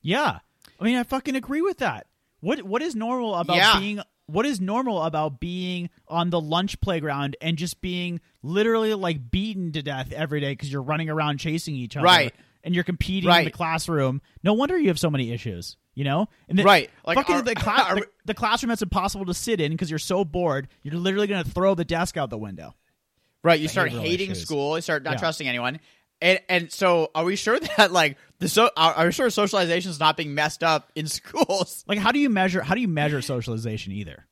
Yeah, 0.00 0.38
I 0.80 0.84
mean, 0.84 0.96
I 0.96 1.02
fucking 1.04 1.36
agree 1.36 1.62
with 1.62 1.78
that. 1.78 2.06
What 2.40 2.62
What 2.62 2.82
is 2.82 2.94
normal 2.96 3.34
about 3.34 3.56
Yeah. 3.56 3.78
being? 3.78 4.00
What 4.26 4.46
is 4.46 4.60
normal 4.60 5.02
about 5.02 5.40
being 5.40 5.90
on 6.08 6.30
the 6.30 6.40
lunch 6.40 6.80
playground 6.80 7.36
and 7.42 7.58
just 7.58 7.80
being 7.80 8.20
literally 8.42 8.94
like 8.94 9.30
beaten 9.30 9.72
to 9.72 9.82
death 9.82 10.12
every 10.12 10.40
day 10.40 10.52
because 10.52 10.72
you're 10.72 10.80
running 10.82 11.10
around 11.10 11.38
chasing 11.38 11.74
each 11.74 11.96
other, 11.96 12.04
Right. 12.04 12.34
And 12.64 12.74
you're 12.74 12.84
competing 12.84 13.28
in 13.28 13.44
the 13.44 13.50
classroom. 13.50 14.22
No 14.44 14.52
wonder 14.54 14.78
you 14.78 14.88
have 14.88 14.98
so 14.98 15.10
many 15.10 15.32
issues. 15.32 15.76
You 15.94 16.04
know, 16.04 16.28
and 16.48 16.58
the, 16.58 16.62
Right. 16.64 16.88
Like, 17.04 17.16
fucking 17.18 17.34
are- 17.34 17.42
the, 17.42 17.54
cla- 17.56 17.84
are 17.90 17.94
the, 17.96 18.06
the 18.24 18.34
classroom 18.34 18.70
that's 18.70 18.80
impossible 18.80 19.26
to 19.26 19.34
sit 19.34 19.60
in 19.60 19.72
because 19.72 19.90
you're 19.90 19.98
so 19.98 20.24
bored. 20.24 20.68
You're 20.82 20.94
literally 20.94 21.26
going 21.26 21.44
to 21.44 21.50
throw 21.50 21.74
the 21.74 21.84
desk 21.84 22.16
out 22.16 22.30
the 22.30 22.38
window. 22.38 22.74
Right, 23.42 23.58
you 23.60 23.68
start 23.68 23.90
hating 23.90 24.30
issues. 24.32 24.44
school, 24.44 24.76
you 24.76 24.82
start 24.82 25.02
not 25.02 25.14
Yeah. 25.14 25.18
trusting 25.18 25.48
anyone. 25.48 25.80
And 26.20 26.40
and 26.48 26.70
so 26.72 27.10
are 27.14 27.24
we 27.24 27.34
sure 27.36 27.58
that 27.76 27.92
like 27.92 28.16
the 28.38 28.48
so 28.48 28.70
are, 28.76 28.92
are 28.94 29.06
we 29.06 29.12
sure 29.12 29.28
socialization 29.30 29.90
is 29.90 29.98
not 29.98 30.16
being 30.16 30.34
messed 30.34 30.62
up 30.62 30.90
in 30.94 31.06
schools? 31.18 31.84
Like, 31.88 31.98
how 31.98 32.12
do 32.12 32.18
you 32.20 32.30
measure? 32.30 32.62
How 32.62 32.74
do 32.74 32.80
you 32.80 32.88
measure 32.88 33.20
socialization? 33.20 33.92
Either, 33.92 34.24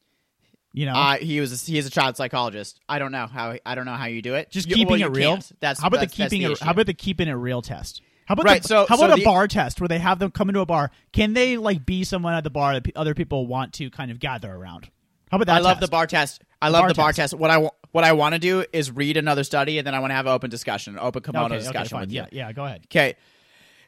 you 0.73 0.87
know, 0.87 0.93
Uh, 0.95 1.17
he 1.17 1.41
was 1.41 1.53
a, 1.53 1.71
he 1.71 1.77
is 1.79 1.87
a 1.87 1.91
child 1.91 2.17
psychologist. 2.17 2.79
I 2.89 3.01
don't 3.01 3.11
know 3.11 3.27
how 3.27 3.57
I 3.67 3.75
don't 3.75 3.87
know 3.87 3.95
how 3.95 4.07
you 4.07 4.23
do 4.23 4.35
it. 4.35 4.51
just 4.53 4.69
You- 4.69 4.77
keeping 4.77 5.01
well, 5.01 5.11
it 5.11 5.17
real. 5.17 5.33
can't. 5.33 5.53
That's 5.59 5.81
how 5.81 5.89
about 5.89 6.01
that's, 6.01 6.15
the 6.17 6.23
keeping 6.29 6.47
that's 6.49 6.61
it? 6.61 6.65
how 6.65 6.71
about 6.71 6.87
the 6.87 6.95
keeping 6.95 7.27
it 7.27 7.33
real 7.33 7.63
test? 7.63 8.03
How 8.27 8.35
about 8.35 8.45
Right, 8.47 8.63
the, 8.63 8.69
so- 8.69 8.87
how 8.89 8.95
so 8.97 9.07
about 9.07 9.17
the- 9.17 9.23
a 9.23 9.25
bar 9.25 9.49
test 9.49 9.81
where 9.81 9.89
they 9.89 9.99
have 9.99 10.21
them 10.21 10.31
come 10.31 10.49
into 10.51 10.61
a 10.61 10.67
bar? 10.67 10.93
Can 11.13 11.33
they 11.35 11.57
like 11.57 11.85
be 11.85 12.05
someone 12.05 12.35
at 12.35 12.45
the 12.45 12.51
bar 12.51 12.75
that 12.75 12.85
pe- 12.85 12.93
other 12.95 13.13
people 13.15 13.49
want 13.49 13.73
to 13.75 13.91
kind 13.91 14.13
of 14.13 14.21
gather 14.21 14.53
around? 14.53 14.89
How 15.31 15.37
about 15.37 15.47
that? 15.47 15.57
I 15.57 15.61
love 15.61 15.81
the 15.81 15.89
bar 15.89 16.07
test. 16.07 16.43
I 16.61 16.69
love 16.69 16.83
bar 16.83 16.89
the 16.89 16.95
bar 16.95 17.09
test. 17.13 17.33
test. 17.33 17.35
What 17.35 17.51
I 17.51 17.59
wa- 17.59 17.71
what 17.93 18.05
I 18.05 18.13
want 18.13 18.35
to 18.35 18.39
do 18.39 18.65
is 18.73 18.91
read 18.91 19.17
another 19.17 19.45
study 19.45 19.79
and 19.79 19.87
then 19.87 19.95
I 19.95 19.99
want 20.01 20.11
to 20.11 20.15
have 20.15 20.27
an 20.27 20.33
open 20.33 20.51
discussion, 20.51 20.95
an 20.95 21.01
open 21.01 21.23
kimono 21.23 21.47
Okay, 21.47 21.55
okay, 21.57 21.63
discussion 21.63 22.11
you. 22.11 22.17
Yeah, 22.17 22.27
yeah. 22.33 22.53
Go 22.53 22.65
ahead. 22.65 22.83
Okay. 22.87 23.15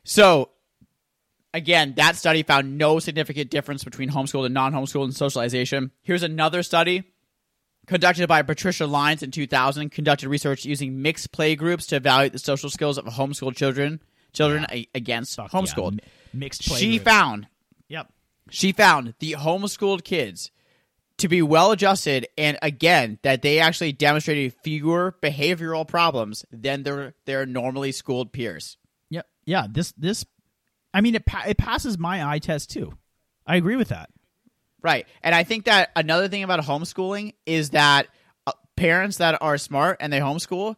So 0.05 0.51
again, 1.55 1.95
that 1.97 2.17
study 2.17 2.43
found 2.43 2.79
no 2.79 2.99
significant 2.99 3.51
difference 3.51 3.85
between 3.85 4.11
homeschooled 4.11 4.47
and 4.47 4.55
non-homeschooled 4.55 5.05
in 5.07 5.13
socialization. 5.13 5.91
Here's 6.03 6.23
another 6.23 6.63
study 6.63 7.05
conducted 7.87 8.27
by 8.29 8.43
Patricia 8.43 8.87
Lyons 8.87 9.23
in 9.23 9.31
2000, 9.31 9.91
conducted 9.91 10.29
research 10.29 10.65
using 10.65 11.03
mixed 11.03 11.33
play 11.33 11.55
groups 11.57 11.87
to 11.87 11.97
evaluate 11.97 12.33
the 12.33 12.39
social 12.39 12.71
skills 12.71 12.99
of 12.99 13.05
homeschooled 13.07 13.57
children 13.57 14.01
children 14.33 14.65
a- 14.73 14.89
against 14.95 15.37
Fuck 15.37 15.53
yeah, 15.53 15.61
homeschooled. 15.61 15.93
mi- 15.93 16.01
mixed. 16.33 16.67
Play 16.67 16.79
she 16.81 16.89
groups. 16.99 17.05
found 17.05 17.47
Yep. 17.89 18.11
she 18.51 18.73
found 18.73 19.13
the 19.19 19.33
homeschooled 19.33 20.05
kids 20.05 20.51
to 21.19 21.29
be 21.29 21.43
well 21.43 21.71
adjusted 21.73 22.27
and 22.37 22.59
again 22.63 23.19
that 23.23 23.43
they 23.43 23.59
actually 23.61 23.93
demonstrated 23.93 24.55
fewer 24.65 25.15
behavioral 25.23 25.87
problems 25.87 26.45
than 26.51 26.83
their 26.83 27.15
their 27.27 27.47
normally 27.47 27.93
schooled 27.93 28.33
peers. 28.33 28.77
Yeah, 29.11 29.23
yeah. 29.45 29.67
This 29.71 29.93
this, 29.97 30.25
I 30.95 31.01
mean, 31.01 31.15
it 31.15 31.25
pa- 31.27 31.45
it 31.47 31.59
passes 31.59 31.99
my 31.99 32.27
eye 32.29 32.39
test 32.39 32.71
too. 32.71 32.93
I 33.47 33.57
agree 33.57 33.77
with 33.77 33.89
that. 33.89 34.11
Right. 34.83 35.07
And 35.23 35.35
I 35.35 35.45
think 35.45 35.67
that 35.67 35.91
another 35.95 36.29
thing 36.29 36.43
about 36.43 36.61
homeschooling 36.61 37.35
is 37.47 37.71
that 37.71 38.09
uh, 38.47 38.53
parents 38.77 39.19
that 39.19 39.41
are 39.41 39.57
smart 39.59 39.99
and 40.01 40.13
they 40.13 40.19
homeschool, 40.19 40.75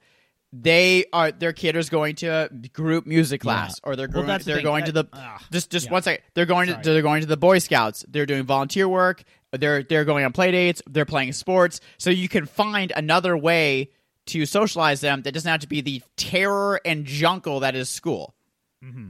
they 0.52 1.06
are 1.12 1.32
their 1.32 1.52
kid 1.52 1.74
is 1.74 1.88
going 1.90 2.16
to 2.16 2.48
group 2.72 3.06
music 3.06 3.40
class 3.40 3.80
or 3.82 3.96
they're 3.96 4.06
going 4.08 4.26
that's 4.26 4.44
the 4.44 4.50
they're 4.50 4.56
thing. 4.58 4.64
going 4.64 4.84
to 4.84 4.92
the 4.92 5.04
That- 5.04 5.10
ugh. 5.14 5.42
just 5.50 5.70
just 5.70 5.86
Yeah. 5.86 5.92
one 5.92 6.02
second. 6.02 6.22
They're 6.34 6.46
going 6.46 6.68
to 6.68 6.80
they're 6.82 7.02
going 7.02 7.22
to 7.22 7.26
the 7.26 7.36
Boy 7.36 7.58
Scouts. 7.58 8.04
They're 8.08 8.26
doing 8.26 8.44
volunteer 8.44 8.88
work. 8.88 9.22
They're 9.58 9.82
they're 9.82 10.04
going 10.04 10.24
on 10.24 10.32
play 10.32 10.50
dates. 10.50 10.82
They're 10.88 11.04
playing 11.04 11.32
sports. 11.32 11.80
So 11.98 12.10
you 12.10 12.28
can 12.28 12.46
find 12.46 12.92
another 12.94 13.36
way 13.36 13.90
to 14.26 14.46
socialize 14.46 15.00
them 15.00 15.22
that 15.22 15.32
doesn't 15.32 15.50
have 15.50 15.60
to 15.60 15.68
be 15.68 15.80
the 15.82 16.02
terror 16.16 16.80
and 16.84 17.04
jungle 17.04 17.60
that 17.60 17.74
is 17.74 17.88
school. 17.90 18.34
Mm-hmm. 18.84 19.08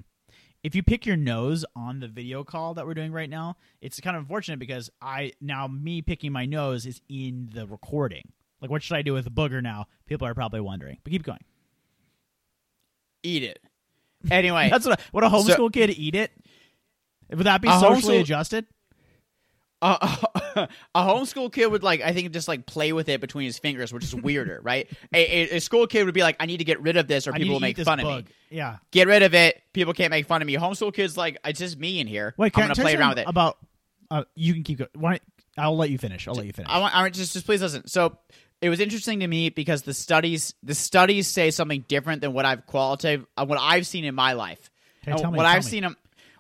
if 0.63 0.75
you 0.77 0.83
pick 0.85 1.05
your 1.05 1.17
nose 1.17 1.65
on 1.75 1.99
the 2.01 2.07
video 2.09 2.45
call 2.45 2.75
that 2.75 2.87
we're 2.87 2.95
doing 2.95 3.11
right 3.13 3.29
now, 3.29 3.57
it's 3.81 4.01
kind 4.01 4.17
of 4.17 4.23
unfortunate 4.23 4.59
because 4.61 4.89
I 5.03 5.33
now 5.41 5.67
me 5.67 6.01
picking 6.03 6.31
my 6.33 6.47
nose 6.47 6.87
is 6.87 7.01
in 7.09 7.51
the 7.53 7.67
recording. 7.67 8.33
Like, 8.61 8.71
what 8.71 8.83
should 8.83 8.97
I 8.97 9.03
do 9.03 9.13
with 9.13 9.25
the 9.25 9.31
booger 9.31 9.63
now? 9.63 9.87
People 10.07 10.27
are 10.29 10.35
probably 10.35 10.61
wondering. 10.61 10.99
But 11.03 11.13
keep 11.13 11.23
going. 11.25 11.43
Eat 13.23 13.43
it. 13.43 13.59
Anyway, 14.31 14.69
That's 14.73 14.87
what 14.87 15.01
a, 15.01 15.03
what 15.13 15.25
a 15.25 15.29
homeschool 15.29 15.57
So- 15.57 15.69
kid 15.71 15.91
eat 15.91 16.15
it. 16.15 16.31
Would 17.31 17.47
that 17.47 17.63
be 17.63 17.69
socially 17.69 18.19
adjusted? 18.19 18.67
a, 20.57 20.69
homeschool 20.97 21.53
kid 21.53 21.67
would 21.67 21.83
like 21.83 22.01
I 22.01 22.13
think 22.13 22.33
just 22.33 22.49
like 22.49 22.65
play 22.65 22.95
with 22.95 23.11
it 23.11 23.21
between 23.21 23.45
his 23.45 23.59
fingers, 23.59 23.93
which 23.93 24.05
is 24.05 24.15
weirder, 24.15 24.61
right? 24.65 24.91
A, 25.13 25.19
a, 25.19 25.57
a 25.57 25.61
school 25.61 25.87
kid 25.87 26.05
would 26.05 26.15
be 26.15 26.23
like, 26.23 26.37
I 26.41 26.47
need 26.47 26.59
to 26.59 26.65
get 26.65 26.81
rid 26.81 26.97
of 26.97 27.07
this, 27.07 27.27
or 27.27 27.35
I 27.35 27.39
people 27.39 27.55
will 27.55 27.61
make 27.61 27.77
fun 27.79 28.01
of 28.01 28.07
me. 28.07 28.25
Yeah. 28.49 28.79
Get 28.93 29.09
rid 29.09 29.23
of 29.23 29.35
it. 29.35 29.63
People 29.75 29.93
can't 29.93 30.11
make 30.11 30.27
fun 30.27 30.41
of 30.41 30.47
me. 30.47 30.55
Homeschool 30.55 30.95
kids 30.95 31.19
like 31.19 31.39
it's 31.45 31.59
just 31.59 31.79
me 31.79 32.01
in 32.01 32.07
here. 32.07 32.35
Wait, 32.39 32.55
can 32.55 32.63
I'm 32.63 32.69
gonna 32.69 32.83
play 32.83 32.97
around 32.97 33.11
with 33.11 33.19
it. 33.19 33.29
About 33.29 33.59
uh, 34.11 34.25
you 34.35 34.55
can 34.55 34.63
keep 34.63 34.79
going. 34.79 34.91
Why? 34.95 35.21
I'll 35.59 35.77
let 35.77 35.91
you 35.91 35.99
finish. 35.99 36.27
I'll 36.27 36.35
let 36.35 36.47
you 36.47 36.53
finish. 36.53 36.71
I 36.71 36.79
want, 36.79 36.97
I 36.97 37.03
want 37.03 37.15
just 37.15 37.35
just 37.35 37.45
please 37.45 37.61
listen. 37.61 37.87
So 37.87 38.17
it 38.63 38.71
was 38.71 38.81
interesting 38.81 39.21
to 39.21 39.27
me 39.27 39.51
because 39.51 39.83
the 39.83 39.93
studies 39.93 40.55
the 40.63 40.75
studies 40.75 41.29
say 41.29 41.51
something 41.51 41.85
different 41.89 42.23
than 42.23 42.33
what 42.33 42.47
I've 42.47 42.65
qualitative 42.65 43.27
uh, 43.37 43.45
what 43.45 43.59
I've 43.61 43.87
seen 43.87 44.05
in 44.05 44.15
my 44.15 44.33
life. 44.33 44.71
Me, 45.07 45.13
what 45.13 45.45
I've 45.45 45.65
me. 45.65 45.71
seen 45.71 45.85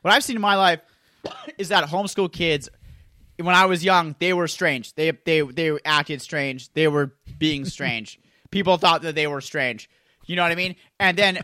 what 0.00 0.14
I've 0.14 0.24
seen 0.24 0.36
in 0.36 0.42
my 0.42 0.56
life 0.56 0.80
is 1.58 1.68
that 1.68 1.84
homeschool 1.84 2.32
kids 2.32 2.70
when 3.40 3.54
I 3.54 3.66
was 3.66 3.84
young 3.84 4.14
they 4.18 4.32
were 4.32 4.48
strange. 4.48 4.94
They 4.94 5.10
they 5.24 5.40
they 5.42 5.76
acted 5.84 6.22
strange. 6.22 6.72
They 6.72 6.88
were 6.88 7.12
being 7.38 7.64
strange. 7.76 8.18
People 8.50 8.76
thought 8.76 9.02
that 9.02 9.14
they 9.14 9.26
were 9.26 9.40
strange. 9.40 9.88
You 10.26 10.36
know 10.36 10.42
what 10.42 10.52
I 10.52 10.54
mean? 10.54 10.76
And 10.98 11.16
then 11.16 11.40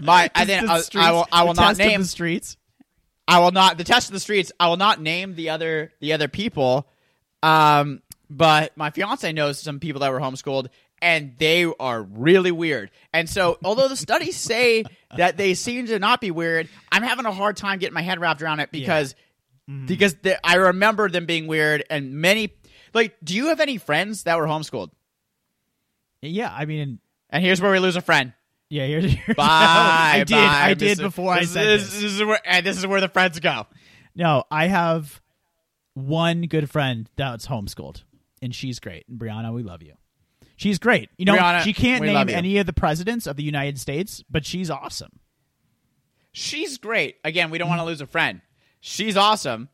my 0.00 0.30
and 0.34 0.48
then 0.48 0.66
The 0.66 0.72
I, 0.72 0.80
streets- 0.80 1.06
I 1.06 1.10
will 1.12 1.26
I 1.32 1.42
will 1.44 1.54
not 1.54 1.76
name 1.76 2.02
the 2.02 2.06
streets. 2.08 2.56
I 3.28 3.38
will 3.38 3.52
not 3.52 3.78
the 3.78 3.84
test 3.84 4.08
of 4.08 4.14
the 4.14 4.20
streets. 4.20 4.50
I 4.58 4.68
will 4.68 4.76
not 4.76 5.00
name 5.00 5.34
the 5.34 5.50
other 5.50 5.92
the 6.00 6.12
other 6.12 6.28
people. 6.28 6.88
Um, 7.42 8.02
but 8.30 8.76
my 8.76 8.90
fiance 8.90 9.30
knows 9.32 9.60
some 9.60 9.78
people 9.80 10.00
that 10.00 10.10
were 10.10 10.20
homeschooled, 10.20 10.68
and 11.00 11.34
they 11.38 11.64
are 11.64 12.02
really 12.02 12.50
weird. 12.52 12.90
And 13.12 13.28
so, 13.28 13.58
although 13.64 13.88
the 13.88 13.96
studies 13.96 14.36
say 14.36 14.84
that 15.16 15.36
they 15.36 15.54
seem 15.54 15.86
to 15.86 15.98
not 15.98 16.20
be 16.20 16.30
weird, 16.30 16.68
I'm 16.90 17.02
having 17.02 17.26
a 17.26 17.32
hard 17.32 17.56
time 17.56 17.78
getting 17.78 17.94
my 17.94 18.02
head 18.02 18.20
wrapped 18.20 18.40
around 18.42 18.60
it 18.60 18.70
because 18.72 19.14
Mm-hmm. 19.70 19.86
because 19.86 20.14
the, 20.16 20.44
I 20.44 20.56
remember 20.56 21.08
them 21.08 21.24
being 21.24 21.46
weird, 21.46 21.84
and 21.88 22.14
many 22.14 22.54
like. 22.94 23.16
Do 23.22 23.34
you 23.34 23.46
have 23.46 23.60
any 23.60 23.78
friends 23.78 24.24
that 24.24 24.36
were 24.38 24.46
homeschooled? 24.46 24.90
Yeah, 26.20 26.52
I 26.52 26.64
mean, 26.64 27.00
And 27.30 27.44
here's 27.44 27.60
where 27.60 27.72
we 27.72 27.78
lose 27.78 27.96
a 27.96 28.00
friend. 28.00 28.32
yeah. 28.70 28.86
Here's, 28.86 29.04
here's 29.12 29.36
Bye. 29.36 30.10
I 30.14 30.18
did. 30.18 30.34
bye, 30.34 30.60
I 30.62 30.74
did 30.74 30.98
Mr. 30.98 31.02
before 31.02 31.32
I 31.32 31.44
said 31.44 31.64
this, 31.64 31.84
this. 31.84 32.02
this 32.02 32.12
is 32.14 32.24
where 32.24 32.40
and 32.44 32.64
this 32.64 32.76
is 32.76 32.86
where 32.86 33.00
the 33.00 33.08
friends 33.08 33.38
go. 33.40 33.66
No, 34.14 34.44
I 34.50 34.66
have 34.66 35.20
one 35.94 36.42
good 36.42 36.70
friend 36.70 37.08
that's 37.16 37.46
homeschooled, 37.46 38.02
and 38.40 38.54
she's 38.54 38.80
great. 38.80 39.04
And 39.08 39.18
Brianna, 39.18 39.54
we 39.54 39.62
love 39.62 39.82
you. 39.82 39.94
She's 40.56 40.78
great. 40.78 41.08
You 41.18 41.24
know, 41.24 41.36
Brianna, 41.36 41.62
she 41.62 41.72
can't 41.72 42.04
name 42.04 42.28
any 42.28 42.58
of 42.58 42.66
the 42.66 42.72
presidents 42.72 43.26
of 43.26 43.36
the 43.36 43.42
United 43.42 43.78
States, 43.78 44.22
but 44.30 44.44
she's 44.44 44.70
awesome. 44.70 45.20
she's 46.32 46.78
great. 46.78 47.16
Again, 47.24 47.50
we 47.50 47.58
don't 47.58 47.66
mm-hmm. 47.66 47.78
want 47.78 47.80
to 47.80 47.90
lose 47.90 48.00
a 48.00 48.06
friend. 48.06 48.40
She's 48.84 49.16
awesome. 49.16 49.68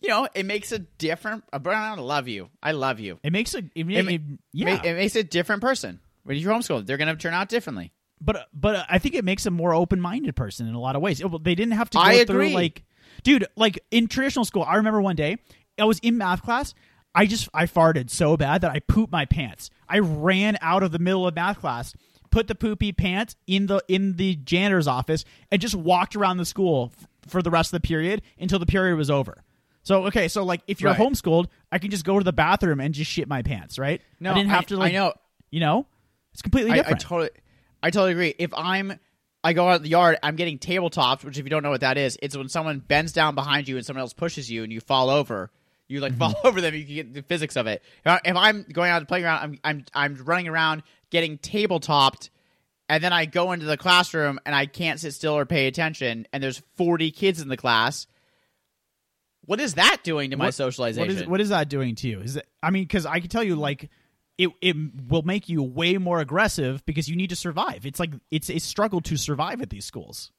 You 0.00 0.08
know, 0.08 0.28
it 0.34 0.44
makes 0.44 0.72
a 0.72 0.80
different. 0.80 1.44
uh, 1.52 1.58
I 1.64 1.94
love 1.94 2.28
you. 2.28 2.48
I 2.62 2.72
love 2.72 2.98
you. 3.00 3.18
It 3.22 3.32
makes 3.32 3.54
a 3.54 3.58
it, 3.58 3.70
It, 3.88 4.08
it- 4.08 4.20
yeah, 4.52 4.82
it 4.82 4.94
makes 4.96 5.16
a 5.16 5.22
different 5.22 5.62
person. 5.62 6.00
When 6.24 6.36
you're 6.38 6.52
homeschooled, 6.52 6.86
they're 6.86 6.96
going 6.96 7.08
to 7.08 7.16
turn 7.16 7.34
out 7.34 7.48
differently. 7.48 7.92
but 8.20 8.48
but 8.54 8.86
I 8.88 8.98
think 8.98 9.14
it 9.14 9.24
makes 9.24 9.44
a 9.46 9.50
more 9.50 9.74
open 9.74 10.00
minded 10.00 10.34
person 10.34 10.66
in 10.66 10.74
a 10.74 10.80
lot 10.80 10.96
of 10.96 11.02
ways. 11.02 11.22
They 11.42 11.54
didn't 11.54 11.72
have 11.74 11.90
to 11.90 11.98
go 11.98 12.02
I 12.04 12.24
through 12.24 12.36
agree. 12.40 12.54
like, 12.54 12.84
dude, 13.22 13.46
like 13.56 13.78
in 13.90 14.08
traditional 14.08 14.44
school. 14.46 14.62
I 14.62 14.76
remember 14.76 15.00
one 15.02 15.16
day 15.16 15.36
I 15.78 15.84
was 15.84 15.98
in 16.00 16.16
math 16.18 16.42
class. 16.42 16.74
I 17.14 17.26
just 17.26 17.48
I 17.52 17.66
farted 17.66 18.08
so 18.10 18.36
bad 18.38 18.62
that 18.62 18.70
I 18.72 18.80
pooped 18.80 19.12
my 19.12 19.26
pants. 19.26 19.68
I 19.88 19.98
ran 19.98 20.56
out 20.62 20.82
of 20.82 20.92
the 20.92 20.98
middle 20.98 21.26
of 21.26 21.34
math 21.34 21.60
class, 21.60 21.94
put 22.30 22.48
the 22.48 22.54
poopy 22.54 22.92
pants 22.92 23.36
in 23.46 23.66
the 23.66 23.82
in 23.88 24.16
the 24.16 24.36
janitor's 24.36 24.88
office, 24.88 25.24
and 25.50 25.60
just 25.60 25.74
walked 25.74 26.16
around 26.16 26.38
the 26.38 26.44
school 26.46 26.92
for 27.26 27.42
the 27.42 27.50
rest 27.50 27.72
of 27.72 27.82
the 27.82 27.86
period 27.86 28.22
until 28.38 28.58
the 28.58 28.66
period 28.66 28.96
was 28.96 29.10
over. 29.10 29.42
So 29.82 30.06
okay, 30.06 30.28
so 30.28 30.44
like 30.44 30.62
if 30.66 30.80
you're 30.80 30.92
Right. 30.92 31.00
homeschooled, 31.00 31.46
I 31.70 31.78
can 31.78 31.90
just 31.90 32.04
go 32.04 32.18
to 32.18 32.24
the 32.24 32.32
bathroom 32.32 32.80
and 32.80 32.94
just 32.94 33.10
shit 33.10 33.28
my 33.28 33.42
pants, 33.42 33.78
right? 33.78 34.00
No, 34.18 34.32
I 34.32 34.34
didn't 34.34 34.50
have 34.50 34.60
I- 34.60 34.64
to. 34.64 34.76
Like, 34.76 34.92
I 34.92 34.94
know. 34.94 35.12
You 35.50 35.60
know, 35.60 35.86
it's 36.32 36.42
completely 36.42 36.72
I, 36.72 36.74
I 36.74 36.76
different. 36.78 37.00
totally, 37.02 37.30
I 37.82 37.90
totally 37.90 38.12
agree. 38.12 38.34
If 38.38 38.52
I'm, 38.56 38.98
I 39.44 39.52
go 39.52 39.68
out 39.68 39.76
in 39.76 39.82
the 39.82 39.88
yard, 39.90 40.18
I'm 40.22 40.34
getting 40.34 40.58
tabletopped, 40.58 41.22
which 41.22 41.38
if 41.38 41.44
you 41.44 41.50
don't 41.50 41.62
know 41.62 41.70
what 41.70 41.82
that 41.82 41.96
is, 41.96 42.18
it's 42.20 42.36
when 42.36 42.48
someone 42.48 42.80
bends 42.80 43.12
down 43.12 43.36
behind 43.36 43.68
you 43.68 43.76
and 43.76 43.86
someone 43.86 44.00
else 44.00 44.12
pushes 44.14 44.50
you 44.50 44.64
and 44.64 44.72
you 44.72 44.80
fall 44.80 45.10
over. 45.10 45.52
You 45.86 46.00
like 46.00 46.16
fall 46.16 46.30
mm-hmm. 46.30 46.46
over 46.46 46.60
them. 46.60 46.74
You 46.74 46.84
can 46.84 46.94
get 46.94 47.14
the 47.14 47.22
physics 47.22 47.56
of 47.56 47.66
it. 47.66 47.82
If, 48.04 48.06
I, 48.06 48.20
if 48.24 48.36
I'm 48.36 48.64
going 48.72 48.90
out 48.90 49.00
to 49.00 49.04
the 49.04 49.08
playground, 49.08 49.42
I'm 49.42 49.58
I'm 49.62 49.84
I'm 49.94 50.24
running 50.24 50.48
around 50.48 50.82
getting 51.10 51.36
tabletopped, 51.38 52.30
and 52.88 53.02
then 53.02 53.12
I 53.12 53.24
go 53.26 53.52
into 53.52 53.66
the 53.66 53.76
classroom 53.76 54.38
and 54.44 54.54
I 54.54 54.66
can't 54.66 55.00
sit 55.00 55.12
still 55.14 55.36
or 55.36 55.46
pay 55.46 55.66
attention, 55.66 56.26
and 56.32 56.42
there's 56.42 56.62
40 56.76 57.10
kids 57.10 57.40
in 57.40 57.48
the 57.48 57.56
class. 57.56 58.06
What 59.46 59.60
is 59.60 59.74
that 59.74 59.98
doing 60.04 60.30
to 60.30 60.36
my 60.36 60.46
What- 60.46 60.54
socialization? 60.54 61.08
What 61.08 61.22
is 61.22 61.28
what 61.28 61.40
is 61.40 61.48
that 61.50 61.68
doing 61.68 61.94
to 61.96 62.08
you? 62.08 62.20
Is 62.20 62.36
it? 62.36 62.48
I 62.62 62.70
mean, 62.70 62.84
because 62.84 63.04
I 63.06 63.20
can 63.20 63.28
tell 63.28 63.42
you, 63.44 63.56
like, 63.56 63.90
it 64.38 64.48
it 64.62 64.76
will 65.08 65.22
make 65.22 65.48
you 65.48 65.62
way 65.62 65.98
more 65.98 66.20
aggressive 66.20 66.84
because 66.86 67.08
you 67.08 67.16
need 67.16 67.30
to 67.30 67.36
survive. 67.36 67.84
It's 67.84 68.00
like 68.00 68.12
it's 68.30 68.48
a 68.50 68.58
struggle 68.58 69.00
to 69.02 69.16
survive 69.16 69.60
at 69.60 69.70
these 69.70 69.84
schools. 69.84 70.32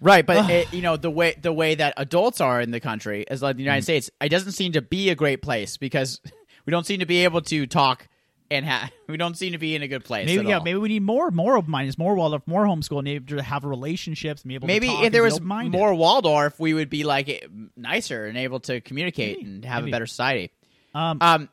Right, 0.00 0.26
but 0.26 0.50
it, 0.50 0.74
you 0.74 0.82
know 0.82 0.96
the 0.96 1.10
way 1.10 1.36
the 1.40 1.52
way 1.52 1.74
that 1.76 1.94
adults 1.96 2.40
are 2.40 2.60
in 2.60 2.70
the 2.70 2.80
country, 2.80 3.24
as 3.30 3.40
like 3.40 3.56
the 3.56 3.62
Mm. 3.62 3.66
United 3.66 3.82
States, 3.82 4.10
it 4.20 4.28
doesn't 4.28 4.52
seem 4.52 4.72
to 4.72 4.82
be 4.82 5.08
a 5.10 5.14
great 5.14 5.40
place 5.40 5.76
because 5.78 6.20
we 6.66 6.70
don't 6.70 6.84
seem 6.84 7.00
to 7.00 7.06
be 7.06 7.24
able 7.24 7.40
to 7.42 7.66
talk 7.66 8.08
and 8.50 8.64
ha- 8.66 8.90
we 9.08 9.16
don't 9.16 9.36
seem 9.36 9.52
to 9.52 9.58
be 9.58 9.74
in 9.76 9.82
a 9.82 9.88
good 9.88 10.04
place. 10.04 10.26
Maybe 10.26 10.46
yeah, 10.46 10.58
all. 10.58 10.64
maybe 10.64 10.78
we 10.78 10.88
need 10.88 11.02
more 11.02 11.30
more 11.30 11.56
open 11.56 11.70
mindedness, 11.70 11.98
more 11.98 12.14
Waldorf, 12.14 12.42
more 12.46 12.64
homeschool, 12.64 12.98
and 13.00 13.08
able 13.08 13.36
to 13.36 13.42
have 13.42 13.64
relationships, 13.64 14.42
and 14.42 14.48
be 14.50 14.54
able 14.54 14.66
maybe 14.66 14.88
to 14.88 14.92
talk 14.94 15.04
if 15.04 15.12
there 15.12 15.22
was 15.22 15.40
more 15.40 15.94
Waldorf, 15.94 16.58
we 16.60 16.74
would 16.74 16.90
be 16.90 17.04
like 17.04 17.28
eh, 17.28 17.40
nicer 17.76 18.26
and 18.26 18.36
able 18.38 18.60
to 18.60 18.80
communicate 18.80 19.38
Maybe, 19.38 19.50
and 19.50 19.64
have 19.64 19.82
maybe. 19.82 19.90
a 19.90 19.94
better 19.94 20.06
society. 20.06 20.50
Um, 20.94 21.18
Um, 21.20 21.48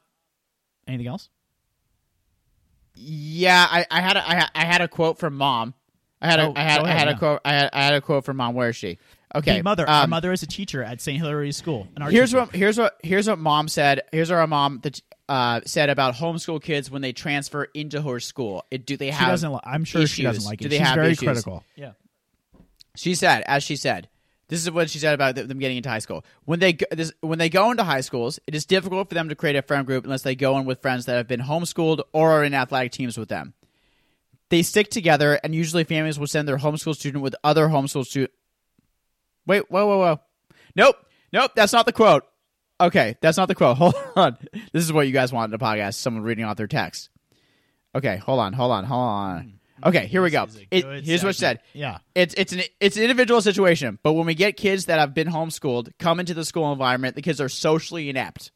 anything 0.87 1.07
else? 1.07 1.29
yeah, 2.95 3.65
I, 3.69 3.85
I 3.89 4.01
had 4.01 4.17
a, 4.17 4.29
I, 4.29 4.35
had- 4.35 4.49
I 4.55 4.65
had 4.65 4.81
a 4.81 4.87
quote 4.87 5.17
from 5.17 5.35
mom. 5.35 5.73
I 6.21 6.27
had 6.29 6.39
a, 6.39 6.43
Oh, 6.47 6.53
I 6.55 6.61
had 6.61 6.79
go 6.81 6.85
I 6.85 6.89
had 6.91 7.07
yeah. 7.07 7.13
a 7.15 7.17
quote. 7.19 7.41
I 7.43 7.53
had, 7.53 7.69
I 7.73 7.83
had 7.83 7.93
a 7.95 8.01
quote 8.01 8.23
from 8.25 8.37
mom. 8.37 8.53
Where 8.55 8.69
is 8.69 8.75
she? 8.75 8.97
Okay, 9.35 9.57
The 9.57 9.63
mother, 9.63 9.89
our 9.89 10.03
um, 10.03 10.09
mother 10.11 10.31
is 10.31 10.43
a 10.43 10.47
teacher 10.47 10.83
at 10.83 11.01
St. 11.01 11.17
Hilary's 11.19 11.57
School. 11.57 11.87
Here's 12.09 12.29
teacher. 12.29 12.39
what 12.41 12.55
here's 12.55 12.77
what 12.77 12.97
here's 13.03 13.27
what 13.27 13.39
mom 13.39 13.67
said. 13.67 14.01
Here's 14.11 14.29
what 14.29 14.37
our 14.37 14.47
mom 14.47 14.79
that 14.83 15.01
uh, 15.29 15.61
said 15.65 15.89
about 15.89 16.15
homeschool 16.15 16.61
kids 16.61 16.91
when 16.91 17.01
they 17.01 17.13
transfer 17.13 17.65
into 17.73 18.01
her 18.01 18.19
school. 18.19 18.65
It, 18.71 18.85
do 18.85 18.97
they 18.97 19.07
she 19.07 19.11
have? 19.11 19.29
doesn't. 19.29 19.51
Li- 19.53 19.59
I'm 19.63 19.83
sure 19.85 20.05
she 20.05 20.23
doesn't 20.23 20.39
issues? 20.41 20.45
like 20.47 20.59
Do 20.59 20.65
it. 20.65 20.69
they 20.69 20.77
She's 20.77 20.87
have 20.87 20.95
very 20.95 21.11
issues? 21.11 21.23
critical. 21.27 21.63
Yeah. 21.75 21.91
She 22.95 23.15
said, 23.15 23.43
as 23.47 23.63
she 23.63 23.75
said, 23.75 24.09
this 24.49 24.61
is 24.61 24.69
what 24.69 24.89
she 24.89 24.99
said 24.99 25.13
about 25.15 25.35
them 25.35 25.57
getting 25.59 25.77
into 25.77 25.89
high 25.89 25.99
school. 25.99 26.23
When 26.45 26.59
they 26.59 26.73
go, 26.73 26.85
this, 26.91 27.11
when 27.21 27.39
they 27.39 27.49
go 27.49 27.71
into 27.71 27.83
high 27.83 28.01
schools, 28.01 28.39
it 28.45 28.53
is 28.53 28.65
difficult 28.65 29.09
for 29.09 29.15
them 29.15 29.29
to 29.29 29.35
create 29.35 29.55
a 29.55 29.61
friend 29.63 29.85
group 29.87 30.03
unless 30.03 30.21
they 30.21 30.35
go 30.35 30.57
in 30.59 30.65
with 30.65 30.81
friends 30.81 31.05
that 31.05 31.15
have 31.15 31.27
been 31.27 31.39
homeschooled 31.41 32.01
or 32.11 32.31
are 32.31 32.43
in 32.43 32.53
athletic 32.53 32.91
teams 32.91 33.17
with 33.17 33.29
them. 33.29 33.53
They 34.49 34.61
stick 34.61 34.89
together, 34.91 35.39
and 35.43 35.55
usually 35.55 35.83
families 35.85 36.19
will 36.19 36.27
send 36.27 36.47
their 36.47 36.57
homeschool 36.57 36.93
student 36.95 37.23
with 37.23 37.35
other 37.43 37.67
homeschool 37.69 38.05
student. 38.05 38.31
Wait, 39.47 39.71
whoa, 39.71 39.87
whoa, 39.87 39.97
whoa! 39.97 40.19
Nope, 40.75 40.97
nope, 41.31 41.51
that's 41.55 41.73
not 41.73 41.87
the 41.87 41.91
quote. 41.93 42.23
Okay, 42.83 43.15
that's 43.21 43.37
not 43.37 43.47
the 43.47 43.55
quote. 43.55 43.77
Hold 43.77 43.95
on. 44.15 44.37
This 44.73 44.83
is 44.83 44.91
what 44.91 45.07
you 45.07 45.13
guys 45.13 45.31
want 45.31 45.51
in 45.51 45.55
a 45.55 45.59
podcast. 45.59 45.95
Someone 45.95 46.23
reading 46.23 46.43
off 46.43 46.57
their 46.57 46.67
text. 46.67 47.09
Okay, 47.95 48.17
hold 48.17 48.39
on, 48.39 48.53
hold 48.53 48.71
on, 48.71 48.83
hold 48.85 49.01
on. 49.01 49.41
Hmm. 49.41 49.87
Okay, 49.87 50.07
here 50.07 50.21
we 50.21 50.31
go. 50.31 50.45
This 50.45 50.55
is 50.55 50.61
a 50.61 50.97
It, 50.97 51.05
here's 51.05 51.23
what 51.23 51.29
it 51.29 51.37
said. 51.37 51.59
Yeah. 51.73 51.99
It's 52.15 52.33
it's 52.35 52.51
an 52.53 52.61
it's 52.79 52.97
an 52.97 53.03
individual 53.03 53.41
situation, 53.41 53.99
but 54.01 54.13
when 54.13 54.25
we 54.25 54.33
get 54.33 54.57
kids 54.57 54.85
that 54.85 54.99
have 54.99 55.13
been 55.13 55.27
homeschooled 55.27 55.91
come 55.99 56.19
into 56.19 56.33
the 56.33 56.43
school 56.45 56.71
environment, 56.71 57.15
the 57.15 57.21
kids 57.21 57.39
are 57.39 57.49
socially 57.49 58.09
inept. 58.09 58.51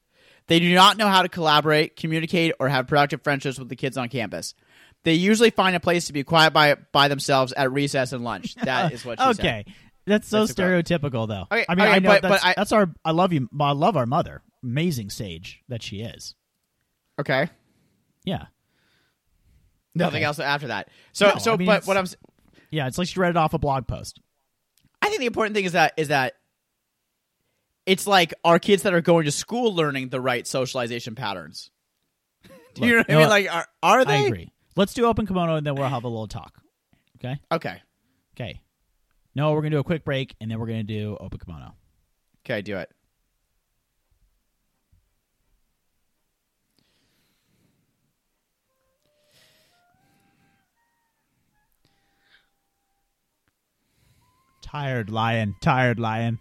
They 0.47 0.59
do 0.59 0.73
not 0.73 0.97
know 0.97 1.07
how 1.07 1.21
to 1.21 1.29
collaborate, 1.29 1.95
communicate, 1.95 2.53
or 2.59 2.69
have 2.69 2.87
productive 2.87 3.21
friendships 3.21 3.59
with 3.59 3.69
the 3.69 3.75
kids 3.75 3.97
on 3.97 4.09
campus. 4.09 4.55
They 5.03 5.13
usually 5.13 5.51
find 5.51 5.75
a 5.75 5.79
place 5.79 6.07
to 6.07 6.13
be 6.13 6.23
quiet 6.23 6.53
by 6.53 6.75
by 6.91 7.07
themselves 7.07 7.53
at 7.53 7.71
recess 7.71 8.11
and 8.13 8.23
lunch. 8.23 8.55
That 8.55 8.91
is 8.93 9.05
what 9.05 9.19
she 9.19 9.23
said. 9.33 9.43
That's 10.07 10.27
so 10.27 10.45
That's 10.45 10.53
stereotypical, 10.53 11.27
though. 11.27 11.43
Okay, 11.51 11.65
I 11.67 11.75
mean, 11.75 11.85
okay, 11.85 11.95
I 11.95 11.99
know 11.99 12.09
but- 12.09 12.21
that's, 12.23 12.41
but 12.41 12.47
I- 12.47 12.53
that's 12.55 12.71
our. 12.71 12.89
I 13.05 13.11
love 13.11 13.33
you. 13.33 13.49
I 13.59 13.73
love 13.73 13.95
our 13.97 14.05
mother. 14.05 14.41
Amazing 14.63 15.09
sage 15.11 15.61
that 15.67 15.83
she 15.83 15.97
is. 16.01 16.33
Okay. 17.19 17.49
Yeah, 18.23 18.45
Nothing 19.95 20.17
Okay. 20.17 20.25
else 20.25 20.39
after 20.39 20.67
that. 20.67 20.89
So 21.13 21.29
No, 21.29 21.37
so 21.37 21.53
I 21.53 21.57
mean, 21.57 21.65
but 21.67 21.85
what 21.87 21.97
I'm 21.97 22.05
yeah. 22.71 22.87
It's 22.87 22.97
like 22.97 23.07
she 23.07 23.19
read 23.19 23.31
it 23.31 23.37
off 23.37 23.53
a 23.53 23.59
blog 23.59 23.87
post. 23.87 24.19
I 25.01 25.07
think 25.09 25.19
the 25.19 25.25
important 25.25 25.55
thing 25.55 25.65
is 25.65 25.71
that 25.73 25.93
is 25.97 26.09
that 26.09 26.33
it's 27.85 28.05
like 28.05 28.33
our 28.43 28.59
kids 28.59 28.83
that 28.83 28.93
are 28.93 29.01
going 29.01 29.25
to 29.25 29.31
school 29.31 29.73
learning 29.73 30.09
the 30.09 30.19
right 30.21 30.45
socialization 30.45 31.15
patterns. 31.15 31.71
Do 32.75 32.85
you 32.85 32.93
know 32.93 32.97
what 32.99 33.11
I 33.11 33.15
mean? 33.15 33.29
Like, 33.29 33.53
are, 33.53 33.67
are 33.81 34.05
they? 34.05 34.13
I 34.17 34.21
agree. 34.27 34.51
Let's 34.75 34.93
do 34.93 35.05
open 35.05 35.25
kimono 35.25 35.55
and 35.55 35.65
then 35.65 35.73
we'll 35.75 35.87
have 35.87 36.03
a 36.03 36.07
little 36.07 36.27
talk. 36.27 36.53
Okay. 37.17 37.39
Okay. 37.51 37.81
Okay. 38.35 38.61
No, 39.37 39.51
we're 39.51 39.61
gonna 39.61 39.75
do 39.75 39.77
a 39.77 39.83
quick 39.83 40.03
break 40.03 40.35
and 40.41 40.49
then 40.49 40.57
we're 40.57 40.65
gonna 40.65 40.81
do 40.81 41.15
open 41.19 41.37
kimono. 41.37 41.75
Okay, 42.43 42.63
do 42.63 42.75
it. 42.77 42.89
Tired 54.63 55.11
lion. 55.11 55.55
Tired 55.61 55.99
lion. 55.99 56.39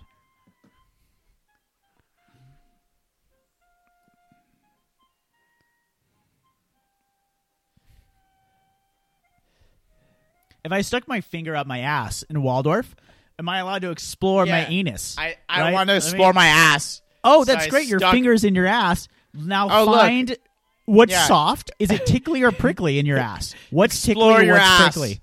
If 10.66 10.72
I 10.72 10.80
stuck 10.80 11.06
my 11.06 11.20
finger 11.20 11.54
up 11.54 11.66
my 11.66 11.78
ass 11.78 12.24
in 12.24 12.42
Waldorf, 12.42 12.94
am 13.38 13.48
I 13.48 13.58
allowed 13.60 13.82
to 13.82 13.90
explore 13.92 14.44
my 14.46 14.66
anus? 14.66 15.14
I, 15.16 15.36
I 15.48 15.60
Right? 15.62 15.72
want 15.72 15.88
to 15.88 15.94
mean- 15.94 15.98
explore 16.02 16.32
my 16.32 16.46
ass. 16.46 17.02
Oh, 17.22 17.44
So 17.44 17.52
that's 17.52 17.66
I 17.66 17.68
great. 17.70 17.86
Your 17.88 18.00
stuck- 18.00 18.12
finger's 18.12 18.42
in 18.44 18.54
your 18.56 18.66
ass. 18.66 19.06
Now 19.32 19.68
Oh, 19.70 19.84
look. 19.84 20.00
find 20.00 20.36
what's 20.84 21.12
Yeah. 21.12 21.24
soft. 21.26 21.70
Is 21.78 21.90
it 21.92 22.04
tickly 22.04 22.42
or 22.42 22.50
prickly 22.50 22.98
in 22.98 23.06
your 23.06 23.18
ass? 23.18 23.54
What's 23.70 23.94
Explore 24.08 24.32
tickly? 24.32 24.46
your 24.46 24.56
what's 24.56 24.66
ass. 24.66 24.92
prickly? 24.94 25.20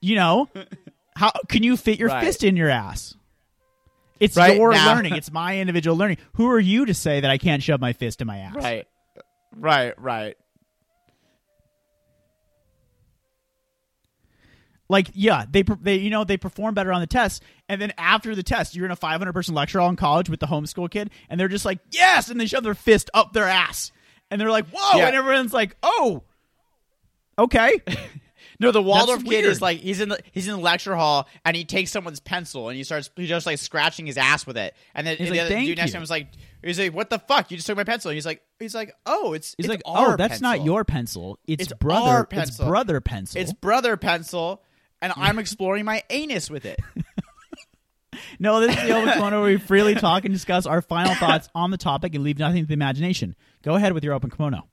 you 0.00 0.14
know, 0.16 0.48
how 1.16 1.32
can 1.48 1.62
you 1.62 1.76
fit 1.76 1.98
your 1.98 2.08
Right. 2.08 2.24
fist 2.24 2.42
in 2.42 2.56
your 2.56 2.70
ass? 2.70 3.14
It's 4.20 4.36
Right 4.36 4.56
your 4.56 4.72
now- 4.72 4.94
learning. 4.94 5.14
It's 5.14 5.30
my 5.30 5.58
individual 5.58 5.96
learning. 5.96 6.18
Who 6.34 6.48
are 6.50 6.58
you 6.60 6.86
to 6.86 6.94
say 6.94 7.20
that 7.20 7.30
I 7.30 7.36
can't 7.38 7.62
shove 7.62 7.80
my 7.80 7.92
fist 7.92 8.20
in 8.20 8.26
my 8.26 8.38
ass? 8.38 8.54
Right. 8.54 8.86
Right, 9.54 9.94
right. 10.00 10.36
Like, 14.88 15.10
yeah, 15.12 15.44
they 15.50 15.62
they 15.62 15.96
you 15.96 16.10
know 16.10 16.24
they 16.24 16.36
perform 16.36 16.74
better 16.74 16.92
on 16.92 17.00
the 17.00 17.06
test, 17.06 17.42
and 17.68 17.80
then 17.80 17.92
after 17.98 18.34
the 18.34 18.42
test, 18.42 18.74
you're 18.74 18.86
in 18.86 18.90
a 18.90 18.96
500 18.96 19.32
person 19.32 19.54
lecture 19.54 19.80
hall 19.80 19.90
in 19.90 19.96
college 19.96 20.30
with 20.30 20.40
the 20.40 20.46
homeschool 20.46 20.90
kid, 20.90 21.10
and 21.28 21.38
they're 21.38 21.48
just 21.48 21.64
like, 21.64 21.78
yes, 21.90 22.30
and 22.30 22.40
they 22.40 22.46
shove 22.46 22.64
their 22.64 22.74
fist 22.74 23.10
up 23.12 23.32
their 23.32 23.44
ass, 23.44 23.92
and 24.30 24.40
they're 24.40 24.50
like, 24.50 24.66
whoa, 24.70 24.98
Yeah. 24.98 25.08
and 25.08 25.16
everyone's 25.16 25.52
like, 25.52 25.76
oh, 25.82 26.22
okay, 27.38 27.82
No, 28.60 28.72
the 28.72 28.82
Waldorf 28.82 29.24
kid 29.24 29.44
is 29.44 29.62
like 29.62 29.78
he's 29.78 30.00
in 30.00 30.08
the 30.08 30.18
he's 30.32 30.48
in 30.48 30.54
the 30.54 30.60
lecture 30.60 30.96
hall 30.96 31.28
and 31.44 31.56
he 31.56 31.64
takes 31.64 31.92
someone's 31.92 32.18
pencil 32.18 32.68
and 32.68 32.76
he 32.76 32.82
starts 32.82 33.08
he 33.14 33.26
just 33.26 33.46
like 33.46 33.58
scratching 33.58 34.06
his 34.06 34.16
ass 34.18 34.46
with 34.48 34.56
it. 34.56 34.74
And 34.96 35.06
then 35.06 35.16
the 35.16 35.30
like, 35.30 35.40
other 35.40 35.60
dude 35.60 35.78
next 35.78 35.92
to 35.92 35.96
him 35.98 36.00
was 36.00 36.10
like 36.10 36.26
he's 36.62 36.78
like, 36.78 36.92
What 36.92 37.08
the 37.08 37.20
fuck? 37.20 37.52
You 37.52 37.56
just 37.56 37.68
took 37.68 37.76
my 37.76 37.84
pencil. 37.84 38.10
And 38.10 38.16
he's 38.16 38.26
like 38.26 38.42
he's 38.58 38.74
like, 38.74 38.92
Oh, 39.06 39.32
it's 39.32 39.54
he's 39.56 39.66
it's 39.66 39.68
like, 39.68 39.82
oh, 39.84 40.16
that's 40.16 40.40
not 40.40 40.64
your 40.64 40.84
pencil, 40.84 41.38
it's, 41.46 41.64
It's 41.64 41.72
brother, 41.74 42.10
our 42.10 42.28
it's 42.32 42.56
brother 42.58 43.00
pencil. 43.00 43.40
It's 43.40 43.52
brother 43.52 43.96
pencil 43.96 44.62
and 45.00 45.12
I'm 45.16 45.38
exploring 45.38 45.84
my 45.84 46.02
anus 46.10 46.50
with 46.50 46.64
it. 46.64 46.80
no, 48.38 48.60
this 48.60 48.76
is 48.76 48.82
the 48.82 48.96
open 48.96 49.12
kimono 49.12 49.42
where 49.42 49.52
we 49.52 49.58
freely 49.58 49.94
talk 49.94 50.24
and 50.24 50.32
discuss 50.32 50.66
our 50.66 50.82
final 50.82 51.14
thoughts 51.16 51.48
on 51.54 51.70
the 51.70 51.76
topic 51.76 52.14
and 52.14 52.24
leave 52.24 52.38
nothing 52.38 52.62
to 52.62 52.68
the 52.68 52.74
imagination. 52.74 53.34
Go 53.62 53.74
ahead 53.74 53.92
with 53.92 54.04
your 54.04 54.14
open 54.14 54.30
kimono. 54.30 54.68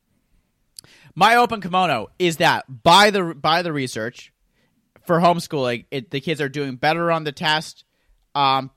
My 1.15 1.35
open 1.35 1.61
kimono 1.61 2.07
is 2.19 2.37
that 2.37 2.65
by 2.83 3.09
the 3.09 3.33
by 3.33 3.61
the 3.61 3.71
research 3.71 4.33
for 5.05 5.19
homeschooling, 5.19 5.85
it, 5.91 6.11
the 6.11 6.19
kids 6.19 6.41
are 6.41 6.49
doing 6.49 6.75
better 6.75 7.11
on 7.11 7.23
the 7.23 7.31
test. 7.31 7.85
Um, 8.33 8.71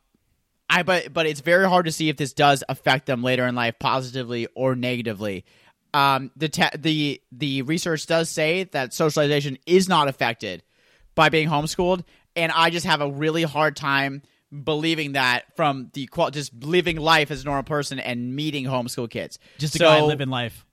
I 0.71 0.83
but 0.83 1.13
but 1.13 1.27
it's 1.27 1.41
very 1.41 1.69
hard 1.69 1.87
to 1.87 1.93
see 1.93 2.09
if 2.09 2.17
this 2.17 2.33
does 2.33 2.63
affect 2.69 3.07
them 3.07 3.23
later 3.23 3.47
in 3.47 3.55
life 3.55 3.75
positively 3.81 4.47
or 4.55 4.77
negatively. 4.77 5.45
Um, 5.93 6.31
the 6.37 6.49
te- 6.49 6.77
the 6.77 7.21
the 7.33 7.63
research 7.63 8.07
does 8.07 8.31
say 8.31 8.65
that 8.65 8.93
socialization 8.93 9.59
is 9.67 9.89
not 9.89 10.07
affected 10.07 10.63
by 11.19 11.29
being 11.31 11.49
homeschooled, 11.49 12.05
and 12.37 12.53
I 12.53 12.71
just 12.71 12.87
have 12.87 13.01
a 13.01 13.11
really 13.11 13.43
hard 13.43 13.75
time 13.75 14.23
believing 14.65 15.13
that 15.13 15.45
from 15.57 15.91
the 15.93 16.07
qual- 16.07 16.31
just 16.31 16.55
living 16.63 16.97
life 16.97 17.31
as 17.33 17.43
a 17.43 17.45
normal 17.45 17.65
person 17.65 17.99
and 17.99 18.35
meeting 18.37 18.65
homeschool 18.65 19.11
kids. 19.11 19.39
Just 19.59 19.75
a 19.75 19.79
So- 19.79 19.85
guy 19.85 20.01
living 20.01 20.29
life. 20.31 20.65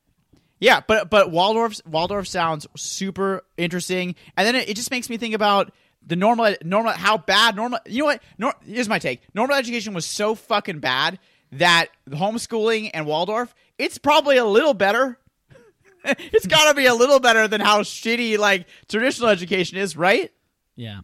yeah, 0.59 0.81
but 0.87 1.09
but 1.09 1.31
Waldorf 1.31 1.81
Waldorf 1.85 2.27
sounds 2.27 2.67
super 2.77 3.43
interesting, 3.57 4.13
and 4.37 4.45
then 4.47 4.55
it, 4.55 4.69
it 4.69 4.75
just 4.75 4.91
makes 4.91 5.09
me 5.09 5.17
think 5.17 5.33
about 5.33 5.73
the 6.05 6.15
normal 6.15 6.55
normal 6.63 6.93
how 6.93 7.17
bad 7.17 7.55
normal. 7.55 7.79
You 7.87 7.99
know 7.99 8.05
what? 8.05 8.21
Nor, 8.37 8.53
here's 8.65 8.87
my 8.87 8.99
take. 8.99 9.21
Normal 9.33 9.55
education 9.57 9.95
was 9.95 10.05
so 10.05 10.35
fucking 10.35 10.77
bad 10.79 11.17
that 11.51 11.87
homeschooling 12.09 12.91
and 12.93 13.07
Waldorf, 13.07 13.53
it's 13.79 13.97
probably 13.97 14.37
a 14.37 14.45
little 14.45 14.75
better. 14.75 15.17
it's 16.33 16.47
got 16.47 16.69
to 16.69 16.75
be 16.75 16.85
a 16.85 16.93
little 16.93 17.19
better 17.19 17.47
than 17.47 17.61
how 17.61 17.81
shitty 17.81 18.37
like 18.37 18.67
traditional 18.87 19.29
education 19.29 19.77
is, 19.77 19.95
right? 19.97 20.31
Yeah. 20.75 21.01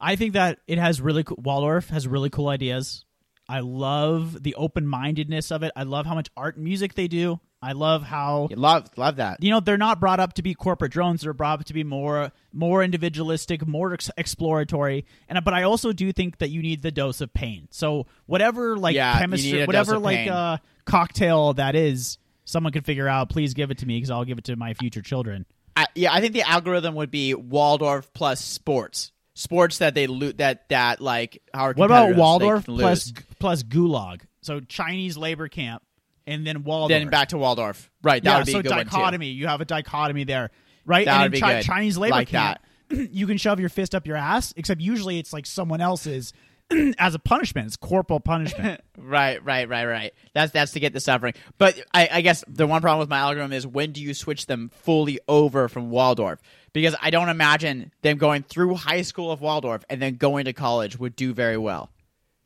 I 0.00 0.16
think 0.16 0.34
that 0.34 0.58
it 0.66 0.78
has 0.78 1.00
really 1.00 1.24
cool, 1.24 1.38
Waldorf 1.42 1.88
has 1.88 2.06
really 2.06 2.30
cool 2.30 2.48
ideas. 2.48 3.04
I 3.48 3.60
love 3.60 4.42
the 4.42 4.54
open 4.54 4.86
mindedness 4.86 5.50
of 5.50 5.62
it. 5.62 5.72
I 5.76 5.82
love 5.82 6.06
how 6.06 6.14
much 6.14 6.28
art 6.36 6.56
and 6.56 6.64
music 6.64 6.94
they 6.94 7.08
do. 7.08 7.40
I 7.62 7.72
love 7.72 8.02
how 8.02 8.48
You 8.50 8.56
love 8.56 8.88
love 8.98 9.16
that. 9.16 9.42
you 9.42 9.50
know 9.50 9.58
they're 9.60 9.78
not 9.78 9.98
brought 9.98 10.20
up 10.20 10.34
to 10.34 10.42
be 10.42 10.52
corporate 10.52 10.92
drones. 10.92 11.22
They're 11.22 11.32
brought 11.32 11.60
up 11.60 11.64
to 11.66 11.72
be 11.72 11.82
more 11.82 12.30
more 12.52 12.82
individualistic, 12.84 13.66
more 13.66 13.94
ex- 13.94 14.10
exploratory. 14.18 15.06
And 15.30 15.42
but 15.42 15.54
I 15.54 15.62
also 15.62 15.92
do 15.94 16.12
think 16.12 16.38
that 16.38 16.50
you 16.50 16.60
need 16.60 16.82
the 16.82 16.90
dose 16.90 17.22
of 17.22 17.32
pain. 17.32 17.68
So 17.70 18.06
whatever 18.26 18.76
like 18.76 18.94
Yeah, 18.94 19.18
chemistry, 19.18 19.64
whatever 19.64 19.98
like 19.98 20.28
uh, 20.28 20.58
cocktail 20.84 21.54
that 21.54 21.74
is, 21.74 22.18
someone 22.44 22.72
could 22.72 22.84
figure 22.84 23.08
out. 23.08 23.28
Please 23.28 23.54
give 23.54 23.70
it 23.70 23.78
to 23.78 23.86
me 23.86 23.96
because 23.96 24.10
I'll 24.10 24.24
give 24.24 24.38
it 24.38 24.44
to 24.44 24.56
my 24.56 24.74
future 24.74 25.02
children. 25.02 25.46
I, 25.76 25.86
yeah, 25.94 26.12
I 26.12 26.20
think 26.20 26.32
the 26.34 26.48
algorithm 26.48 26.94
would 26.94 27.10
be 27.10 27.34
Waldorf 27.34 28.12
plus 28.12 28.40
sports. 28.40 29.12
Sports 29.34 29.78
that 29.78 29.94
they 29.94 30.06
loot 30.06 30.38
that 30.38 30.68
that 30.68 31.00
like 31.00 31.42
our 31.52 31.72
What 31.72 31.86
about 31.86 32.14
Waldorf 32.14 32.66
plus 32.66 33.12
plus 33.40 33.64
Gulag? 33.64 34.20
So 34.42 34.60
Chinese 34.60 35.16
labor 35.16 35.48
camp, 35.48 35.82
and 36.24 36.46
then 36.46 36.62
Waldorf. 36.62 36.90
then 36.90 37.08
back 37.08 37.30
to 37.30 37.38
Waldorf? 37.38 37.90
Right, 38.02 38.22
that 38.22 38.30
yeah, 38.30 38.36
would 38.38 38.46
be 38.46 38.52
so 38.52 38.58
a 38.60 38.62
good 38.62 38.68
dichotomy. 38.68 39.28
You 39.28 39.48
have 39.48 39.60
a 39.60 39.64
dichotomy 39.64 40.22
there, 40.22 40.50
right? 40.86 41.04
That 41.04 41.14
and 41.14 41.22
would 41.22 41.26
in 41.26 41.32
be 41.32 41.40
Chi- 41.40 41.54
good. 41.54 41.64
Chinese 41.64 41.98
labor 41.98 42.12
Like 42.12 42.28
camp, 42.28 42.60
you 42.90 43.26
can 43.26 43.36
shove 43.36 43.58
your 43.58 43.70
fist 43.70 43.92
up 43.92 44.06
your 44.06 44.16
ass, 44.16 44.54
except 44.56 44.80
usually 44.80 45.18
it's 45.18 45.32
like 45.32 45.46
someone 45.46 45.80
else's 45.80 46.32
as 46.98 47.14
a 47.14 47.18
punishment. 47.18 47.66
It's 47.66 47.76
corporal 47.76 48.20
punishment. 48.20 48.80
Right, 48.96 49.44
right, 49.44 49.68
right, 49.68 49.84
right. 49.84 50.14
That's 50.34 50.52
that's 50.52 50.72
to 50.72 50.80
get 50.80 50.92
the 50.94 51.00
suffering. 51.00 51.34
But 51.58 51.78
I, 51.92 52.08
I 52.10 52.20
guess 52.22 52.42
the 52.48 52.66
one 52.66 52.80
problem 52.80 53.00
with 53.00 53.10
my 53.10 53.18
algorithm 53.18 53.52
is 53.52 53.66
when 53.66 53.92
do 53.92 54.00
you 54.00 54.14
switch 54.14 54.46
them 54.46 54.70
fully 54.72 55.18
over 55.28 55.68
from 55.68 55.90
Waldorf? 55.90 56.40
Because 56.72 56.94
I 57.02 57.10
don't 57.10 57.28
imagine 57.28 57.92
them 58.02 58.16
going 58.16 58.44
through 58.44 58.76
high 58.76 59.02
school 59.02 59.30
of 59.30 59.40
Waldorf 59.42 59.84
and 59.90 60.00
then 60.00 60.14
going 60.14 60.46
to 60.46 60.52
college 60.54 60.98
would 60.98 61.16
do 61.16 61.34
very 61.34 61.58
well. 61.58 61.90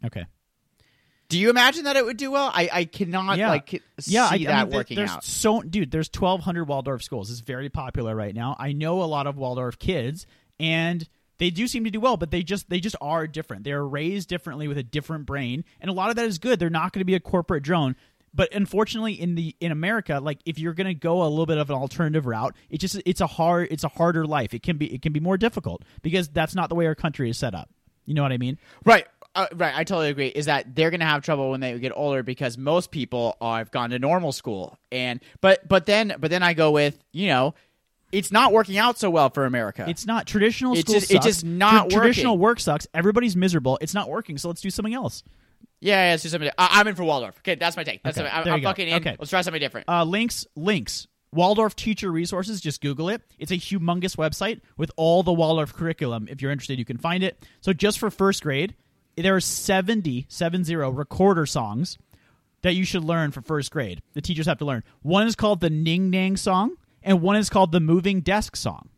okay. 0.05 0.25
Do 1.29 1.39
you 1.39 1.51
imagine 1.51 1.85
that 1.85 1.97
it 1.97 2.05
would 2.07 2.17
do 2.17 2.31
well? 2.31 2.51
I, 2.53 2.71
I 2.73 2.85
cannot 2.87 3.37
Yeah. 3.37 3.51
like 3.51 3.83
see 4.01 4.13
Yeah, 4.15 4.25
I, 4.25 4.35
I 4.35 4.45
that 4.45 4.69
mean, 4.69 4.75
working 4.77 4.97
there's 4.97 5.11
out. 5.11 5.23
so 5.25 5.61
dude. 5.61 5.91
There's 5.91 6.11
1,200 6.13 6.65
Waldorf 6.65 7.03
schools. 7.03 7.31
It's 7.31 7.41
very 7.41 7.69
popular 7.69 8.17
right 8.17 8.35
now. 8.35 8.57
I 8.59 8.73
know 8.73 9.03
a 9.03 9.05
lot 9.05 9.27
of 9.27 9.37
Waldorf 9.37 9.79
kids, 9.79 10.27
and 10.59 11.07
they 11.39 11.51
do 11.51 11.67
seem 11.69 11.85
to 11.85 11.91
do 11.91 12.01
well, 12.01 12.17
but 12.17 12.31
they 12.31 12.43
just 12.43 12.69
they 12.69 12.81
just 12.81 12.97
are 13.01 13.27
different. 13.27 13.65
They're 13.65 13.87
raised 13.87 14.29
differently 14.29 14.69
with 14.69 14.79
a 14.79 14.83
different 14.83 15.27
brain, 15.27 15.65
and 15.81 15.91
a 15.91 15.95
lot 15.95 16.11
of 16.11 16.17
that 16.17 16.27
is 16.27 16.39
good. 16.39 16.59
They're 16.59 16.71
not 16.71 16.93
going 16.93 17.01
to 17.01 17.05
be 17.05 17.15
a 17.15 17.21
corporate 17.21 17.63
drone. 17.63 17.97
But 18.35 18.55
unfortunately, 18.55 19.15
in 19.15 19.35
the 19.35 19.57
in 19.61 19.73
America, 19.73 20.21
like 20.23 20.39
if 20.45 20.59
you're 20.59 20.75
going 20.75 20.87
to 20.87 20.95
go 20.95 21.23
a 21.23 21.29
little 21.29 21.47
bit 21.47 21.59
of 21.59 21.71
an 21.71 21.77
alternative 21.77 22.27
route, 22.27 22.55
it 22.71 22.79
just 22.79 23.01
it's 23.07 23.21
a 23.21 23.27
hard 23.27 23.69
it's 23.71 23.85
a 23.85 23.89
harder 23.89 24.27
life. 24.27 24.53
It 24.53 24.63
can 24.63 24.77
be 24.77 24.93
it 24.93 25.03
can 25.03 25.13
be 25.13 25.21
more 25.21 25.39
difficult 25.39 25.85
because 26.03 26.29
that's 26.29 26.55
not 26.55 26.69
the 26.69 26.75
way 26.75 26.87
our 26.87 26.95
country 26.95 27.31
is 27.31 27.39
set 27.39 27.55
up. 27.55 27.71
You 28.05 28.15
know 28.15 28.23
what 28.23 28.33
I 28.33 28.39
mean? 28.39 28.59
Right. 28.85 29.07
Uh, 29.35 29.47
right, 29.55 29.75
I 29.77 29.85
totally 29.85 30.09
agree. 30.09 30.29
Is 30.29 30.47
that 30.47 30.75
they're 30.75 30.91
going 30.91 31.01
to 31.01 31.07
have 31.07 31.23
trouble 31.23 31.51
when 31.51 31.61
they 31.61 31.79
get 31.79 31.93
older 31.95 32.23
because 32.23 32.59
most 32.59 32.91
people 32.91 33.37
are, 33.41 33.59
have 33.59 33.71
gone 33.71 33.91
to 33.91 33.99
normal 33.99 34.33
school, 34.33 34.79
and 34.91 35.21
but 35.41 35.69
but 35.69 35.87
then 35.87 36.15
but 36.19 36.31
then 36.31 36.43
I 36.43 36.55
go 36.55 36.73
with 36.73 36.99
you 37.13 37.29
know 37.29 37.55
It's 38.13 38.33
not 38.33 38.53
working 38.53 38.79
out 38.79 38.99
so 38.99 39.11
well 39.11 39.29
for 39.31 39.45
America. 39.45 39.85
It's 39.89 40.07
not 40.07 40.27
traditional 40.27 40.73
It's 40.73 40.81
school. 40.83 40.95
just- 40.95 41.11
it's 41.11 41.25
just 41.27 41.45
not 41.45 41.91
Tra- 41.91 42.01
Traditional 42.01 42.39
work 42.39 42.61
sucks. 42.61 42.87
Everybody's 42.95 43.37
miserable. 43.37 43.79
It's 43.81 43.95
not 43.95 44.09
working. 44.09 44.39
So 44.39 44.49
let's 44.49 44.61
do 44.61 44.71
something 44.71 44.95
else. 44.95 45.23
yeah, 45.81 46.07
yeah. 46.07 46.11
Let's 46.13 46.23
do 46.23 46.29
something. 46.31 46.51
I, 46.57 46.81
I'm 46.81 46.89
in 46.89 46.95
for 46.95 47.05
Waldorf. 47.05 47.37
Okay, 47.39 47.55
that's 47.55 47.77
my 47.77 47.85
take. 47.85 48.03
That's 48.03 48.19
Okay, 48.19 48.29
I'm, 48.29 48.49
I'm 48.49 48.63
fucking 48.63 48.89
in. 48.89 48.95
Okay. 48.95 49.17
Let's 49.19 49.31
try 49.31 49.43
something 49.43 49.61
different. 49.61 49.89
Uh, 49.89 50.05
links, 50.05 50.47
links. 50.57 51.07
Waldorf 51.33 51.77
Teacher 51.77 52.11
Resources. 52.11 52.61
Just 52.61 52.81
Google 52.81 53.11
it. 53.11 53.21
It's 53.39 53.51
a 53.51 53.57
humongous 53.57 54.17
website 54.17 54.63
with 54.79 54.91
all 54.97 55.23
the 55.23 55.33
Waldorf 55.33 55.75
curriculum. 55.75 56.27
If 56.31 56.41
you're 56.41 56.51
interested, 56.51 56.79
you 56.79 56.87
can 56.87 56.97
find 56.97 57.23
it. 57.23 57.45
So 57.61 57.75
just 57.75 57.99
for 57.99 58.11
first 58.11 58.43
grade, 58.43 58.75
there 59.17 59.37
are 59.37 59.41
70, 59.41 60.25
70 60.29 60.75
recorder 60.77 61.45
songs 61.45 61.99
that 62.63 62.75
you 62.75 62.85
should 62.85 63.05
learn 63.05 63.31
for 63.31 63.43
first 63.43 63.71
grade. 63.71 64.01
The 64.15 64.23
teachers 64.23 64.47
have 64.47 64.59
to 64.59 64.65
learn. 64.65 64.83
One 65.03 65.27
is 65.27 65.37
called 65.37 65.61
the 65.61 65.69
Ning 65.71 66.09
Nang 66.11 66.37
song, 66.39 66.77
and 67.09 67.23
one 67.23 67.37
is 67.37 67.49
called 67.49 67.73
the 67.73 67.81
Moving 67.81 68.21
Desk 68.21 68.55
song. 68.55 68.91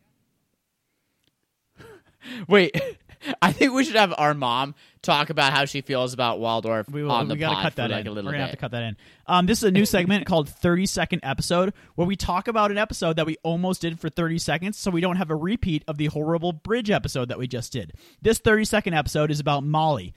Wait, 2.48 2.78
I 3.42 3.52
think 3.52 3.72
we 3.72 3.84
should 3.84 3.94
have 3.94 4.12
our 4.18 4.34
mom 4.34 4.74
talk 5.00 5.30
about 5.30 5.52
how 5.52 5.64
she 5.64 5.80
feels 5.80 6.12
about 6.12 6.40
Waldorf 6.40 6.88
We, 6.90 7.04
will, 7.04 7.12
on 7.12 7.28
the 7.28 7.34
we 7.34 7.40
gotta 7.40 7.62
cut 7.62 7.72
for 7.74 7.76
that 7.82 7.90
like 7.92 8.00
in. 8.00 8.08
a 8.08 8.10
little 8.10 8.28
We're 8.28 8.32
gonna 8.32 8.44
have 8.46 8.50
to 8.50 8.56
cut 8.56 8.72
that 8.72 8.82
in. 8.82 8.96
Um, 9.28 9.46
this 9.46 9.58
is 9.58 9.64
a 9.64 9.70
new 9.70 9.86
segment 9.86 10.26
called 10.26 10.48
30 10.48 10.86
Second 10.86 11.20
Episode, 11.22 11.72
where 11.94 12.06
we 12.06 12.16
talk 12.16 12.48
about 12.48 12.72
an 12.72 12.78
episode 12.78 13.14
that 13.14 13.26
we 13.26 13.36
almost 13.44 13.80
did 13.80 14.00
for 14.00 14.08
30 14.08 14.38
seconds, 14.38 14.76
so 14.76 14.90
we 14.90 15.00
don't 15.00 15.16
have 15.16 15.30
a 15.30 15.36
repeat 15.36 15.84
of 15.86 15.96
the 15.96 16.06
horrible 16.06 16.52
bridge 16.52 16.90
episode 16.90 17.28
that 17.28 17.38
we 17.38 17.46
just 17.46 17.72
did. 17.72 17.92
This 18.20 18.38
30 18.38 18.64
second 18.64 18.94
episode 18.94 19.30
is 19.30 19.38
about 19.38 19.62
Molly. 19.62 20.14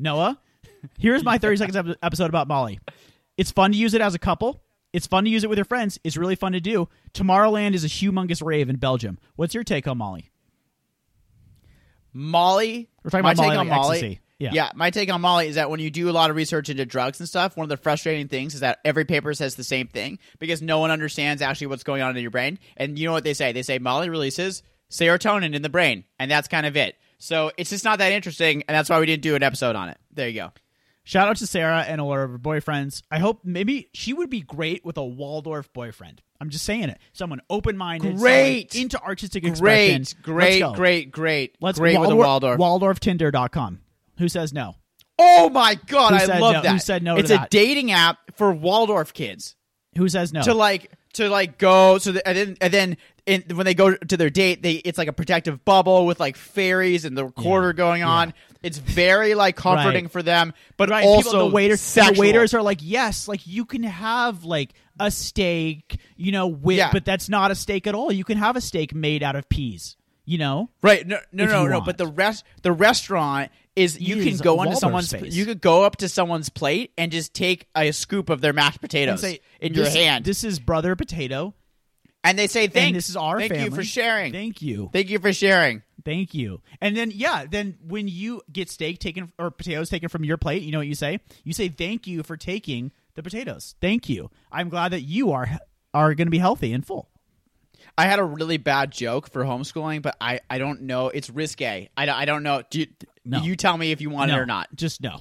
Noah, 0.00 0.40
here's 0.98 1.22
my 1.22 1.38
30 1.38 1.56
seconds 1.56 1.96
episode 2.02 2.28
about 2.28 2.48
Molly. 2.48 2.80
It's 3.36 3.52
fun 3.52 3.70
to 3.70 3.78
use 3.78 3.94
it 3.94 4.00
as 4.00 4.16
a 4.16 4.18
couple. 4.18 4.60
It's 4.92 5.06
fun 5.06 5.24
to 5.24 5.30
use 5.30 5.44
it 5.44 5.50
with 5.50 5.58
your 5.58 5.64
friends. 5.64 5.98
It's 6.02 6.16
really 6.16 6.34
fun 6.34 6.52
to 6.52 6.60
do. 6.60 6.88
Tomorrowland 7.12 7.74
is 7.74 7.84
a 7.84 7.88
humongous 7.88 8.44
rave 8.44 8.70
in 8.70 8.76
Belgium. 8.76 9.18
What's 9.36 9.54
your 9.54 9.64
take 9.64 9.86
on 9.86 9.98
Molly? 9.98 10.30
Molly. 12.12 12.88
We're 13.02 13.10
talking 13.10 13.22
my 13.24 13.32
about 13.32 13.42
Molly, 13.42 13.50
take 13.50 13.58
on 13.60 13.68
like 13.68 13.76
Molly. 13.78 13.96
ecstasy. 13.98 14.20
Yeah. 14.38 14.70
my 14.76 14.90
take 14.90 15.12
on 15.12 15.20
Molly 15.20 15.48
is 15.48 15.56
that 15.56 15.68
when 15.68 15.80
you 15.80 15.90
do 15.90 16.08
a 16.08 16.12
lot 16.12 16.30
of 16.30 16.36
research 16.36 16.68
into 16.68 16.86
drugs 16.86 17.18
and 17.18 17.28
stuff, 17.28 17.56
one 17.56 17.64
of 17.64 17.68
the 17.68 17.76
frustrating 17.76 18.28
things 18.28 18.54
is 18.54 18.60
that 18.60 18.78
every 18.84 19.04
paper 19.04 19.34
says 19.34 19.56
the 19.56 19.64
same 19.64 19.88
thing 19.88 20.18
because 20.38 20.62
no 20.62 20.78
one 20.78 20.90
understands 20.90 21.42
actually 21.42 21.66
what's 21.66 21.82
going 21.82 22.02
on 22.02 22.16
in 22.16 22.22
your 22.22 22.30
brain. 22.30 22.58
And 22.76 22.98
you 22.98 23.06
know 23.06 23.12
what 23.12 23.24
they 23.24 23.34
say? 23.34 23.52
They 23.52 23.62
say 23.62 23.78
Molly 23.78 24.08
releases 24.10 24.62
serotonin 24.90 25.54
in 25.54 25.62
the 25.62 25.68
brain, 25.68 26.04
and 26.18 26.30
that's 26.30 26.48
kind 26.48 26.66
of 26.66 26.76
it. 26.76 26.96
So 27.18 27.50
it's 27.56 27.70
just 27.70 27.84
not 27.84 27.98
that 27.98 28.12
interesting, 28.12 28.62
and 28.68 28.76
that's 28.76 28.88
why 28.88 29.00
we 29.00 29.06
didn't 29.06 29.22
do 29.22 29.34
an 29.34 29.42
episode 29.42 29.74
on 29.74 29.88
it. 29.88 29.98
There 30.12 30.28
you 30.28 30.40
go. 30.40 30.52
Shout 31.08 31.26
out 31.26 31.36
to 31.38 31.46
Sarah 31.46 31.86
and 31.88 32.02
all 32.02 32.12
of 32.12 32.28
her 32.30 32.38
boyfriends. 32.38 33.00
I 33.10 33.18
hope 33.18 33.40
maybe 33.42 33.88
she 33.94 34.12
would 34.12 34.28
be 34.28 34.42
great 34.42 34.84
with 34.84 34.98
a 34.98 35.02
Waldorf 35.04 35.72
boyfriend. 35.72 36.20
I'm 36.38 36.50
just 36.50 36.66
saying 36.66 36.90
it. 36.90 36.98
Someone 37.14 37.40
open 37.48 37.78
minded, 37.78 38.18
Great. 38.18 38.74
into 38.74 39.00
artistic 39.02 39.42
expression. 39.44 40.04
Great, 40.22 40.22
great, 40.22 40.60
Let's 40.62 40.76
great, 40.76 41.10
great, 41.10 41.56
Let's 41.62 41.78
great 41.78 41.98
with 41.98 42.10
a 42.10 42.14
Waldorf. 42.14 42.60
WaldorfTinder.com. 42.60 43.80
Who 44.18 44.28
says 44.28 44.52
no? 44.52 44.74
oh 45.18 45.48
my 45.48 45.76
god, 45.86 46.10
Who 46.20 46.30
I 46.32 46.38
love 46.38 46.52
no- 46.56 46.62
that. 46.62 46.72
who 46.72 46.78
said 46.78 47.02
no 47.02 47.14
to 47.16 47.20
It's 47.22 47.30
a 47.30 47.36
that? 47.38 47.50
dating 47.50 47.90
app 47.90 48.18
for 48.36 48.52
Waldorf 48.52 49.14
kids. 49.14 49.56
Who 49.96 50.08
says 50.10 50.32
no? 50.32 50.42
to 50.42 50.52
like 50.52 50.92
to 51.14 51.30
like 51.30 51.56
go 51.56 51.96
so 51.96 52.12
that, 52.12 52.28
and 52.28 52.36
then 52.36 52.56
and 52.60 52.72
then 52.72 52.96
in, 53.26 53.56
when 53.56 53.64
they 53.64 53.74
go 53.74 53.94
to 53.96 54.16
their 54.16 54.30
date 54.30 54.62
they 54.62 54.74
it's 54.74 54.98
like 54.98 55.08
a 55.08 55.12
protective 55.12 55.64
bubble 55.64 56.06
with 56.06 56.20
like 56.20 56.36
fairies 56.36 57.04
and 57.04 57.16
the 57.16 57.24
recorder 57.24 57.68
Yeah. 57.68 57.72
going 57.72 58.02
on 58.04 58.34
it's 58.62 58.78
very 58.78 59.34
like 59.34 59.56
comforting 59.56 60.04
Right. 60.04 60.12
for 60.12 60.22
them 60.22 60.52
but 60.76 60.88
right, 60.90 61.04
also 61.04 61.30
people, 61.30 61.48
the 61.48 61.54
waiters, 61.54 61.94
the 61.94 62.14
waiters 62.16 62.54
are 62.54 62.62
like, 62.62 62.78
yes, 62.82 63.28
like 63.28 63.46
you 63.46 63.64
can 63.64 63.82
have 63.84 64.44
like 64.44 64.72
a 65.00 65.10
steak, 65.10 66.00
you 66.16 66.32
know, 66.32 66.46
with, 66.48 66.76
Yeah. 66.78 66.90
but 66.92 67.04
that's 67.04 67.28
not 67.28 67.50
a 67.50 67.54
steak 67.54 67.86
at 67.86 67.94
all. 67.94 68.10
You 68.10 68.24
can 68.24 68.38
have 68.38 68.56
a 68.56 68.60
steak 68.60 68.94
made 68.94 69.22
out 69.22 69.36
of 69.36 69.48
peas, 69.48 69.96
you 70.24 70.38
know. 70.38 70.70
right 70.82 71.06
no 71.06 71.18
no 71.32 71.44
no 71.46 71.66
no 71.66 71.72
want. 71.74 71.86
but 71.86 71.98
the 71.98 72.06
rest 72.06 72.44
the 72.62 72.72
restaurant 72.72 73.50
is 73.76 74.00
you 74.00 74.24
can 74.24 74.36
go 74.38 74.60
into 74.62 74.74
someone's 74.74 75.08
space. 75.10 75.32
you 75.34 75.44
could 75.46 75.60
go 75.60 75.84
up 75.84 75.96
to 75.98 76.08
someone's 76.08 76.48
plate 76.48 76.90
and 76.98 77.12
just 77.12 77.32
take 77.32 77.68
a 77.76 77.92
scoop 77.92 78.28
of 78.28 78.40
their 78.40 78.52
mashed 78.52 78.80
potatoes 78.80 79.20
say, 79.20 79.38
in 79.60 79.72
your 79.74 79.88
hand 79.88 80.24
This 80.24 80.42
is 80.42 80.58
brother 80.58 80.96
potato. 80.96 81.54
and 82.24 82.36
they 82.36 82.48
say 82.48 82.66
thanks 82.66 82.86
and 82.88 82.96
this 82.96 83.08
is 83.08 83.16
our 83.16 83.38
thank 83.38 83.52
family. 83.52 83.66
you 83.66 83.70
for 83.76 83.84
sharing 83.84 84.32
Thank 84.32 84.62
you. 84.62 84.90
thank 84.92 85.10
you 85.10 85.20
for 85.20 85.32
sharing 85.32 85.82
Thank 86.08 86.32
you. 86.32 86.62
And 86.80 86.96
then 86.96 87.10
yeah, 87.14 87.44
then 87.50 87.76
when 87.86 88.08
you 88.08 88.40
get 88.50 88.70
steak 88.70 88.98
taken 88.98 89.30
or 89.38 89.50
potatoes 89.50 89.90
taken 89.90 90.08
from 90.08 90.24
your 90.24 90.38
plate, 90.38 90.62
you 90.62 90.72
know 90.72 90.78
what 90.78 90.86
you 90.86 90.94
say? 90.94 91.20
You 91.44 91.52
say 91.52 91.68
thank 91.68 92.06
you 92.06 92.22
for 92.22 92.34
taking 92.38 92.92
the 93.14 93.22
potatoes. 93.22 93.74
Thank 93.82 94.08
you. 94.08 94.30
I'm 94.50 94.70
glad 94.70 94.92
that 94.92 95.02
you 95.02 95.32
are 95.32 95.46
are 95.92 96.14
going 96.14 96.26
to 96.28 96.30
be 96.30 96.38
healthy 96.38 96.72
and 96.72 96.86
full. 96.86 97.10
I 97.98 98.06
had 98.06 98.20
a 98.20 98.24
really 98.24 98.56
bad 98.56 98.90
joke 98.90 99.30
for 99.30 99.44
homeschooling, 99.44 100.00
but 100.00 100.16
I, 100.18 100.40
I 100.48 100.56
don't 100.56 100.82
know. 100.82 101.08
It's 101.08 101.28
risque. 101.28 101.90
I, 101.94 102.06
don't- 102.06 102.16
I 102.16 102.24
don't 102.24 102.42
know. 102.42 102.62
Do 102.70 102.80
you, 102.80 102.86
No. 103.26 103.42
you 103.42 103.54
tell 103.54 103.76
me 103.76 103.92
if 103.92 104.00
you 104.00 104.08
want 104.08 104.30
no, 104.30 104.36
it 104.38 104.40
or 104.40 104.46
not. 104.46 104.68
Just 104.74 105.02
no. 105.02 105.20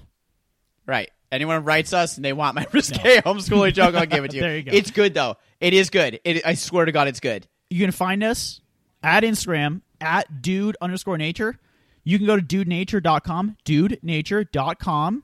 Right. 0.85 1.09
Anyone 1.33 1.65
writes 1.65 1.91
us 1.91 2.15
and 2.15 2.23
they 2.23 2.31
want 2.31 2.55
my 2.55 2.65
risque 2.71 3.19
homeschooling 3.25 3.73
joke, 3.73 3.93
I'll 3.93 4.05
give 4.05 4.23
it 4.23 4.31
to 4.31 4.37
you. 4.37 4.41
There 4.41 4.55
you 4.55 4.63
go. 4.63 4.71
It's 4.71 4.91
good 4.91 5.13
though. 5.13 5.35
It 5.59 5.73
is 5.73 5.89
good. 5.89 6.21
It, 6.23 6.45
I 6.45 6.53
swear 6.53 6.85
to 6.85 6.93
God, 6.93 7.09
it's 7.09 7.19
good. 7.19 7.45
You 7.69 7.83
can 7.83 7.91
find 7.91 8.23
us 8.23 8.61
at 9.03 9.23
Instagram 9.23 9.81
at 10.01 10.41
dude 10.41 10.77
underscore 10.81 11.17
nature. 11.17 11.59
You 12.03 12.17
can 12.17 12.25
go 12.27 12.37
to 12.37 12.41
dudenature.com, 12.41 13.57
dudenature.com 13.65 15.23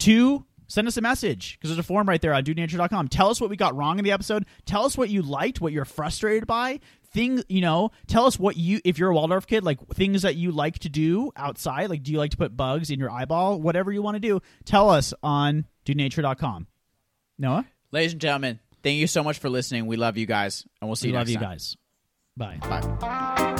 to 0.00 0.44
send 0.68 0.86
us 0.88 0.96
a 0.96 1.00
message 1.00 1.58
because 1.58 1.70
there's 1.70 1.78
a 1.78 1.82
form 1.86 2.08
right 2.08 2.20
there 2.22 2.32
on 2.32 2.44
dudenature.com. 2.44 3.08
Tell 3.08 3.28
us 3.28 3.40
what 3.40 3.50
we 3.50 3.56
got 3.56 3.74
wrong 3.76 3.98
in 3.98 4.04
the 4.04 4.12
episode. 4.12 4.46
Tell 4.64 4.84
us 4.84 4.96
what 4.96 5.10
you 5.10 5.22
liked, 5.22 5.60
what 5.60 5.72
you're 5.72 5.84
frustrated 5.84 6.46
by. 6.46 6.80
Things, 7.12 7.42
you 7.48 7.60
know, 7.60 7.90
tell 8.06 8.26
us 8.26 8.38
what 8.38 8.56
you, 8.56 8.80
if 8.84 8.96
you're 8.96 9.10
a 9.10 9.14
Waldorf 9.14 9.48
kid, 9.48 9.64
like 9.64 9.84
things 9.88 10.22
that 10.22 10.36
you 10.36 10.52
like 10.52 10.78
to 10.80 10.88
do 10.88 11.32
outside. 11.34 11.90
Like, 11.90 12.04
do 12.04 12.12
you 12.12 12.18
like 12.18 12.30
to 12.30 12.36
put 12.36 12.56
bugs 12.56 12.90
in 12.90 13.00
your 13.00 13.10
eyeball? 13.10 13.60
Whatever 13.60 13.90
you 13.90 14.00
want 14.00 14.14
to 14.14 14.20
do, 14.20 14.40
tell 14.64 14.88
us 14.88 15.12
on 15.24 15.66
dudenature.com. 15.84 16.68
Noah, 17.36 17.66
Ladies 17.90 18.12
and 18.12 18.20
gentlemen, 18.20 18.60
thank 18.84 18.98
you 18.98 19.08
so 19.08 19.24
much 19.24 19.38
for 19.40 19.48
listening. 19.50 19.86
We 19.86 19.96
love 19.96 20.16
you 20.16 20.26
guys, 20.26 20.64
and 20.80 20.88
we'll 20.88 20.94
see 20.94 21.08
we 21.08 21.12
you 21.14 21.18
love 21.18 21.28
you 21.28 21.38
time. 21.38 21.44
guys. 21.44 21.76
Bye. 22.36 22.58
Bye. 22.60 23.56